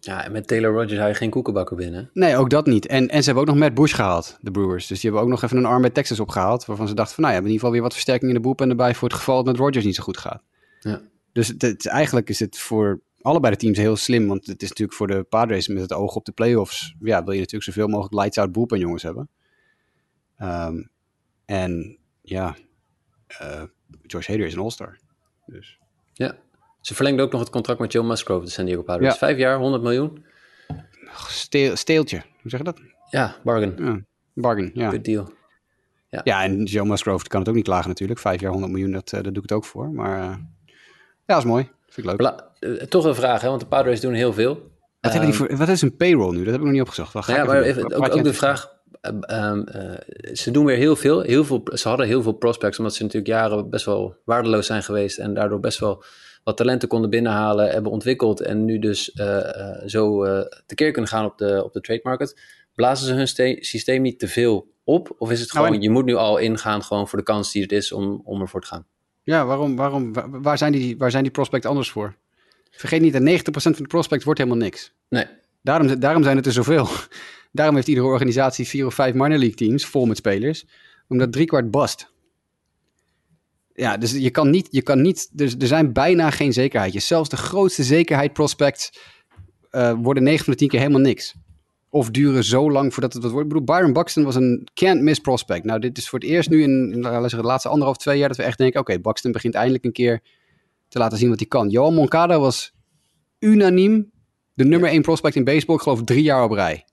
Ja, 0.05 0.25
en 0.25 0.31
met 0.31 0.47
Taylor 0.47 0.71
Rogers 0.71 0.97
hou 0.97 1.07
je 1.07 1.15
geen 1.15 1.29
koekenbakker 1.29 1.75
binnen. 1.75 2.09
Nee, 2.13 2.37
ook 2.37 2.49
dat 2.49 2.65
niet. 2.65 2.85
En, 2.85 3.07
en 3.07 3.19
ze 3.19 3.25
hebben 3.25 3.43
ook 3.43 3.49
nog 3.49 3.59
Matt 3.59 3.73
Bush 3.73 3.95
gehaald, 3.95 4.37
de 4.41 4.51
Brewers. 4.51 4.87
Dus 4.87 4.99
die 4.99 5.09
hebben 5.09 5.27
ook 5.27 5.33
nog 5.33 5.43
even 5.43 5.57
een 5.57 5.65
arm 5.65 5.81
bij 5.81 5.89
Texas 5.89 6.19
opgehaald. 6.19 6.65
Waarvan 6.65 6.87
ze 6.87 6.93
dachten 6.93 7.15
van, 7.15 7.23
nou 7.23 7.35
ja, 7.35 7.39
in 7.39 7.45
ieder 7.45 7.59
geval 7.59 7.73
weer 7.73 7.83
wat 7.83 7.93
versterking 7.93 8.31
in 8.31 8.37
de 8.37 8.43
boep 8.43 8.61
en 8.61 8.69
erbij 8.69 8.95
voor 8.95 9.07
het 9.07 9.17
geval 9.17 9.35
dat 9.35 9.45
met 9.45 9.57
Rogers 9.57 9.85
niet 9.85 9.95
zo 9.95 10.03
goed 10.03 10.17
gaat. 10.17 10.43
Ja. 10.79 11.01
Dus 11.31 11.47
het, 11.47 11.61
het, 11.61 11.87
eigenlijk 11.87 12.29
is 12.29 12.39
het 12.39 12.59
voor 12.59 13.01
allebei 13.21 13.53
de 13.53 13.59
teams 13.59 13.77
heel 13.77 13.95
slim. 13.95 14.27
Want 14.27 14.45
het 14.45 14.61
is 14.61 14.69
natuurlijk 14.69 14.97
voor 14.97 15.07
de 15.07 15.23
Padres 15.23 15.67
met 15.67 15.81
het 15.81 15.93
oog 15.93 16.15
op 16.15 16.25
de 16.25 16.31
playoffs. 16.31 16.95
Ja, 16.99 17.23
wil 17.23 17.33
je 17.33 17.39
natuurlijk 17.39 17.71
zoveel 17.71 17.87
mogelijk 17.87 18.13
lights 18.13 18.37
out 18.37 18.51
bullpen 18.51 18.79
jongens 18.79 19.03
hebben. 19.03 19.29
Um, 20.41 20.89
en 21.45 21.97
ja, 22.21 22.55
uh, 23.41 23.63
George 24.01 24.31
Hader 24.31 24.45
is 24.45 24.53
een 24.53 24.59
all-star. 24.59 24.99
Dus. 25.45 25.79
Ja, 26.13 26.35
ze 26.83 26.95
verlengde 26.95 27.23
ook 27.23 27.31
nog 27.31 27.41
het 27.41 27.49
contract 27.49 27.79
met 27.79 27.91
Joe 27.91 28.03
Musgrove, 28.03 28.45
de 28.45 28.51
San 28.51 28.65
Diego 28.65 28.81
Padres. 28.81 29.11
Ja. 29.11 29.17
Vijf 29.17 29.37
jaar, 29.37 29.57
100 29.57 29.83
miljoen. 29.83 30.25
Steel, 31.27 31.75
steeltje, 31.75 32.17
hoe 32.41 32.49
zeg 32.49 32.59
je 32.59 32.65
dat? 32.65 32.79
Ja, 33.09 33.35
bargain. 33.43 33.73
Ja, 33.77 33.99
bargain, 34.33 34.71
ja. 34.73 34.89
Good 34.89 35.05
deal. 35.05 35.31
Ja. 36.09 36.21
ja, 36.23 36.43
en 36.43 36.63
Joe 36.63 36.85
Musgrove 36.85 37.27
kan 37.27 37.39
het 37.39 37.49
ook 37.49 37.55
niet 37.55 37.63
klagen 37.63 37.87
natuurlijk. 37.87 38.19
Vijf 38.19 38.41
jaar, 38.41 38.51
100 38.51 38.71
miljoen, 38.71 38.91
dat, 38.91 39.11
uh, 39.11 39.11
daar 39.11 39.33
doe 39.33 39.43
ik 39.43 39.49
het 39.49 39.51
ook 39.51 39.65
voor. 39.65 39.89
Maar 39.89 40.19
uh, 40.19 40.35
ja, 40.65 40.85
dat 41.25 41.37
is 41.37 41.43
mooi. 41.43 41.63
Vind 41.63 41.97
ik 41.97 42.05
leuk. 42.05 42.15
Bla, 42.15 42.49
uh, 42.59 42.81
toch 42.81 43.05
een 43.05 43.15
vraag, 43.15 43.41
hè, 43.41 43.47
want 43.47 43.61
de 43.61 43.67
Padres 43.67 43.99
doen 43.99 44.13
heel 44.13 44.33
veel. 44.33 44.71
Wat, 44.99 45.11
hebben 45.11 45.29
die 45.29 45.39
voor, 45.39 45.57
wat 45.57 45.67
is 45.67 45.81
een 45.81 45.95
payroll 45.95 46.31
nu? 46.31 46.43
Dat 46.43 46.51
heb 46.51 46.55
ik 46.55 46.61
nog 46.61 46.71
niet 46.71 46.81
opgezocht. 46.81 47.13
Nou 47.13 47.39
ja, 47.39 47.45
maar 47.45 47.61
even, 47.61 47.93
ook, 47.95 48.15
ook 48.15 48.23
de 48.23 48.33
vraag... 48.33 48.71
Um, 49.31 49.65
ze 50.33 50.51
doen 50.51 50.65
weer 50.65 50.77
heel 50.77 50.95
veel. 50.95 51.21
heel 51.21 51.45
veel. 51.45 51.63
Ze 51.65 51.87
hadden 51.87 52.07
heel 52.07 52.21
veel 52.21 52.31
prospects, 52.31 52.77
omdat 52.77 52.93
ze 52.93 53.03
natuurlijk 53.03 53.31
jaren 53.31 53.69
best 53.69 53.85
wel 53.85 54.15
waardeloos 54.25 54.65
zijn 54.65 54.83
geweest. 54.83 55.17
En 55.17 55.33
daardoor 55.33 55.59
best 55.59 55.79
wel 55.79 56.03
wat 56.43 56.57
talenten 56.57 56.87
konden 56.87 57.09
binnenhalen, 57.09 57.69
hebben 57.69 57.91
ontwikkeld. 57.91 58.41
En 58.41 58.65
nu 58.65 58.79
dus 58.79 59.11
uh, 59.15 59.39
zo 59.85 60.25
uh, 60.25 60.39
tekeer 60.65 60.91
kunnen 60.91 61.09
gaan 61.11 61.25
op 61.25 61.37
de, 61.37 61.63
op 61.63 61.73
de 61.73 61.81
trade 61.81 61.99
market. 62.03 62.41
Blazen 62.75 63.07
ze 63.07 63.13
hun 63.13 63.57
systeem 63.63 64.01
niet 64.01 64.19
te 64.19 64.27
veel 64.27 64.71
op? 64.83 65.15
Of 65.17 65.31
is 65.31 65.39
het 65.39 65.51
gewoon, 65.51 65.65
Nou, 65.65 65.77
en- 65.77 65.83
je 65.83 65.89
moet 65.89 66.05
nu 66.05 66.15
al 66.15 66.37
ingaan 66.37 66.83
gewoon 66.83 67.07
voor 67.07 67.17
de 67.17 67.23
kans 67.25 67.51
die 67.51 67.61
het 67.61 67.71
is 67.71 67.91
om, 67.91 68.21
om 68.23 68.41
ervoor 68.41 68.61
te 68.61 68.67
gaan? 68.67 68.85
Ja, 69.23 69.45
waarom, 69.45 69.75
waarom, 69.75 70.13
waar, 70.41 70.57
zijn 70.57 70.71
die, 70.71 70.97
waar 70.97 71.11
zijn 71.11 71.23
die 71.23 71.31
prospects 71.31 71.65
anders 71.67 71.91
voor? 71.91 72.15
Vergeet 72.71 73.01
niet, 73.01 73.13
dat 73.13 73.21
90% 73.21 73.51
van 73.53 73.71
de 73.71 73.87
prospects 73.87 74.23
wordt 74.25 74.39
helemaal 74.39 74.61
niks. 74.61 74.93
Nee. 75.09 75.25
Daarom, 75.61 75.99
daarom 75.99 76.23
zijn 76.23 76.37
het 76.37 76.45
er 76.45 76.51
zoveel. 76.51 76.87
Daarom 77.51 77.75
heeft 77.75 77.87
iedere 77.87 78.07
organisatie 78.07 78.67
vier 78.67 78.85
of 78.85 78.93
vijf 78.93 79.13
minor 79.13 79.37
league 79.37 79.53
teams 79.55 79.85
vol 79.85 80.05
met 80.05 80.17
spelers. 80.17 80.65
Omdat 81.07 81.31
driekwart 81.31 81.71
bast. 81.71 82.12
Ja, 83.73 83.97
dus 83.97 84.11
je 84.11 84.29
kan 84.29 84.49
niet, 84.49 84.67
je 84.71 84.81
kan 84.81 85.01
niet 85.01 85.29
dus 85.31 85.55
er 85.59 85.67
zijn 85.67 85.93
bijna 85.93 86.29
geen 86.29 86.53
zekerheidjes. 86.53 87.07
Zelfs 87.07 87.29
de 87.29 87.37
grootste 87.37 87.83
zekerheid 87.83 88.33
prospects 88.33 88.99
eh, 89.69 89.93
worden 90.01 90.23
9 90.23 90.43
van 90.43 90.53
de 90.53 90.59
10 90.59 90.67
keer 90.67 90.79
helemaal 90.79 91.01
niks. 91.01 91.35
Of 91.89 92.09
duren 92.09 92.43
zo 92.43 92.71
lang 92.71 92.93
voordat 92.93 93.13
het 93.13 93.21
wat 93.23 93.31
wordt. 93.31 93.47
Ik 93.47 93.53
bedoel, 93.53 93.75
Byron 93.75 93.93
Buxton 93.93 94.23
was 94.23 94.35
een 94.35 94.67
can't 94.73 95.01
miss 95.01 95.19
prospect. 95.19 95.63
Nou, 95.63 95.79
dit 95.79 95.97
is 95.97 96.09
voor 96.09 96.19
het 96.19 96.27
eerst 96.27 96.49
nu 96.49 96.61
in, 96.61 97.01
de 97.01 97.41
laatste 97.41 97.69
anderhalf, 97.69 97.97
twee 97.97 98.17
jaar 98.17 98.27
dat 98.27 98.37
we 98.37 98.43
echt 98.43 98.57
denken, 98.57 98.79
oké, 98.79 98.99
Buxton 98.99 99.31
begint 99.31 99.53
eindelijk 99.53 99.83
een 99.83 99.91
keer 99.91 100.21
te 100.87 100.99
laten 100.99 101.17
zien 101.17 101.29
wat 101.29 101.39
hij 101.39 101.47
kan. 101.47 101.69
Johan 101.69 101.93
Moncada 101.93 102.39
was 102.39 102.73
unaniem 103.39 104.11
de 104.53 104.65
nummer 104.65 104.89
één 104.89 105.01
prospect 105.01 105.35
in 105.35 105.43
baseball, 105.43 105.75
ik 105.75 105.81
geloof 105.81 106.03
drie 106.03 106.23
jaar 106.23 106.43
op 106.43 106.51
rij. 106.51 106.85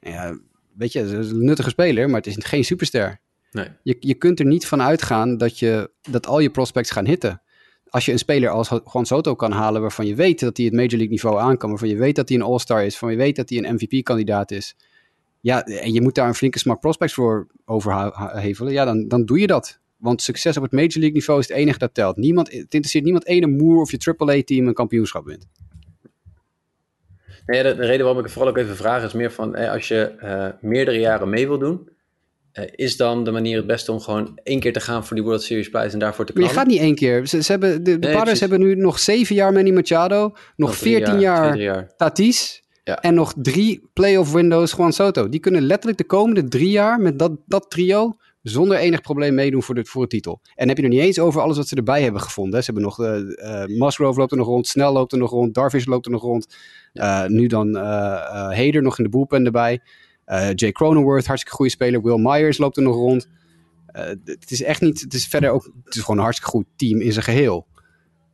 Ja, 0.00 0.38
weet 0.76 0.92
je, 0.92 1.04
dat 1.04 1.24
is 1.24 1.30
een 1.30 1.44
nuttige 1.44 1.70
speler, 1.70 2.06
maar 2.06 2.20
het 2.20 2.26
is 2.26 2.36
geen 2.38 2.64
superster. 2.64 3.20
Nee. 3.50 3.68
Je, 3.82 3.96
je 4.00 4.14
kunt 4.14 4.40
er 4.40 4.46
niet 4.46 4.66
van 4.66 4.82
uitgaan 4.82 5.36
dat, 5.36 5.58
je, 5.58 5.90
dat 6.10 6.26
al 6.26 6.38
je 6.38 6.50
prospects 6.50 6.90
gaan 6.90 7.06
hitten. 7.06 7.42
Als 7.88 8.04
je 8.04 8.12
een 8.12 8.18
speler 8.18 8.50
als 8.50 8.68
Juan 8.68 9.06
Soto 9.06 9.34
kan 9.34 9.52
halen 9.52 9.80
waarvan 9.80 10.06
je 10.06 10.14
weet 10.14 10.40
dat 10.40 10.56
hij 10.56 10.66
het 10.66 10.74
Major 10.74 10.90
League 10.90 11.08
niveau 11.08 11.40
aan 11.40 11.56
kan, 11.56 11.68
waarvan 11.68 11.88
je 11.88 11.96
weet 11.96 12.16
dat 12.16 12.28
hij 12.28 12.38
een 12.38 12.44
All-Star 12.44 12.84
is, 12.84 12.90
waarvan 12.90 13.10
je 13.10 13.16
weet 13.16 13.36
dat 13.36 13.48
hij 13.48 13.58
een 13.58 13.74
MVP-kandidaat 13.74 14.50
is. 14.50 14.76
Ja, 15.40 15.64
en 15.64 15.92
je 15.92 16.02
moet 16.02 16.14
daar 16.14 16.28
een 16.28 16.34
flinke 16.34 16.58
smak 16.58 16.80
prospects 16.80 17.14
voor 17.14 17.46
overhevelen. 17.64 18.72
Ja, 18.72 18.84
dan, 18.84 19.08
dan 19.08 19.24
doe 19.24 19.40
je 19.40 19.46
dat. 19.46 19.78
Want 19.96 20.22
succes 20.22 20.56
op 20.56 20.62
het 20.62 20.72
Major 20.72 20.98
League 20.98 21.12
niveau 21.12 21.40
is 21.40 21.48
het 21.48 21.56
enige 21.56 21.78
dat 21.78 21.94
telt. 21.94 22.16
Niemand, 22.16 22.46
het 22.46 22.54
interesseert 22.54 23.04
niemand 23.04 23.26
ene 23.26 23.46
moer 23.46 23.80
of 23.80 23.90
je 23.90 24.14
AAA-team 24.18 24.66
een 24.66 24.74
kampioenschap 24.74 25.24
wint. 25.24 25.48
Nee, 27.46 27.62
de, 27.62 27.74
de 27.74 27.86
reden 27.86 27.98
waarom 27.98 28.18
ik 28.18 28.24
het 28.24 28.32
vooral 28.32 28.50
ook 28.50 28.58
even 28.58 28.76
vraag 28.76 29.04
is 29.04 29.12
meer 29.12 29.32
van 29.32 29.54
eh, 29.54 29.72
als 29.72 29.88
je 29.88 30.00
eh, 30.04 30.48
meerdere 30.60 30.98
jaren 30.98 31.28
mee 31.28 31.46
wil 31.46 31.58
doen, 31.58 31.88
eh, 32.52 32.64
is 32.74 32.96
dan 32.96 33.24
de 33.24 33.30
manier 33.30 33.56
het 33.56 33.66
beste 33.66 33.92
om 33.92 34.00
gewoon 34.00 34.38
één 34.42 34.60
keer 34.60 34.72
te 34.72 34.80
gaan 34.80 35.04
voor 35.06 35.16
die 35.16 35.24
World 35.24 35.42
Series 35.42 35.68
prijs 35.68 35.92
en 35.92 35.98
daarvoor 35.98 36.26
te 36.26 36.32
Maar 36.34 36.42
je 36.42 36.48
knallen? 36.48 36.64
gaat 36.70 36.74
niet 36.76 36.84
één 36.86 36.94
keer. 36.94 37.26
Ze, 37.26 37.42
ze 37.42 37.50
hebben, 37.50 37.84
de 37.84 37.98
de 37.98 38.06
Nee, 38.06 38.16
Padres 38.16 38.40
hebben 38.40 38.60
nu 38.60 38.74
nog 38.74 38.98
zeven 38.98 39.34
jaar 39.34 39.52
Manny 39.52 39.70
Machado, 39.70 40.32
nog 40.56 40.76
14 40.76 41.20
jaar. 41.20 41.92
Tatis 41.96 42.62
Ja. 42.84 42.98
en 43.00 43.14
nog 43.14 43.32
drie 43.36 43.88
playoff 43.92 44.32
windows 44.32 44.72
Juan 44.76 44.92
Soto. 44.92 45.28
Die 45.28 45.40
kunnen 45.40 45.62
letterlijk 45.62 45.98
de 45.98 46.06
komende 46.06 46.48
drie 46.48 46.70
jaar 46.70 47.00
met 47.00 47.18
dat, 47.18 47.32
dat 47.46 47.70
trio 47.70 48.16
zonder 48.42 48.76
enig 48.76 49.00
probleem 49.00 49.34
meedoen 49.34 49.62
voor 49.62 49.74
de, 49.74 49.84
voor 49.84 50.02
de 50.02 50.08
titel. 50.08 50.40
En 50.54 50.68
heb 50.68 50.76
je 50.76 50.82
nog 50.82 50.92
niet 50.92 51.00
eens 51.00 51.18
over 51.18 51.40
alles 51.40 51.56
wat 51.56 51.68
ze 51.68 51.76
erbij 51.76 52.02
hebben 52.02 52.20
gevonden. 52.20 52.54
hè. 52.54 52.60
Ze 52.64 52.72
hebben 52.72 52.82
nog, 52.90 53.00
eh, 53.04 53.64
Musgrove 53.78 54.18
loopt 54.18 54.30
er 54.30 54.36
nog 54.38 54.46
rond, 54.46 54.66
Snell 54.66 54.90
loopt 54.90 55.12
er 55.12 55.18
nog 55.18 55.30
rond, 55.30 55.54
Darvish 55.54 55.84
loopt 55.84 56.06
er 56.06 56.12
nog 56.12 56.22
rond. 56.22 56.46
Nu 57.26 57.46
dan 57.46 57.74
Hader 58.54 58.82
nog 58.82 58.98
in 58.98 59.04
de 59.04 59.10
bullpen 59.10 59.44
erbij. 59.44 59.80
Eh 60.30 60.50
Jay 60.54 60.72
Cronenworth, 60.72 61.26
hartstikke 61.26 61.56
goede 61.56 61.70
speler. 61.70 62.02
Will 62.02 62.18
Myers 62.18 62.58
loopt 62.58 62.76
er 62.76 62.82
nog 62.82 62.94
rond. 62.94 63.28
Eh, 63.86 64.04
het 64.24 64.50
is 64.50 64.62
echt 64.62 64.80
niet, 64.80 65.00
het 65.00 65.14
is 65.14 65.26
verder 65.26 65.50
ook, 65.50 65.70
het 65.84 65.94
is 65.94 66.00
gewoon 66.00 66.16
een 66.16 66.22
hartstikke 66.22 66.56
goed 66.56 66.66
team 66.76 67.00
in 67.00 67.12
zijn 67.12 67.24
geheel. 67.24 67.66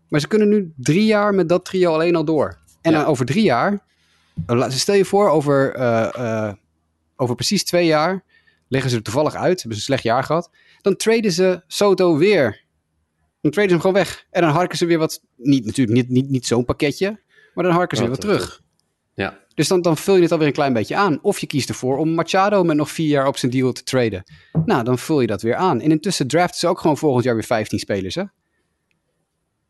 Maar 0.08 0.20
ze 0.20 0.28
kunnen 0.28 0.48
nu 0.48 0.72
drie 0.76 1.04
jaar 1.06 1.34
met 1.34 1.48
dat 1.48 1.64
trio 1.64 1.92
alleen 1.92 2.16
al 2.16 2.24
door. 2.24 2.58
En 2.82 2.92
Ja. 2.92 2.98
dan 2.98 3.06
over 3.06 3.26
drie 3.26 3.44
jaar, 3.44 3.82
eh, 4.46 4.68
stel 4.68 4.94
je 4.94 5.04
voor, 5.04 5.28
over, 5.28 5.74
over 7.16 7.34
precies 7.34 7.64
twee 7.64 7.86
jaar 7.86 8.24
leggen 8.68 8.90
ze 8.90 8.96
er 8.96 9.02
toevallig 9.02 9.34
uit, 9.34 9.62
hebben 9.62 9.62
ze 9.62 9.76
een 9.76 9.80
slecht 9.80 10.02
jaar 10.02 10.24
gehad. 10.24 10.50
Dan 10.80 10.96
traden 10.96 11.32
ze 11.32 11.62
Soto 11.66 12.16
weer. 12.16 12.64
Dan 13.40 13.50
traden 13.50 13.70
ze 13.70 13.76
hem 13.76 13.80
gewoon 13.80 13.96
weg. 13.96 14.26
En 14.30 14.42
dan 14.42 14.50
harken 14.50 14.78
ze 14.78 14.86
weer 14.86 14.98
wat, 14.98 15.22
niet 15.36 15.64
natuurlijk 15.64 15.96
niet, 15.96 16.08
niet, 16.08 16.28
niet 16.30 16.46
zo'n 16.46 16.64
pakketje, 16.64 17.20
maar 17.54 17.64
dan 17.64 17.72
harken 17.74 17.96
ze 17.96 18.02
weer 18.02 18.12
wat 18.12 18.20
terug. 18.20 18.62
Ja. 19.16 19.38
Dus 19.54 19.68
dan, 19.68 19.82
dan 19.82 19.96
vul 19.96 20.16
je 20.16 20.22
het 20.22 20.32
alweer 20.32 20.46
een 20.46 20.52
klein 20.52 20.72
beetje 20.72 20.96
aan. 20.96 21.18
Of 21.22 21.38
je 21.38 21.46
kiest 21.46 21.68
ervoor 21.68 21.98
om 21.98 22.14
Machado 22.14 22.64
met 22.64 22.76
nog 22.76 22.90
vier 22.90 23.08
jaar 23.08 23.26
op 23.26 23.36
zijn 23.36 23.52
deal 23.52 23.72
te 23.72 23.82
traden. 23.82 24.22
Nou, 24.64 24.84
dan 24.84 24.98
vul 24.98 25.20
je 25.20 25.26
dat 25.26 25.42
weer 25.42 25.54
aan. 25.54 25.80
En 25.80 25.90
intussen 25.90 26.26
draften 26.26 26.58
ze 26.58 26.66
ook 26.66 26.80
gewoon 26.80 26.96
volgend 26.96 27.24
jaar 27.24 27.34
weer 27.34 27.44
15 27.44 27.78
spelers, 27.78 28.14
hè? 28.14 28.22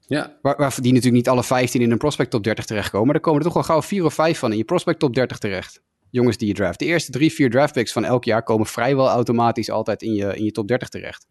Ja, 0.06 0.38
Waar, 0.42 0.56
waar 0.56 0.74
die 0.74 0.92
natuurlijk 0.92 1.12
niet 1.14 1.28
alle 1.28 1.44
15 1.44 1.80
in 1.80 1.90
een 1.90 1.98
prospect 1.98 2.30
top 2.30 2.44
30 2.44 2.64
terechtkomen. 2.64 3.06
Maar 3.06 3.16
er 3.16 3.20
komen 3.20 3.38
er 3.38 3.44
toch 3.44 3.54
wel 3.54 3.62
gauw 3.62 3.82
vier 3.82 4.04
of 4.04 4.14
vijf 4.14 4.38
van 4.38 4.52
in 4.52 4.58
je 4.58 4.64
prospect 4.64 4.98
top 4.98 5.14
30 5.14 5.38
terecht. 5.38 5.82
Jongens 6.10 6.36
die 6.36 6.48
je 6.48 6.54
draft. 6.54 6.78
De 6.78 6.84
eerste 6.84 7.10
drie, 7.10 7.32
vier 7.32 7.50
draft 7.50 7.72
picks 7.72 7.92
van 7.92 8.04
elk 8.04 8.24
jaar 8.24 8.42
komen 8.42 8.66
vrijwel 8.66 9.08
automatisch 9.08 9.70
altijd 9.70 10.02
in 10.02 10.14
je, 10.14 10.36
in 10.36 10.44
je 10.44 10.50
top 10.50 10.68
30 10.68 10.88
terecht. 10.88 11.26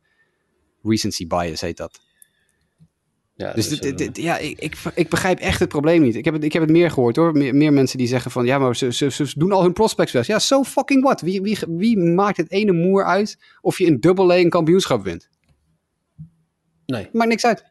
Recency 0.83 1.27
bias 1.27 1.61
heet 1.61 1.77
dat. 1.77 1.99
Ja 3.35 3.53
Dus 3.53 3.67
dit- 3.69 3.81
dit- 3.81 3.97
dit- 3.97 4.17
ja, 4.17 4.37
ik, 4.37 4.59
ik, 4.59 4.75
ik 4.93 5.09
begrijp 5.09 5.39
echt 5.39 5.59
het 5.59 5.69
probleem 5.69 6.01
niet. 6.01 6.15
Ik 6.15 6.25
heb 6.25 6.33
het, 6.33 6.43
ik 6.43 6.53
heb 6.53 6.61
het 6.61 6.71
meer 6.71 6.91
gehoord 6.91 7.15
hoor. 7.15 7.31
Meer, 7.31 7.55
meer 7.55 7.73
mensen 7.73 7.97
die 7.97 8.07
zeggen 8.07 8.31
van 8.31 8.45
ja, 8.45 8.57
maar 8.59 8.75
ze, 8.75 8.93
ze, 8.93 9.09
ze 9.09 9.31
doen 9.37 9.51
al 9.51 9.61
hun 9.63 9.73
prospects 9.73 10.11
weg. 10.11 10.27
Ja, 10.27 10.39
so 10.39 10.63
fucking 10.63 11.03
what? 11.03 11.21
Wie, 11.21 11.41
wie, 11.41 11.57
wie 11.67 11.97
maakt 11.97 12.37
het 12.37 12.51
ene 12.51 12.71
moer 12.71 13.03
uit 13.05 13.37
of 13.61 13.77
je 13.77 13.85
in 13.85 13.99
double 13.99 14.33
A 14.33 14.37
een 14.37 14.49
kampioenschap 14.49 15.03
wint? 15.03 15.29
nee. 16.85 17.09
Maakt 17.11 17.29
niks 17.29 17.45
uit. 17.45 17.63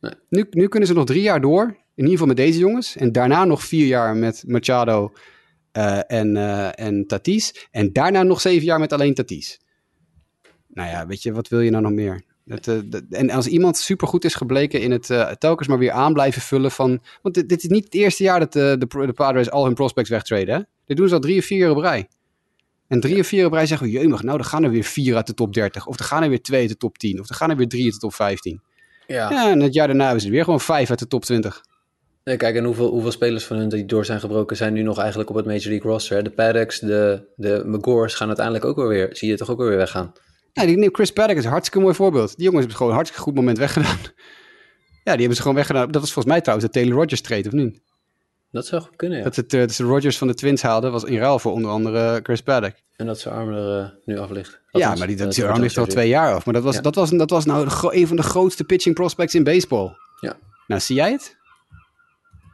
Nee. 0.00 0.12
Nu, 0.28 0.46
nu 0.50 0.68
kunnen 0.68 0.88
ze 0.88 0.94
nog 0.94 1.04
drie 1.06 1.22
jaar 1.22 1.40
door. 1.40 1.62
In 1.94 2.06
ieder 2.06 2.10
geval 2.10 2.26
met 2.26 2.36
deze 2.36 2.58
jongens. 2.58 2.96
En 2.96 3.12
daarna 3.12 3.44
nog 3.44 3.62
vier 3.64 3.86
jaar 3.86 4.16
met 4.16 4.44
Machado 4.46 5.12
eh, 5.72 5.98
en, 6.06 6.36
eh, 6.36 6.68
en 6.86 7.06
Tatis. 7.06 7.68
En 7.70 7.92
daarna 7.92 8.22
nog 8.22 8.40
zeven 8.40 8.64
jaar 8.64 8.78
met 8.78 8.92
alleen 8.92 9.14
Tatis. 9.14 9.60
Nou 10.68 10.88
ja, 10.88 11.06
weet 11.06 11.22
je, 11.22 11.32
wat 11.32 11.48
wil 11.48 11.60
je 11.60 11.70
nou 11.70 11.82
nog 11.82 11.92
meer? 11.92 12.22
Eh, 12.50 12.78
en 13.10 13.30
als 13.30 13.46
iemand 13.46 13.76
supergoed 13.76 14.24
is 14.24 14.34
gebleken 14.34 14.80
in 14.80 14.90
het 14.90 15.10
eh, 15.10 15.30
telkens 15.30 15.68
maar 15.68 15.78
weer 15.78 15.90
aan 15.90 16.12
blijven 16.12 16.42
vullen 16.42 16.70
van... 16.70 17.02
Want 17.22 17.34
dit, 17.34 17.48
dit 17.48 17.62
is 17.62 17.68
niet 17.68 17.84
het 17.84 17.94
eerste 17.94 18.22
jaar 18.22 18.38
dat 18.38 18.56
eh, 18.56 18.62
de, 18.62 18.86
de, 18.86 19.06
de 19.06 19.12
Padres 19.12 19.50
al 19.50 19.64
hun 19.64 19.74
prospects 19.74 20.10
wegtraden. 20.10 20.54
Hè? 20.54 20.60
Dit 20.86 20.96
doen 20.96 21.08
ze 21.08 21.14
al 21.14 21.20
drie 21.20 21.38
of 21.38 21.44
vier 21.44 21.58
jaar 21.58 21.70
op 21.70 21.76
rij. 21.76 22.08
En 22.88 23.00
drie 23.00 23.20
of 23.20 23.26
vier 23.26 23.46
op 23.46 23.52
rij 23.52 23.66
zeggen 23.66 23.86
we, 23.86 23.92
jeumig, 23.92 24.22
nou, 24.22 24.36
dan 24.36 24.46
gaan 24.46 24.64
er 24.64 24.70
weer 24.70 24.84
vier 24.84 25.16
uit 25.16 25.26
de 25.26 25.34
top 25.34 25.54
30. 25.54 25.86
Of 25.86 25.98
er 25.98 26.04
gaan 26.04 26.22
er 26.22 26.28
weer 26.28 26.42
twee 26.42 26.60
uit 26.60 26.68
de 26.68 26.76
top 26.76 26.98
10. 26.98 27.20
Of 27.20 27.28
er 27.28 27.34
gaan 27.34 27.50
er 27.50 27.56
weer 27.56 27.68
drie 27.68 27.84
uit 27.84 27.92
de 27.92 27.98
top 27.98 28.14
15. 28.14 28.60
Ja. 29.06 29.30
Ja, 29.30 29.50
en 29.50 29.60
het 29.60 29.74
jaar 29.74 29.86
daarna 29.86 30.04
hebben 30.04 30.20
ze 30.20 30.26
er 30.26 30.32
weer 30.32 30.44
gewoon 30.44 30.60
vijf 30.60 30.90
uit 30.90 30.98
de 30.98 31.06
top 31.06 31.24
20. 31.24 31.60
Nee, 32.24 32.36
kijk, 32.36 32.56
en 32.56 32.64
hoeveel, 32.64 32.90
hoeveel 32.90 33.10
spelers 33.10 33.44
van 33.44 33.56
hun 33.56 33.68
die 33.68 33.84
door 33.84 34.04
zijn 34.04 34.20
gebroken 34.20 34.56
zijn 34.56 34.72
nu 34.72 34.82
nog 34.82 34.98
eigenlijk 34.98 35.30
op 35.30 35.36
het 35.36 35.44
Major 35.44 35.68
League 35.68 35.90
roster? 35.90 36.16
hè? 36.16 36.22
De 36.22 36.30
Paddocks, 36.30 36.78
de, 36.78 37.28
de 37.36 37.62
McGores 37.66 38.14
gaan 38.14 38.26
uiteindelijk 38.26 38.64
ook 38.64 38.76
wel 38.76 38.88
weer, 38.88 39.08
zie 39.12 39.28
je 39.28 39.36
toch 39.36 39.50
ook 39.50 39.58
wel 39.58 39.66
weer 39.66 39.76
weggaan. 39.76 40.12
Die, 40.52 40.88
Chris 40.92 41.12
Paddock 41.12 41.36
is 41.36 41.44
een 41.44 41.50
hartstikke 41.50 41.80
mooi 41.84 41.94
voorbeeld. 41.94 42.28
Die 42.28 42.44
jongens 42.44 42.58
hebben 42.58 42.76
gewoon 42.76 42.88
een 42.90 42.96
hartstikke 42.98 43.24
goed 43.26 43.34
moment 43.34 43.58
weggedaan. 43.58 43.98
Ja, 45.04 45.12
die 45.12 45.20
hebben 45.20 45.36
ze 45.36 45.42
gewoon 45.42 45.56
weggedaan. 45.56 45.90
Dat 45.90 46.00
was 46.00 46.12
volgens 46.12 46.34
mij 46.34 46.42
trouwens 46.42 46.72
de 46.72 46.78
Taylor 46.78 46.98
Rogers 46.98 47.20
trade, 47.20 47.46
of 47.46 47.52
niet? 47.52 47.80
Dat 48.50 48.66
zou 48.66 48.82
goed 48.82 48.96
kunnen, 48.96 49.18
ja. 49.18 49.24
Dat, 49.24 49.36
het, 49.36 49.54
eh, 49.54 49.60
dat 49.60 49.72
ze 49.72 49.82
de 49.82 49.88
Rogers 49.88 50.18
van 50.18 50.26
de 50.26 50.34
Twins 50.34 50.62
haalden, 50.62 50.92
was 50.92 51.04
in 51.04 51.18
ruil 51.18 51.38
voor 51.38 51.52
onder 51.52 51.70
andere 51.70 52.20
Chris 52.22 52.42
Paddock. 52.42 52.72
En 52.96 53.06
dat 53.06 53.18
zijn 53.20 53.34
arm 53.34 53.52
er 53.52 53.80
eh, 53.80 53.88
nu 54.04 54.18
af 54.18 54.30
ligt. 54.30 54.60
Ja, 54.70 54.94
maar 54.94 55.06
die, 55.06 55.16
eh, 55.16 55.22
dat, 55.24 55.34
die 55.34 55.44
arm 55.44 55.60
ligt 55.60 55.78
al 55.78 55.86
twee 55.86 56.08
jaar 56.08 56.34
af. 56.34 56.44
Maar 56.44 56.54
dat 56.54 56.62
was, 56.62 56.74
Ja. 56.74 56.80
dat 56.80 56.94
was, 56.94 57.10
dat 57.10 57.30
was 57.30 57.44
nou 57.44 57.68
de 57.68 57.88
een 57.90 58.06
van 58.06 58.16
de 58.16 58.22
grootste 58.22 58.64
pitching 58.64 58.94
prospects 58.94 59.34
in 59.34 59.44
baseball. 59.44 59.96
Ja. 60.20 60.36
Nou, 60.66 60.80
zie 60.80 60.96
jij 60.96 61.12
het? 61.12 61.36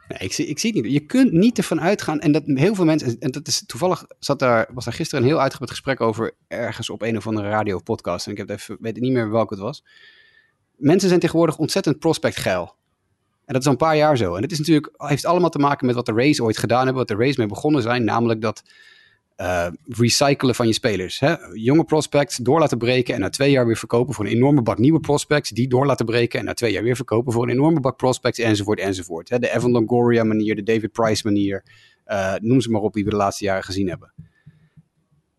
Nee, 0.07 0.19
ik 0.19 0.33
zie, 0.33 0.45
ik 0.45 0.59
zie 0.59 0.73
het 0.73 0.83
niet. 0.83 0.93
Je 0.93 0.99
kunt 0.99 1.31
niet 1.31 1.57
ervan 1.57 1.81
uitgaan. 1.81 2.19
En 2.19 2.31
dat 2.31 2.43
heel 2.45 2.75
veel 2.75 2.85
mensen. 2.85 3.19
En 3.19 3.31
dat 3.31 3.47
is 3.47 3.65
toevallig. 3.65 4.05
Zat 4.19 4.39
daar, 4.39 4.69
was 4.73 4.85
daar 4.85 4.93
gisteren 4.93 5.23
een 5.23 5.29
heel 5.29 5.41
uitgebreid 5.41 5.71
gesprek 5.71 6.01
over. 6.01 6.33
Ergens 6.47 6.89
op 6.89 7.01
een 7.01 7.17
of 7.17 7.27
andere 7.27 7.49
radio 7.49 7.79
podcast. 7.79 8.25
En 8.25 8.31
ik 8.31 8.37
heb 8.37 8.49
even, 8.49 8.77
weet 8.79 8.99
niet 8.99 9.11
meer 9.11 9.31
welke 9.31 9.53
het 9.53 9.63
was. 9.63 9.83
Mensen 10.75 11.07
zijn 11.09 11.19
tegenwoordig 11.19 11.57
ontzettend 11.57 11.99
prospectgeil. 11.99 12.75
En 13.45 13.53
dat 13.53 13.61
is 13.61 13.65
al 13.65 13.71
een 13.71 13.77
paar 13.77 13.97
jaar 13.97 14.17
zo. 14.17 14.35
En 14.35 14.41
het 14.41 14.51
is 14.51 14.57
natuurlijk, 14.57 14.93
heeft 14.97 15.25
allemaal 15.25 15.49
te 15.49 15.59
maken 15.59 15.85
met 15.85 15.95
wat 15.95 16.05
de 16.05 16.13
Rays 16.13 16.41
ooit 16.41 16.57
gedaan 16.57 16.85
hebben. 16.85 16.95
Wat 16.95 17.07
de 17.07 17.23
Rays 17.23 17.37
mee 17.37 17.47
begonnen 17.47 17.81
zijn. 17.81 18.03
Namelijk 18.03 18.41
dat 18.41 18.63
eh, 19.37 19.67
recyclen 19.85 20.55
van 20.55 20.67
je 20.67 20.73
spelers. 20.73 21.19
Hè? 21.19 21.35
Jonge 21.53 21.83
prospects 21.83 22.37
door 22.37 22.59
laten 22.59 22.77
breken 22.77 23.13
en 23.13 23.19
na 23.19 23.29
twee 23.29 23.51
jaar 23.51 23.65
weer 23.65 23.77
verkopen 23.77 24.13
voor 24.13 24.25
een 24.25 24.31
enorme 24.31 24.61
bak 24.61 24.77
nieuwe 24.77 24.99
prospects. 24.99 25.49
Die 25.49 25.67
door 25.67 25.85
laten 25.85 26.05
breken 26.05 26.39
en 26.39 26.45
na 26.45 26.53
twee 26.53 26.71
jaar 26.71 26.83
weer 26.83 26.95
verkopen 26.95 27.33
voor 27.33 27.43
een 27.43 27.49
enorme 27.49 27.79
bak 27.79 27.97
prospects 27.97 28.39
enzovoort 28.39 28.79
enzovoort. 28.79 29.29
Hè? 29.29 29.39
De 29.39 29.55
Evan 29.55 29.71
Longoria 29.71 30.23
manier, 30.23 30.55
de 30.55 30.63
David 30.63 30.91
Price 30.91 31.21
manier. 31.25 31.63
eh, 32.03 32.33
noem 32.41 32.61
ze 32.61 32.69
maar 32.71 32.81
op 32.81 32.93
die 32.93 33.03
we 33.03 33.09
de 33.09 33.15
laatste 33.15 33.43
jaren 33.43 33.63
gezien 33.63 33.89
hebben. 33.89 34.13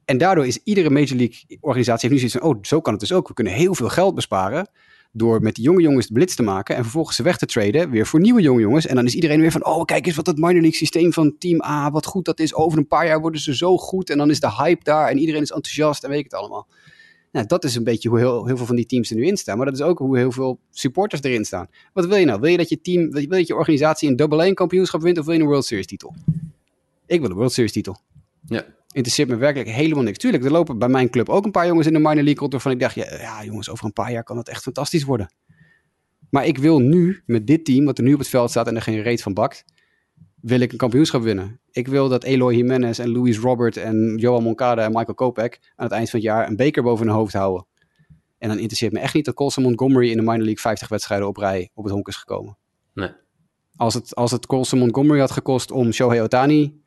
En 0.05 0.19
daardoor 0.19 0.47
is 0.47 0.61
iedere 0.65 0.91
Major 0.91 1.17
League 1.17 1.59
organisatie 1.61 2.09
heeft 2.09 2.23
nu 2.23 2.29
zoiets 2.29 2.47
van, 2.47 2.57
oh, 2.57 2.63
zo 2.63 2.81
kan 2.81 2.93
het 2.93 3.01
dus 3.01 3.13
ook. 3.13 3.29
We 3.29 3.35
kunnen 3.35 3.53
heel 3.53 3.75
veel 3.75 3.89
geld 3.89 4.15
besparen 4.15 4.69
door 5.13 5.41
met 5.41 5.55
die 5.55 5.65
jonge 5.65 5.83
jongens 5.83 6.07
de 6.07 6.13
blitz 6.13 6.35
te 6.35 6.43
maken 6.43 6.77
en 6.77 6.83
vervolgens 6.83 7.17
ze 7.17 7.23
weg 7.23 7.37
te 7.37 7.47
traden 7.47 7.91
weer 7.91 8.07
voor 8.07 8.21
nieuwe 8.21 8.41
jonge 8.41 8.61
jongens. 8.61 8.87
En 8.87 8.95
dan 8.95 9.05
is 9.05 9.15
iedereen 9.15 9.41
weer 9.41 9.51
van, 9.51 9.67
oh, 9.67 9.85
kijk 9.85 10.07
eens 10.07 10.17
wat 10.17 10.25
dat 10.25 10.37
minor 10.37 10.53
league 10.53 10.75
systeem 10.75 11.13
van 11.13 11.35
team 11.39 11.63
A, 11.63 11.91
wat 11.91 12.07
goed 12.07 12.25
dat 12.25 12.41
is. 12.41 12.55
Over 12.55 12.79
een 12.79 12.87
paar 12.87 13.07
jaar 13.07 13.21
worden 13.21 13.41
ze 13.41 13.57
zo 13.57 13.77
goed 13.77 14.11
en 14.11 14.19
dan 14.19 14.31
is 14.31 14.41
de 14.41 14.53
hype 14.53 14.85
daar 14.85 15.09
en 15.09 15.19
iedereen 15.19 15.43
is 15.43 15.51
enthousiast 15.51 16.05
en 16.05 16.11
weet 16.11 16.19
ik 16.19 16.25
het 16.25 16.35
allemaal. 16.35 16.67
Nou, 17.33 17.47
dat 17.47 17.65
is 17.65 17.75
een 17.75 17.85
beetje 17.85 18.09
hoe 18.09 18.19
heel, 18.19 18.47
heel 18.47 18.57
veel 18.57 18.67
van 18.67 18.77
die 18.77 18.87
teams 18.87 19.11
er 19.11 19.17
nu 19.17 19.27
in 19.27 19.37
staan. 19.37 19.57
Maar 19.57 19.67
dat 19.67 19.75
is 19.75 19.81
ook 19.81 19.99
hoe 19.99 20.19
heel 20.19 20.33
veel 20.33 20.61
supporters 20.71 21.23
erin 21.23 21.45
staan. 21.45 21.67
Wat 21.93 22.07
wil 22.07 22.17
je 22.17 22.25
nou? 22.25 22.41
Wil 22.41 22.51
je 22.51 22.57
dat 22.57 22.69
je 22.69 22.81
team, 22.81 23.11
wil 23.11 23.21
je 23.21 23.27
dat 23.27 23.47
je 23.47 23.55
organisatie 23.55 24.09
een 24.09 24.17
double 24.17 24.43
A 24.43 24.53
kampioenschap 24.53 25.01
wint 25.01 25.19
of 25.19 25.25
wil 25.25 25.35
je 25.35 25.41
een 25.41 25.47
World 25.47 25.65
Series 25.65 25.87
titel? 25.87 26.15
Ik 27.07 27.21
wil 27.21 27.31
een 27.31 27.37
World 27.37 27.53
Series 27.53 27.73
titel. 27.73 27.97
Ja. 28.47 28.65
Interesseert 28.93 29.29
me 29.29 29.37
werkelijk 29.37 29.71
helemaal 29.71 30.03
niks. 30.03 30.19
Tuurlijk, 30.19 30.45
er 30.45 30.51
lopen 30.51 30.79
bij 30.79 30.89
mijn 30.89 31.11
club 31.11 31.29
ook 31.29 31.45
een 31.45 31.51
paar 31.51 31.67
jongens 31.67 31.87
in 31.87 31.93
de 31.93 31.99
minor 31.99 32.15
league 32.15 32.39
rond 32.39 32.53
waarvan 32.53 32.73
ik 32.73 32.81
dacht, 32.81 32.95
ja, 32.95 33.15
ja 33.21 33.45
jongens, 33.45 33.71
over 33.71 33.85
een 33.85 33.93
paar 33.93 34.13
jaar 34.13 34.25
kan 34.25 34.37
dat 34.37 34.49
echt 34.49 34.63
fantastisch 34.63 35.05
worden. 35.05 35.33
Maar 36.31 36.47
ik 36.47 36.59
wil 36.59 36.79
nu, 36.79 37.23
met 37.27 37.47
dit 37.47 37.65
team, 37.65 37.85
wat 37.85 37.99
er 37.99 38.05
nu 38.05 38.13
op 38.13 38.19
het 38.19 38.29
veld 38.29 38.51
staat 38.51 38.67
en 38.67 38.77
er 38.77 38.83
geen 38.83 39.03
reet 39.03 39.23
van 39.23 39.35
bakt, 39.35 39.65
wil 40.41 40.61
ik 40.61 40.73
een 40.73 40.79
kampioenschap 40.79 41.23
winnen. 41.23 41.61
Ik 41.71 41.89
wil 41.89 42.09
dat 42.09 42.25
Eloy 42.25 42.55
Jimenez 42.55 42.99
en 42.99 43.13
Luis 43.13 43.39
Robert 43.39 43.77
en 43.77 44.17
Johan 44.17 44.43
Moncada 44.43 44.85
en 44.85 44.93
Michael 44.93 45.15
Kopek 45.15 45.59
aan 45.77 45.85
het 45.85 45.95
eind 45.95 46.11
van 46.11 46.19
het 46.19 46.29
jaar 46.29 46.49
een 46.49 46.57
beker 46.57 46.83
boven 46.83 47.07
hun 47.07 47.15
hoofd 47.15 47.33
houden. 47.33 47.67
En 48.39 48.49
dan 48.49 48.59
interesseert 48.59 48.93
me 48.93 48.99
echt 48.99 49.15
niet 49.15 49.25
dat 49.25 49.35
Colson 49.35 49.63
Montgomery 49.63 50.11
in 50.11 50.17
de 50.17 50.23
minor 50.23 50.39
league 50.39 50.59
50 50.59 50.89
wedstrijden 50.89 51.29
op 51.29 51.37
rij 51.37 51.71
op 51.75 51.85
het 51.85 51.93
honk 51.93 52.09
is 52.09 52.17
gekomen. 52.17 52.57
Nee. 52.95 53.11
Als 53.77 53.95
het, 53.95 54.15
als 54.15 54.31
het 54.31 54.47
Colson 54.47 54.79
Montgomery 54.79 55.21
had 55.21 55.31
gekost 55.31 55.71
om 55.71 55.93
Shohei 55.93 56.21
Otani 56.21 56.81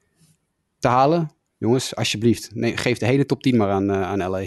te 0.80 0.88
halen, 0.88 1.32
jongens, 1.62 1.96
alsjeblieft, 1.96 2.50
nee, 2.56 2.78
geef 2.78 2.98
de 2.98 3.06
hele 3.06 3.26
top 3.26 3.42
10 3.44 3.58
maar 3.58 3.70
aan, 3.70 3.90
eh, 3.90 4.02
aan 4.02 4.30
LA. 4.30 4.40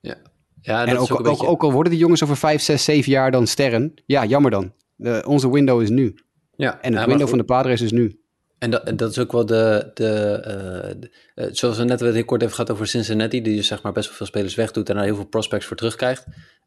Ja. 0.00 0.16
Ja, 0.60 0.80
en 0.80 0.86
dat 0.86 0.96
ook, 0.96 1.02
is 1.04 1.10
ook 1.10 1.18
ook, 1.18 1.24
beetje... 1.24 1.46
ook 1.46 1.62
al 1.62 1.72
worden 1.72 1.92
die 1.92 2.00
jongens 2.00 2.22
over 2.22 2.36
5, 2.36 2.60
6, 2.62 2.84
7 2.84 3.12
jaar 3.12 3.30
dan 3.30 3.46
sterren, 3.46 3.94
ja, 4.06 4.24
jammer 4.24 4.50
dan. 4.50 4.72
De, 4.96 5.22
onze 5.26 5.50
window 5.52 5.82
is 5.82 5.90
nu. 5.90 6.14
Ja, 6.56 6.80
En 6.80 6.92
het 6.92 7.00
ja, 7.00 7.06
window 7.06 7.20
goed. 7.20 7.28
van 7.28 7.38
de 7.38 7.44
Padres 7.44 7.80
is 7.80 7.92
nu. 7.92 8.20
En 8.58 8.70
dat, 8.70 8.84
en 8.84 8.96
dat 8.96 9.10
is 9.10 9.18
ook 9.18 9.32
wel 9.32 9.46
de, 9.46 9.90
de, 9.94 10.08
eh, 10.44 10.94
de- 11.00 11.10
eh, 11.34 11.46
zoals 11.52 11.76
we 11.76 11.84
net 11.84 12.00
heel 12.00 12.24
kort 12.24 12.42
even 12.42 12.54
gehad 12.54 12.70
over 12.70 12.86
Cincinnati, 12.86 13.42
die 13.42 13.56
dus 13.56 13.66
zeg 13.66 13.82
maar 13.82 13.92
best 13.92 14.06
wel 14.08 14.16
veel 14.16 14.26
spelers 14.26 14.54
wegdoet 14.54 14.88
en 14.88 14.94
daar 14.94 15.04
heel 15.04 15.14
veel 15.14 15.26
prospects 15.26 15.66
voor 15.66 15.76
terugkrijgt. 15.76 16.26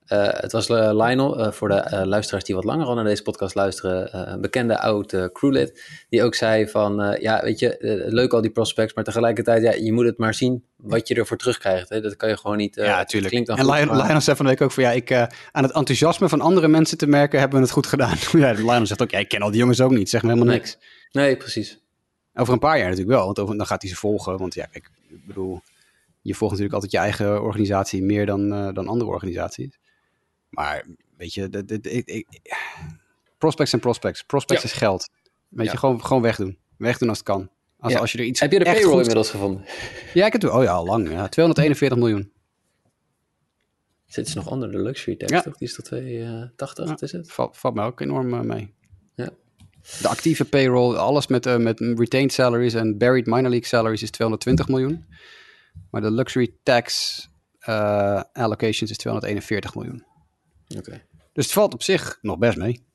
Eh, 0.10 0.28
het 0.30 0.52
was 0.52 0.70
eh, 0.70 0.90
Lionel, 0.94 1.40
eh, 1.40 1.52
voor 1.52 1.70
de 1.70 2.06
luisteraars 2.06 2.44
die 2.44 2.56
wat 2.56 2.64
langer 2.64 2.86
al 2.86 2.96
naar 2.96 3.04
deze 3.04 3.22
podcast 3.22 3.56
luisteren, 3.56 4.32
een 4.32 4.42
bekende 4.42 4.80
oud 4.80 5.30
crewlid, 5.34 5.84
die 6.10 6.24
ook 6.24 6.36
zei 6.36 6.68
van, 6.68 7.18
ja, 7.20 7.42
weet 7.44 7.60
je, 7.60 7.76
leuk 8.10 8.34
al 8.34 8.42
die 8.42 8.52
prospects, 8.52 8.94
maar 8.94 9.04
tegelijkertijd, 9.04 9.64
ja, 9.64 9.72
je 9.72 9.92
moet 9.92 10.06
het 10.06 10.18
maar 10.18 10.34
zien 10.34 10.64
wat 10.76 11.08
je 11.08 11.16
ervoor 11.16 11.38
terugkrijgt. 11.38 11.90
Hè? 11.90 12.02
Dat 12.02 12.16
kan 12.16 12.30
je 12.30 12.38
gewoon 12.38 12.58
niet... 12.58 12.76
ja, 12.76 13.04
tuurlijk. 13.04 13.32
Klinkt 13.32 13.48
dan 13.50 13.58
En 13.58 13.66
goed, 13.66 13.74
Lion- 13.74 13.88
maar- 13.88 13.98
Lionel 13.98 14.22
zei 14.22 14.36
van 14.36 14.46
de 14.46 14.52
week 14.52 14.62
ook 14.62 14.72
van 14.72 14.84
ja, 14.84 14.92
ik, 14.92 15.12
aan 15.52 15.64
het 15.64 15.74
enthousiasme 15.74 16.30
van 16.30 16.42
andere 16.42 16.68
mensen 16.68 16.98
te 16.98 17.08
merken 17.08 17.40
hebben 17.40 17.58
we 17.58 17.64
het 17.64 17.74
goed 17.74 17.88
gedaan. 17.88 18.16
ja, 18.44 18.52
Lionel 18.52 18.86
zegt 18.86 19.02
ook, 19.02 19.12
ja, 19.12 19.20
ik 19.20 19.30
ken 19.30 19.42
al 19.42 19.52
die 19.52 19.60
jongens 19.60 19.82
ook 19.82 19.92
niet, 19.92 20.10
zeg 20.10 20.22
me 20.22 20.30
helemaal 20.30 20.54
niks. 20.54 20.78
Nee, 21.12 21.38
precies. 21.38 21.80
Over 22.34 22.54
een 22.54 22.60
paar 22.60 22.78
jaar 22.78 22.90
natuurlijk 22.90 23.16
wel, 23.16 23.26
want 23.26 23.40
over, 23.40 23.58
dan 23.58 23.66
gaat 23.66 23.82
hij 23.82 23.92
ze 23.92 23.98
volgen. 23.98 24.38
Want 24.38 24.54
ja, 24.54 24.68
ik 24.72 24.90
bedoel, 25.28 25.62
je 26.22 26.34
volgt 26.36 26.54
natuurlijk 26.58 26.84
altijd 26.84 26.92
je 26.92 26.98
eigen 26.98 27.44
organisatie 27.44 28.04
meer 28.04 28.26
dan, 28.26 28.74
dan 28.74 28.88
andere 28.88 29.10
organisaties. 29.12 29.78
Maar 30.50 30.86
weet 31.18 31.34
je, 31.34 31.50
ik, 31.82 32.06
ik- 32.08 32.28
prospects 33.38 33.70
zijn 33.70 33.82
prospects. 33.82 34.24
Prospects 34.24 34.64
Ja. 34.64 34.70
is 34.70 34.76
geld. 34.76 35.10
Weet 35.50 35.66
Ja. 35.66 35.72
je, 35.72 35.78
gewoon, 35.78 36.06
gewoon 36.06 36.22
wegdoen. 36.22 36.58
Wegdoen 36.78 37.10
als 37.10 37.18
het 37.18 37.28
kan. 37.28 37.50
Als, 37.80 37.94
Ja. 37.94 38.00
als 38.00 38.12
je 38.12 38.18
er 38.18 38.24
iets 38.24 38.40
Heb 38.40 38.52
je 38.52 38.58
de 38.58 38.64
payroll 38.66 38.84
goed- 38.90 38.98
inmiddels 39.00 39.30
gevonden? 39.30 39.66
Ja, 40.14 40.26
ik 40.26 40.32
heb 40.32 40.42
het. 40.42 40.52
Oh 40.52 40.64
ja, 40.64 40.72
al 40.72 40.86
lang. 40.86 41.10
Ja. 41.12 41.28
241 41.28 41.98
miljoen. 41.98 42.32
Zit 44.06 44.28
ze 44.28 44.36
nog 44.38 44.48
onder 44.48 44.72
de 44.72 44.80
luxury 44.82 45.16
tax, 45.18 45.32
toch? 45.44 45.58
Die 45.58 45.68
is 45.68 45.76
tot 45.76 45.86
280, 45.86 46.84
Ja. 46.84 46.90
wat 46.90 47.02
is 47.02 47.12
het? 47.12 47.32
Valt, 47.32 47.58
valt 47.58 47.76
mij 47.76 47.86
ook 47.86 48.00
enorm 48.02 48.34
eh, 48.34 48.40
mee. 48.40 48.74
Ja. 49.16 49.30
De 50.02 50.08
actieve 50.08 50.46
payroll, 50.46 50.96
alles 50.96 51.28
met, 51.28 51.46
eh, 51.46 51.58
met 51.58 51.80
retained 51.80 52.34
salaries 52.34 52.74
en 52.74 52.98
buried 52.98 53.26
minor 53.26 53.50
league 53.50 53.66
salaries 53.68 54.02
is 54.02 54.10
220 54.12 54.68
miljoen. 54.68 55.06
Maar 55.92 56.02
de 56.02 56.12
luxury 56.12 56.54
tax 56.64 57.28
eh, 57.60 58.22
allocations 58.34 58.92
is 58.92 58.98
241 58.98 59.76
miljoen. 59.76 60.04
Oké. 60.78 61.02
Dus 61.34 61.46
het 61.46 61.54
valt 61.54 61.74
op 61.74 61.84
zich 61.84 62.20
nog 62.22 62.38
best 62.38 62.58
mee. 62.58 62.88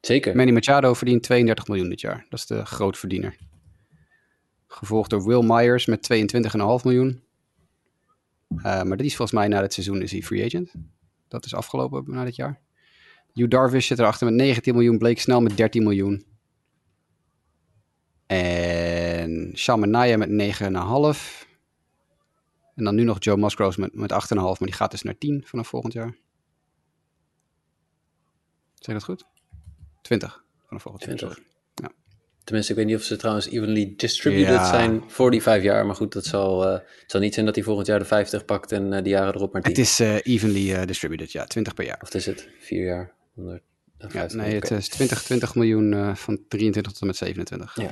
Zeker. 0.00 0.36
Manny 0.36 0.52
Machado 0.52 0.94
verdient 0.94 1.22
32 1.22 1.68
miljoen 1.68 1.88
dit 1.88 2.00
jaar. 2.00 2.26
Dat 2.28 2.38
is 2.38 2.46
de 2.46 2.64
grootverdiener. 2.64 3.36
Gevolgd 4.66 5.10
door 5.10 5.26
Will 5.26 5.42
Myers 5.42 5.86
met 5.86 6.08
22,5 6.12 6.84
miljoen. 6.84 7.22
Eh, 8.56 8.62
maar 8.62 8.96
dat 8.96 9.00
is 9.00 9.16
volgens 9.16 9.38
mij 9.38 9.48
na 9.48 9.60
dit 9.60 9.72
seizoen 9.72 10.02
is 10.02 10.12
hij 10.12 10.22
free 10.22 10.44
agent. 10.44 10.72
Dat 11.28 11.44
is 11.44 11.54
afgelopen 11.54 12.04
na 12.06 12.24
dit 12.24 12.36
jaar. 12.36 12.60
Hugh 13.32 13.50
Darvish 13.50 13.86
zit 13.86 13.98
erachter 13.98 14.26
met 14.26 14.34
19 14.34 14.74
miljoen. 14.74 14.98
Blake 14.98 15.20
Snell 15.20 15.40
met 15.40 15.56
13 15.56 15.82
miljoen. 15.82 16.24
En 18.26 19.50
Sean 19.54 19.80
Manaea 19.80 20.16
met 20.16 20.28
9,5. 20.28 21.48
En 22.80 22.86
dan 22.86 22.94
nu 22.94 23.02
nog 23.02 23.16
Joe 23.20 23.36
Musgrove 23.36 23.80
met, 23.80 23.94
met 23.94 24.12
8,5. 24.12 24.18
Maar 24.38 24.56
die 24.58 24.72
gaat 24.72 24.90
dus 24.90 25.02
naar 25.02 25.18
10 25.18 25.42
vanaf 25.46 25.68
volgend 25.68 25.92
jaar. 25.92 26.16
Zeg 28.74 28.94
dat 28.94 29.04
goed? 29.04 29.24
20 30.02 30.44
vanaf 30.66 30.82
volgend 30.82 31.04
jaar. 31.04 31.16
20. 31.16 31.38
Ja. 31.74 31.92
Tenminste, 32.44 32.72
ik 32.72 32.78
weet 32.78 32.86
niet 32.88 32.96
of 32.96 33.02
ze 33.02 33.16
trouwens 33.16 33.48
evenly 33.48 33.94
distributed 33.96 34.48
Ja. 34.54 34.68
zijn 34.68 35.02
voor 35.06 35.30
die 35.30 35.42
vijf 35.42 35.62
jaar. 35.62 35.86
Maar 35.86 35.94
goed, 35.94 36.12
dat 36.12 36.24
zal, 36.24 36.66
eh, 36.66 36.72
het 36.72 37.10
zal 37.10 37.20
niet 37.20 37.34
zijn 37.34 37.46
dat 37.46 37.54
hij 37.54 37.64
volgend 37.64 37.86
jaar 37.86 37.98
de 37.98 38.04
50 38.04 38.44
pakt 38.44 38.72
en 38.72 38.92
eh, 38.92 39.02
die 39.02 39.12
jaren 39.12 39.34
erop 39.34 39.52
maar 39.52 39.62
10. 39.62 39.70
Het 39.70 39.80
is 39.80 40.00
eh, 40.00 40.16
evenly 40.22 40.86
distributed, 40.86 41.32
ja. 41.32 41.44
20 41.44 41.74
per 41.74 41.84
jaar. 41.84 41.98
Of 42.02 42.14
is 42.14 42.26
het 42.26 42.48
vier 42.60 42.84
jaar? 42.84 43.12
100, 43.34 43.62
eh, 43.98 44.08
Ja, 44.10 44.10
50, 44.10 44.40
nee, 44.40 44.54
het 44.54 44.70
is 44.70 44.88
20, 44.88 45.22
20 45.22 45.54
miljoen 45.54 46.16
van 46.16 46.44
23 46.48 46.92
tot 46.92 47.00
en 47.00 47.06
met 47.06 47.16
27. 47.16 47.76
Ja. 47.76 47.90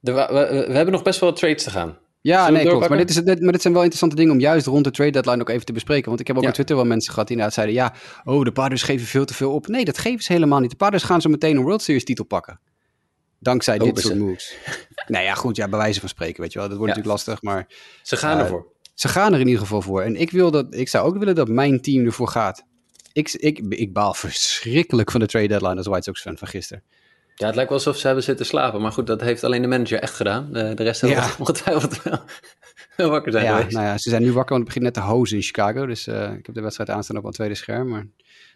De, 0.00 0.12
we, 0.12 0.64
we 0.68 0.72
hebben 0.72 0.92
nog 0.92 1.02
best 1.02 1.20
wel 1.20 1.30
wat 1.30 1.38
trades 1.38 1.62
te 1.64 1.70
gaan. 1.70 1.98
Ja, 2.20 2.48
nee, 2.50 2.66
klopt. 2.66 2.88
Maar 2.88 2.98
dit, 2.98 3.10
is, 3.10 3.16
dit, 3.16 3.40
maar 3.40 3.52
dit 3.52 3.60
zijn 3.62 3.72
wel 3.72 3.82
interessante 3.82 4.16
dingen 4.16 4.32
om 4.32 4.40
juist 4.40 4.66
rond 4.66 4.84
de 4.84 4.90
trade 4.90 5.10
deadline 5.10 5.40
ook 5.40 5.48
even 5.48 5.64
te 5.64 5.72
bespreken. 5.72 6.08
Want 6.08 6.20
ik 6.20 6.26
heb 6.26 6.36
ook 6.36 6.42
Ja. 6.42 6.48
op 6.48 6.54
Twitter 6.54 6.76
wel 6.76 6.84
mensen 6.84 7.12
gehad 7.12 7.28
die 7.28 7.36
inderdaad 7.36 7.64
zeiden... 7.64 7.84
ja, 7.84 7.94
oh, 8.24 8.44
de 8.44 8.52
Padres 8.52 8.82
geven 8.82 9.06
veel 9.06 9.24
te 9.24 9.34
veel 9.34 9.52
op. 9.54 9.66
Nee, 9.66 9.84
dat 9.84 9.98
geven 9.98 10.22
ze 10.22 10.32
helemaal 10.32 10.60
niet. 10.60 10.70
De 10.70 10.76
Padres 10.76 11.02
gaan 11.02 11.20
zo 11.20 11.28
meteen 11.28 11.56
een 11.56 11.62
World 11.62 11.82
Series 11.82 12.04
titel 12.04 12.24
pakken. 12.24 12.60
Dankzij 13.38 13.78
dit 13.78 13.98
soort 13.98 14.14
ze. 14.14 14.20
moves. 14.20 14.56
nou 15.06 15.24
ja, 15.24 15.34
goed, 15.34 15.56
ja, 15.56 15.68
bij 15.68 15.78
wijze 15.78 16.00
van 16.00 16.08
spreken, 16.08 16.40
weet 16.42 16.52
je 16.52 16.58
wel. 16.58 16.68
Dat 16.68 16.76
wordt 16.78 16.92
Ja. 16.92 16.98
natuurlijk 16.98 17.26
lastig, 17.26 17.42
maar 17.42 17.66
Ze 18.02 18.16
gaan 18.16 18.36
Eh, 18.36 18.42
ervoor. 18.42 18.66
ze 18.94 19.08
gaan 19.08 19.32
er 19.34 19.40
in 19.40 19.46
ieder 19.46 19.60
geval 19.62 19.82
voor. 19.82 20.02
En 20.02 20.16
ik, 20.16 20.30
wil 20.30 20.50
dat, 20.50 20.66
ik 20.74 20.88
zou 20.88 21.06
ook 21.06 21.18
willen 21.18 21.34
dat 21.34 21.48
mijn 21.48 21.80
team 21.80 22.04
ervoor 22.06 22.28
gaat. 22.28 22.64
Ik, 23.12 23.30
ik, 23.32 23.58
ik 23.68 23.92
baal 23.92 24.14
verschrikkelijk 24.14 25.10
van 25.10 25.20
de 25.20 25.26
trade 25.26 25.48
deadline 25.48 25.76
als 25.76 25.86
White 25.86 26.02
Sox 26.02 26.20
fan 26.22 26.36
van 26.38 26.48
gisteren. 26.48 26.82
Ja, 27.38 27.46
het 27.46 27.54
lijkt 27.54 27.70
wel 27.70 27.78
alsof 27.78 27.96
ze 27.96 28.06
hebben 28.06 28.24
zitten 28.24 28.46
slapen. 28.46 28.80
Maar 28.80 28.92
goed, 28.92 29.06
dat 29.06 29.20
heeft 29.20 29.44
alleen 29.44 29.62
de 29.62 29.68
manager 29.68 29.98
echt 30.00 30.14
gedaan. 30.14 30.56
Eh, 30.56 30.76
de 30.76 30.82
rest 30.82 31.00
hebben 31.00 31.18
Ja. 31.18 31.30
ongetwijfeld 31.38 32.02
wel 32.96 33.10
wakker 33.10 33.32
zijn 33.32 33.44
Ja, 33.44 33.56
geweest. 33.56 33.74
nou 33.76 33.86
ja, 33.86 33.98
ze 33.98 34.10
zijn 34.10 34.22
nu 34.22 34.32
wakker, 34.32 34.56
want 34.56 34.64
het 34.68 34.74
begint 34.74 34.84
net 34.84 34.94
te 35.04 35.10
hozen 35.10 35.36
in 35.36 35.42
Chicago. 35.42 35.86
Dus 35.86 36.06
eh, 36.06 36.32
ik 36.32 36.46
heb 36.46 36.54
de 36.54 36.60
wedstrijd 36.60 36.90
aanstaan 36.90 37.16
op 37.16 37.24
een 37.24 37.32
tweede 37.32 37.54
scherm. 37.54 37.88
Maar 37.88 38.06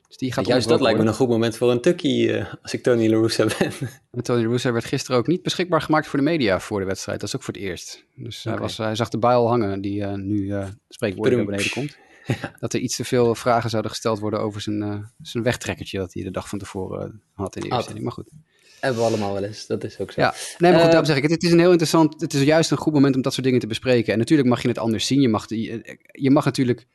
Dus 0.08 0.16
die 0.16 0.32
gaat 0.32 0.46
Juist 0.46 0.68
dat 0.68 0.80
lijkt 0.80 0.98
me 0.98 1.04
een 1.06 1.14
goed 1.14 1.28
moment 1.28 1.56
voor 1.56 1.70
een 1.70 1.80
tukkie 1.80 2.32
eh, 2.36 2.54
als 2.62 2.72
ik 2.72 2.82
Tony 2.82 3.08
La 3.08 3.16
Russa 3.16 3.44
ben. 3.58 3.72
worden. 3.78 4.22
Tony 4.22 4.42
La 4.42 4.48
Russa 4.48 4.72
werd 4.72 4.84
gisteren 4.84 5.18
ook 5.18 5.26
niet 5.26 5.42
beschikbaar 5.42 5.82
gemaakt 5.82 6.06
voor 6.06 6.18
de 6.18 6.24
media 6.24 6.60
voor 6.60 6.80
de 6.80 6.86
wedstrijd. 6.86 7.20
Dat 7.20 7.28
is 7.28 7.36
ook 7.36 7.42
voor 7.42 7.54
het 7.54 7.62
eerst. 7.62 8.04
Dus 8.14 8.44
hij, 8.44 8.56
was, 8.58 8.76
hij 8.76 8.94
zag 8.94 9.08
de 9.08 9.18
bijl 9.18 9.48
hangen 9.48 9.80
die 9.80 10.06
nu 10.06 10.54
spreekwoord 10.88 11.36
naar 11.36 11.44
beneden 11.44 11.70
komt. 11.70 11.96
Dat 12.60 12.72
er 12.72 12.80
iets 12.80 12.96
te 12.96 13.04
veel 13.04 13.34
vragen 13.34 13.70
zouden 13.70 13.90
gesteld 13.90 14.18
worden 14.18 14.40
over 14.40 14.60
zijn, 14.60 15.10
zijn 15.22 15.42
wegtrekkertje 15.44 15.98
dat 15.98 16.12
hij 16.14 16.22
de 16.22 16.30
dag 16.30 16.48
van 16.48 16.58
tevoren 16.58 17.22
had 17.32 17.56
in 17.56 17.62
de 17.62 17.68
Ah. 17.68 17.74
uitzending. 17.74 18.04
Maar 18.04 18.14
goed. 18.14 18.30
Hebben 18.82 19.00
we 19.00 19.06
allemaal 19.08 19.32
wel 19.32 19.44
eens, 19.44 19.66
dat 19.66 19.84
is 19.84 19.98
ook 19.98 20.12
zo. 20.12 20.20
Ja, 20.20 20.34
nee, 20.58 20.70
maar 20.70 20.70
goed, 20.70 20.80
Eh, 20.80 20.86
daarom 20.86 21.04
zeg 21.04 21.16
ik, 21.16 21.22
het, 21.22 21.30
het 21.30 21.42
is 21.42 21.52
een 21.52 21.58
heel 21.58 21.70
interessant, 21.70 22.20
het 22.20 22.34
is 22.34 22.42
juist 22.42 22.70
een 22.70 22.76
goed 22.76 22.92
moment 22.92 23.14
om 23.16 23.22
dat 23.22 23.32
soort 23.32 23.44
dingen 23.44 23.60
te 23.60 23.66
bespreken. 23.66 24.12
En 24.12 24.18
natuurlijk 24.18 24.48
mag 24.48 24.62
je 24.62 24.68
het 24.68 24.78
anders 24.78 25.06
zien. 25.06 25.20
Je 25.20 25.28
mag, 25.28 25.48
je, 25.48 25.98
je 26.12 26.30
mag 26.30 26.44
natuurlijk, 26.44 26.86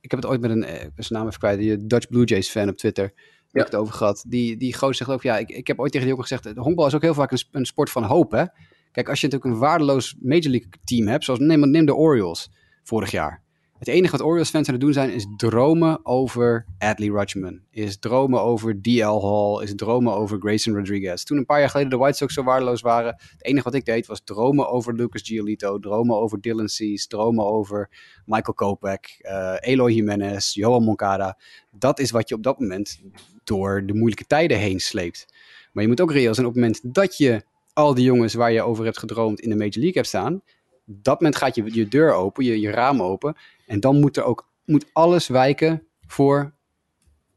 ik 0.00 0.10
heb 0.10 0.22
het 0.22 0.26
ooit 0.26 0.40
met 0.40 0.50
een, 0.50 0.64
eh, 0.64 0.74
zijn 0.74 1.18
naam 1.18 1.26
even 1.26 1.38
kwijt, 1.38 1.58
die 1.58 1.86
Dutch 1.86 2.08
Blue 2.08 2.24
Jays 2.24 2.48
fan 2.48 2.68
op 2.68 2.76
Twitter, 2.76 3.04
heb 3.04 3.66
ik 3.66 3.72
het 3.72 3.74
over 3.74 3.94
gehad. 3.94 4.24
Die, 4.28 4.56
die 4.56 4.74
gozer 4.74 4.94
zegt 4.94 5.10
ook, 5.10 5.22
ja, 5.22 5.38
ik, 5.38 5.50
ik 5.50 5.66
heb 5.66 5.80
ooit 5.80 5.92
tegen 5.92 6.06
die 6.06 6.16
ook 6.16 6.22
gezegd, 6.22 6.56
honkbal 6.56 6.86
is 6.86 6.94
ook 6.94 7.02
heel 7.02 7.14
vaak 7.14 7.30
een, 7.30 7.42
een 7.50 7.66
sport 7.66 7.90
van 7.90 8.04
hoop, 8.04 8.30
hè. 8.30 8.44
Kijk, 8.92 9.08
als 9.08 9.20
je 9.20 9.26
natuurlijk 9.26 9.54
een 9.54 9.60
waardeloos 9.60 10.16
Major 10.20 10.50
League 10.50 10.70
team 10.84 11.06
hebt, 11.06 11.24
zoals 11.24 11.40
neem, 11.40 11.70
neem 11.70 11.86
de 11.86 11.94
Orioles 11.94 12.50
vorig 12.82 13.10
jaar. 13.10 13.42
Het 13.82 13.90
enige 13.90 14.16
wat 14.16 14.26
Orioles 14.26 14.50
fans 14.50 14.66
aan 14.66 14.74
het 14.74 14.82
doen 14.82 14.92
zijn, 14.92 15.10
is 15.10 15.26
dromen 15.36 16.06
over 16.06 16.66
Adley 16.78 17.08
Rutschman. 17.08 17.60
Is 17.70 17.98
dromen 17.98 18.40
over 18.40 18.82
DL 18.82 19.20
Hall. 19.20 19.62
Is 19.62 19.74
dromen 19.74 20.12
over 20.14 20.38
Grayson 20.40 20.74
Rodriguez. 20.74 21.22
Toen 21.22 21.36
een 21.36 21.46
paar 21.46 21.58
jaar 21.58 21.68
geleden 21.68 21.90
de 21.90 21.96
White 21.96 22.16
Sox 22.16 22.34
zo 22.34 22.42
waardeloos 22.42 22.80
waren. 22.80 23.14
Het 23.18 23.44
enige 23.44 23.64
wat 23.64 23.74
ik 23.74 23.84
deed 23.84 24.06
was 24.06 24.20
dromen 24.24 24.68
over 24.68 24.94
Lucas 24.94 25.22
Giolito. 25.22 25.78
Dromen 25.78 26.16
over 26.16 26.40
Dylan 26.40 26.68
Cease. 26.68 27.06
Dromen 27.06 27.44
over 27.44 27.90
Michael 28.24 28.54
Kopech. 28.54 29.20
eh, 29.20 29.54
Eloy 29.60 29.92
Jimenez. 29.92 30.54
Johan 30.54 30.84
Moncada. 30.84 31.38
Dat 31.70 31.98
is 31.98 32.10
wat 32.10 32.28
je 32.28 32.34
op 32.34 32.42
dat 32.42 32.58
moment 32.60 33.00
door 33.44 33.86
de 33.86 33.94
moeilijke 33.94 34.26
tijden 34.26 34.58
heen 34.58 34.80
sleept. 34.80 35.26
Maar 35.72 35.82
je 35.82 35.88
moet 35.88 36.00
ook 36.00 36.12
reëel 36.12 36.34
zijn 36.34 36.46
op 36.46 36.54
het 36.54 36.62
moment 36.62 36.94
dat 36.94 37.16
je 37.16 37.42
al 37.72 37.94
die 37.94 38.04
jongens 38.04 38.34
waar 38.34 38.52
je 38.52 38.62
over 38.62 38.84
hebt 38.84 38.98
gedroomd 38.98 39.40
in 39.40 39.50
de 39.50 39.56
Major 39.56 39.72
League 39.72 39.94
hebt 39.94 40.06
staan. 40.06 40.42
Dat 40.84 41.20
moment 41.20 41.36
gaat 41.36 41.54
je, 41.54 41.74
je 41.74 41.88
deur 41.88 42.12
open, 42.12 42.44
je, 42.44 42.60
je 42.60 42.70
raam 42.70 43.02
open. 43.02 43.36
En 43.72 43.80
dan 43.80 44.00
moet 44.00 44.16
er 44.16 44.24
ook 44.24 44.50
moet 44.64 44.86
alles 44.92 45.28
wijken 45.28 45.86
voor 46.06 46.54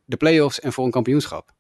de 0.06 0.18
playoffs 0.18 0.60
en 0.60 0.74
voor 0.74 0.86
een 0.86 0.92
kampioenschap. 0.92 1.54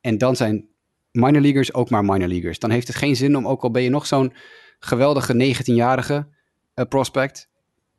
En 0.00 0.18
dan 0.18 0.36
zijn 0.36 0.68
minor 1.10 1.40
leaguers 1.40 1.74
ook 1.74 1.90
maar 1.90 2.04
minor 2.04 2.28
leaguers. 2.28 2.58
Dan 2.58 2.70
heeft 2.70 2.86
het 2.86 2.96
geen 2.96 3.16
zin 3.16 3.36
om, 3.36 3.48
ook 3.48 3.62
al 3.62 3.70
ben 3.70 3.82
je 3.82 3.90
nog 3.90 4.06
zo'n 4.06 4.32
geweldige 4.78 5.54
19-jarige 5.54 6.28
eh, 6.74 6.84
prospect. 6.84 7.48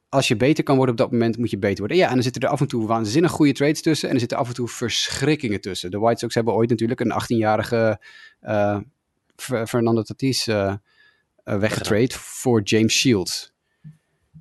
Als 0.09 0.27
je 0.27 0.37
beter 0.37 0.63
kan 0.63 0.75
worden 0.75 0.93
op 0.93 1.01
dat 1.01 1.11
moment, 1.11 1.37
moet 1.37 1.49
je 1.49 1.57
beter 1.59 1.79
worden. 1.79 1.97
Ja, 1.97 2.07
en 2.07 2.13
dan 2.13 2.23
zitten 2.23 2.41
er 2.41 2.47
af 2.49 2.61
en 2.61 2.67
toe 2.67 2.87
waanzinnig 2.87 3.31
goede 3.31 3.53
trades 3.53 3.81
tussen. 3.81 4.07
En 4.07 4.13
er 4.13 4.19
zitten 4.19 4.37
af 4.37 4.47
en 4.47 4.53
toe 4.53 4.67
verschrikkingen 4.67 5.61
tussen. 5.61 5.91
De 5.91 5.99
White 5.99 6.19
Sox 6.19 6.35
hebben 6.35 6.53
ooit 6.53 6.69
natuurlijk 6.69 6.99
een 6.99 7.21
18-jarige 7.21 8.01
eh, 8.39 8.79
Fer- 9.35 9.67
Fernando 9.67 10.01
Tatis 10.01 10.47
eh, 10.47 10.73
weggetrade 11.43 12.13
voor 12.13 12.61
James 12.61 12.93
Shields. 12.93 13.50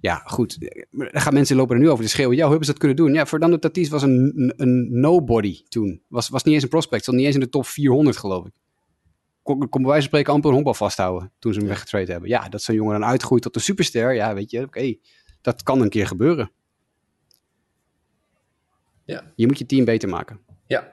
Ja, 0.01 0.23
goed. 0.25 0.59
Dan 0.91 1.09
gaan 1.13 1.35
mensen 1.35 1.57
lopen 1.57 1.77
er 1.77 1.83
nu 1.83 1.91
over 1.91 2.05
te 2.05 2.11
schreeuwen. 2.11 2.37
Ja, 2.37 2.43
hoe 2.43 2.51
hebben 2.51 2.67
ze 2.67 2.73
dat 2.73 2.81
kunnen 2.81 2.99
doen? 2.99 3.15
Ja, 3.15 3.27
Fernando 3.27 3.59
Tatis 3.59 3.89
was 3.89 4.03
een, 4.03 4.33
een, 4.37 4.53
een 4.57 5.01
nobody 5.01 5.63
toen. 5.69 6.03
Was, 6.09 6.29
was 6.29 6.43
niet 6.43 6.55
eens 6.55 6.63
een 6.63 6.69
prospect. 6.69 7.03
Stond 7.03 7.17
niet 7.17 7.27
eens 7.27 7.35
in 7.35 7.41
de 7.41 7.49
top 7.49 7.67
400, 7.67 8.17
geloof 8.17 8.47
ik. 8.47 8.53
Kon, 9.43 9.69
kon 9.69 9.83
bij 9.83 9.91
wijze 9.91 10.01
van 10.01 10.03
spreken 10.03 10.33
amper 10.33 10.49
een 10.49 10.55
honkbal 10.55 10.75
vasthouden 10.75 11.33
toen 11.39 11.53
ze 11.53 11.59
hem 11.59 11.69
weggetrade 11.69 12.13
hebben. 12.13 12.29
Ja, 12.29 12.49
dat 12.49 12.63
zo'n 12.63 12.75
jongen 12.75 13.01
dan 13.01 13.09
uitgroeit 13.09 13.43
tot 13.43 13.55
een 13.55 13.61
superster. 13.61 14.15
Ja, 14.15 14.35
weet 14.35 14.51
je, 14.51 14.63
oké. 14.63 14.95
Dat 15.41 15.63
kan 15.63 15.81
een 15.81 15.89
keer 15.89 16.07
gebeuren. 16.07 16.51
Ja. 19.05 19.33
Je 19.35 19.47
moet 19.47 19.59
je 19.59 19.67
team 19.67 19.85
beter 19.85 20.09
maken. 20.09 20.41
Ja, 20.67 20.93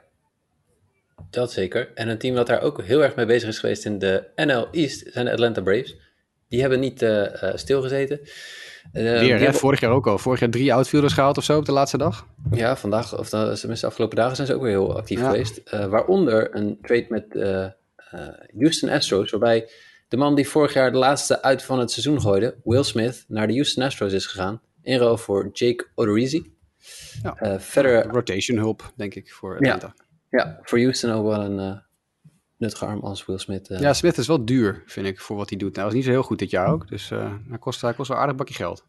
dat 1.30 1.52
zeker. 1.52 1.94
En 1.94 2.08
een 2.08 2.18
team 2.18 2.34
dat 2.34 2.46
daar 2.46 2.62
ook 2.62 2.82
heel 2.82 3.02
erg 3.02 3.14
mee 3.14 3.26
bezig 3.26 3.48
is 3.48 3.58
geweest 3.58 3.84
in 3.84 3.98
de 3.98 4.30
NL 4.36 4.70
East 4.70 5.12
zijn 5.12 5.24
de 5.24 5.32
Atlanta 5.32 5.60
Braves. 5.60 5.96
Die 6.48 6.60
hebben 6.60 6.80
niet 6.80 7.02
eh, 7.02 7.42
eh, 7.42 7.56
stilgezeten. 7.56 8.20
Die 8.92 9.02
Weer, 9.02 9.20
hè? 9.20 9.26
hebben- 9.28 9.54
vorig 9.54 9.80
jaar 9.80 9.90
ook 9.90 10.06
al. 10.06 10.18
Vorig 10.18 10.40
jaar 10.40 10.50
drie 10.50 10.74
outfielders 10.74 11.12
gehaald 11.12 11.38
of 11.38 11.44
zo 11.44 11.58
op 11.58 11.64
de 11.64 11.72
laatste 11.72 11.98
dag. 11.98 12.26
Ja, 12.50 12.76
vandaag, 12.76 13.18
of 13.18 13.28
dan, 13.28 13.54
tenminste 13.54 13.80
de 13.80 13.86
afgelopen 13.86 14.16
dagen 14.16 14.36
zijn 14.36 14.48
ze 14.48 14.54
ook 14.54 14.60
weer 14.62 14.70
heel 14.70 14.96
actief 14.96 15.18
Ja. 15.20 15.26
geweest. 15.30 15.56
Eh, 15.64 15.86
waaronder 15.86 16.56
een 16.56 16.78
trade 16.82 17.06
met 17.08 17.34
eh, 17.36 17.66
Houston 18.58 18.88
Astros, 18.90 19.30
waarbij 19.30 19.68
de 20.08 20.16
man 20.16 20.34
die 20.34 20.48
vorig 20.48 20.72
jaar 20.72 20.92
de 20.92 20.98
laatste 20.98 21.42
uit 21.42 21.62
van 21.62 21.78
het 21.78 21.90
seizoen 21.90 22.20
gooide, 22.20 22.56
Will 22.64 22.82
Smith, 22.82 23.24
naar 23.28 23.46
de 23.46 23.52
Houston 23.52 23.84
Astros 23.84 24.12
is 24.12 24.26
gegaan. 24.26 24.60
In 24.82 24.98
ruil 24.98 25.16
voor 25.16 25.48
Jake 25.52 25.86
Odorizzi. 25.94 26.52
Ja. 27.22 27.58
Verder, 27.60 28.06
Rotation 28.06 28.58
hulp, 28.58 28.92
denk 28.96 29.14
ik, 29.14 29.32
voor 29.32 29.64
ja, 29.64 29.72
Atlanta. 29.74 29.94
ja, 30.30 30.58
voor 30.62 30.78
Houston 30.78 31.10
ook 31.12 31.26
wel 31.26 31.40
een 31.40 31.82
eh, 32.58 32.64
nuttige 32.66 32.84
arm 32.86 33.00
als 33.00 33.26
Will 33.26 33.38
Smith. 33.38 33.68
eh, 33.68 33.80
Ja, 33.80 33.92
Smith 33.92 34.18
is 34.18 34.26
wel 34.26 34.44
duur, 34.44 34.82
vind 34.86 35.06
ik, 35.06 35.20
voor 35.20 35.36
wat 35.36 35.48
hij 35.48 35.58
doet. 35.58 35.68
Nou, 35.74 35.76
hij 35.76 35.84
was 35.84 35.94
niet 35.94 36.04
zo 36.04 36.10
heel 36.10 36.22
goed 36.22 36.38
dit 36.38 36.50
jaar 36.50 36.66
ook. 36.72 36.88
Dus 36.88 37.10
eh 37.10 37.32
hij, 37.48 37.58
kost, 37.58 37.80
hij 37.80 37.94
kost 37.94 38.08
wel 38.08 38.16
een 38.16 38.22
aardig 38.22 38.36
bakje 38.38 38.54
geld. 38.54 38.84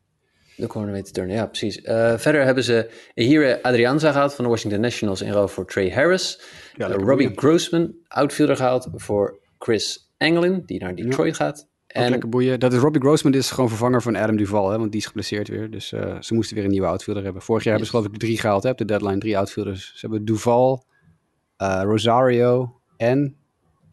De 0.55 0.67
corner 0.67 0.93
weet 0.93 1.05
te 1.05 1.11
turnen, 1.11 1.35
ja, 1.35 1.45
precies. 1.45 1.81
Eh, 1.81 2.17
verder 2.17 2.43
hebben 2.45 2.63
ze 2.63 2.89
hier 3.13 3.61
Adrianza 3.61 4.11
gehaald 4.11 4.33
van 4.33 4.43
de 4.43 4.49
Washington 4.49 4.81
Nationals 4.81 5.21
in 5.21 5.31
ruil 5.31 5.47
voor 5.47 5.65
Trey 5.65 5.89
Harris. 5.91 6.41
Ja, 6.75 6.87
Robbie 6.87 7.05
boeien. 7.05 7.37
Grossman, 7.37 7.93
outfielder 8.07 8.55
gehaald 8.55 8.87
voor 8.93 9.39
Chris 9.59 10.11
Anglin, 10.17 10.63
die 10.65 10.79
naar 10.79 10.95
Detroit 10.95 11.35
gaat. 11.35 11.59
Ook 11.61 12.03
En 12.03 12.09
lekker 12.09 12.29
boeien. 12.29 12.59
Dat 12.59 12.73
is 12.73 12.79
Robbie 12.79 13.01
Grossman, 13.01 13.31
dit 13.31 13.41
is 13.41 13.51
gewoon 13.51 13.69
vervanger 13.69 14.01
van 14.01 14.15
Adam 14.15 14.37
Duval, 14.37 14.69
hè, 14.71 14.77
want 14.77 14.91
die 14.91 14.99
is 14.99 15.05
geblesseerd 15.07 15.47
weer. 15.47 15.71
Dus 15.71 15.87
ze 16.19 16.33
moesten 16.33 16.55
weer 16.55 16.65
een 16.65 16.71
nieuwe 16.71 16.87
outfielder 16.87 17.23
hebben. 17.23 17.41
Vorig 17.41 17.63
jaar 17.63 17.73
hebben 17.73 17.91
ze 17.91 17.97
geloof 17.97 18.13
ik 18.13 18.19
drie 18.19 18.39
gehaald, 18.39 18.63
hè, 18.63 18.73
de 18.73 18.85
deadline, 18.85 19.17
drie 19.17 19.37
outfielders. 19.37 19.91
Ze 19.95 19.99
hebben 19.99 20.25
Duval, 20.25 20.85
Rosario 21.57 22.79
en... 22.97 23.35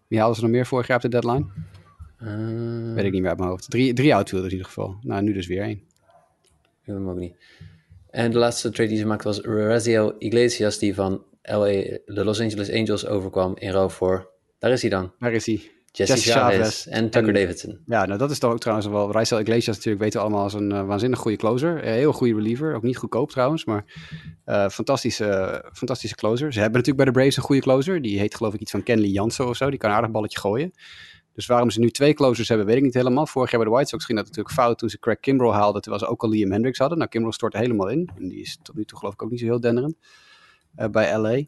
Wie 0.08 0.18
haalden 0.18 0.36
ze 0.36 0.42
nog 0.42 0.50
meer 0.50 0.66
vorig 0.66 0.86
jaar 0.86 0.96
op 0.96 1.02
de 1.02 1.08
deadline? 1.08 1.46
eh, 2.18 2.94
Weet 2.94 3.04
ik 3.04 3.12
niet 3.12 3.20
meer 3.20 3.30
uit 3.30 3.38
mijn 3.38 3.50
hoofd. 3.50 3.70
Drie, 3.70 3.92
drie 3.92 4.14
outfielders 4.14 4.52
in 4.52 4.58
ieder 4.58 4.72
geval. 4.72 4.96
Nou, 5.00 5.22
nu 5.22 5.32
dus 5.32 5.46
weer 5.46 5.62
één. 5.62 5.82
weet 6.84 6.96
hem 6.96 7.08
ook 7.08 7.18
niet. 7.18 7.34
En 8.10 8.30
de 8.30 8.38
laatste 8.38 8.70
trade 8.70 8.88
die 8.88 8.98
ze 8.98 9.06
maakten 9.06 9.26
was 9.26 9.40
Raziel 9.40 10.14
Iglesias, 10.18 10.78
die 10.78 10.94
van 10.94 11.24
LA, 11.42 11.66
de 12.04 12.24
Los 12.24 12.40
Angeles 12.40 12.72
Angels 12.72 13.06
overkwam 13.06 13.56
in 13.58 13.70
ruil 13.70 13.88
voor, 13.88 14.30
daar 14.58 14.70
is 14.70 14.80
hij 14.80 14.90
dan, 14.90 15.12
Daar 15.18 15.32
is 15.32 15.46
hij. 15.46 15.70
Jesse, 15.96 16.14
Jesse 16.14 16.30
Chavez, 16.30 16.56
Chavez. 16.56 16.86
en 16.86 17.10
Tucker 17.10 17.28
En- 17.28 17.34
Davidson. 17.34 17.78
Ja, 17.86 18.04
nou 18.06 18.18
dat 18.18 18.30
is 18.30 18.38
dan 18.40 18.52
ook 18.52 18.58
trouwens 18.58 18.88
wel... 18.88 19.12
Raisel 19.12 19.40
Iglesias 19.40 19.76
natuurlijk 19.76 20.02
weten 20.02 20.18
we 20.20 20.26
allemaal 20.26 20.42
als 20.42 20.54
een 20.54 20.72
eh, 20.72 20.86
waanzinnig 20.86 21.18
goede 21.18 21.36
closer. 21.36 21.86
Een 21.86 21.92
heel 21.92 22.12
goede 22.12 22.34
reliever. 22.34 22.74
Ook 22.74 22.82
niet 22.82 22.96
goedkoop 22.96 23.30
trouwens, 23.30 23.64
maar 23.64 23.84
eh, 24.44 24.68
fantastische, 24.68 25.64
fantastische 25.72 26.16
closer. 26.16 26.52
Ze 26.52 26.60
hebben 26.60 26.78
natuurlijk 26.78 26.96
bij 26.96 27.06
de 27.06 27.18
Braves 27.20 27.36
een 27.36 27.42
goede 27.42 27.60
closer. 27.62 28.02
Die 28.02 28.18
heet 28.18 28.34
geloof 28.34 28.54
ik 28.54 28.60
iets 28.60 28.70
van 28.70 28.82
Kenley 28.82 29.08
Jansen 29.08 29.48
of 29.48 29.56
zo. 29.56 29.70
Die 29.70 29.78
kan 29.78 29.90
een 29.90 29.96
aardig 29.96 30.10
balletje 30.10 30.38
gooien. 30.38 30.72
Dus 31.34 31.46
waarom 31.46 31.70
ze 31.70 31.80
nu 31.80 31.90
twee 31.90 32.14
closers 32.14 32.48
hebben, 32.48 32.66
weet 32.66 32.76
ik 32.76 32.82
niet 32.82 32.94
helemaal. 32.94 33.26
Vorig 33.26 33.50
jaar 33.50 33.60
bij 33.60 33.68
de 33.68 33.74
White 33.74 33.90
Sox 33.90 34.04
ging 34.04 34.18
dat 34.18 34.26
natuurlijk 34.26 34.54
fout 34.54 34.78
toen 34.78 34.88
ze 34.88 34.98
Craig 34.98 35.20
Kimbrell 35.20 35.50
haalden. 35.50 35.82
Terwijl 35.82 36.04
ze 36.04 36.10
ook 36.10 36.22
al 36.22 36.28
Liam 36.28 36.52
Hendricks 36.52 36.78
hadden. 36.78 36.98
Nou, 36.98 37.10
Kimbrell 37.10 37.32
stortte 37.32 37.58
helemaal 37.58 37.88
in. 37.88 38.10
En 38.18 38.28
die 38.28 38.40
is 38.40 38.58
tot 38.62 38.76
nu 38.76 38.84
toe 38.84 38.98
geloof 38.98 39.14
ik 39.14 39.22
ook 39.22 39.30
niet 39.30 39.40
zo 39.40 39.46
heel 39.46 39.60
denderend 39.60 39.96
eh, 40.74 40.88
bij 40.88 41.18
LA. 41.18 41.42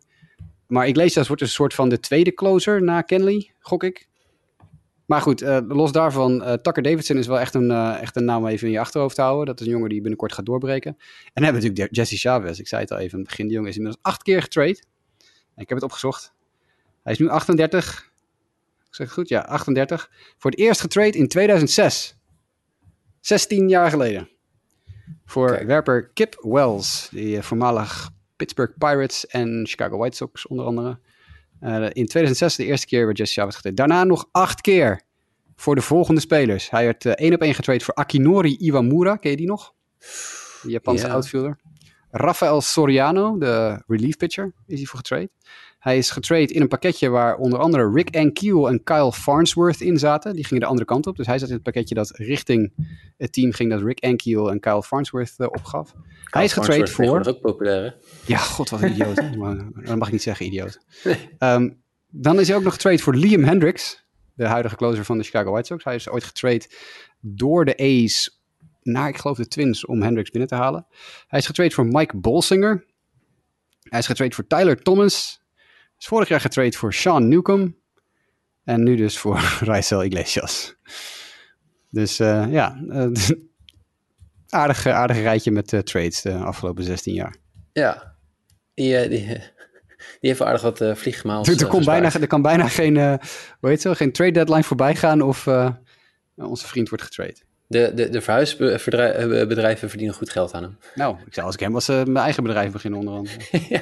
Maar 0.66 0.88
Iglesias 0.88 1.26
wordt 1.26 1.42
dus 1.42 1.50
een 1.50 1.56
soort 1.56 1.74
van 1.74 1.88
de 1.88 2.00
tweede 2.00 2.34
closer 2.34 2.82
na 2.82 3.02
Kenley, 3.02 3.50
gok 3.60 3.84
ik. 3.84 4.07
Maar 5.08 5.20
goed, 5.20 5.42
eh, 5.42 5.58
los 5.68 5.92
daarvan, 5.92 6.42
eh, 6.42 6.52
Tucker 6.52 6.82
Davidson 6.82 7.16
is 7.16 7.26
wel 7.26 7.38
echt 7.38 7.54
een, 7.54 7.70
eh, 7.70 8.00
echt 8.00 8.16
een 8.16 8.24
naam 8.24 8.42
om 8.42 8.48
even 8.48 8.66
in 8.66 8.72
je 8.72 8.80
achterhoofd 8.80 9.14
te 9.14 9.22
houden. 9.22 9.46
Dat 9.46 9.60
is 9.60 9.66
een 9.66 9.72
jongen 9.72 9.88
die 9.88 10.00
binnenkort 10.00 10.32
gaat 10.32 10.46
doorbreken. 10.46 10.90
En 10.90 10.98
dan 11.34 11.44
hebben 11.44 11.62
we 11.62 11.68
natuurlijk 11.68 11.96
Jesse 11.96 12.16
Chavez. 12.16 12.58
Ik 12.58 12.68
zei 12.68 12.82
het 12.82 12.90
al 12.90 12.98
even 12.98 13.12
aan 13.12 13.18
het 13.18 13.28
begin. 13.28 13.44
Die 13.46 13.54
jongen 13.54 13.70
is 13.70 13.76
inmiddels 13.76 14.04
acht 14.04 14.22
keer 14.22 14.42
getrade. 14.42 14.82
En 15.54 15.62
ik 15.62 15.68
heb 15.68 15.78
het 15.78 15.82
opgezocht. 15.82 16.32
Hij 17.02 17.12
is 17.12 17.18
nu 17.18 17.28
38. 17.28 18.10
Ik 18.88 18.94
zeg 18.94 19.06
het 19.06 19.14
goed? 19.14 19.28
Ja, 19.28 19.40
38. 19.40 20.10
Voor 20.38 20.50
het 20.50 20.60
eerst 20.60 20.80
getrade 20.80 21.18
in 21.18 21.28
2006. 21.28 22.16
16 23.20 23.68
jaar 23.68 23.90
geleden. 23.90 24.28
Voor 25.24 25.50
Kijk. 25.50 25.66
werper 25.66 26.10
Kip 26.14 26.38
Wells. 26.42 27.08
Die 27.10 27.42
voormalig 27.42 28.10
Pittsburgh 28.36 28.72
Pirates 28.78 29.26
en 29.26 29.66
Chicago 29.66 29.98
White 29.98 30.16
Sox 30.16 30.46
onder 30.46 30.66
andere. 30.66 30.98
Eh, 31.60 31.82
in 31.82 32.06
2006 32.06 32.56
de 32.56 32.64
eerste 32.64 32.86
keer 32.86 33.04
werd 33.06 33.18
Jesse 33.18 33.34
Chavez 33.34 33.54
getrade. 33.54 33.76
Daarna 33.76 34.04
nog 34.04 34.28
acht 34.32 34.60
keer 34.60 35.02
voor 35.56 35.74
de 35.74 35.80
volgende 35.82 36.20
spelers. 36.20 36.70
Hij 36.70 36.84
werd 36.84 37.04
eh, 37.04 37.12
één 37.12 37.34
op 37.34 37.40
één 37.40 37.54
getrade 37.54 37.84
voor 37.84 37.94
Akinori 37.94 38.56
Iwamura. 38.58 39.16
Ken 39.16 39.30
je 39.30 39.36
die 39.36 39.46
nog? 39.46 39.74
De 40.62 40.70
Japanse 40.70 41.06
Ja. 41.06 41.12
outfielder. 41.12 41.58
Rafael 42.10 42.60
Soriano, 42.60 43.38
de 43.38 43.82
relief 43.86 44.16
pitcher, 44.16 44.52
is 44.66 44.78
hij 44.78 44.86
voor 44.86 44.98
getrade. 44.98 45.30
Hij 45.88 45.98
is 45.98 46.10
getrade 46.10 46.52
in 46.52 46.60
een 46.60 46.68
pakketje 46.68 47.08
waar 47.08 47.36
onder 47.36 47.58
andere 47.58 47.90
Rick 47.92 48.16
Ankiel 48.16 48.68
en 48.68 48.82
Kyle 48.82 49.12
Farnsworth 49.12 49.80
in 49.80 49.98
zaten. 49.98 50.34
Die 50.34 50.44
gingen 50.44 50.62
de 50.62 50.68
andere 50.68 50.86
kant 50.86 51.06
op. 51.06 51.16
Dus 51.16 51.26
hij 51.26 51.38
zat 51.38 51.48
in 51.48 51.54
het 51.54 51.62
pakketje 51.62 51.94
dat 51.94 52.10
richting 52.14 52.72
het 53.16 53.32
team 53.32 53.52
ging 53.52 53.70
dat 53.70 53.82
Rick 53.82 54.04
Ankiel 54.04 54.50
en 54.50 54.60
Kyle 54.60 54.82
Farnsworth 54.82 55.34
eh, 55.36 55.46
opgaf. 55.46 55.94
hij 56.24 56.44
is 56.44 56.52
getrade 56.52 56.86
voor... 56.86 57.20
is 57.20 57.26
ook 57.26 57.40
populair, 57.40 57.82
hè? 57.82 57.90
Ja, 58.26 58.38
god, 58.38 58.70
wat 58.70 58.82
een 58.82 58.90
idioot. 58.90 59.16
Maar, 59.38 59.56
dat 59.84 59.96
mag 59.96 60.06
ik 60.06 60.12
niet 60.12 60.22
zeggen, 60.22 60.46
idioot. 60.46 60.78
Ehm, 61.38 61.70
dan 62.08 62.40
is 62.40 62.48
hij 62.48 62.56
ook 62.56 62.62
nog 62.62 62.72
getrade 62.72 62.98
voor 62.98 63.14
Liam 63.14 63.44
Hendricks, 63.44 64.04
de 64.34 64.46
huidige 64.46 64.76
closer 64.76 65.04
van 65.04 65.18
de 65.18 65.24
Chicago 65.24 65.50
White 65.50 65.66
Sox. 65.66 65.84
Hij 65.84 65.94
is 65.94 66.08
ooit 66.08 66.24
getrade 66.24 66.66
door 67.20 67.64
de 67.64 67.76
A's 67.76 68.40
naar, 68.82 69.08
ik 69.08 69.16
geloof, 69.16 69.36
de 69.36 69.48
Twins 69.48 69.86
om 69.86 70.02
Hendricks 70.02 70.30
binnen 70.30 70.48
te 70.48 70.54
halen. 70.54 70.86
Hij 71.26 71.38
is 71.38 71.46
getrade 71.46 71.70
voor 71.70 71.86
Mike 71.86 72.16
Bolsinger. 72.16 72.84
Hij 73.82 73.98
is 73.98 74.06
getraind 74.06 74.34
voor 74.34 74.46
Tyler 74.46 74.82
Thomas. 74.82 75.37
Is 75.98 76.06
vorig 76.06 76.28
jaar 76.28 76.40
getraind 76.40 76.76
voor 76.76 76.94
Sean 76.94 77.28
Newcomb. 77.28 77.76
En 78.64 78.82
nu 78.82 78.96
dus 78.96 79.18
voor 79.18 79.56
Raisel 79.60 80.04
Iglesias. 80.04 80.76
Dus 81.90 82.18
eh, 82.18 82.46
ja, 82.50 82.82
eh, 82.88 83.06
aardig, 84.48 84.86
aardig 84.86 85.16
rijtje 85.16 85.50
met 85.50 85.72
eh, 85.72 85.80
trades 85.80 86.22
de 86.22 86.34
afgelopen 86.34 86.84
16 86.84 87.14
jaar. 87.14 87.36
Ja, 87.72 88.16
die, 88.74 88.96
eh, 88.96 89.10
die, 89.10 89.26
die 90.20 90.30
heeft 90.30 90.42
aardig 90.42 90.62
wat 90.62 90.80
uh, 90.80 90.94
vliegmaals. 90.94 91.48
Er, 91.48 91.60
er, 91.60 91.66
kon 91.66 91.84
bijna, 91.84 92.12
er 92.12 92.26
kan 92.26 92.42
bijna 92.42 92.68
geen, 92.68 92.94
uh, 92.94 93.14
hoe 93.60 93.68
heet 93.68 93.80
zo, 93.80 93.94
geen 93.94 94.12
trade 94.12 94.32
deadline 94.32 94.62
voorbij 94.62 94.94
gaan 94.94 95.22
of 95.22 95.46
uh, 95.46 95.70
onze 96.34 96.66
vriend 96.66 96.88
wordt 96.88 97.04
getrade. 97.04 97.36
De, 97.66 97.92
de, 97.94 98.08
de 98.08 98.20
verhuisbedrijven 98.20 99.88
verdienen 99.88 100.16
goed 100.16 100.30
geld 100.30 100.54
aan 100.54 100.62
hem. 100.62 100.78
Nou, 100.94 101.16
ik 101.26 101.34
zou 101.34 101.46
als 101.46 101.54
ik 101.54 101.60
hem 101.60 101.72
was 101.72 101.86
mijn 101.86 102.16
eigen 102.16 102.42
bedrijf 102.42 102.72
beginnen 102.72 103.00
onder 103.00 103.14
andere. 103.14 103.38
ja. 103.68 103.80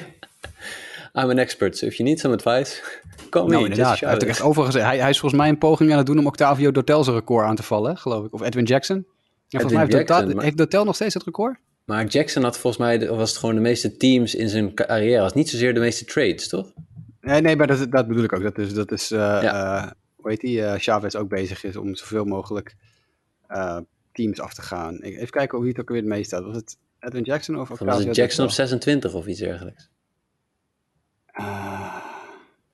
I'm 1.17 1.29
an 1.29 1.37
expert, 1.37 1.77
so 1.77 1.85
if 1.85 1.95
you 1.97 2.09
need 2.09 2.19
some 2.19 2.33
advice, 2.33 2.81
call 3.29 3.47
nou, 3.47 3.61
me. 3.61 3.69
inderdaad. 3.69 3.99
Hij, 3.99 4.09
heeft 4.09 4.21
er 4.21 4.27
echt 4.27 4.41
over 4.41 4.65
gezegd. 4.65 4.85
Hij, 4.85 4.99
hij 4.99 5.09
is 5.09 5.19
volgens 5.19 5.41
mij 5.41 5.49
een 5.49 5.57
poging 5.57 5.91
aan 5.91 5.97
het 5.97 6.05
doen 6.05 6.19
om 6.19 6.27
Octavio 6.27 6.71
Dotel's 6.71 7.07
record 7.07 7.45
aan 7.45 7.55
te 7.55 7.63
vallen, 7.63 7.97
geloof 7.97 8.25
ik. 8.25 8.33
Of 8.33 8.41
Edwin 8.41 8.63
Jackson. 8.63 9.05
Ja, 9.47 9.59
volgens 9.59 9.73
mij 9.73 9.81
heeft, 9.81 9.93
Jackson, 9.93 10.25
Dotel, 10.25 10.43
heeft 10.43 10.57
Dotel 10.57 10.85
nog 10.85 10.95
steeds 10.95 11.13
het 11.13 11.23
record? 11.23 11.57
Maar 11.85 12.05
Jackson 12.05 12.43
had 12.43 12.57
volgens 12.57 12.83
mij, 12.83 13.07
was 13.07 13.29
het 13.29 13.39
gewoon 13.39 13.55
de 13.55 13.61
meeste 13.61 13.97
teams 13.97 14.35
in 14.35 14.49
zijn 14.49 14.73
carrière. 14.73 15.21
Was 15.21 15.33
niet 15.33 15.49
zozeer 15.49 15.73
de 15.73 15.79
meeste 15.79 16.05
trades, 16.05 16.47
toch? 16.47 16.73
Nee, 17.21 17.41
nee 17.41 17.55
maar 17.55 17.67
dat, 17.67 17.91
dat 17.91 18.07
bedoel 18.07 18.23
ik 18.23 18.33
ook. 18.33 18.41
Dat 18.41 18.57
is, 18.57 18.73
dat 18.73 18.91
is 18.91 19.11
uh, 19.11 19.19
ja. 19.19 19.83
uh, 19.85 19.91
hoe 20.15 20.29
heet 20.29 20.41
die, 20.41 20.59
uh, 20.59 20.73
Chavez 20.77 21.15
ook 21.15 21.29
bezig 21.29 21.63
is 21.63 21.75
om 21.75 21.95
zoveel 21.95 22.25
mogelijk 22.25 22.75
teams 24.11 24.39
af 24.39 24.53
te 24.53 24.61
gaan. 24.61 24.99
Even 24.99 25.29
kijken 25.29 25.57
hoe 25.57 25.67
het 25.67 25.79
ook 25.79 25.89
weer 25.89 25.97
het 25.97 26.07
meest 26.07 26.25
staat. 26.25 26.43
Was 26.43 26.55
het 26.55 26.77
Edwin 26.99 27.23
Jackson 27.23 27.59
of 27.59 27.79
Was 27.79 28.03
het 28.03 28.15
Jackson 28.15 28.45
op 28.45 28.51
26 28.51 29.13
of 29.13 29.27
iets 29.27 29.39
dergelijks? 29.39 29.89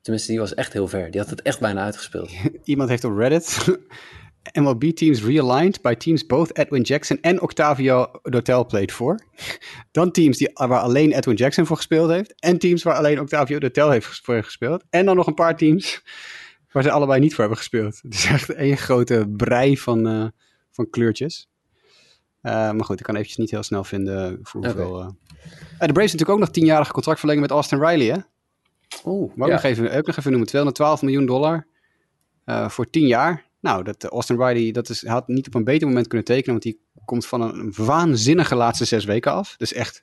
Tenminste, 0.01 0.31
die 0.31 0.39
was 0.39 0.53
echt 0.53 0.73
heel 0.73 0.87
ver. 0.87 1.11
Die 1.11 1.21
had 1.21 1.29
het 1.29 1.41
echt 1.41 1.59
bijna 1.59 1.83
uitgespeeld. 1.83 2.31
Iemand 2.63 2.89
heeft 2.89 3.03
op 3.03 3.17
Reddit 3.17 3.57
MLB 4.61 4.83
teams 4.83 5.23
realigned 5.23 5.81
by 5.81 5.95
teams 5.95 6.25
both 6.25 6.57
Edwin 6.57 6.81
Jackson 6.81 7.17
en 7.21 7.41
Octavio 7.41 8.11
Dotel 8.23 8.65
played 8.65 8.91
voor. 8.91 9.19
Dan 9.91 10.11
teams 10.11 10.37
die, 10.37 10.51
waar 10.53 10.79
alleen 10.79 11.11
Edwin 11.11 11.35
Jackson 11.35 11.65
voor 11.65 11.75
gespeeld 11.75 12.09
heeft. 12.09 12.33
En 12.39 12.57
teams 12.57 12.83
waar 12.83 12.95
alleen 12.95 13.19
Octavio 13.19 13.59
Dotel 13.59 13.89
heeft 13.89 14.21
voor 14.23 14.43
gespeeld. 14.43 14.83
En 14.89 15.05
dan 15.05 15.15
nog 15.15 15.27
een 15.27 15.33
paar 15.33 15.57
teams 15.57 16.03
waar 16.71 16.83
ze 16.83 16.91
allebei 16.91 17.19
niet 17.19 17.31
voor 17.31 17.39
hebben 17.39 17.57
gespeeld. 17.57 17.99
Het 18.01 18.13
is 18.13 18.25
echt 18.25 18.49
één 18.49 18.77
grote 18.77 19.33
brei 19.37 19.77
van, 19.77 20.07
uh, 20.07 20.27
van 20.71 20.89
kleurtjes. 20.89 21.49
Uh, 22.41 22.51
maar 22.51 22.85
goed, 22.85 22.99
ik 22.99 23.05
kan 23.05 23.15
eventjes 23.15 23.37
niet 23.37 23.51
heel 23.51 23.63
snel 23.63 23.83
vinden 23.83 24.39
voor 24.41 24.65
hoeveel... 24.65 24.93
Okay. 24.95 25.07
Uh... 25.79 25.87
de 25.87 25.93
Braves 25.93 26.11
natuurlijk 26.11 26.29
ook 26.29 26.39
nog 26.39 26.49
tienjarige 26.49 26.91
contract 26.91 27.19
verlengen 27.19 27.41
met 27.41 27.51
Austin 27.51 27.85
Riley, 27.85 28.07
hè? 28.07 28.17
Oeh, 29.05 29.35
maar 29.35 29.47
ja. 29.47 29.53
nog 29.53 29.63
even, 29.63 29.91
ook 29.91 30.05
nog 30.05 30.17
even 30.17 30.29
noemen. 30.29 30.47
212 30.47 31.01
miljoen 31.01 31.25
dollar 31.25 31.67
uh, 32.45 32.69
voor 32.69 32.89
10 32.89 33.07
jaar. 33.07 33.45
Nou, 33.59 33.83
dat 33.83 34.03
Austin 34.03 34.37
Riley 34.37 34.71
dat 34.71 34.89
is, 34.89 35.05
had 35.05 35.27
niet 35.27 35.47
op 35.47 35.53
een 35.53 35.63
beter 35.63 35.87
moment 35.87 36.07
kunnen 36.07 36.27
tekenen, 36.27 36.51
want 36.51 36.63
die 36.63 36.79
komt 37.05 37.25
van 37.25 37.41
een 37.41 37.73
waanzinnige 37.75 38.55
laatste 38.55 38.85
zes 38.85 39.05
weken 39.05 39.31
af. 39.31 39.55
Dus 39.57 39.73
echt 39.73 39.99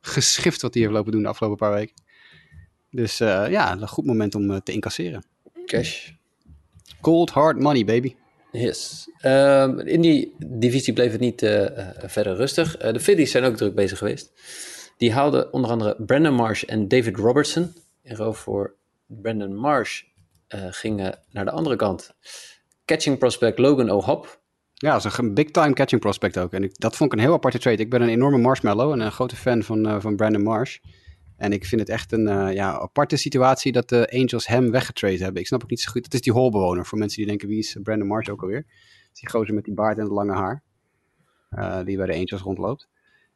geschift 0.00 0.62
wat 0.62 0.74
hij 0.74 0.82
heeft 0.82 0.94
lopen 0.94 1.12
doen 1.12 1.22
de 1.22 1.28
afgelopen 1.28 1.58
paar 1.58 1.72
weken. 1.72 1.94
Dus 2.90 3.20
uh, 3.20 3.46
ja, 3.50 3.72
een 3.72 3.88
goed 3.88 4.06
moment 4.06 4.34
om 4.34 4.50
uh, 4.50 4.56
te 4.56 4.72
incasseren. 4.72 5.24
Cash. 5.66 6.10
Cold 7.00 7.30
hard 7.30 7.60
money, 7.60 7.84
baby. 7.84 8.14
Yes. 8.52 9.08
Um, 9.22 9.80
in 9.80 10.00
die 10.00 10.34
divisie 10.38 10.92
bleef 10.92 11.12
het 11.12 11.20
niet 11.20 11.42
uh, 11.42 11.66
verder 11.98 12.36
rustig. 12.36 12.76
de 12.76 13.00
Phillies 13.00 13.30
zijn 13.30 13.44
ook 13.44 13.56
druk 13.56 13.74
bezig 13.74 13.98
geweest. 13.98 14.32
Die 14.96 15.12
haalden 15.12 15.52
onder 15.52 15.70
andere 15.70 15.96
Brandon 16.06 16.34
Marsh 16.34 16.62
en 16.62 16.88
David 16.88 17.16
Robertson. 17.16 17.74
In 18.06 18.16
ruil 18.16 18.32
voor 18.32 18.74
Brandon 19.06 19.54
Marsh 19.54 20.02
gingen 20.70 21.18
naar 21.30 21.44
de 21.44 21.50
andere 21.50 21.76
kant 21.76 22.14
catching 22.84 23.18
prospect 23.18 23.58
Logan 23.58 23.90
O'Hop. 23.90 24.40
Ja, 24.74 24.92
dat 24.92 25.04
is 25.04 25.18
een 25.18 25.34
big 25.34 25.50
time 25.50 25.72
catching 25.72 26.00
prospect 26.00 26.38
ook. 26.38 26.52
En 26.52 26.70
dat 26.72 26.96
vond 26.96 27.12
ik 27.12 27.18
een 27.18 27.24
heel 27.24 27.34
aparte 27.34 27.58
trade. 27.58 27.82
Ik 27.82 27.90
ben 27.90 28.02
een 28.02 28.08
enorme 28.08 28.38
marshmallow 28.38 28.92
en 28.92 29.00
een 29.00 29.12
grote 29.12 29.36
fan 29.36 29.62
van, 29.62 29.86
uh, 29.86 30.00
van 30.00 30.16
Brandon 30.16 30.42
Marsh. 30.42 30.78
En 31.36 31.52
ik 31.52 31.64
vind 31.64 31.80
het 31.80 31.90
echt 31.90 32.12
een 32.12 32.28
uh, 32.28 32.52
ja, 32.52 32.78
aparte 32.78 33.16
situatie 33.16 33.72
dat 33.72 33.88
de 33.88 34.10
Angels 34.12 34.46
hem 34.46 34.70
weggetrade 34.70 35.22
hebben. 35.22 35.40
Ik 35.40 35.46
snap 35.46 35.62
ook 35.62 35.70
niet 35.70 35.80
zo 35.80 35.90
goed. 35.90 36.04
Het 36.04 36.14
is 36.14 36.20
die 36.20 36.32
holbewoner. 36.32 36.86
Voor 36.86 36.98
mensen 36.98 37.18
die 37.18 37.26
denken, 37.26 37.48
wie 37.48 37.58
is 37.58 37.78
Brandon 37.82 38.08
Marsh 38.08 38.28
ook 38.28 38.42
alweer? 38.42 38.66
Die 39.12 39.28
gozer 39.28 39.54
met 39.54 39.64
die 39.64 39.74
baard 39.74 39.96
en 39.96 40.04
het 40.04 40.12
lange 40.12 40.32
haar. 40.32 40.62
Uh, 41.50 41.84
die 41.84 41.96
bij 41.96 42.06
de 42.06 42.12
Angels 42.12 42.42
rondloopt. 42.42 42.88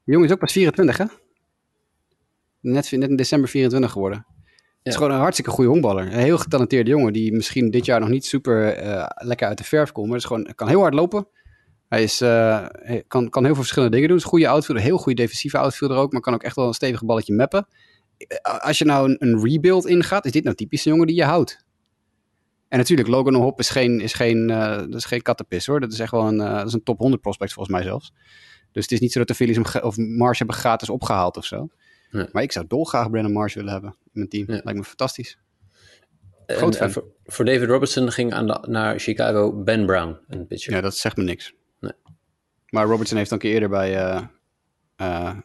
De 0.04 0.12
jongen 0.12 0.26
is 0.26 0.32
ook 0.32 0.38
pas 0.38 0.52
24, 0.52 0.96
hè? 0.96 1.04
Net, 2.60 2.90
net 2.90 3.10
in 3.10 3.16
december 3.16 3.48
24 3.48 3.92
geworden. 3.92 4.26
Het 4.82 4.92
is 4.92 4.98
gewoon 4.98 5.10
een 5.10 5.20
hartstikke 5.20 5.50
goede 5.50 5.70
honkballer. 5.70 6.06
Een 6.06 6.18
heel 6.18 6.38
getalenteerde 6.38 6.90
jongen 6.90 7.12
die 7.12 7.32
misschien 7.32 7.70
dit 7.70 7.84
jaar 7.84 8.00
nog 8.00 8.08
niet 8.08 8.26
super 8.26 8.84
uh, 8.84 9.06
lekker 9.14 9.48
uit 9.48 9.58
de 9.58 9.64
verf 9.64 9.92
komt. 9.92 10.08
Maar 10.08 10.16
is 10.16 10.24
gewoon, 10.24 10.52
kan 10.54 10.68
heel 10.68 10.80
hard 10.80 10.94
lopen. 10.94 11.28
Hij 11.88 12.02
is, 12.02 12.22
uh, 12.22 12.66
kan, 13.08 13.28
kan 13.28 13.44
heel 13.44 13.52
veel 13.52 13.62
verschillende 13.62 13.94
dingen 13.94 14.08
doen. 14.08 14.16
Is 14.16 14.22
een 14.22 14.30
goede 14.30 14.48
outfielder, 14.48 14.84
heel 14.84 14.98
goede 14.98 15.22
defensieve 15.22 15.58
outfielder 15.58 15.96
ook. 15.96 16.12
Maar 16.12 16.20
kan 16.20 16.34
ook 16.34 16.42
echt 16.42 16.56
wel 16.56 16.66
een 16.66 16.74
stevig 16.74 17.04
balletje 17.04 17.34
mappen. 17.34 17.66
Als 18.42 18.78
je 18.78 18.84
nou 18.84 19.10
een, 19.10 19.16
een 19.18 19.42
rebuild 19.42 19.86
ingaat, 19.86 20.24
is 20.24 20.32
dit 20.32 20.44
nou 20.44 20.56
typisch 20.56 20.84
een 20.84 20.90
jongen 20.92 21.06
die 21.06 21.16
je 21.16 21.24
houdt. 21.24 21.64
En 22.68 22.78
natuurlijk, 22.78 23.08
Logan 23.08 23.34
Hop 23.34 23.58
is 23.58 23.68
geen, 23.68 24.00
is 24.00 24.12
geen, 24.12 24.48
uh, 24.48 24.76
dat 24.76 24.94
is 24.94 25.04
geen 25.04 25.22
kattenpis 25.22 25.66
hoor. 25.66 25.80
Dat 25.80 25.92
is 25.92 25.98
echt 25.98 26.10
wel 26.10 26.26
een, 26.26 26.36
dat 26.36 26.66
is 26.66 26.72
een 26.72 26.82
top 26.82 26.98
100 26.98 27.22
prospect 27.22 27.52
volgens 27.52 27.76
mij 27.76 27.84
zelfs. 27.84 28.12
Dus 28.72 28.82
het 28.82 28.92
is 28.92 29.00
niet 29.00 29.12
zo 29.12 29.18
dat 29.18 29.28
de 29.28 29.34
Phillies 29.34 29.56
hem 29.56 29.82
of 29.82 29.96
Mars 29.96 30.38
hebben 30.38 30.56
gratis 30.56 30.90
opgehaald 30.90 31.36
of 31.36 31.44
zo. 31.44 31.68
Nee. 32.10 32.26
Maar 32.32 32.42
ik 32.42 32.52
zou 32.52 32.66
dolgraag 32.68 33.10
Brandon 33.10 33.32
Marsh 33.32 33.54
willen 33.54 33.72
hebben 33.72 33.94
in 34.12 34.18
mijn 34.20 34.28
team. 34.28 34.44
Ja. 34.46 34.60
Lijkt 34.64 34.78
me 34.78 34.84
fantastisch. 34.84 35.38
Groot 36.46 36.76
en 36.76 36.92
voor, 36.92 37.04
voor 37.24 37.44
David 37.44 37.68
Robertson 37.68 38.12
ging 38.12 38.32
aan 38.32 38.46
de- 38.46 38.64
naar 38.68 38.98
Chicago 38.98 39.62
Ben 39.62 39.86
Brown, 39.86 40.16
een 40.28 40.46
pitcher. 40.46 40.72
Ja, 40.72 40.80
dat 40.80 40.96
zegt 40.96 41.16
me 41.16 41.22
niks. 41.22 41.52
Nee. 41.80 41.92
Maar 42.68 42.86
Robertson 42.86 43.16
heeft 43.18 43.30
een 43.30 43.38
keer 43.38 43.52
eerder 43.52 43.68
bij 43.68 43.96
eh, 43.96 44.22
eh, 44.96 45.36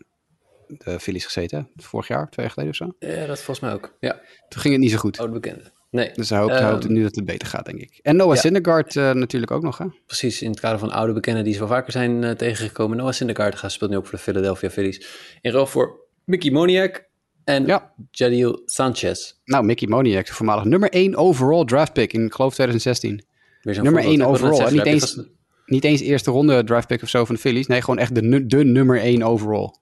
de 0.68 0.99
Phillies 0.99 1.26
gezeten. 1.26 1.70
Vorig 1.76 2.07
jaar, 2.07 2.30
twee 2.30 2.45
jaar 2.45 2.53
geleden 2.53 2.72
of 2.72 2.78
zo. 2.99 3.07
Ja, 3.09 3.26
dat 3.26 3.38
volgens 3.41 3.59
mij 3.59 3.74
ook. 3.74 3.95
Ja, 3.99 4.22
Toen 4.49 4.61
ging 4.61 4.74
het 4.74 4.84
niet 4.84 4.91
zo 4.91 4.97
goed. 4.97 5.18
oude 5.20 5.34
bekende. 5.34 5.74
Nee, 5.91 6.11
Dus 6.13 6.30
hij 6.30 6.39
hoopt, 6.39 6.51
hij 6.51 6.61
Ehm, 6.61 6.72
hoopt 6.72 6.88
nu 6.88 7.03
dat 7.03 7.16
het 7.16 7.26
beter 7.26 7.47
gaat, 7.47 7.66
denk 7.66 7.80
ik. 7.80 7.99
En 8.01 8.16
Noah 8.16 8.36
ja. 8.36 8.41
Syndergaard 8.41 8.95
eh, 8.95 9.11
natuurlijk 9.11 9.51
ook 9.51 9.61
nog, 9.63 9.78
hè? 9.78 9.86
precies 10.05 10.41
in 10.41 10.49
het 10.49 10.59
kader 10.59 10.80
van 10.80 10.91
oude 10.91 11.13
bekenden 11.13 11.43
die 11.43 11.53
ze 11.53 11.59
wel 11.59 11.68
vaker 11.68 11.91
zijn 11.91 12.38
tegengekomen. 12.38 12.97
Noah 12.97 13.11
Syndergaard 13.11 13.55
gaat 13.55 13.72
speelt 13.72 13.91
nu 13.91 13.97
ook 13.97 14.03
voor 14.05 14.18
de 14.18 14.24
Philadelphia 14.24 14.70
Phillies. 14.70 15.07
In 15.41 15.51
ruil 15.51 15.66
voor 15.68 15.99
Mickey 16.24 16.51
Moniak 16.51 17.07
en 17.45 17.65
Ja. 17.65 17.93
Jadiel 18.11 18.61
Sanchez. 18.65 19.33
Nou, 19.45 19.65
Mickey 19.65 19.87
Moniak, 19.87 20.27
voormalig 20.27 20.63
nummer 20.63 20.89
1 20.89 21.15
overall 21.15 21.65
draft 21.65 21.93
pick 21.93 22.13
in, 22.13 22.25
ik 22.25 22.33
geloof 22.33 22.53
2016. 22.53 23.25
Weer 23.61 23.73
zo'n 23.73 23.83
Nummer 23.83 24.03
voorbeeld. 24.03 24.21
1 24.21 24.31
Ik 24.33 24.39
wilde 24.39 24.53
net 24.53 24.53
overall. 24.53 24.71
zeggen, 24.81 24.93
Niet 24.93 25.01
eens, 25.01 25.29
niet 25.65 25.83
eens 25.83 26.01
eerste 26.01 26.31
ronde 26.31 26.63
draft 26.63 26.87
pick 26.87 27.01
of 27.01 27.09
zo 27.09 27.25
van 27.25 27.35
de 27.35 27.41
Phillies. 27.41 27.67
Nee, 27.67 27.81
gewoon 27.81 27.97
echt 27.99 28.15
de, 28.15 28.45
de 28.45 28.63
nummer 28.63 28.99
1 28.99 29.23
overall. 29.23 29.73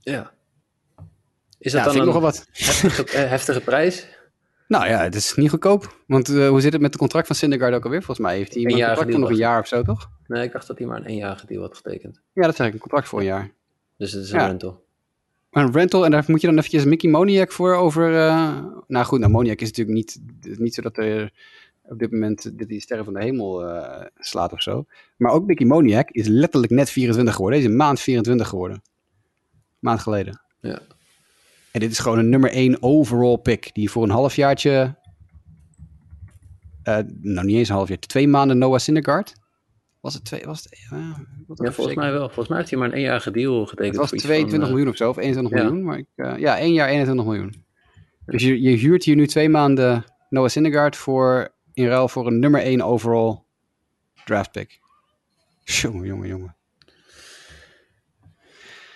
Ja. 0.00 0.34
Is 1.58 1.72
Ja, 1.72 1.82
dat 1.84 1.92
vind 1.92 2.04
ik 2.06 2.12
dan 2.12 2.22
nogal 2.22 2.28
een 2.28 2.34
wat. 2.36 2.46
heftige, 2.52 3.04
eh, 3.04 3.28
heftige 3.28 3.60
prijs? 3.60 4.06
Nou 4.68 4.86
ja, 4.88 5.02
het 5.02 5.14
is 5.14 5.34
niet 5.34 5.50
goedkoop. 5.50 5.96
Want 6.06 6.28
eh, 6.28 6.48
hoe 6.48 6.60
zit 6.60 6.72
het 6.72 6.80
met 6.80 6.90
het 6.90 7.00
contract 7.00 7.26
van 7.26 7.36
Syndergaard 7.36 7.74
ook 7.74 7.84
alweer? 7.84 8.02
Volgens 8.02 8.26
mij 8.26 8.36
heeft 8.36 8.54
hij 8.54 8.62
een 8.62 8.70
contract 8.70 9.10
van 9.10 9.20
nog 9.20 9.30
een 9.30 9.36
jaar 9.36 9.60
of 9.60 9.66
zo, 9.66 9.82
toch? 9.82 10.10
Nee, 10.26 10.42
ik 10.44 10.52
dacht 10.52 10.66
dat 10.66 10.78
hij 10.78 10.86
maar 10.86 10.96
een 10.98 11.04
eenjarige 11.06 11.46
deal 11.46 11.62
had 11.62 11.76
getekend. 11.76 12.14
Ja, 12.14 12.42
dat 12.42 12.52
is 12.52 12.58
eigenlijk 12.58 12.72
een 12.74 12.80
contract 12.80 13.08
voor 13.08 13.18
een 13.18 13.24
jaar. 13.24 13.50
Dus 13.96 14.12
het 14.12 14.24
is 14.24 14.30
een 14.30 14.38
Ja. 14.38 14.46
rental. 14.46 14.84
Een 15.56 15.72
rental, 15.72 16.04
en 16.04 16.10
daar 16.10 16.24
moet 16.26 16.40
je 16.40 16.46
dan 16.46 16.56
eventjes 16.56 16.84
Mickey 16.84 17.10
Moniak 17.10 17.52
voor 17.52 17.74
over... 17.74 18.16
eh, 18.16 18.58
Nou 18.86 19.04
goed, 19.04 19.18
nou 19.20 19.32
Moniak 19.32 19.60
is 19.60 19.68
natuurlijk 19.68 19.96
niet, 19.96 20.20
niet 20.58 20.74
zo 20.74 20.82
dat 20.82 20.96
er 20.98 21.32
op 21.82 21.98
dit 21.98 22.10
moment 22.12 22.58
dat 22.58 22.68
hij 22.68 22.78
sterren 22.78 23.04
van 23.04 23.14
de 23.14 23.22
hemel 23.22 23.68
eh, 23.68 24.06
slaat 24.18 24.52
of 24.52 24.62
zo. 24.62 24.84
Maar 25.16 25.32
ook 25.32 25.46
Mickey 25.46 25.66
Moniak 25.66 26.10
is 26.10 26.26
letterlijk 26.26 26.72
net 26.72 26.90
24 26.90 27.34
geworden. 27.34 27.60
Deze 27.60 27.72
maand 27.74 28.00
24 28.00 28.48
geworden. 28.48 28.82
Maand 29.78 30.00
geleden. 30.00 30.40
Ja. 30.60 30.78
En 31.72 31.80
dit 31.80 31.90
is 31.90 31.98
gewoon 31.98 32.18
een 32.18 32.28
nummer 32.28 32.50
1 32.50 32.82
overall 32.82 33.36
pick. 33.38 33.70
Die 33.74 33.90
voor 33.90 34.02
een 34.02 34.10
halfjaartje... 34.10 34.94
eh 36.82 36.98
nou, 37.20 37.46
niet 37.46 37.56
eens 37.56 37.68
een 37.68 37.74
halfjaar. 37.74 37.98
Twee 37.98 38.28
maanden 38.28 38.58
Noah 38.58 38.78
Syndergaard. 38.78 39.34
Was 40.06 40.14
het 40.14 40.24
twee... 40.24 40.42
Was 40.44 40.62
het, 40.62 40.78
ja, 41.64 41.72
volgens 41.72 41.96
mij 41.96 42.12
wel. 42.12 42.24
Volgens 42.24 42.48
mij 42.48 42.58
heeft 42.58 42.70
hij 42.70 42.78
maar 42.78 42.88
een 42.88 42.94
eenjarige 42.94 43.30
deal 43.30 43.66
getekend. 43.66 43.86
het 43.86 43.96
was 43.96 44.08
voor 44.08 44.16
iets 44.18 44.26
22 44.26 44.58
van, 44.58 44.68
eh, 44.68 44.74
miljoen 44.74 44.88
of 44.92 44.96
zo, 44.96 45.08
of 45.08 45.16
21 45.16 45.58
ja. 45.58 45.64
miljoen. 45.64 45.84
Maar 45.84 45.98
ik, 45.98 46.06
eh, 46.14 46.38
ja, 46.38 46.58
één 46.58 46.72
jaar 46.72 46.88
21 46.88 47.24
miljoen. 47.24 47.64
Dus 48.26 48.42
je, 48.42 48.60
je 48.62 48.76
huurt 48.76 49.04
hier 49.04 49.16
nu 49.16 49.26
twee 49.26 49.48
maanden 49.48 50.04
Noah 50.28 50.48
Syndergaard 50.48 50.96
voor, 50.96 51.54
in 51.72 51.86
ruil 51.86 52.08
voor 52.08 52.26
een 52.26 52.38
nummer 52.38 52.60
1 52.60 52.82
overall 52.82 53.38
draft 54.24 54.50
pick. 54.52 54.78
Jongen, 55.64 56.06
jongen, 56.06 56.28
jongen. 56.28 56.56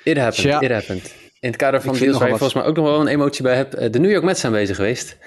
It 0.04 0.16
happened, 0.18 0.62
it 0.62 0.70
happened. 0.70 1.14
In 1.40 1.48
het 1.48 1.56
kader 1.56 1.80
van 1.82 1.96
deals 1.96 2.18
waar 2.18 2.28
je 2.28 2.36
volgens 2.36 2.54
mij 2.54 2.64
ook 2.64 2.76
nog 2.76 2.84
wel 2.84 3.00
een 3.00 3.06
emotie 3.06 3.42
bij 3.42 3.56
hebt. 3.56 3.74
eh, 3.74 3.90
De 3.90 3.98
New 3.98 4.10
York 4.10 4.24
Mets 4.24 4.40
zijn 4.40 4.52
bezig 4.52 4.76
geweest. 4.76 5.18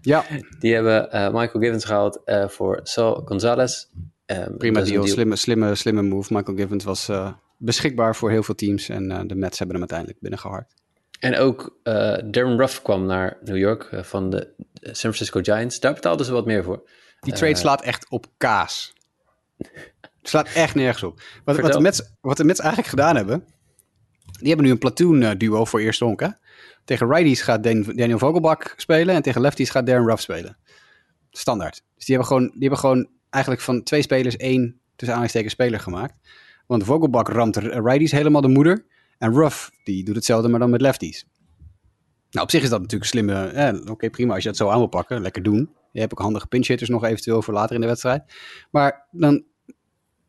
Ja, 0.00 0.24
Die 0.58 0.74
hebben 0.74 1.08
Michael 1.32 1.60
Givens 1.64 1.84
gehaald 1.84 2.20
eh, 2.24 2.48
voor 2.48 2.80
Sal 2.82 3.22
Gonzalez. 3.24 3.86
Ehm, 4.26 4.56
prima 4.56 4.80
deal. 4.80 5.06
Slimme, 5.06 5.36
slimme, 5.36 5.74
slimme 5.74 6.02
move. 6.02 6.34
Michael 6.34 6.56
Givens 6.56 6.84
was 6.84 7.08
eh, 7.08 7.32
beschikbaar 7.56 8.16
voor 8.16 8.30
heel 8.30 8.42
veel 8.42 8.54
teams. 8.54 8.88
En 8.88 9.10
eh, 9.10 9.20
de 9.26 9.34
Mets 9.34 9.58
hebben 9.58 9.76
hem 9.76 9.84
uiteindelijk 9.90 10.20
binnengeharkt. 10.20 10.74
En 11.20 11.36
ook 11.36 11.78
eh, 11.82 11.92
Darren 12.24 12.56
Ruff 12.56 12.82
kwam 12.82 13.06
naar 13.06 13.38
New 13.44 13.56
York 13.56 13.88
van 13.92 14.30
de 14.30 14.54
San 14.80 14.94
Francisco 14.94 15.40
Giants. 15.42 15.80
Daar 15.80 15.94
betaalden 15.94 16.26
ze 16.26 16.32
wat 16.32 16.46
meer 16.46 16.64
voor. 16.64 16.88
Die 17.20 17.32
trade 17.32 17.56
slaat 17.56 17.82
echt 17.82 18.10
op 18.10 18.26
kaas. 18.36 18.92
Het 19.56 20.34
slaat 20.34 20.48
echt 20.48 20.74
nergens 20.74 21.02
op. 21.02 21.20
Wat, 21.44 21.56
wat, 21.56 21.72
de 21.72 21.80
Mets, 21.80 22.02
wat 22.20 22.36
de 22.36 22.44
Mets 22.44 22.60
eigenlijk 22.60 22.90
gedaan 22.90 23.16
hebben... 23.16 23.44
Die 24.38 24.48
hebben 24.48 24.66
nu 24.66 24.72
een 24.72 24.78
platoon 24.78 25.38
duo 25.38 25.64
voor 25.64 25.80
eerste 25.80 26.04
honk, 26.04 26.20
hè? 26.20 26.28
Tegen 26.84 27.08
righties 27.08 27.42
gaat 27.42 27.62
Dan- 27.62 27.82
Daniel 27.82 28.18
Vogelbach 28.18 28.74
spelen... 28.76 29.14
en 29.14 29.22
tegen 29.22 29.40
lefties 29.40 29.70
gaat 29.70 29.86
Darren 29.86 30.06
Ruff 30.06 30.22
spelen. 30.22 30.56
Standaard. 31.30 31.82
Dus 31.94 32.04
die 32.04 32.16
hebben 32.16 32.26
gewoon, 32.26 32.50
die 32.50 32.60
hebben 32.60 32.78
gewoon 32.78 33.08
eigenlijk 33.36 33.64
van 33.64 33.82
twee 33.82 34.02
spelers... 34.02 34.36
één 34.36 34.60
tussen 34.86 35.08
aanhalingstekens 35.16 35.52
speler 35.52 35.80
gemaakt. 35.80 36.14
Want 36.66 36.84
Vogelbach 36.84 37.28
ramt 37.28 37.56
r- 37.56 37.82
righties 37.82 38.10
helemaal 38.12 38.40
de 38.40 38.48
moeder... 38.48 38.84
en 39.18 39.32
Ruff 39.34 39.70
die 39.84 40.04
doet 40.04 40.14
hetzelfde, 40.14 40.48
maar 40.48 40.60
dan 40.60 40.70
met 40.70 40.80
lefties. 40.80 41.26
Nou, 42.30 42.44
op 42.44 42.50
zich 42.50 42.62
is 42.62 42.68
dat 42.68 42.80
natuurlijk 42.80 43.10
slimme... 43.10 43.46
Eh, 43.46 43.90
Oké, 43.90 44.10
prima 44.10 44.34
als 44.34 44.42
je 44.42 44.48
dat 44.48 44.58
zo 44.58 44.68
aan 44.68 44.78
wil 44.78 44.86
pakken. 44.86 45.20
Lekker 45.20 45.42
doen. 45.42 45.70
Je 45.92 46.00
hebt 46.00 46.12
ook 46.12 46.18
handige 46.20 46.46
pinch 46.46 46.66
hitters 46.66 46.90
nog 46.90 47.04
eventueel 47.04 47.42
voor 47.42 47.54
later 47.54 47.74
in 47.74 47.80
de 47.80 47.86
wedstrijd. 47.86 48.22
Maar 48.70 49.06
dan 49.10 49.44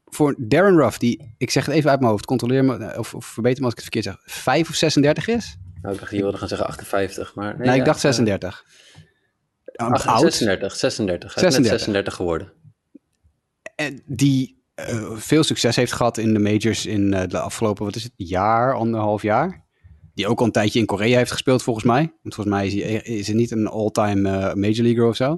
voor 0.06 0.36
Darren 0.38 0.76
Ruff, 0.78 0.98
die, 0.98 1.34
ik 1.38 1.52
zeg 1.52 1.66
het 1.66 1.76
even 1.76 1.90
uit 1.90 2.00
mijn 2.00 2.12
hoofd, 2.12 2.26
controleer 2.26 2.66
me, 2.66 2.78
eh, 2.78 3.00
of, 3.00 3.14
of 3.14 3.26
verbeter 3.26 3.60
me 3.60 3.66
als 3.66 3.74
ik 3.74 3.84
het 3.84 3.94
verkeerd 3.94 4.16
zeg, 4.26 4.36
5 4.42 4.70
of 4.70 4.76
36 4.76 5.28
is? 5.28 5.58
Nou, 5.82 5.94
ik 5.94 6.00
dacht, 6.00 6.12
je 6.12 6.22
wilde 6.22 6.38
gaan 6.38 6.48
zeggen 6.48 6.68
58, 6.68 7.36
maar... 7.36 7.58
Nee, 7.58 7.68
Nee, 7.68 7.78
ik 7.80 7.86
dacht 7.86 7.98
eh, 7.98 8.04
36. 8.04 8.66
Uh, 9.76 9.88
ach, 9.88 10.08
oud. 10.08 10.22
36, 10.22 10.76
36. 10.76 11.34
Hij 11.34 11.44
is 11.44 11.58
net 11.58 11.66
36. 11.66 11.80
36 11.80 12.14
geworden. 12.16 12.52
En 13.78 14.02
die 14.06 14.64
eh, 14.74 15.12
veel 15.16 15.44
succes 15.44 15.76
heeft 15.76 15.92
gehad 15.92 16.18
in 16.18 16.34
de 16.34 16.40
majors 16.40 16.86
in 16.86 17.14
eh, 17.14 17.28
de 17.28 17.40
afgelopen, 17.40 17.86
wat 17.86 17.96
is 17.96 18.04
het, 18.04 18.14
jaar, 18.16 18.74
anderhalf 18.74 19.22
jaar. 19.22 19.66
Die 20.14 20.28
ook 20.28 20.40
al 20.40 20.46
een 20.46 20.52
tijdje 20.52 20.80
in 20.80 20.86
Korea 20.86 21.18
heeft 21.18 21.32
gespeeld, 21.32 21.64
volgens 21.64 21.86
mij. 21.86 22.14
Want 22.22 22.36
volgens 22.36 22.56
mij 22.56 22.68
is 22.68 22.74
hij, 22.74 22.92
is 22.92 23.28
hij 23.28 23.36
niet 23.36 23.52
een 23.52 23.68
all-time 23.68 24.30
eh, 24.30 24.54
major 24.54 24.84
leaguer 24.84 25.08
of 25.08 25.16
zo. 25.16 25.38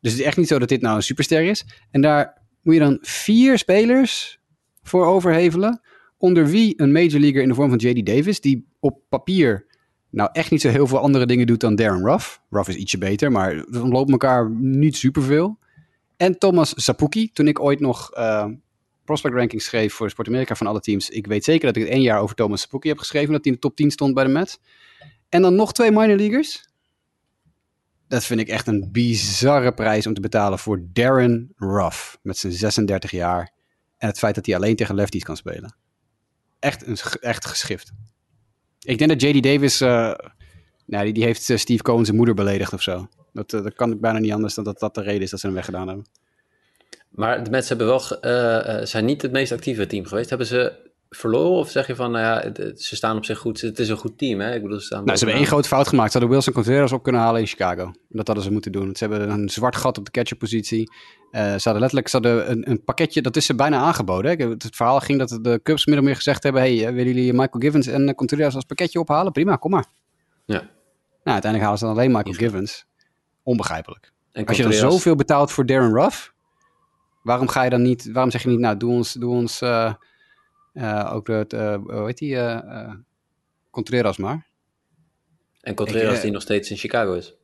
Dus 0.00 0.10
het 0.12 0.20
is 0.20 0.26
echt 0.26 0.36
niet 0.36 0.48
zo 0.48 0.58
dat 0.58 0.68
dit 0.68 0.80
nou 0.80 0.96
een 0.96 1.02
superster 1.02 1.42
is. 1.42 1.64
En 1.90 2.00
daar 2.00 2.42
moet 2.62 2.74
je 2.74 2.80
dan 2.80 2.98
vier 3.00 3.58
spelers 3.58 4.40
voor 4.82 5.06
overhevelen. 5.06 5.80
Onder 6.18 6.46
wie 6.46 6.80
een 6.80 6.92
major 6.92 7.20
leaguer 7.20 7.42
in 7.42 7.48
de 7.48 7.54
vorm 7.54 7.68
van 7.68 7.78
J.D. 7.78 8.06
Davis, 8.06 8.40
die 8.40 8.68
op 8.80 9.00
papier 9.08 9.66
nou 10.10 10.30
echt 10.32 10.50
niet 10.50 10.60
zo 10.60 10.68
heel 10.68 10.86
veel 10.86 10.98
andere 10.98 11.26
dingen 11.26 11.46
doet 11.46 11.60
dan 11.60 11.74
Darren 11.74 12.04
Ruff. 12.04 12.40
Ruff 12.50 12.68
is 12.68 12.76
ietsje 12.76 12.98
beter, 12.98 13.32
maar 13.32 13.64
we 13.68 13.82
ontlopen 13.82 14.12
elkaar 14.12 14.50
niet 14.50 14.96
superveel. 14.96 15.58
En 16.18 16.38
Thomas 16.38 16.72
Sapuki, 16.76 17.32
toen 17.32 17.48
ik 17.48 17.60
ooit 17.60 17.80
nog 17.80 18.12
eh, 18.12 18.46
prospect 19.04 19.34
rankings 19.34 19.64
schreef 19.64 19.94
voor 19.94 20.10
Sport 20.10 20.28
America 20.28 20.54
van 20.54 20.66
alle 20.66 20.80
teams. 20.80 21.08
Ik 21.08 21.26
weet 21.26 21.44
zeker 21.44 21.66
dat 21.66 21.76
ik 21.76 21.82
het 21.82 21.92
één 21.92 22.02
jaar 22.02 22.20
over 22.20 22.34
Thomas 22.36 22.60
Sapuki 22.60 22.88
heb 22.88 22.98
geschreven, 22.98 23.32
dat 23.32 23.44
hij 23.44 23.52
in 23.52 23.58
de 23.60 23.66
top 23.66 23.76
10 23.76 23.90
stond 23.90 24.14
bij 24.14 24.24
de 24.24 24.30
Mets. 24.30 24.58
En 25.28 25.42
dan 25.42 25.54
nog 25.54 25.72
twee 25.72 25.90
minor 25.90 26.16
leaguers. 26.16 26.66
Dat 28.08 28.24
vind 28.24 28.40
ik 28.40 28.48
echt 28.48 28.66
een 28.66 28.88
bizarre 28.92 29.74
prijs 29.74 30.06
om 30.06 30.14
te 30.14 30.20
betalen 30.20 30.58
voor 30.58 30.80
Darren 30.92 31.52
Ruff 31.56 32.18
met 32.22 32.38
zijn 32.38 32.52
36 32.52 33.10
jaar. 33.10 33.52
En 33.96 34.08
het 34.08 34.18
feit 34.18 34.34
dat 34.34 34.46
hij 34.46 34.56
alleen 34.56 34.76
tegen 34.76 34.94
lefties 34.94 35.24
kan 35.24 35.36
spelen. 35.36 35.76
Echt, 36.58 36.86
een, 36.86 36.98
echt 37.20 37.46
geschift. 37.46 37.92
Ik 38.80 38.98
denk 38.98 39.10
dat 39.10 39.22
J.D. 39.22 39.42
Davis, 39.42 39.80
eh, 39.80 40.14
nou, 40.86 41.04
die, 41.04 41.12
die 41.12 41.24
heeft 41.24 41.50
eh, 41.50 41.56
Steve 41.56 41.82
Cohen 41.82 42.04
zijn 42.04 42.16
moeder 42.16 42.34
beledigd 42.34 42.72
of 42.72 42.82
zo. 42.82 43.08
Dat, 43.38 43.52
eh, 43.52 43.62
dat 43.62 43.74
kan 43.74 43.92
ik 43.92 44.00
bijna 44.00 44.18
niet 44.18 44.32
anders 44.32 44.54
dan 44.54 44.64
dat 44.64 44.78
dat 44.78 44.94
de 44.94 45.02
reden 45.02 45.22
is 45.22 45.30
dat 45.30 45.40
ze 45.40 45.46
hem 45.46 45.54
weggedaan 45.54 45.86
hebben. 45.86 46.06
Maar 47.08 47.44
de 47.44 47.50
Mets 47.50 47.68
hebben 47.68 47.86
wel, 47.86 48.20
eh, 48.20 48.80
eh, 48.80 48.86
zijn 48.86 49.04
niet 49.04 49.22
het 49.22 49.32
meest 49.32 49.52
actieve 49.52 49.86
team 49.86 50.04
geweest. 50.04 50.28
Hebben 50.28 50.46
ze 50.46 50.86
verloren 51.10 51.58
of 51.58 51.70
zeg 51.70 51.86
je 51.86 51.94
van, 51.94 52.10
nou 52.10 52.24
ja, 52.24 52.52
ze 52.76 52.96
staan 52.96 53.16
op 53.16 53.24
zich 53.24 53.38
goed. 53.38 53.60
Het 53.60 53.78
is 53.78 53.88
een 53.88 53.96
goed 53.96 54.18
team, 54.18 54.40
hè? 54.40 54.54
Ik 54.54 54.62
bedoel, 54.62 54.78
ze 54.78 54.84
staan 54.84 55.04
Nou, 55.04 55.18
ze 55.18 55.24
hebben 55.24 55.42
één 55.42 55.50
grote 55.50 55.68
fout 55.68 55.88
gemaakt. 55.88 56.12
Ze 56.12 56.18
hadden 56.18 56.36
Wilson 56.36 56.54
Contreras 56.54 56.92
op 56.92 57.02
kunnen 57.02 57.20
halen 57.20 57.40
in 57.40 57.46
Chicago. 57.46 57.92
Dat 58.08 58.26
hadden 58.26 58.44
ze 58.44 58.50
moeten 58.50 58.72
doen. 58.72 58.96
Ze 58.96 59.04
hebben 59.04 59.30
een 59.30 59.48
zwart 59.48 59.76
gat 59.76 59.98
op 59.98 60.04
de 60.04 60.10
catcherpositie. 60.10 60.90
Eh 61.30 61.42
ze 61.42 61.60
hadden 61.62 61.80
letterlijk 61.80 62.08
ze 62.08 62.16
hadden 62.16 62.50
een, 62.50 62.70
een 62.70 62.84
pakketje, 62.84 63.22
dat 63.22 63.36
is 63.36 63.46
ze 63.46 63.54
bijna 63.54 63.78
aangeboden. 63.78 64.38
Hè. 64.38 64.48
Het, 64.48 64.68
verhaal 64.70 65.00
ging 65.00 65.18
dat 65.18 65.38
de 65.42 65.60
Cubs 65.62 65.84
of 65.84 66.00
meer 66.00 66.16
gezegd 66.16 66.42
hebben... 66.42 66.62
hey, 66.62 66.76
willen 66.76 67.14
jullie 67.14 67.32
Michael 67.32 67.60
Givens 67.60 67.86
en 67.86 68.14
Contreras 68.14 68.54
als 68.54 68.64
pakketje 68.64 69.00
ophalen? 69.00 69.32
Prima, 69.32 69.56
kom 69.56 69.70
maar. 69.70 69.86
Ja. 70.44 70.60
Nou, 71.28 71.40
uiteindelijk 71.42 71.62
halen 71.62 71.78
ze 71.78 71.84
dan 71.84 71.94
alleen 71.94 72.12
Michael 72.12 72.34
Givens. 72.34 72.86
Onbegrijpelijk. 73.48 74.12
En 74.32 74.46
Als 74.46 74.56
je 74.56 74.62
dan 74.62 74.72
zoveel 74.72 75.14
betaalt 75.14 75.52
voor 75.52 75.66
Darren 75.66 75.92
Ruff... 75.92 76.34
waarom 77.22 77.48
ga 77.48 77.62
je 77.62 77.70
dan 77.70 77.82
niet... 77.82 78.12
waarom 78.12 78.30
zeg 78.30 78.42
je 78.42 78.48
niet, 78.48 78.58
nou, 78.58 78.76
doe 78.76 78.92
ons... 78.92 79.12
Doe 79.12 79.30
ons 79.30 79.60
eh, 79.60 79.94
eh, 80.72 81.14
ook 81.14 81.26
het, 81.26 81.52
eh 81.52 81.74
hoe 81.74 82.06
heet 82.06 82.18
die? 82.18 82.38
Contreras 83.70 84.16
maar. 84.16 84.46
En 85.60 85.74
Contreras 85.74 86.16
Ik, 86.16 86.22
die 86.22 86.30
nog 86.30 86.42
steeds 86.42 86.70
in 86.70 86.76
Chicago 86.76 87.12
is. 87.12 87.36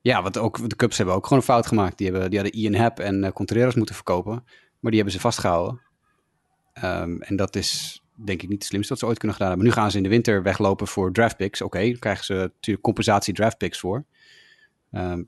Ja, 0.00 0.22
want 0.22 0.38
ook 0.38 0.68
de 0.68 0.76
Cubs 0.76 0.96
hebben 0.96 1.14
ook 1.14 1.24
gewoon 1.24 1.38
een 1.38 1.44
fout 1.44 1.66
gemaakt. 1.66 1.98
Die, 1.98 2.10
hebben, 2.10 2.30
die 2.30 2.38
hadden 2.38 2.60
Ian 2.60 2.74
Happ 2.74 2.98
en 2.98 3.32
Contreras 3.32 3.74
moeten 3.74 3.94
verkopen. 3.94 4.44
Maar 4.80 4.90
die 4.90 5.00
hebben 5.00 5.12
ze 5.12 5.20
vastgehouden. 5.20 5.80
Ehm, 6.72 7.20
en 7.20 7.36
dat 7.36 7.56
is 7.56 8.02
denk 8.24 8.42
ik 8.42 8.48
niet 8.48 8.58
het 8.58 8.68
slimste 8.68 8.92
wat 8.92 8.98
ze 8.98 9.06
ooit 9.06 9.18
kunnen 9.18 9.36
gedaan 9.36 9.52
hebben. 9.52 9.68
Nu 9.68 9.74
gaan 9.74 9.90
ze 9.90 9.96
in 9.96 10.02
de 10.02 10.08
winter 10.08 10.42
weglopen 10.42 10.86
voor 10.86 11.12
draft 11.12 11.36
picks. 11.36 11.62
Oké, 11.62 11.80
dan 11.80 11.98
krijgen 11.98 12.24
ze 12.24 12.32
natuurlijk 12.32 12.84
compensatie 12.84 13.34
draft 13.34 13.58
picks 13.58 13.78
voor. 13.78 14.04
Ehm, 14.90 15.22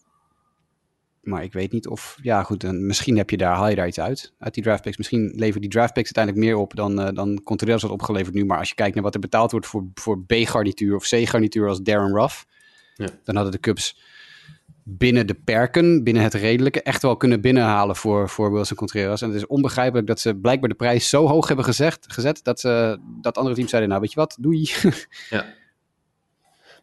maar 1.21 1.43
ik 1.43 1.53
weet 1.53 1.73
niet 1.73 1.87
of... 1.89 2.19
Ja, 2.23 2.43
goed, 2.43 2.61
dan, 2.61 2.87
misschien 2.87 3.17
heb 3.17 3.31
je 3.31 3.37
daar, 3.37 3.55
haal 3.55 3.69
je 3.69 3.77
daar 3.77 3.87
iets 3.87 4.01
uit. 4.01 4.33
Uit 4.39 4.55
die 4.55 4.63
draft 4.63 4.83
picks. 4.83 4.97
Misschien 4.97 5.33
leveren 5.35 5.61
die 5.61 5.71
draft 5.71 5.93
picks 5.93 6.15
uiteindelijk 6.15 6.47
meer 6.47 6.57
op 6.63 6.75
dan, 6.75 7.01
eh 7.01 7.15
dan 7.15 7.43
Contreras 7.45 7.83
had 7.83 7.91
opgeleverd 7.91 8.35
nu. 8.35 8.45
Maar 8.45 8.59
als 8.59 8.69
je 8.69 8.75
kijkt 8.75 8.95
naar 8.95 9.05
wat 9.05 9.15
er 9.15 9.21
betaald 9.21 9.51
wordt 9.51 9.67
voor, 9.67 9.87
voor 9.95 10.23
B-garnituur 10.25 10.95
of 10.95 11.09
C-garnituur 11.09 11.69
als 11.69 11.83
Darren 11.83 12.15
Ruff... 12.15 12.47
Ja. 12.95 13.09
Dan 13.25 13.35
hadden 13.35 13.53
de 13.53 13.61
Cubs 13.61 13.97
binnen 14.85 15.27
de 15.27 15.35
perken, 15.35 16.05
binnen 16.05 16.23
het 16.23 16.35
redelijke, 16.35 16.83
echt 16.83 17.03
wel 17.03 17.17
kunnen 17.17 17.41
binnenhalen 17.41 17.97
voor, 17.97 18.29
voor 18.29 18.53
Wilson 18.53 18.77
Contreras. 18.77 19.23
En 19.23 19.29
het 19.29 19.37
is 19.37 19.47
onbegrijpelijk 19.47 20.07
dat 20.07 20.21
ze 20.21 20.35
blijkbaar 20.35 20.69
de 20.69 20.75
prijs 20.75 21.09
zo 21.09 21.27
hoog 21.27 21.47
hebben 21.47 21.65
gezegd, 21.65 22.13
gezet, 22.13 22.45
dat, 22.45 22.61
ze, 22.61 22.99
dat 23.21 23.37
andere 23.37 23.55
teams 23.55 23.71
zeiden, 23.71 23.91
nou 23.91 24.03
weet 24.03 24.13
je 24.13 24.21
wat, 24.21 24.37
doei. 24.41 24.71
Ja. 25.31 25.45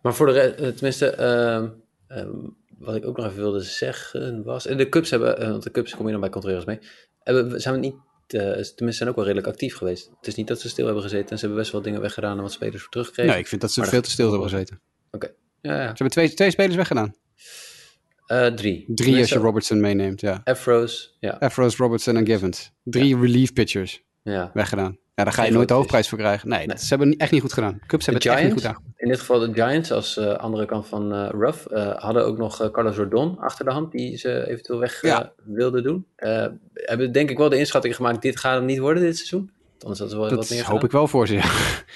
Maar 0.02 0.14
voor 0.14 0.26
de 0.26 0.32
re- 0.32 0.40
eh, 0.40 0.68
tenminste, 0.68 1.10
ehm, 1.10 1.68
ehm, 2.08 2.36
wat 2.78 2.96
ik 2.96 3.06
ook 3.06 3.18
nog 3.18 3.26
even 3.26 3.38
wilde 3.38 3.62
zeggen 3.62 4.44
was, 4.44 4.66
en 4.68 4.78
de 4.78 4.90
Cubs 4.90 5.10
hebben, 5.10 5.40
eh, 5.40 5.50
want 5.50 5.64
de 5.64 5.72
Cubs 5.72 5.96
kom 5.96 6.06
je 6.06 6.12
dan 6.12 6.22
bij 6.22 6.30
Contreras 6.30 6.66
mee, 6.66 6.80
hebben, 7.24 7.62
zijn 7.62 7.74
we 7.74 7.80
niet, 7.80 7.96
eh, 8.28 8.40
tenminste 8.42 8.92
zijn 8.92 9.10
ook 9.10 9.16
wel 9.16 9.26
redelijk 9.26 9.48
actief 9.48 9.76
geweest. 9.76 10.10
Het 10.18 10.28
is 10.28 10.36
niet 10.36 10.48
dat 10.48 10.60
ze 10.62 10.70
stil 10.70 10.86
hebben 10.86 11.04
gezeten 11.04 11.30
en 11.30 11.38
ze 11.38 11.46
hebben 11.46 11.60
best 11.62 11.72
wel 11.72 11.82
dingen 11.82 12.02
weggedaan 12.02 12.36
en 12.38 12.44
wat 12.44 12.52
spelers 12.52 12.82
voor 12.82 12.92
teruggekregen. 12.92 13.32
nee, 13.32 13.42
ik 13.42 13.48
vind 13.48 13.62
dat 13.62 13.72
ze 13.72 13.80
Maar 13.80 13.90
veel 13.90 13.98
dat- 13.98 14.08
te 14.08 14.14
stil 14.14 14.32
hebben 14.32 14.50
gezeten. 14.50 14.82
Oké, 15.12 15.32
ja, 15.62 15.74
ja. 15.74 15.82
Ze 15.82 15.88
hebben 15.88 16.10
twee, 16.10 16.34
twee 16.34 16.52
spelers 16.52 16.76
weggedaan. 16.76 17.16
Eh, 18.26 18.46
drie. 18.48 18.86
Drie 18.88 19.18
als 19.18 19.30
je 19.30 19.38
Robertson 19.38 19.80
meeneemt, 19.80 20.22
ja. 20.22 20.42
Afros, 20.44 21.18
ja. 21.20 21.32
Afros, 21.40 21.76
Robertson 21.76 22.16
en 22.18 22.26
Givens. 22.26 22.72
Drie 22.84 23.20
relief 23.20 23.54
pitchers 23.54 24.04
ja. 24.24 24.52
weggedaan. 24.54 24.98
Ja, 25.18 25.24
daar 25.24 25.34
ga 25.34 25.44
je 25.44 25.52
nooit 25.52 25.68
de 25.68 25.74
hoofdprijs 25.74 26.10
voor 26.10 26.18
krijgen. 26.18 26.50
Nee, 26.50 26.68
dat, 26.68 26.82
ze 26.82 26.88
hebben 26.88 27.18
echt 27.18 27.32
niet 27.32 27.42
goed 27.42 27.54
gedaan. 27.54 27.80
Cubs 27.88 28.06
De 28.06 28.12
hebben 28.12 28.32
het 28.32 28.40
echt 28.40 28.44
niet 28.44 28.64
goed 28.64 28.72
gedaan. 28.72 28.94
in 28.96 29.08
dit 29.10 29.20
geval 29.20 29.40
de 29.40 29.54
Giants 29.54 29.92
als 29.92 30.18
eh, 30.18 30.34
andere 30.34 30.66
kant 30.66 30.88
van 30.88 31.14
eh 31.14 31.30
Ruff, 31.32 31.66
eh, 31.66 31.96
hadden 31.96 32.26
ook 32.26 32.38
nog 32.38 32.72
Carlos 32.72 32.96
Rodon 32.96 33.38
achter 33.40 33.66
de 33.66 33.72
hand, 33.72 33.92
die 33.92 34.18
ze 34.18 34.48
eventueel 34.48 34.80
weg 34.80 35.02
Ja. 35.02 35.32
wilden 35.44 35.84
doen. 35.84 36.06
Hebben 36.74 37.12
denk 37.12 37.30
ik 37.30 37.38
wel 37.38 37.50
de 37.50 37.58
inschatting 37.58 37.96
gemaakt, 37.96 38.22
dit 38.22 38.40
gaat 38.40 38.56
hem 38.58 38.66
niet 38.66 38.80
worden 38.80 39.04
dit 39.04 39.16
seizoen. 39.16 39.52
Anders 39.80 40.00
hadden 40.00 40.10
ze 40.10 40.16
wel 40.16 40.30
wat 40.30 40.48
Dat 40.48 40.50
meer 40.50 40.66
hoop 40.66 40.84
ik 40.84 40.92
wel 40.92 41.08
voor 41.08 41.28
ze, 41.28 41.34
ja. 41.34 41.52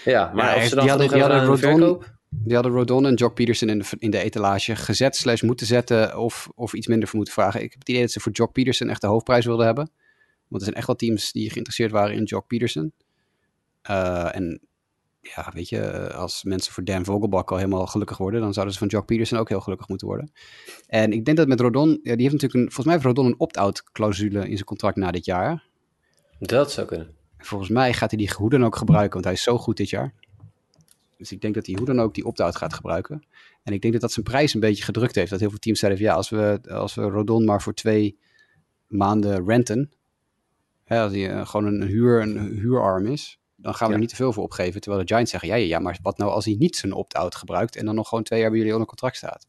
Ja, 0.05 0.31
maar 0.33 0.45
Ja, 0.45 0.51
of 0.51 0.57
echt, 0.59 0.69
ze 0.69 0.75
dan 0.75 0.83
die 0.83 0.93
hadden, 0.93 1.09
die 1.09 1.21
hadden 1.21 1.45
Rodon, 1.45 1.57
verkoop? 1.79 2.11
die 2.29 2.53
hadden 2.53 2.71
Rodon 2.73 3.05
en 3.05 3.13
Jock 3.13 3.33
Peterson 3.33 3.69
in 3.69 3.79
de, 3.79 3.85
in 3.97 4.11
de 4.11 4.17
etalage 4.23 4.75
gezet, 4.75 5.15
slash 5.15 5.41
moeten 5.41 5.65
zetten 5.65 6.17
of, 6.17 6.49
of 6.55 6.73
iets 6.73 6.87
minder 6.87 7.07
voor 7.07 7.15
moeten 7.17 7.33
vragen. 7.33 7.61
Ik 7.63 7.69
heb 7.71 7.79
het 7.79 7.89
idee 7.89 8.01
dat 8.01 8.11
ze 8.11 8.19
voor 8.19 8.31
Jock 8.31 8.51
Peterson 8.51 8.89
echt 8.89 9.01
de 9.01 9.07
hoofdprijs 9.07 9.45
wilden 9.45 9.65
hebben. 9.65 9.89
Want 10.47 10.61
er 10.63 10.67
zijn 10.67 10.75
echt 10.75 10.87
wel 10.87 10.95
teams 10.95 11.31
die 11.31 11.49
geïnteresseerd 11.49 11.91
waren 11.91 12.15
in 12.15 12.23
Jock 12.23 12.47
Peterson. 12.47 12.93
Eh, 13.81 14.35
en 14.35 14.61
ja, 15.21 15.51
weet 15.53 15.69
je, 15.69 16.13
als 16.13 16.43
mensen 16.43 16.73
voor 16.73 16.83
Dan 16.83 17.05
Vogelbak 17.05 17.51
al 17.51 17.57
helemaal 17.57 17.87
gelukkig 17.87 18.17
worden, 18.17 18.41
dan 18.41 18.53
zouden 18.53 18.73
ze 18.73 18.79
van 18.79 18.87
Jock 18.87 19.05
Peterson 19.05 19.39
ook 19.39 19.49
heel 19.49 19.61
gelukkig 19.61 19.87
moeten 19.87 20.07
worden. 20.07 20.31
En 20.87 21.11
ik 21.11 21.25
denk 21.25 21.37
dat 21.37 21.47
met 21.47 21.59
Rodon, 21.59 21.89
ja, 21.89 22.15
die 22.15 22.21
heeft 22.21 22.31
natuurlijk 22.31 22.53
een, 22.53 22.71
volgens 22.71 22.85
mij 22.85 22.93
heeft 22.93 23.05
Rodon 23.05 23.25
een 23.25 23.39
opt-out 23.39 23.83
clausule 23.91 24.39
in 24.39 24.53
zijn 24.53 24.63
contract 24.63 24.95
na 24.95 25.11
dit 25.11 25.25
jaar. 25.25 25.63
Dat 26.39 26.71
zou 26.71 26.87
kunnen. 26.87 27.15
Volgens 27.37 27.69
mij 27.69 27.93
gaat 27.93 28.11
hij 28.11 28.19
die 28.19 28.33
hoe 28.37 28.49
dan 28.49 28.65
ook 28.65 28.75
gebruiken, 28.75 29.13
want 29.13 29.25
hij 29.25 29.33
is 29.33 29.43
zo 29.43 29.57
goed 29.57 29.77
dit 29.77 29.89
jaar. 29.89 30.13
Dus 31.17 31.31
ik 31.31 31.41
denk 31.41 31.53
dat 31.53 31.65
hij 31.65 31.75
hoe 31.77 31.85
dan 31.85 31.99
ook 31.99 32.13
die 32.13 32.25
opt-out 32.25 32.55
gaat 32.55 32.73
gebruiken. 32.73 33.23
En 33.63 33.73
ik 33.73 33.81
denk 33.81 33.93
dat 33.93 34.01
dat 34.01 34.11
zijn 34.11 34.25
prijs 34.25 34.53
een 34.53 34.59
beetje 34.59 34.83
gedrukt 34.83 35.15
heeft. 35.15 35.29
Dat 35.29 35.39
heel 35.39 35.49
veel 35.49 35.59
teams 35.59 35.79
zeiden 35.79 36.01
van 36.01 36.09
ja, 36.09 36.15
als 36.15 36.29
we, 36.29 36.59
als 36.67 36.95
we 36.95 37.01
Rodon 37.01 37.45
maar 37.45 37.61
voor 37.61 37.73
twee 37.73 38.17
maanden 38.87 39.45
renten. 39.45 39.91
Hè, 40.83 41.01
als 41.01 41.11
hij 41.11 41.31
eh, 41.31 41.47
gewoon 41.47 41.65
een, 41.65 41.87
huur, 41.87 42.21
een 42.21 42.37
huurarm 42.37 43.05
is. 43.05 43.40
Dan 43.61 43.73
gaan 43.73 43.87
we 43.87 43.87
Ja. 43.87 43.93
er 43.93 43.99
niet 43.99 44.09
te 44.09 44.15
veel 44.15 44.33
voor 44.33 44.43
opgeven. 44.43 44.81
Terwijl 44.81 45.03
de 45.03 45.07
Giants 45.13 45.31
zeggen, 45.31 45.49
ja, 45.49 45.55
ja, 45.55 45.65
ja, 45.65 45.79
maar 45.79 45.97
wat 46.01 46.17
nou 46.17 46.31
als 46.31 46.45
hij 46.45 46.55
niet 46.59 46.75
zijn 46.75 46.93
opt-out 46.93 47.35
gebruikt. 47.35 47.75
En 47.75 47.85
dan 47.85 47.95
nog 47.95 48.07
gewoon 48.07 48.23
twee 48.23 48.39
jaar 48.39 48.49
bij 48.49 48.57
jullie 48.57 48.73
onder 48.73 48.87
contract 48.87 49.15
staat. 49.17 49.47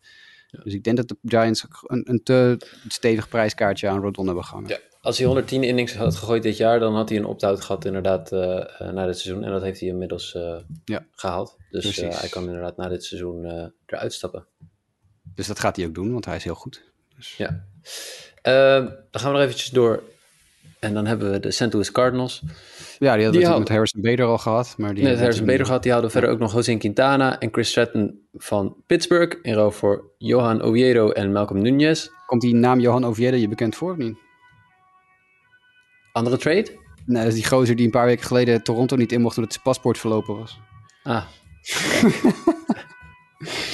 Dus 0.65 0.75
ik 0.75 0.85
denk 0.85 0.97
dat 0.97 1.09
de 1.09 1.17
Giants 1.23 1.67
een, 1.87 2.11
een 2.11 2.23
te 2.23 2.57
stevig 2.89 3.29
prijskaartje 3.29 3.89
aan 3.89 4.01
Rodon 4.01 4.27
hebben 4.27 4.45
gehangen. 4.45 4.69
Ja. 4.69 4.79
Als 5.01 5.17
hij 5.17 5.27
110 5.27 5.63
innings 5.63 5.95
had 5.95 6.17
gegooid 6.17 6.43
dit 6.43 6.57
jaar, 6.57 6.79
dan 6.81 6.95
had 6.95 7.09
hij 7.09 7.19
een 7.19 7.25
opt-out 7.25 7.61
gehad 7.61 7.85
inderdaad 7.85 8.33
eh, 8.33 8.91
na 8.93 9.07
dit 9.07 9.19
seizoen. 9.19 9.45
En 9.45 9.51
dat 9.51 9.63
heeft 9.63 9.81
hij 9.81 9.89
inmiddels 9.89 10.35
eh, 10.35 10.57
Ja. 10.85 11.07
gehaald. 11.11 11.57
Dus 11.71 11.97
hij 11.97 12.29
kan 12.29 12.45
inderdaad 12.45 12.77
na 12.77 12.89
dit 12.89 13.05
seizoen 13.05 13.73
eruit 13.87 14.13
stappen. 14.13 14.47
Dus 15.35 15.47
dat 15.47 15.59
gaat 15.59 15.77
hij 15.77 15.87
ook 15.87 15.95
doen, 15.95 16.13
want 16.13 16.25
hij 16.25 16.37
is 16.37 16.45
heel 16.45 16.55
goed. 16.55 16.93
Ja. 17.37 17.65
Eh, 18.43 18.53
dan 19.11 19.21
gaan 19.21 19.31
we 19.33 19.37
nog 19.39 19.47
eventjes 19.47 19.71
door. 19.71 20.03
En 20.83 20.95
dan 20.95 21.07
hebben 21.07 21.31
we 21.31 21.41
de 21.41 21.51
St. 21.51 21.73
Louis 21.73 21.93
Cardinals. 21.93 22.43
Ja, 22.99 23.15
die 23.15 23.25
hadden 23.25 23.41
we 23.41 23.49
Die 23.49 23.59
met 23.59 23.69
Harrison 23.69 24.03
Bader 24.03 24.27
al 24.27 24.39
gehad. 24.39 24.75
Maar 24.79 24.95
die 24.95 25.03
hebben 25.03 25.21
Harrison 25.21 25.47
Bader 25.47 25.67
gehad. 25.67 25.83
Die 25.83 25.91
houden 25.91 26.13
verder 26.13 26.31
ook 26.31 26.39
nog 26.39 26.53
Jose 26.53 26.77
Quintana 26.77 27.39
en 27.39 27.49
Chris 27.53 27.69
Stratton 27.69 28.21
van 28.33 28.77
Pittsburgh. 28.87 29.39
In 29.43 29.55
ruil 29.55 29.71
voor 29.71 30.11
Johan 30.19 30.63
Oviedo 30.63 31.11
en 31.11 31.33
Malcolm 31.33 31.63
Nunez. 31.63 32.09
Komt 32.27 32.41
die 32.41 32.55
naam 32.55 32.81
Johan 32.81 33.05
Oviedo 33.05 33.37
je 33.37 33.49
bekend 33.49 33.77
voor 33.77 33.91
of 33.91 33.97
niet? 33.97 34.17
Andere 36.13 36.37
trade? 36.37 36.67
Nee, 37.07 37.23
dat 37.23 37.33
is 37.33 37.35
die 37.35 37.47
gozer 37.47 37.77
die 37.77 37.85
een 37.85 37.91
paar 37.93 38.07
weken 38.07 38.27
geleden 38.27 38.63
Toronto 38.63 38.97
niet 38.97 39.13
in 39.13 39.21
mocht 39.21 39.37
omdat 39.37 39.53
zijn 39.53 39.65
paspoort 39.65 39.99
verlopen 39.99 40.39
was. 40.39 40.59
Ah. 41.03 41.25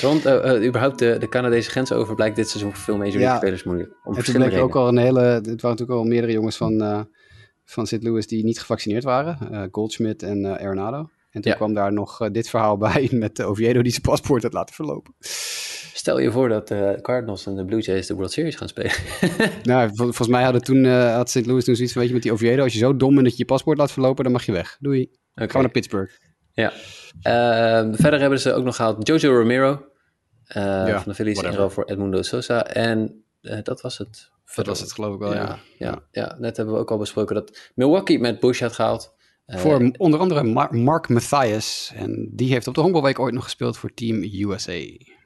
Want 0.02 0.24
eh, 0.26 0.54
eh, 0.54 0.64
überhaupt 0.66 0.98
de, 0.98 1.16
de 1.18 1.28
Canadese 1.28 1.70
grens 1.70 1.92
over 1.92 2.14
blijkt 2.14 2.36
dit 2.36 2.48
seizoen 2.48 2.72
voor 2.74 2.82
veel 2.84 2.96
Major 2.96 3.20
Ja. 3.20 3.36
spelers 3.36 3.62
moeilijk. 3.62 3.92
Om 4.04 4.14
bleek 4.14 4.58
ook 4.58 4.76
al 4.76 4.88
een 4.88 4.96
hele... 4.98 5.20
Het 5.20 5.44
waren 5.44 5.60
natuurlijk 5.62 5.90
al 5.98 6.04
meerdere 6.04 6.32
jongens 6.32 6.56
van, 6.56 6.82
eh, 6.82 7.00
van 7.64 7.86
St. 7.86 8.02
Louis 8.02 8.26
die 8.26 8.44
niet 8.44 8.60
gevaccineerd 8.60 9.04
waren. 9.04 9.68
Goldschmidt 9.72 10.22
en 10.22 10.44
eh 10.44 10.66
Arenado. 10.66 10.98
En 11.30 11.40
toen 11.40 11.50
Ja. 11.52 11.56
kwam 11.56 11.74
daar 11.74 11.92
nog 11.92 12.30
dit 12.30 12.48
verhaal 12.48 12.76
bij 12.86 13.08
met 13.12 13.38
uh, 13.38 13.48
Oviedo 13.48 13.82
die 13.82 13.90
zijn 13.90 14.02
paspoort 14.02 14.42
had 14.42 14.52
laten 14.52 14.74
verlopen. 14.74 15.14
Stel 15.94 16.18
je 16.18 16.30
voor 16.30 16.48
dat 16.48 16.68
de 16.68 16.98
Cardinals 17.02 17.46
en 17.46 17.54
de 17.56 17.64
Blue 17.64 17.80
Jays 17.80 18.06
de 18.06 18.14
World 18.14 18.32
Series 18.32 18.56
gaan 18.56 18.68
spelen. 18.68 18.92
nou, 19.62 19.88
vol- 19.88 20.04
volgens 20.04 20.28
mij 20.28 20.42
hadden 20.42 20.62
toen, 20.62 20.84
had 20.84 21.30
St. 21.30 21.46
Louis 21.46 21.64
toen 21.64 21.74
zoiets 21.74 21.92
van, 21.92 22.00
weet 22.00 22.10
je, 22.10 22.14
met 22.16 22.22
die 22.24 22.32
Oviedo, 22.32 22.62
als 22.62 22.72
je 22.72 22.78
zo 22.78 22.96
dom 22.96 23.10
bent 23.12 23.22
dat 23.22 23.32
je 23.32 23.38
je 23.38 23.44
paspoort 23.44 23.78
laat 23.78 23.92
verlopen, 23.92 24.24
dan 24.24 24.32
mag 24.32 24.44
je 24.46 24.52
weg. 24.52 24.76
Doei. 24.80 25.00
Oké. 25.02 25.10
Gaan 25.34 25.48
we 25.48 25.58
naar 25.58 25.70
Pittsburgh. 25.70 26.12
Ja. 26.52 26.72
Ehm, 27.22 27.94
verder 27.94 28.20
hebben 28.20 28.40
ze 28.40 28.52
ook 28.52 28.64
nog 28.64 28.76
gehaald 28.76 29.06
Jojo 29.06 29.32
Romero 29.38 29.86
eh, 30.46 30.62
Ja, 30.62 30.94
van 31.00 31.02
de 31.08 31.14
Phillies 31.14 31.42
in 31.42 31.50
ruil 31.52 31.70
voor 31.70 31.84
Edmundo 31.84 32.22
Sosa. 32.22 32.66
En 32.66 33.22
eh, 33.40 33.58
dat 33.62 33.80
was 33.80 33.98
het. 33.98 34.30
Dat 34.54 34.66
was 34.66 34.80
het 34.80 34.92
geloof 34.92 35.14
ik 35.14 35.20
wel, 35.20 35.34
ja. 35.34 35.58
ja, 35.78 36.02
ja, 36.10 36.36
net 36.38 36.56
hebben 36.56 36.74
we 36.74 36.80
ook 36.80 36.90
al 36.90 36.98
besproken 36.98 37.34
dat 37.34 37.70
Milwaukee 37.74 38.18
met 38.18 38.40
Bush 38.40 38.60
had 38.60 38.72
gehaald. 38.72 39.14
Eh, 39.46 39.58
Voor 39.58 39.90
onder 39.96 40.20
andere 40.20 40.42
Mar- 40.42 40.74
Mark 40.74 41.08
Mathias. 41.08 41.92
En 41.94 42.28
die 42.32 42.52
heeft 42.52 42.66
op 42.66 42.74
de 42.74 42.80
Honkbalweek 42.80 43.18
ooit 43.18 43.34
nog 43.34 43.44
gespeeld 43.44 43.76
voor 43.76 43.94
Team 43.94 44.22
USA. 44.22 44.80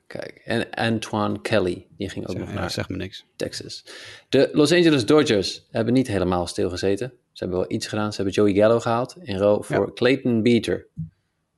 Kijk, 0.06 0.40
en 0.44 0.70
Antoine 0.70 1.40
Kelly, 1.40 1.86
die 1.96 2.08
ging 2.08 2.28
ook 2.28 2.36
nog 2.38 2.48
Ja, 2.48 2.54
naar 2.54 2.70
zeg 2.70 2.88
me 2.88 2.96
niks. 2.96 3.24
Texas. 3.36 3.84
De 4.28 4.48
Los 4.52 4.72
Angeles 4.72 5.06
Dodgers 5.06 5.66
hebben 5.70 5.94
niet 5.94 6.06
helemaal 6.06 6.46
stilgezeten. 6.46 7.12
Ze 7.32 7.44
hebben 7.44 7.58
wel 7.58 7.72
iets 7.72 7.86
gedaan. 7.86 8.10
Ze 8.12 8.16
hebben 8.22 8.34
Joey 8.34 8.54
Gallo 8.54 8.80
gehaald 8.80 9.16
in 9.22 9.36
ruil 9.38 9.62
voor 9.62 9.94
Clayton 9.94 10.42
Beater. 10.42 10.86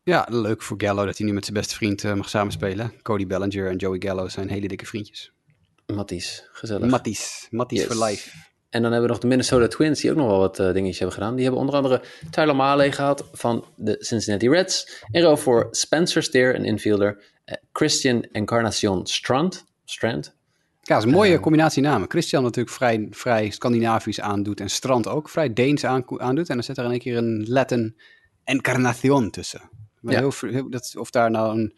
Ja, 0.04 0.26
leuk 0.30 0.62
voor 0.62 0.80
Gallo 0.80 1.04
dat 1.04 1.18
hij 1.18 1.26
nu 1.26 1.32
met 1.32 1.44
zijn 1.44 1.56
beste 1.56 1.74
vriend 1.74 2.04
eh, 2.04 2.14
mag 2.14 2.28
samenspelen. 2.28 2.92
Cody 3.02 3.26
Bellinger 3.26 3.68
en 3.70 3.76
Joey 3.76 3.96
Gallo 4.02 4.28
zijn 4.28 4.48
hele 4.48 4.68
dikke 4.68 4.86
vriendjes. 4.86 5.32
Matties, 5.86 6.48
gezellig. 6.52 6.90
Matties. 6.90 7.46
Matties 7.50 7.80
Yes. 7.80 7.88
for 7.92 8.04
life. 8.04 8.30
En 8.70 8.82
dan 8.82 8.90
hebben 8.92 9.02
we 9.02 9.14
nog 9.14 9.18
de 9.22 9.26
Minnesota 9.28 9.68
Twins, 9.68 10.00
die 10.00 10.10
ook 10.10 10.16
nog 10.16 10.26
wel 10.26 10.38
wat 10.38 10.58
eh, 10.58 10.72
dingetjes 10.72 10.98
hebben 10.98 11.16
gedaan. 11.16 11.34
Die 11.34 11.42
hebben 11.42 11.60
onder 11.60 11.74
andere 11.76 12.02
Tyler 12.30 12.56
Mahle 12.56 12.92
gehaald 12.92 13.28
van 13.32 13.64
de 13.76 13.96
Cincinnati 14.00 14.48
Reds. 14.48 15.02
In 15.10 15.22
ruil 15.22 15.36
voor 15.36 15.68
Spencer 15.70 16.22
Steer, 16.22 16.54
een 16.54 16.64
infielder. 16.64 17.22
eh, 17.44 17.56
Christian 17.72 18.22
Encarnacion 18.32 19.06
Strand. 19.06 19.64
Strand. 19.84 20.24
Ja, 20.80 20.94
dat 20.94 20.98
is 20.98 21.04
een 21.04 21.10
mooie 21.16 21.40
combinatie 21.40 21.82
namen. 21.82 22.10
Christian 22.10 22.42
natuurlijk 22.42 22.74
vrij, 22.74 23.06
vrij 23.10 23.50
Scandinavisch 23.50 24.20
aandoet 24.20 24.60
en 24.60 24.68
Strand 24.70 25.08
ook 25.08 25.28
vrij 25.28 25.52
Deens 25.52 25.84
aan- 25.84 26.20
aandoet. 26.20 26.48
En 26.48 26.54
dan 26.54 26.64
zit 26.64 26.76
er 26.78 26.84
in 26.84 26.90
één 26.90 26.98
keer 27.00 27.16
een 27.16 27.44
Latin 27.48 27.96
Encarnacion 28.44 29.30
tussen. 29.30 29.60
Maar 30.04 30.14
Ja. 30.14 30.30
heel, 30.40 30.70
dat, 30.70 30.94
of 30.98 31.10
daar 31.10 31.30
nou 31.30 31.58
een 31.58 31.74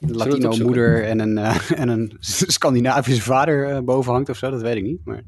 het 0.00 0.10
Latino 0.14 0.34
opzoeken? 0.48 0.64
moeder 0.64 1.04
en 1.04 1.18
een, 1.18 1.38
eh, 1.38 1.70
en 1.82 1.88
een 1.88 2.16
Scandinavische 2.56 3.22
vader 3.22 3.70
eh, 3.70 3.78
boven 3.78 4.12
hangt 4.12 4.28
of 4.28 4.36
zo, 4.36 4.50
dat 4.50 4.62
weet 4.62 4.76
ik 4.76 4.82
niet. 4.82 5.00
Maar 5.04 5.16
ik 5.16 5.24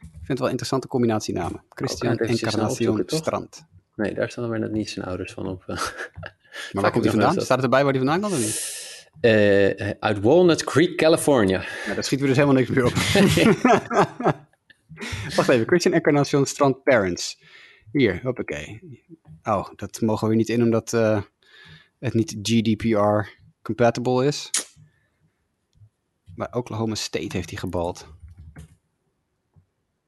vind 0.00 0.28
het 0.28 0.36
wel 0.38 0.46
een 0.46 0.50
interessante 0.50 0.88
combinatie 0.88 1.34
namen. 1.34 1.64
Christian 1.68 2.14
snel 2.14 2.28
Encarnacion? 2.28 3.02
Strand. 3.06 3.66
Nee, 3.96 4.14
daar 4.14 4.30
staan 4.30 4.50
weer 4.50 4.58
net 4.58 4.72
niet 4.72 4.90
zijn 4.90 5.06
ouders 5.06 5.32
van 5.32 5.46
op. 5.48 5.62
eh. 5.66 5.76
Maar 6.72 6.82
waar 6.82 6.92
komt 6.92 7.04
hij 7.04 7.12
vandaan? 7.12 7.32
Staat 7.32 7.48
het 7.48 7.62
erbij 7.62 7.84
waar 7.84 7.92
hij 7.94 8.02
vandaan 8.04 8.20
komt 8.20 8.32
of 8.32 8.38
niet? 8.38 8.82
Uit 10.00 10.20
Walnut 10.20 10.64
Creek, 10.64 10.96
California. 10.96 11.64
Ja, 11.86 11.94
daar 11.94 12.04
schieten 12.04 12.28
we 12.28 12.34
dus 12.34 12.42
helemaal 12.42 12.56
niks 12.62 12.70
meer 12.70 12.84
op. 12.84 12.92
Wacht 15.36 15.48
even, 15.48 15.66
Christian 15.66 15.94
Encarnacion 15.94 16.46
Strand 16.46 16.82
Parents. 16.82 17.42
Hier, 17.92 18.20
hoppakee. 18.22 18.80
Oh, 19.42 19.68
dat 19.76 20.00
mogen 20.00 20.28
we 20.28 20.34
niet 20.34 20.48
in 20.48 20.62
omdat 20.62 20.92
het 22.04 22.14
niet 22.14 22.36
GDPR 22.42 23.28
compatible 23.62 24.26
is. 24.26 24.50
Bij 26.36 26.52
Oklahoma 26.52 26.94
State 26.94 27.36
heeft 27.36 27.50
hij 27.50 27.58
gebald. 27.58 28.06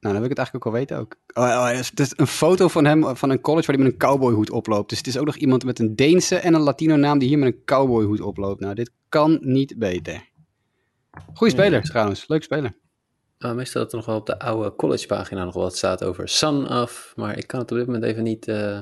Nou, 0.01 0.19
dan 0.19 0.23
wil 0.23 0.31
ik 0.31 0.37
het 0.37 0.39
eigenlijk 0.39 0.67
ook 0.67 0.73
al 0.73 0.79
weten 0.79 0.99
ook. 0.99 1.15
Oh, 1.35 1.45
oh, 1.45 1.67
het 1.69 1.79
is- 1.79 1.91
het 1.91 2.01
is 2.01 2.13
een 2.17 2.27
foto 2.27 2.69
van 2.69 2.85
hem 2.85 3.17
van 3.17 3.31
een 3.31 3.41
college 3.41 3.67
waar 3.67 3.77
hij 3.77 3.85
met 3.85 3.93
een 3.93 3.99
cowboyhoed 3.99 4.51
oploopt. 4.51 4.89
Dus 4.89 4.99
het 4.99 5.07
is 5.07 5.17
ook 5.19 5.27
nog 5.27 5.37
iemand 5.37 5.65
met 5.65 5.79
een 5.79 5.97
Deense 5.97 6.37
en 6.37 6.55
een 6.55 6.61
Latino 6.61 6.97
naam 6.97 7.19
die 7.19 7.29
hier 7.29 7.39
met 7.39 7.55
een 7.55 7.65
cowboyhoed 7.65 8.21
oploopt. 8.21 8.61
Nou, 8.61 8.75
dit 8.75 8.91
kan 9.09 9.39
niet 9.41 9.79
beter. 9.79 10.29
Goeie 11.35 11.53
speler 11.53 11.83
trouwens, 11.83 12.29
leuk 12.29 12.43
speler. 12.43 12.77
Uh, 13.39 13.53
meestal 13.53 13.83
dat 13.83 13.91
er 13.91 13.97
nog 13.97 14.07
wel 14.07 14.17
op 14.17 14.27
de 14.27 14.39
oude 14.39 14.75
collegepagina 14.77 15.45
nog 15.45 15.55
wat 15.55 15.77
staat 15.77 16.05
over 16.05 16.29
Son 16.29 16.69
of, 16.73 17.13
maar 17.17 17.39
ik 17.39 17.47
kan 17.47 17.61
het 17.61 17.71
op 17.71 17.77
dit 17.77 17.87
moment 17.87 18.05
even 18.05 18.23
niet... 18.23 18.49
eh, 18.49 18.79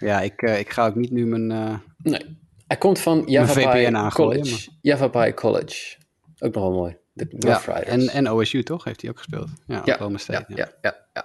Ja, 0.00 0.20
ik, 0.20 0.42
eh, 0.42 0.58
ik 0.58 0.70
ga 0.70 0.86
ook 0.86 0.94
niet 0.94 1.10
nu 1.10 1.26
mijn... 1.26 1.50
eh, 1.50 1.74
Nee. 2.02 2.38
Hij 2.66 2.76
komt 2.78 2.98
van 2.98 3.16
Mijn 3.18 3.30
Yavapai 3.30 3.84
VPN 3.86 3.94
aangooien, 3.94 4.42
College. 4.82 5.34
College. 5.34 5.96
Ook 6.38 6.54
nog 6.54 6.62
wel 6.62 6.72
mooi. 6.72 6.96
De 7.12 7.26
Rough 7.38 7.66
ja, 7.66 7.72
Riders. 7.74 7.90
en, 7.90 8.08
en 8.08 8.30
OSU 8.30 8.62
toch, 8.62 8.84
heeft 8.84 9.00
hij 9.00 9.10
ook 9.10 9.16
gespeeld. 9.16 9.48
Ja, 9.66 9.82
Ja, 9.84 9.92
Oklahoma 9.92 10.18
State. 10.18 10.44
ja, 10.54 10.68
ja, 10.82 10.94
ja, 11.12 11.24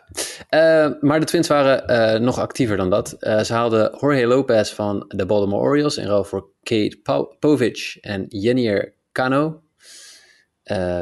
ja. 0.50 0.86
Eh, 0.86 0.92
maar 1.02 1.20
de 1.20 1.26
Twins 1.26 1.48
waren 1.48 2.24
nog 2.24 2.40
actiever 2.40 2.78
dan 2.78 2.90
dat. 2.90 3.16
Ze 3.20 3.54
haalden 3.54 3.98
Jorge 4.00 4.26
Lopez 4.26 4.72
van 4.74 5.06
de 5.08 5.26
Baltimore 5.26 5.62
Orioles 5.62 5.98
in 5.98 6.06
ruil 6.08 6.24
voor 6.24 6.50
Kate 6.64 7.28
Povich 7.40 7.98
en 8.00 8.26
Yenier 8.28 8.94
Cano. 9.12 9.62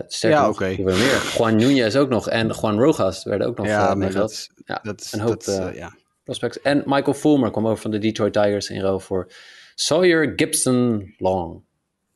Sterker 0.07 0.29
Ja, 0.29 0.45
nog, 0.47 0.59
waren 0.59 0.83
meer. 0.83 1.33
Juan 1.37 1.55
Nunez 1.55 1.95
ook 1.95 2.09
nog 2.09 2.29
en 2.29 2.47
Juan 2.61 2.79
Rojas 2.79 3.23
werden 3.23 3.47
ook 3.47 3.57
nog 3.57 3.67
Ja, 3.67 3.95
dat, 3.95 4.49
ja, 4.65 4.79
dat, 4.83 5.01
is- 5.01 5.11
een 5.11 5.19
hoop 5.19 5.43
dat 5.43 5.75
ja. 5.75 5.93
Prospects. 6.23 6.61
En 6.61 6.83
Michael 6.85 7.13
Fulmer 7.13 7.51
kwam 7.51 7.67
over 7.67 7.81
van 7.81 7.91
de 7.91 7.97
Detroit 7.97 8.33
Tigers 8.33 8.69
in 8.69 8.81
ruil 8.81 8.99
voor 8.99 9.31
Sawyer 9.75 10.33
Gibson 10.35 11.13
Long. 11.17 11.63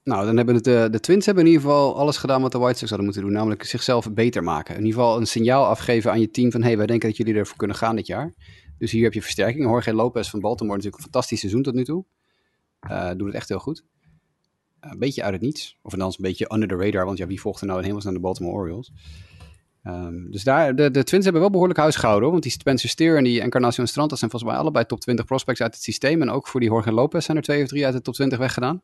Nou, 0.04 0.26
dan 0.26 0.38
hebben 0.38 0.56
het, 0.56 0.64
de, 0.64 0.88
de 0.92 1.00
Twins 1.00 1.26
hebben 1.26 1.44
in 1.44 1.50
ieder 1.52 1.66
geval 1.66 1.98
alles 1.98 2.18
gedaan 2.18 2.42
wat 2.42 2.52
de 2.52 2.58
White 2.58 2.78
Sox 2.78 2.90
hadden 2.90 3.06
moeten 3.06 3.24
doen. 3.24 3.34
Namelijk 3.34 3.64
zichzelf 3.64 4.14
beter 4.14 4.44
maken. 4.44 4.76
In 4.76 4.86
ieder 4.86 5.00
geval 5.00 5.18
een 5.18 5.28
signaal 5.28 5.66
afgeven 5.66 6.12
aan 6.12 6.20
je 6.20 6.30
team 6.30 6.52
van... 6.52 6.62
hé, 6.62 6.68
hey, 6.68 6.78
wij 6.78 6.86
denken 6.86 7.08
dat 7.08 7.18
jullie 7.18 7.36
ervoor 7.36 7.58
kunnen 7.58 7.76
gaan 7.76 7.96
dit 7.96 8.08
jaar. 8.08 8.34
Dus 8.78 8.92
hier 8.92 9.04
heb 9.04 9.14
je 9.14 9.22
versterking. 9.22 9.64
Jorge 9.64 9.94
Lopez 9.94 10.30
van 10.30 10.40
Baltimore 10.40 10.76
natuurlijk 10.76 11.04
een 11.04 11.10
fantastisch 11.12 11.40
seizoen 11.40 11.64
tot 11.64 11.74
nu 11.74 11.84
toe. 11.84 12.06
Eh, 12.80 13.10
doet 13.10 13.28
het 13.28 13.36
echt 13.36 13.50
heel 13.50 13.60
goed. 13.60 13.84
Eh, 14.80 14.92
een 14.92 15.00
beetje 15.00 15.24
uit 15.24 15.34
het 15.34 15.42
niets. 15.42 15.78
Of 15.82 15.92
althans 15.92 16.18
een 16.18 16.24
beetje 16.24 16.54
under 16.54 16.68
the 16.68 16.76
radar. 16.76 17.06
Want 17.06 17.18
ja, 17.18 17.28
wie 17.28 17.42
volgt 17.42 17.62
er 17.62 17.68
nou 17.68 17.80
in 17.80 17.86
hemelsnaam 17.86 18.14
de 18.14 18.20
Baltimore 18.20 18.56
Orioles? 18.56 18.92
Ehm, 19.88 20.32
dus 20.32 20.44
daar, 20.44 20.76
de, 20.76 20.92
de 20.92 21.04
Twins 21.04 21.24
hebben 21.24 21.42
wel 21.42 21.52
behoorlijk 21.52 21.80
huis 21.80 21.96
gehouden. 21.96 22.32
Want 22.32 22.44
die 22.44 22.52
Spencer 22.52 22.90
Steer 22.90 23.18
en 23.18 23.24
die 23.24 23.42
Encarnacion 23.42 23.88
Strand... 23.88 24.10
dat 24.10 24.20
zijn 24.20 24.32
volgens 24.32 24.52
mij 24.52 24.62
allebei 24.62 24.86
top 24.86 25.00
20 25.00 25.26
prospects 25.26 25.62
uit 25.62 25.74
het 25.74 25.84
systeem. 25.84 26.22
En 26.22 26.30
ook 26.30 26.48
voor 26.48 26.60
die 26.60 26.70
Jorge 26.70 26.92
Lopez 26.92 27.26
zijn 27.26 27.38
er 27.38 27.44
twee 27.44 27.64
of 27.64 27.68
drie 27.68 27.86
uit 27.86 27.94
de 27.94 28.02
top 28.02 28.14
20 28.14 28.38
weggedaan. 28.40 28.82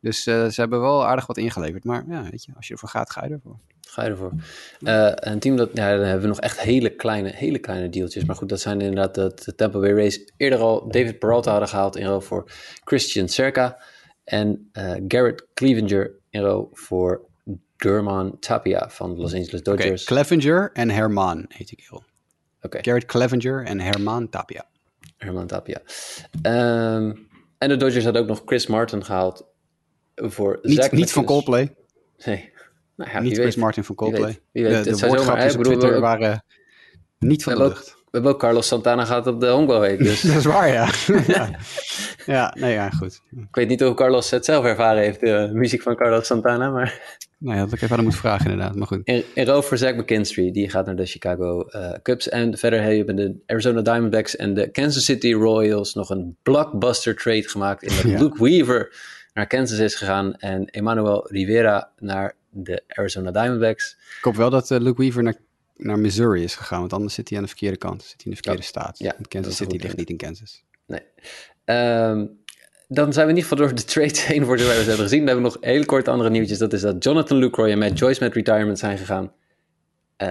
Dus 0.00 0.26
eh, 0.26 0.46
ze 0.46 0.60
hebben 0.60 0.80
wel 0.80 1.06
aardig 1.06 1.26
wat 1.26 1.36
ingeleverd. 1.36 1.84
Maar 1.84 2.04
ja, 2.08 2.22
weet 2.30 2.44
je, 2.44 2.52
als 2.56 2.66
je 2.66 2.72
ervoor 2.72 2.88
gaat, 2.88 3.10
ga 3.10 3.24
je 3.24 3.32
ervoor. 3.32 3.56
Ga 3.80 4.04
je 4.04 4.10
ervoor. 4.10 4.32
Eh, 4.80 5.12
een 5.14 5.38
team 5.38 5.56
dat, 5.56 5.70
ja, 5.74 5.96
dan 5.96 6.04
hebben 6.04 6.22
we 6.22 6.28
nog 6.28 6.40
echt 6.40 6.60
hele 6.60 6.90
kleine, 6.90 7.28
hele 7.34 7.58
kleine 7.58 7.88
deeltjes. 7.88 8.24
Maar 8.24 8.36
goed, 8.36 8.48
dat 8.48 8.60
zijn 8.60 8.80
inderdaad 8.80 9.14
de, 9.14 9.32
de 9.44 9.54
Tampa 9.54 9.78
Bay 9.78 9.92
Rays 9.92 10.32
eerder 10.36 10.58
al 10.58 10.88
David 10.88 11.18
Peralta 11.18 11.50
hadden 11.50 11.68
gehaald 11.68 11.96
in 11.96 12.06
ruil 12.06 12.20
voor 12.20 12.50
Christian 12.84 13.28
Cerca. 13.28 13.82
En 14.24 14.68
eh, 14.72 14.94
Garrett 15.08 15.46
Clevenger 15.54 16.12
in 16.30 16.40
ruil 16.40 16.68
voor 16.72 17.30
German 17.82 18.38
Tapia 18.38 18.88
van 18.90 19.14
de 19.14 19.20
Los 19.20 19.34
Angeles 19.34 19.62
Dodgers. 19.62 20.04
Clevenger 20.04 20.70
en 20.72 20.90
Herman 20.90 21.44
heet 21.48 21.70
ik 21.72 21.84
heel. 21.88 22.04
Oké, 22.62 22.78
Garrett 22.82 23.06
Clevenger 23.06 23.64
en 23.64 23.80
Herman 23.80 24.28
Tapia. 24.28 24.66
Herman 25.16 25.46
Tapia. 25.46 25.80
Ehm, 26.42 27.12
en 27.58 27.68
de 27.68 27.76
Dodgers 27.76 28.04
hadden 28.04 28.22
ook 28.22 28.28
nog 28.28 28.42
Chris 28.46 28.66
Martin 28.66 29.04
gehaald 29.04 29.44
voor 30.14 30.58
Niet, 30.62 30.76
Zach 30.76 30.90
niet 30.92 31.12
van. 31.12 31.24
Coldplay. 31.24 31.74
Nee. 32.24 32.52
Nou 32.96 33.10
ja, 33.10 33.20
niet 33.20 33.30
wie 33.32 33.40
Chris 33.40 33.54
weet. 33.54 33.64
Martin 33.64 33.84
van 33.84 33.96
Wie 33.96 34.04
Coldplay. 34.04 34.30
weet. 34.32 34.42
Wie 34.52 34.62
weet. 34.62 34.72
De, 34.72 34.76
Het 34.78 34.88
de 34.88 34.94
zomaar- 34.94 35.08
woordgrapjes 35.16 35.52
op 35.52 35.58
bedoel, 35.62 35.78
Twitter 35.78 36.00
waren 36.00 36.44
niet 37.18 37.42
van 37.42 37.54
de 37.54 37.58
lucht. 37.62 37.96
We 38.12 38.18
hebben 38.18 38.32
ook 38.32 38.40
Carlos 38.40 38.66
Santana 38.66 39.04
gehad 39.04 39.26
op 39.26 39.40
de 39.40 39.48
honkbalweek, 39.48 39.98
dus 39.98 40.20
Dat 40.32 40.36
is 40.36 40.44
waar, 40.44 40.68
ja. 40.68 40.88
ja. 41.26 41.50
ja, 42.26 42.54
nee, 42.58 42.72
ja, 42.72 42.90
goed. 42.90 43.20
ik 43.30 43.54
weet 43.54 43.68
niet 43.68 43.80
hoe 43.80 43.94
Carlos 43.94 44.30
het 44.30 44.44
zelf 44.44 44.64
ervaren 44.64 45.02
heeft, 45.02 45.20
de 45.20 45.50
muziek 45.52 45.82
van 45.82 45.96
Carlos 45.96 46.26
Santana, 46.26 46.70
maar... 46.70 47.18
Nou 47.38 47.56
ja, 47.56 47.64
dat 47.64 47.72
ik 47.72 47.80
even 47.80 47.90
aan 47.90 47.96
hem 47.96 48.04
moet 48.04 48.16
vragen 48.16 48.50
inderdaad, 48.50 48.76
maar 48.76 48.86
goed. 48.86 49.00
In, 49.04 49.24
in 49.34 49.62
voor 49.62 49.78
Zach 49.78 49.94
McKinstry, 49.94 50.52
die 50.52 50.70
gaat 50.70 50.86
naar 50.86 50.96
de 50.96 51.06
Chicago 51.06 51.62
eh, 51.62 51.92
Cubs. 52.02 52.28
En 52.28 52.58
verder 52.58 52.82
hebben 52.82 53.16
de 53.16 53.42
Arizona 53.46 53.80
Diamondbacks 53.80 54.36
en 54.36 54.54
de 54.54 54.70
Kansas 54.70 55.04
City 55.04 55.32
Royals 55.32 55.94
nog 55.94 56.10
een 56.10 56.36
blockbuster 56.42 57.16
trade 57.16 57.48
gemaakt. 57.48 57.82
In 57.82 57.88
dat 57.88 58.02
Ja. 58.12 58.18
Luke 58.18 58.44
Weaver 58.44 58.94
naar 59.34 59.46
Kansas 59.46 59.78
is 59.78 59.94
gegaan 59.94 60.34
en 60.36 60.64
Emmanuel 60.66 61.26
Rivera 61.28 61.90
naar 61.98 62.34
de 62.50 62.82
Arizona 62.88 63.30
Diamondbacks. 63.30 63.96
Ik 64.18 64.24
hoop 64.24 64.36
wel 64.36 64.50
dat 64.50 64.70
eh, 64.70 64.80
Luke 64.80 65.02
Weaver 65.02 65.22
naar, 65.22 65.36
naar 65.76 65.98
Missouri 65.98 66.42
is 66.42 66.54
gegaan, 66.54 66.80
want 66.80 66.92
anders 66.92 67.14
zit 67.14 67.28
hij 67.28 67.38
aan 67.38 67.44
de 67.44 67.50
verkeerde 67.50 67.76
kant. 67.76 68.02
Zit 68.02 68.10
hij 68.10 68.24
in 68.24 68.30
de 68.30 68.36
verkeerde 68.36 68.62
staat. 68.62 68.98
ja, 68.98 69.14
dat 69.18 69.28
Kansas 69.28 69.56
City 69.56 69.76
ligt 69.76 69.96
niet 69.96 70.10
in 70.10 70.16
Kansas. 70.16 70.64
Nee. 70.86 71.00
Ehm, 71.64 72.26
dan 72.88 73.12
zijn 73.12 73.26
we 73.26 73.32
in 73.32 73.38
ieder 73.38 73.50
geval 73.50 73.66
door 73.66 73.74
de 73.74 73.84
trades 73.84 74.26
heen 74.32 74.44
voor 74.44 74.58
ze 74.58 74.64
hebben 74.64 74.96
gezien. 74.96 75.18
Dan 75.18 75.28
hebben 75.28 75.44
we 75.52 75.58
nog 75.58 75.64
heel 75.70 75.84
kort 75.84 76.08
andere 76.08 76.30
nieuwtjes. 76.30 76.58
Dat 76.58 76.72
is 76.72 76.80
dat 76.80 77.04
Jonathan 77.04 77.38
Lucroy 77.38 77.70
en 77.70 77.78
Matt 77.78 77.98
Joyce 77.98 78.22
met 78.22 78.34
retirement 78.34 78.78
zijn 78.78 78.98
gegaan. 78.98 79.32
Eh, 80.16 80.28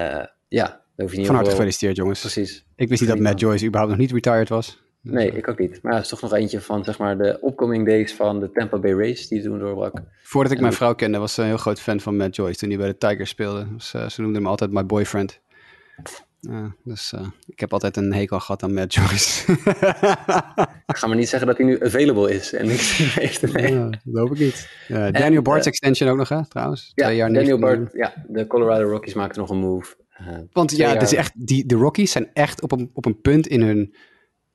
ja, 0.47 0.65
daar 0.67 0.81
hoef 0.95 1.11
je 1.11 1.17
niet 1.17 1.25
Van 1.25 1.35
harte 1.35 1.51
gefeliciteerd, 1.51 1.95
jongens. 1.95 2.19
Precies. 2.19 2.65
Ik 2.75 2.89
wist 2.89 3.01
niet 3.01 3.09
dat 3.09 3.19
Matt 3.19 3.39
Joyce 3.39 3.65
überhaupt 3.65 3.91
nog 3.91 4.01
niet 4.01 4.11
retired 4.11 4.49
was. 4.49 4.83
Nee, 5.01 5.31
ik 5.31 5.47
ook 5.47 5.59
niet. 5.59 5.79
Maar 5.81 5.91
ja, 5.91 5.97
het 5.97 6.05
is 6.05 6.11
toch 6.11 6.21
nog 6.21 6.33
eentje 6.33 6.61
van 6.61 6.83
zeg 6.83 6.97
maar, 6.97 7.17
de 7.17 7.39
upcoming 7.47 7.85
days 7.85 8.13
van 8.13 8.39
de 8.39 8.51
Tampa 8.51 8.77
Bay 8.77 8.93
Rays 8.93 9.27
die 9.27 9.43
toen 9.43 9.59
doorbrak. 9.59 10.01
Voordat 10.23 10.51
ik 10.51 10.57
En 10.57 10.63
mijn 10.63 10.75
vrouw 10.75 10.95
kende, 10.95 11.17
was 11.17 11.33
ze 11.33 11.41
een 11.41 11.47
heel 11.47 11.57
groot 11.57 11.79
fan 11.81 11.99
van 11.99 12.17
Matt 12.17 12.35
Joyce 12.35 12.59
toen 12.59 12.69
hij 12.69 12.77
bij 12.77 12.87
de 12.87 12.97
Tigers 12.97 13.29
speelde. 13.29 13.67
Dus, 13.73 13.93
eh, 13.93 14.09
ze 14.09 14.21
noemde 14.21 14.37
hem 14.37 14.47
altijd 14.47 14.71
my 14.71 14.85
boyfriend. 14.85 15.39
Dus 16.83 17.13
eh, 17.13 17.27
ik 17.47 17.59
heb 17.59 17.73
altijd 17.73 17.97
een 17.97 18.13
hekel 18.13 18.39
gehad 18.39 18.63
aan 18.63 18.73
Matt 18.73 18.93
Joyce. 18.93 19.51
Ik 20.87 20.97
ga 20.97 21.07
maar 21.07 21.15
niet 21.15 21.29
zeggen 21.29 21.47
dat 21.47 21.57
hij 21.57 21.65
nu 21.65 21.83
available 21.85 22.33
is 22.33 22.53
en 22.53 22.67
niks 22.67 22.99
meer 22.99 23.13
heeft. 23.23 23.53
Nee. 23.53 23.73
ja, 23.73 23.89
dat 23.89 23.99
hoop 24.21 24.31
ik 24.31 24.39
niet. 24.39 24.69
Daniel 25.11 25.41
Bart's 25.41 25.65
eh, 25.65 25.71
extension 25.71 26.09
ook 26.09 26.17
nog, 26.17 26.29
hè, 26.29 26.47
trouwens. 26.47 26.91
Ja, 26.95 27.05
Twee 27.05 27.15
jaar 27.17 27.33
Daniel 27.33 27.57
19 27.57 27.77
miljoen. 27.79 27.89
Bart, 28.01 28.15
ja, 28.15 28.23
de 28.27 28.47
Colorado 28.47 28.89
Rockies 28.89 29.13
maakten 29.13 29.41
nog 29.41 29.49
een 29.49 29.57
move. 29.57 29.95
Eh, 30.09 30.27
Want 30.51 30.71
ja, 30.71 30.77
jaar- 30.77 30.93
het 30.93 31.01
is 31.01 31.13
echt, 31.13 31.31
die, 31.47 31.65
de 31.65 31.75
Rockies 31.75 32.11
zijn 32.11 32.29
echt 32.33 32.61
op 32.61 32.71
een, 32.71 32.89
op 32.93 33.05
een 33.05 33.21
punt 33.21 33.47
in 33.47 33.61
hun 33.61 33.95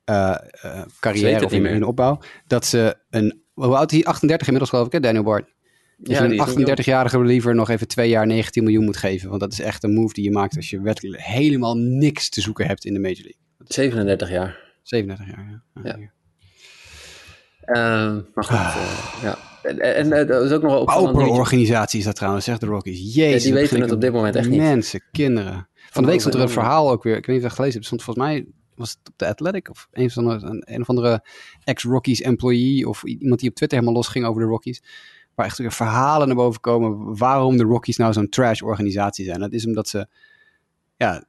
eh, 0.06 0.34
eh, 0.60 0.82
carrière 1.00 1.44
of 1.44 1.52
in 1.52 1.84
opbouw, 1.84 2.18
dat 2.46 2.66
ze 2.66 2.96
een, 3.10 3.42
hoe 3.52 3.76
oud 3.76 3.92
is 3.92 3.98
hij? 3.98 4.06
38 4.06 4.46
inmiddels 4.46 4.70
geloof 4.70 4.86
ik, 4.86 4.92
hè, 4.92 5.00
Daniel 5.00 5.22
Bart. 5.22 5.54
Ja, 5.96 6.20
die 6.20 6.38
een 6.38 6.46
is 6.46 6.54
niet 6.54 6.80
38-jarige 6.80 7.18
reliever 7.18 7.54
nog 7.54 7.68
even 7.68 7.88
twee 7.88 8.08
jaar 8.08 8.26
19 8.26 8.64
miljoen 8.64 8.84
moet 8.84 8.96
geven. 8.96 9.28
Want 9.28 9.40
dat 9.40 9.52
is 9.52 9.60
echt 9.60 9.84
een 9.84 9.94
move 9.94 10.14
die 10.14 10.24
je 10.24 10.30
maakt 10.30 10.56
als 10.56 10.70
je 10.70 10.80
werkelijk 10.80 11.22
helemaal 11.22 11.76
niks 11.76 12.28
te 12.28 12.40
zoeken 12.40 12.66
hebt 12.66 12.84
in 12.84 12.92
de 12.92 13.00
Major 13.00 13.22
League. 13.22 13.40
37 13.58 14.30
jaar. 14.30 14.58
37 14.82 15.26
jaar, 15.26 15.62
ja. 15.74 15.82
Ja. 15.82 16.14
Ehm, 17.60 18.20
maar 18.34 18.44
goed, 18.44 18.56
eh, 18.56 19.22
ja. 19.22 19.38
En, 19.62 19.80
en 19.80 20.12
eh, 20.12 20.26
dat 20.26 20.44
is 20.44 20.50
ook 20.50 20.62
nog 20.62 20.70
wel 20.70 20.80
opvallend 20.80 21.16
organisatie 21.16 21.98
is 21.98 22.04
dat 22.04 22.16
trouwens, 22.16 22.44
zegt 22.44 22.60
de 22.60 22.66
Rockies. 22.66 23.14
Jezus, 23.14 23.42
Ja, 23.42 23.50
die 23.50 23.60
weten 23.60 23.80
het 23.80 23.92
op 23.92 24.00
dit 24.00 24.12
moment 24.12 24.36
echt 24.36 24.48
niet. 24.48 24.60
Mensen, 24.60 25.02
kinderen. 25.12 25.68
Van 25.90 26.02
de 26.02 26.08
week 26.10 26.20
stond 26.20 26.34
er 26.34 26.40
een 26.40 26.48
verhaal 26.48 26.90
ook 26.90 27.02
weer. 27.02 27.16
Ik 27.16 27.26
weet 27.26 27.36
niet 27.36 27.36
of 27.36 27.42
je 27.42 27.48
het 27.48 27.56
gelezen 27.56 27.74
hebt. 27.74 27.86
stond 27.86 28.02
volgens 28.02 28.26
mij, 28.26 28.46
was 28.76 28.90
het 28.90 29.08
op 29.08 29.18
de 29.18 29.26
Athletic 29.26 29.70
of 29.70 29.88
een, 29.92 30.10
van 30.10 30.24
de, 30.24 30.62
een, 30.66 30.80
of 30.80 30.88
andere 30.88 31.24
ex-Rockies 31.64 32.20
employee 32.20 32.88
of 32.88 33.04
iemand 33.04 33.40
die 33.40 33.48
op 33.48 33.54
Twitter 33.54 33.78
helemaal 33.78 34.00
losging 34.00 34.24
over 34.24 34.42
de 34.42 34.48
Rockies. 34.48 34.82
Waar 35.34 35.46
echt 35.46 35.58
weer 35.58 35.72
verhalen 35.72 36.26
naar 36.26 36.36
boven 36.36 36.60
komen 36.60 37.16
waarom 37.18 37.56
de 37.56 37.64
Rockies 37.64 37.96
nou 37.96 38.12
zo'n 38.12 38.28
trash 38.28 38.62
organisatie 38.62 39.24
zijn. 39.24 39.40
Dat 39.40 39.52
is 39.52 39.66
omdat 39.66 39.88
ze 39.88 40.06
ja, 40.96 41.24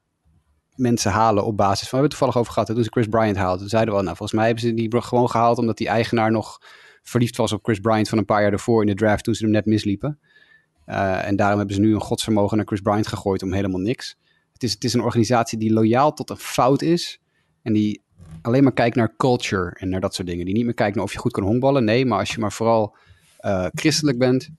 mensen 0.75 1.11
halen 1.11 1.45
op 1.45 1.57
basis 1.57 1.89
van, 1.89 1.99
we 1.99 2.05
hebben 2.05 2.09
het 2.09 2.09
toevallig 2.09 2.37
over 2.37 2.53
gehad, 2.53 2.67
toen 2.67 2.83
ze 2.83 2.89
Chris 2.89 3.07
Bryant 3.07 3.37
haalden. 3.37 3.59
Toen 3.59 3.69
zeiden 3.69 3.93
we 3.93 3.99
al, 3.99 4.05
nou 4.05 4.17
volgens 4.17 4.37
mij 4.37 4.47
hebben 4.47 4.63
ze 4.63 4.73
die 4.73 5.01
gewoon 5.01 5.29
gehaald 5.29 5.57
omdat 5.57 5.77
die 5.77 5.87
eigenaar 5.87 6.31
nog 6.31 6.61
verliefd 7.01 7.37
was 7.37 7.51
op 7.51 7.63
Chris 7.63 7.79
Bryant 7.79 8.09
van 8.09 8.17
een 8.17 8.25
paar 8.25 8.41
jaar 8.41 8.51
ervoor 8.51 8.81
in 8.81 8.87
de 8.87 8.93
draft 8.93 9.23
toen 9.23 9.33
ze 9.33 9.43
hem 9.43 9.51
net 9.51 9.65
misliepen. 9.65 10.19
Eh, 10.85 11.27
en 11.27 11.35
daarom 11.35 11.57
hebben 11.57 11.75
ze 11.75 11.81
nu 11.81 11.93
een 11.93 12.01
godsvermogen 12.01 12.57
naar 12.57 12.65
Chris 12.65 12.81
Bryant 12.81 13.07
gegooid 13.07 13.43
om 13.43 13.53
helemaal 13.53 13.79
niks. 13.79 14.17
Het 14.53 14.63
is, 14.63 14.73
het 14.73 14.83
is 14.83 14.93
een 14.93 15.01
organisatie 15.01 15.57
die 15.57 15.73
loyaal 15.73 16.13
tot 16.13 16.29
een 16.29 16.37
fout 16.37 16.81
is. 16.81 17.21
En 17.67 17.73
die 17.73 18.03
alleen 18.41 18.63
maar 18.63 18.73
kijkt 18.73 18.95
naar 18.95 19.15
culture 19.17 19.75
en 19.79 19.89
naar 19.89 19.99
dat 19.99 20.15
soort 20.15 20.27
dingen. 20.27 20.45
Die 20.45 20.53
niet 20.53 20.65
meer 20.65 20.73
kijkt 20.73 20.95
naar 20.95 21.03
of 21.03 21.13
je 21.13 21.19
goed 21.19 21.31
kan 21.31 21.43
honkballen. 21.43 21.83
Nee, 21.83 22.05
maar 22.05 22.19
als 22.19 22.31
je 22.31 22.39
maar 22.39 22.51
vooral 22.51 22.95
eh, 23.37 23.65
christelijk 23.73 24.17
bent 24.17 24.49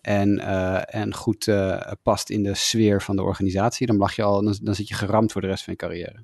en, 0.00 0.38
eh, 0.38 0.94
en 0.94 1.14
goed 1.14 1.48
eh, 1.48 1.92
past 2.02 2.30
in 2.30 2.42
de 2.42 2.54
sfeer 2.54 3.02
van 3.02 3.16
de 3.16 3.22
organisatie, 3.22 3.86
dan, 3.86 3.96
mag 3.96 4.16
je 4.16 4.22
al, 4.22 4.42
dan, 4.42 4.58
dan 4.62 4.74
zit 4.74 4.88
je 4.88 4.94
geramd 4.94 5.32
voor 5.32 5.40
de 5.40 5.46
rest 5.46 5.64
van 5.64 5.72
je 5.72 5.78
carrière. 5.78 6.22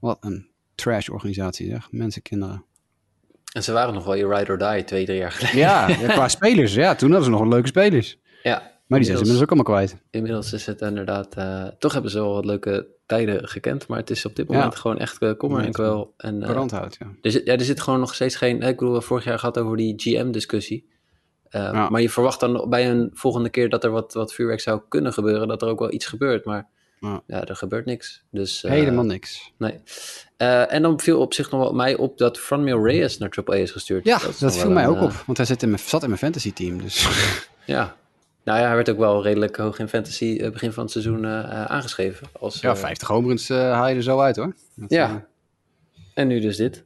Wat 0.00 0.16
een 0.20 0.48
trash 0.74 1.08
organisatie 1.08 1.68
zeg. 1.68 1.88
Mensen, 1.90 2.22
kinderen. 2.22 2.64
En 3.52 3.62
ze 3.62 3.72
waren 3.72 3.94
nog 3.94 4.04
wel 4.04 4.14
je 4.14 4.28
ride 4.28 4.52
or 4.52 4.58
die 4.58 4.84
twee, 4.84 5.04
drie 5.04 5.18
jaar 5.18 5.32
geleden. 5.32 5.58
Ja, 5.58 5.94
qua 6.14 6.28
spelers. 6.28 6.74
Ja, 6.74 6.94
toen 6.94 7.08
hadden 7.08 7.24
ze 7.24 7.30
nog 7.30 7.40
wel 7.40 7.48
leuke 7.48 7.68
spelers. 7.68 8.18
Ja, 8.42 8.71
Maar 8.92 9.00
die 9.00 9.10
zijn 9.10 9.24
ze 9.26 9.32
inmiddels 9.32 9.50
ook 9.52 9.58
allemaal 9.74 9.86
kwijt. 9.86 10.02
Inmiddels 10.10 10.52
is 10.52 10.66
het 10.66 10.80
inderdaad... 10.80 11.34
eh, 11.34 11.64
toch 11.78 11.92
hebben 11.92 12.10
ze 12.10 12.18
wel 12.18 12.34
wat 12.34 12.44
leuke 12.44 12.86
tijden 13.06 13.48
gekend. 13.48 13.86
Maar 13.86 13.98
het 13.98 14.10
is 14.10 14.24
op 14.26 14.36
dit 14.36 14.48
moment 14.48 14.72
Ja. 14.72 14.78
gewoon 14.80 14.98
echt 14.98 15.12
eh, 15.18 15.18
kommer 15.18 15.40
en 15.40 15.48
Moment. 15.48 15.74
kwel. 15.74 16.14
En, 16.16 16.42
eh, 16.42 16.48
Brandhout, 16.50 16.96
ja. 17.00 17.06
er, 17.22 17.30
zit, 17.30 17.46
ja, 17.46 17.52
er 17.52 17.64
zit 17.64 17.80
gewoon 17.80 18.00
nog 18.00 18.14
steeds 18.14 18.36
geen... 18.36 18.62
Ik 18.62 18.76
bedoel, 18.78 19.00
vorig 19.00 19.24
jaar 19.24 19.38
gehad 19.38 19.58
over 19.58 19.76
die 19.76 19.94
GM-discussie. 19.96 20.90
Ja. 21.50 21.88
Maar 21.88 22.00
je 22.00 22.10
verwacht 22.10 22.40
dan 22.40 22.66
bij 22.68 22.90
een 22.90 23.10
volgende 23.12 23.48
keer 23.48 23.68
dat 23.68 23.84
er 23.84 23.90
wat, 23.90 24.12
wat 24.12 24.32
vuurwerk 24.34 24.60
zou 24.60 24.80
kunnen 24.88 25.12
gebeuren. 25.12 25.48
Dat 25.48 25.62
er 25.62 25.68
ook 25.68 25.78
wel 25.78 25.92
iets 25.92 26.06
gebeurt. 26.06 26.44
Maar 26.44 26.68
Ja. 27.00 27.22
ja, 27.26 27.44
er 27.44 27.56
gebeurt 27.56 27.84
niks. 27.86 28.24
Dus, 28.30 28.62
Helemaal 28.62 29.04
niks. 29.04 29.52
Nee. 29.58 29.80
En 30.66 30.82
dan 30.82 31.00
viel 31.00 31.20
op 31.20 31.34
zich 31.34 31.50
nog 31.50 31.60
wel 31.60 31.72
mij 31.72 31.96
op 31.96 32.18
dat 32.18 32.38
Franmil 32.38 32.84
Reyes 32.86 33.18
naar 33.18 33.30
AAA 33.44 33.54
is 33.56 33.70
gestuurd. 33.70 34.04
Ja, 34.04 34.18
dat, 34.38 34.56
viel 34.56 34.70
mij 34.70 34.88
ook 34.88 35.00
op. 35.00 35.12
Want 35.26 35.36
hij 35.38 35.46
zit 35.46 35.62
in 35.62 35.68
mijn, 35.70 35.80
zat 35.82 36.02
in 36.02 36.08
mijn 36.08 36.20
fantasy 36.20 36.52
team. 36.52 36.82
Dus 36.82 37.08
Ja. 37.66 37.96
Nou 38.44 38.58
ja, 38.58 38.66
hij 38.66 38.74
werd 38.74 38.90
ook 38.90 38.98
wel 38.98 39.22
redelijk 39.22 39.56
hoog 39.56 39.78
in 39.78 39.88
fantasy 39.88 40.38
eh, 40.40 40.50
begin 40.50 40.72
van 40.72 40.82
het 40.82 40.92
seizoen 40.92 41.24
eh, 41.24 41.38
eh, 41.38 41.64
aangeschreven. 41.64 42.26
Als, 42.40 42.60
ja, 42.60 42.70
eh, 42.70 42.76
50 42.76 43.08
homeruns 43.08 43.48
haal 43.48 43.88
je 43.88 43.94
er 43.94 44.02
zo 44.02 44.20
uit 44.20 44.36
hoor. 44.36 44.54
Dat, 44.74 44.90
Ja. 44.90 45.26
En 46.14 46.26
nu 46.26 46.40
dus 46.40 46.56
dit. 46.56 46.84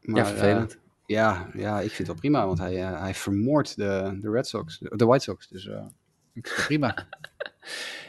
maar, 0.00 0.16
ja, 0.16 0.26
vervelend. 0.26 0.78
ja, 1.06 1.48
ja, 1.54 1.74
ik 1.80 1.86
vind 1.86 1.98
het 1.98 2.06
wel 2.06 2.16
prima. 2.16 2.46
Want 2.46 2.58
hij, 2.58 2.74
hij 2.74 3.14
vermoordt 3.14 3.76
de, 3.76 4.18
de 4.20 4.30
Red 4.30 4.46
Sox. 4.46 4.78
De, 4.78 5.04
White 5.04 5.24
Sox. 5.24 5.48
Dus 5.48 5.68
prima. 6.40 6.94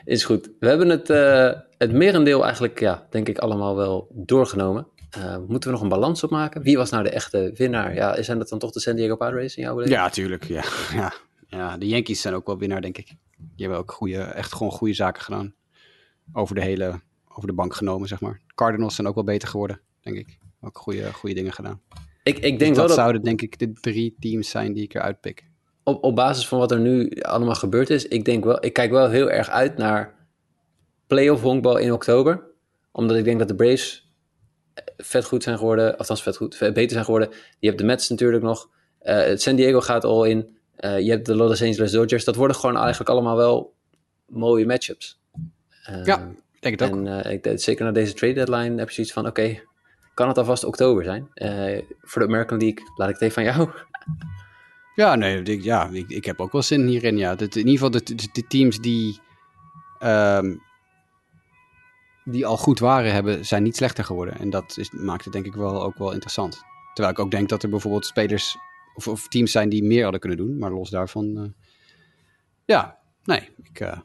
Is 0.05 0.23
goed. 0.23 0.49
We 0.59 0.67
hebben 0.67 0.89
het, 0.89 1.07
het 1.77 1.91
merendeel 1.91 2.43
eigenlijk, 2.43 2.79
ja, 2.79 3.07
denk 3.09 3.27
ik, 3.27 3.37
allemaal 3.37 3.75
wel 3.75 4.07
doorgenomen. 4.11 4.87
Moeten 5.47 5.69
we 5.69 5.75
nog 5.75 5.81
een 5.81 5.89
balans 5.89 6.23
opmaken? 6.23 6.61
Wie 6.61 6.77
was 6.77 6.89
nou 6.89 7.03
de 7.03 7.09
echte 7.09 7.51
winnaar? 7.55 7.93
Ja, 7.93 8.21
zijn 8.23 8.37
dat 8.37 8.49
dan 8.49 8.59
toch 8.59 8.71
de 8.71 8.79
San 8.79 8.95
Diego 8.95 9.15
Padres 9.15 9.55
in 9.55 9.63
jouw 9.63 9.73
beleving? 9.73 9.99
ja, 9.99 10.09
tuurlijk. 10.09 10.43
Ja. 10.43 10.63
Ja. 10.93 11.13
Ja, 11.57 11.77
de 11.77 11.87
Yankees 11.87 12.21
zijn 12.21 12.33
ook 12.33 12.45
wel 12.45 12.57
winnaar, 12.57 12.81
denk 12.81 12.97
ik. 12.97 13.07
Die 13.37 13.65
hebben 13.65 13.77
ook 13.77 13.91
goede, 13.91 14.21
echt 14.21 14.53
gewoon 14.53 14.71
goede 14.71 14.93
zaken 14.93 15.21
gedaan. 15.21 15.53
Over 16.33 16.55
de 16.55 16.61
hele, 16.61 16.99
over 17.27 17.47
de 17.47 17.53
bank 17.53 17.73
genomen, 17.73 18.07
zeg 18.07 18.21
maar. 18.21 18.41
Cardinals 18.55 18.95
zijn 18.95 19.07
ook 19.07 19.15
wel 19.15 19.23
beter 19.23 19.47
geworden, 19.47 19.81
denk 20.01 20.17
ik. 20.17 20.37
Ook 20.61 20.77
goede, 20.77 21.13
goede 21.13 21.35
dingen 21.35 21.53
gedaan. 21.53 21.81
Ik, 22.23 22.35
ik 22.35 22.41
denk 22.41 22.59
Dus 22.59 22.67
wel 22.67 22.75
dat 22.75 22.87
dat 22.87 22.95
zouden 22.95 23.21
denk 23.21 23.41
ik 23.41 23.59
de 23.59 23.71
drie 23.71 24.15
teams 24.19 24.49
zijn 24.49 24.73
die 24.73 24.83
ik 24.83 24.93
eruit 24.93 25.21
pik. 25.21 25.43
op, 25.83 26.03
op 26.03 26.15
basis 26.15 26.47
van 26.47 26.59
wat 26.59 26.71
er 26.71 26.79
nu 26.79 27.09
allemaal 27.09 27.55
gebeurd 27.55 27.89
is, 27.89 28.07
ik 28.07 28.25
denk 28.25 28.43
wel, 28.43 28.65
ik 28.65 28.73
kijk 28.73 28.91
wel 28.91 29.09
heel 29.09 29.31
erg 29.31 29.49
uit 29.49 29.77
naar 29.77 30.15
playoff 31.07 31.41
honkbal 31.41 31.77
in 31.77 31.91
oktober. 31.91 32.43
Omdat 32.91 33.17
ik 33.17 33.23
denk 33.23 33.39
dat 33.39 33.47
de 33.47 33.55
Braves 33.55 34.05
vet 34.97 35.25
goed 35.25 35.43
zijn 35.43 35.57
geworden, 35.57 35.97
althans 35.97 36.23
vet 36.23 36.37
goed, 36.37 36.55
vet 36.55 36.73
beter 36.73 36.91
zijn 36.91 37.05
geworden. 37.05 37.29
Je 37.59 37.67
hebt 37.67 37.79
de 37.79 37.85
Mets 37.85 38.09
natuurlijk 38.09 38.43
nog. 38.43 38.69
Eh, 38.99 39.35
San 39.35 39.55
Diego 39.55 39.81
gaat 39.81 40.03
al 40.03 40.23
in. 40.23 40.57
Eh, 40.75 40.99
je 40.99 41.09
hebt 41.11 41.25
de 41.25 41.35
Los 41.35 41.61
Angeles 41.61 41.91
Dodgers. 41.91 42.23
Dat 42.23 42.35
worden 42.35 42.55
gewoon 42.57 42.77
eigenlijk 42.77 43.09
allemaal 43.09 43.35
wel 43.35 43.73
mooie 44.25 44.65
matchups. 44.65 45.19
Eh, 45.83 46.05
Ja, 46.05 46.31
ik 46.53 46.61
denk 46.61 46.79
het 46.79 46.89
ook. 46.89 46.95
En 46.97 47.23
eh, 47.23 47.31
ik, 47.31 47.43
denk- 47.43 47.59
zeker 47.59 47.85
na 47.85 47.91
deze 47.91 48.13
trade 48.13 48.33
deadline 48.33 48.77
heb 48.79 48.87
je 48.87 48.93
zoiets 48.95 49.13
van, 49.13 49.27
oké, 49.27 49.59
kan 50.13 50.27
het 50.27 50.37
alvast 50.37 50.63
oktober 50.63 51.03
zijn? 51.03 51.27
Eh, 51.33 51.81
voor 52.01 52.21
de 52.21 52.27
American 52.27 52.57
League 52.59 52.83
laat 52.95 53.07
ik 53.09 53.13
het 53.13 53.23
even 53.23 53.33
van 53.33 53.53
jou. 53.53 53.69
Ja, 54.95 55.15
nee, 55.15 55.41
ik, 55.41 55.63
ja, 55.63 55.89
ik, 55.91 56.09
ik 56.09 56.25
heb 56.25 56.39
ook 56.41 56.51
wel 56.51 56.61
zin 56.61 56.87
hierin. 56.87 57.17
Ja. 57.17 57.35
Dat, 57.35 57.55
in 57.55 57.67
ieder 57.67 57.71
geval 57.73 57.91
de, 57.91 58.15
de, 58.15 58.29
de 58.31 58.47
teams 58.47 58.79
die, 58.79 59.19
ehm, 59.99 60.55
die 62.23 62.45
al 62.45 62.57
goed 62.57 62.79
waren, 62.79 63.11
hebben, 63.13 63.45
zijn 63.45 63.63
niet 63.63 63.75
slechter 63.75 64.03
geworden. 64.03 64.37
En 64.39 64.49
dat 64.49 64.77
is, 64.77 64.91
maakt 64.91 65.23
het 65.23 65.33
denk 65.33 65.45
ik 65.45 65.53
wel 65.53 65.83
ook 65.83 65.97
wel 65.97 66.11
interessant. 66.11 66.61
Terwijl 66.93 67.15
ik 67.15 67.21
ook 67.21 67.31
denk 67.31 67.49
dat 67.49 67.63
er 67.63 67.69
bijvoorbeeld 67.69 68.05
spelers 68.05 68.57
of, 68.95 69.07
of 69.07 69.27
teams 69.27 69.51
zijn 69.51 69.69
die 69.69 69.83
meer 69.83 70.01
hadden 70.03 70.19
kunnen 70.19 70.37
doen. 70.37 70.57
Maar 70.57 70.71
los 70.71 70.89
daarvan, 70.89 71.37
eh, 71.37 71.43
ja, 72.65 72.97
nee. 73.23 73.49
Ik, 73.63 73.79
eh, 73.79 73.99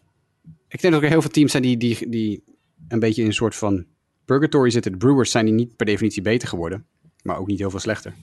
ik 0.69 0.81
denk 0.81 0.95
dat 0.95 1.03
er 1.03 1.09
heel 1.09 1.21
veel 1.21 1.31
teams 1.31 1.51
zijn 1.51 1.63
die, 1.63 1.77
die, 1.77 2.09
die 2.09 2.45
een 2.89 2.99
beetje 2.99 3.21
in 3.23 3.27
een 3.29 3.35
soort 3.35 3.55
van 3.57 3.87
purgatory 4.25 4.71
zitten. 4.71 4.93
De 4.93 4.99
Brewers 4.99 5.31
zijn 5.31 5.45
die 5.45 5.55
niet 5.55 5.77
per 5.77 5.87
definitie 5.87 6.23
beter 6.23 6.49
geworden, 6.49 6.87
maar 7.23 7.39
ook 7.39 7.47
niet 7.47 7.59
heel 7.59 7.71
veel 7.71 7.79
slechter. 7.79 8.15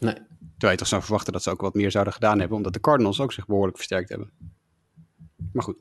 Nee. 0.00 0.14
Terwijl 0.50 0.72
je 0.72 0.76
toch 0.76 0.86
zou 0.88 1.02
verwachten 1.02 1.32
dat 1.32 1.42
ze 1.42 1.50
ook 1.50 1.60
wat 1.60 1.74
meer 1.74 1.90
zouden 1.90 2.12
gedaan 2.12 2.38
hebben, 2.38 2.56
omdat 2.56 2.72
de 2.72 2.80
Cardinals 2.80 3.20
ook 3.20 3.32
zich 3.32 3.46
behoorlijk 3.46 3.76
versterkt 3.76 4.08
hebben. 4.08 4.30
Maar 5.52 5.62
goed. 5.62 5.76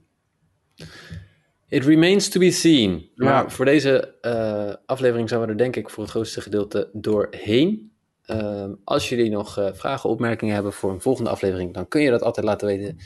It 1.68 1.84
remains 1.86 2.30
to 2.30 2.40
be 2.40 2.52
seen. 2.52 3.10
Maar 3.16 3.28
Ja. 3.44 3.50
voor 3.50 3.66
deze 3.66 4.18
eh, 4.22 4.74
aflevering 4.86 5.30
zijn 5.30 5.42
we 5.42 5.48
er 5.48 5.58
denk 5.58 5.76
ik 5.76 5.90
voor 5.90 6.04
het 6.04 6.12
grootste 6.12 6.42
gedeelte 6.42 6.90
doorheen. 6.94 7.92
Ehm, 8.26 8.74
als 8.84 9.10
jullie 9.10 9.30
nog 9.30 9.58
eh, 9.58 9.70
vragen, 9.74 10.10
opmerkingen 10.10 10.54
hebben 10.54 10.74
voor 10.74 10.92
een 10.92 11.02
volgende 11.02 11.30
aflevering, 11.30 11.74
dan 11.74 11.88
kun 11.88 12.02
je 12.02 12.10
dat 12.10 12.22
altijd 12.22 12.46
laten 12.46 12.68
weten 12.68 12.98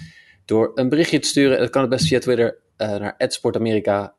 door 0.47 0.71
een 0.75 0.89
berichtje 0.89 1.19
te 1.19 1.27
sturen. 1.27 1.59
Dat 1.59 1.69
kan 1.69 1.81
het 1.81 1.89
best 1.89 2.07
via 2.07 2.19
Twitter 2.19 2.57
eh, 2.77 2.95
naar 2.95 3.15
@sportamerika, 3.17 4.15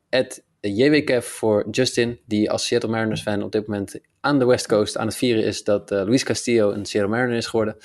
@jwkev 0.59 1.25
voor 1.25 1.67
Justin, 1.71 2.19
die 2.25 2.51
als 2.51 2.67
Seattle 2.67 2.89
Mariners 2.89 3.21
fan 3.21 3.43
op 3.43 3.51
dit 3.51 3.67
moment 3.67 3.99
aan 4.19 4.39
de 4.39 4.45
West 4.45 4.67
Coast 4.67 4.97
aan 4.97 5.07
het 5.07 5.15
vieren 5.15 5.43
is 5.43 5.63
dat 5.63 5.91
eh, 5.91 5.97
Luis 5.97 6.23
Castillo 6.23 6.71
een 6.71 6.85
Seattle 6.85 7.11
Mariner 7.11 7.37
is 7.37 7.47
geworden. 7.47 7.77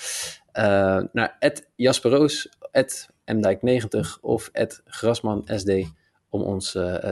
Eh, 0.52 1.02
naar 1.12 1.38
Jasper 1.76 2.10
Roos, 2.10 2.48
mdijk90 3.24 4.20
of 4.20 4.50
grasmansd 4.84 5.72
om 6.28 6.42
ons 6.42 6.70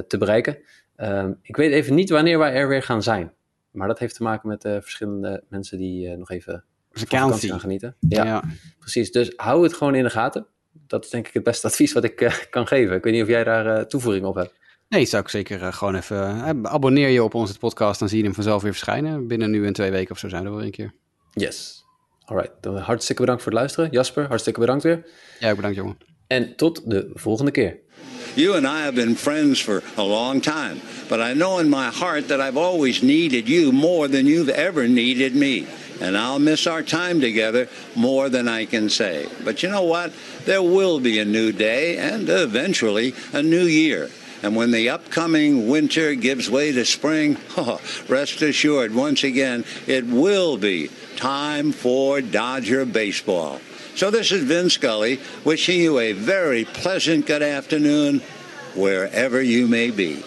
te 0.08 0.16
bereiken. 0.18 0.58
Ehm, 0.96 1.32
ik 1.42 1.56
weet 1.56 1.72
even 1.72 1.94
niet 1.94 2.10
wanneer 2.10 2.38
wij 2.38 2.52
er 2.52 2.68
weer 2.68 2.82
gaan 2.82 3.02
zijn. 3.02 3.32
Maar 3.72 3.88
dat 3.88 3.98
heeft 3.98 4.14
te 4.16 4.22
maken 4.22 4.48
met 4.48 4.64
eh, 4.64 4.76
verschillende 4.80 5.44
mensen 5.48 5.78
die 5.78 6.08
eh, 6.08 6.16
nog 6.18 6.30
even 6.30 6.64
vakantie 6.90 7.50
gaan 7.50 7.60
genieten. 7.60 7.96
Ja, 8.08 8.24
Ja. 8.24 8.42
precies. 8.78 9.12
Dus 9.12 9.32
hou 9.36 9.62
het 9.62 9.72
gewoon 9.74 9.94
in 9.94 10.02
de 10.04 10.10
gaten. 10.10 10.46
Dat 10.86 11.04
is 11.04 11.10
denk 11.10 11.26
ik 11.28 11.34
het 11.34 11.42
beste 11.42 11.66
advies 11.70 11.92
wat 11.92 12.04
ik 12.04 12.20
eh, 12.20 12.34
kan 12.50 12.66
geven. 12.66 12.96
Ik 12.96 13.04
weet 13.04 13.12
niet 13.12 13.22
of 13.22 13.28
jij 13.28 13.44
daar 13.44 13.86
toevoeging 13.86 14.24
op 14.24 14.34
hebt. 14.34 14.54
Nee, 14.88 15.04
zou 15.04 15.22
ik 15.22 15.28
zeker 15.28 15.72
gewoon 15.72 15.94
even... 15.94 16.18
abonneer 16.68 17.08
je 17.08 17.22
op 17.22 17.34
onze 17.34 17.58
podcast, 17.58 17.98
dan 17.98 18.08
zie 18.08 18.18
je 18.18 18.24
hem 18.24 18.34
vanzelf 18.34 18.62
weer 18.62 18.72
verschijnen. 18.72 19.26
Binnen 19.26 19.50
nu 19.50 19.66
en 19.66 19.72
twee 19.72 19.90
weken 19.90 20.10
of 20.10 20.18
zo 20.18 20.28
zijn 20.28 20.42
we 20.42 20.48
er 20.48 20.56
weer 20.56 20.64
een 20.64 20.70
keer. 20.70 20.92
Yes. 21.32 21.84
Alright, 22.24 22.52
dan 22.60 22.76
hartstikke 22.76 23.20
bedankt 23.20 23.42
voor 23.42 23.52
het 23.52 23.60
luisteren. 23.60 23.90
Jasper, 23.90 24.26
hartstikke 24.26 24.60
bedankt 24.60 24.82
weer. 24.82 25.06
Ja, 25.40 25.54
bedankt 25.54 25.76
jongen. 25.76 25.96
En 26.26 26.56
tot 26.56 26.90
de 26.90 27.10
volgende 27.14 27.50
keer. 27.50 27.78
You 28.34 28.54
and 28.54 28.66
I 28.66 28.84
have 28.84 28.94
been 28.94 29.14
friends 29.14 29.60
for 29.60 29.82
a 29.98 30.02
long 30.02 30.40
time, 30.40 30.80
but 31.08 31.20
I 31.20 31.34
know 31.34 31.58
in 31.58 31.68
my 31.68 31.90
heart 31.90 32.28
that 32.28 32.40
I've 32.40 32.56
always 32.56 33.02
needed 33.02 33.46
you 33.46 33.72
more 33.72 34.08
than 34.08 34.26
you've 34.26 34.48
ever 34.48 34.88
needed 34.88 35.34
me. 35.34 35.66
And 36.00 36.16
I'll 36.16 36.38
miss 36.38 36.66
our 36.66 36.82
time 36.82 37.20
together 37.20 37.68
more 37.94 38.28
than 38.28 38.48
I 38.48 38.64
can 38.64 38.88
say. 38.88 39.28
But 39.44 39.62
you 39.62 39.68
know 39.68 39.82
what? 39.82 40.12
There 40.46 40.62
will 40.62 40.98
be 40.98 41.18
a 41.18 41.24
new 41.24 41.52
day 41.52 41.98
and 41.98 42.28
eventually 42.28 43.14
a 43.32 43.42
new 43.42 43.64
year. 43.64 44.08
And 44.42 44.56
when 44.56 44.72
the 44.72 44.88
upcoming 44.88 45.68
winter 45.68 46.14
gives 46.14 46.50
way 46.50 46.72
to 46.72 46.84
spring, 46.84 47.36
oh, 47.56 47.80
rest 48.08 48.42
assured, 48.42 48.94
once 48.94 49.22
again, 49.24 49.64
it 49.86 50.06
will 50.06 50.56
be 50.56 50.90
time 51.16 51.70
for 51.70 52.20
Dodger 52.20 52.84
baseball. 52.84 53.60
So 53.94 54.10
this 54.10 54.32
is 54.32 54.42
Vin 54.44 54.70
Scully 54.70 55.20
wishing 55.44 55.78
you 55.78 55.98
a 55.98 56.12
very 56.12 56.64
pleasant 56.64 57.26
good 57.26 57.42
afternoon 57.42 58.22
wherever 58.74 59.40
you 59.42 59.68
may 59.68 59.90
be. 59.90 60.24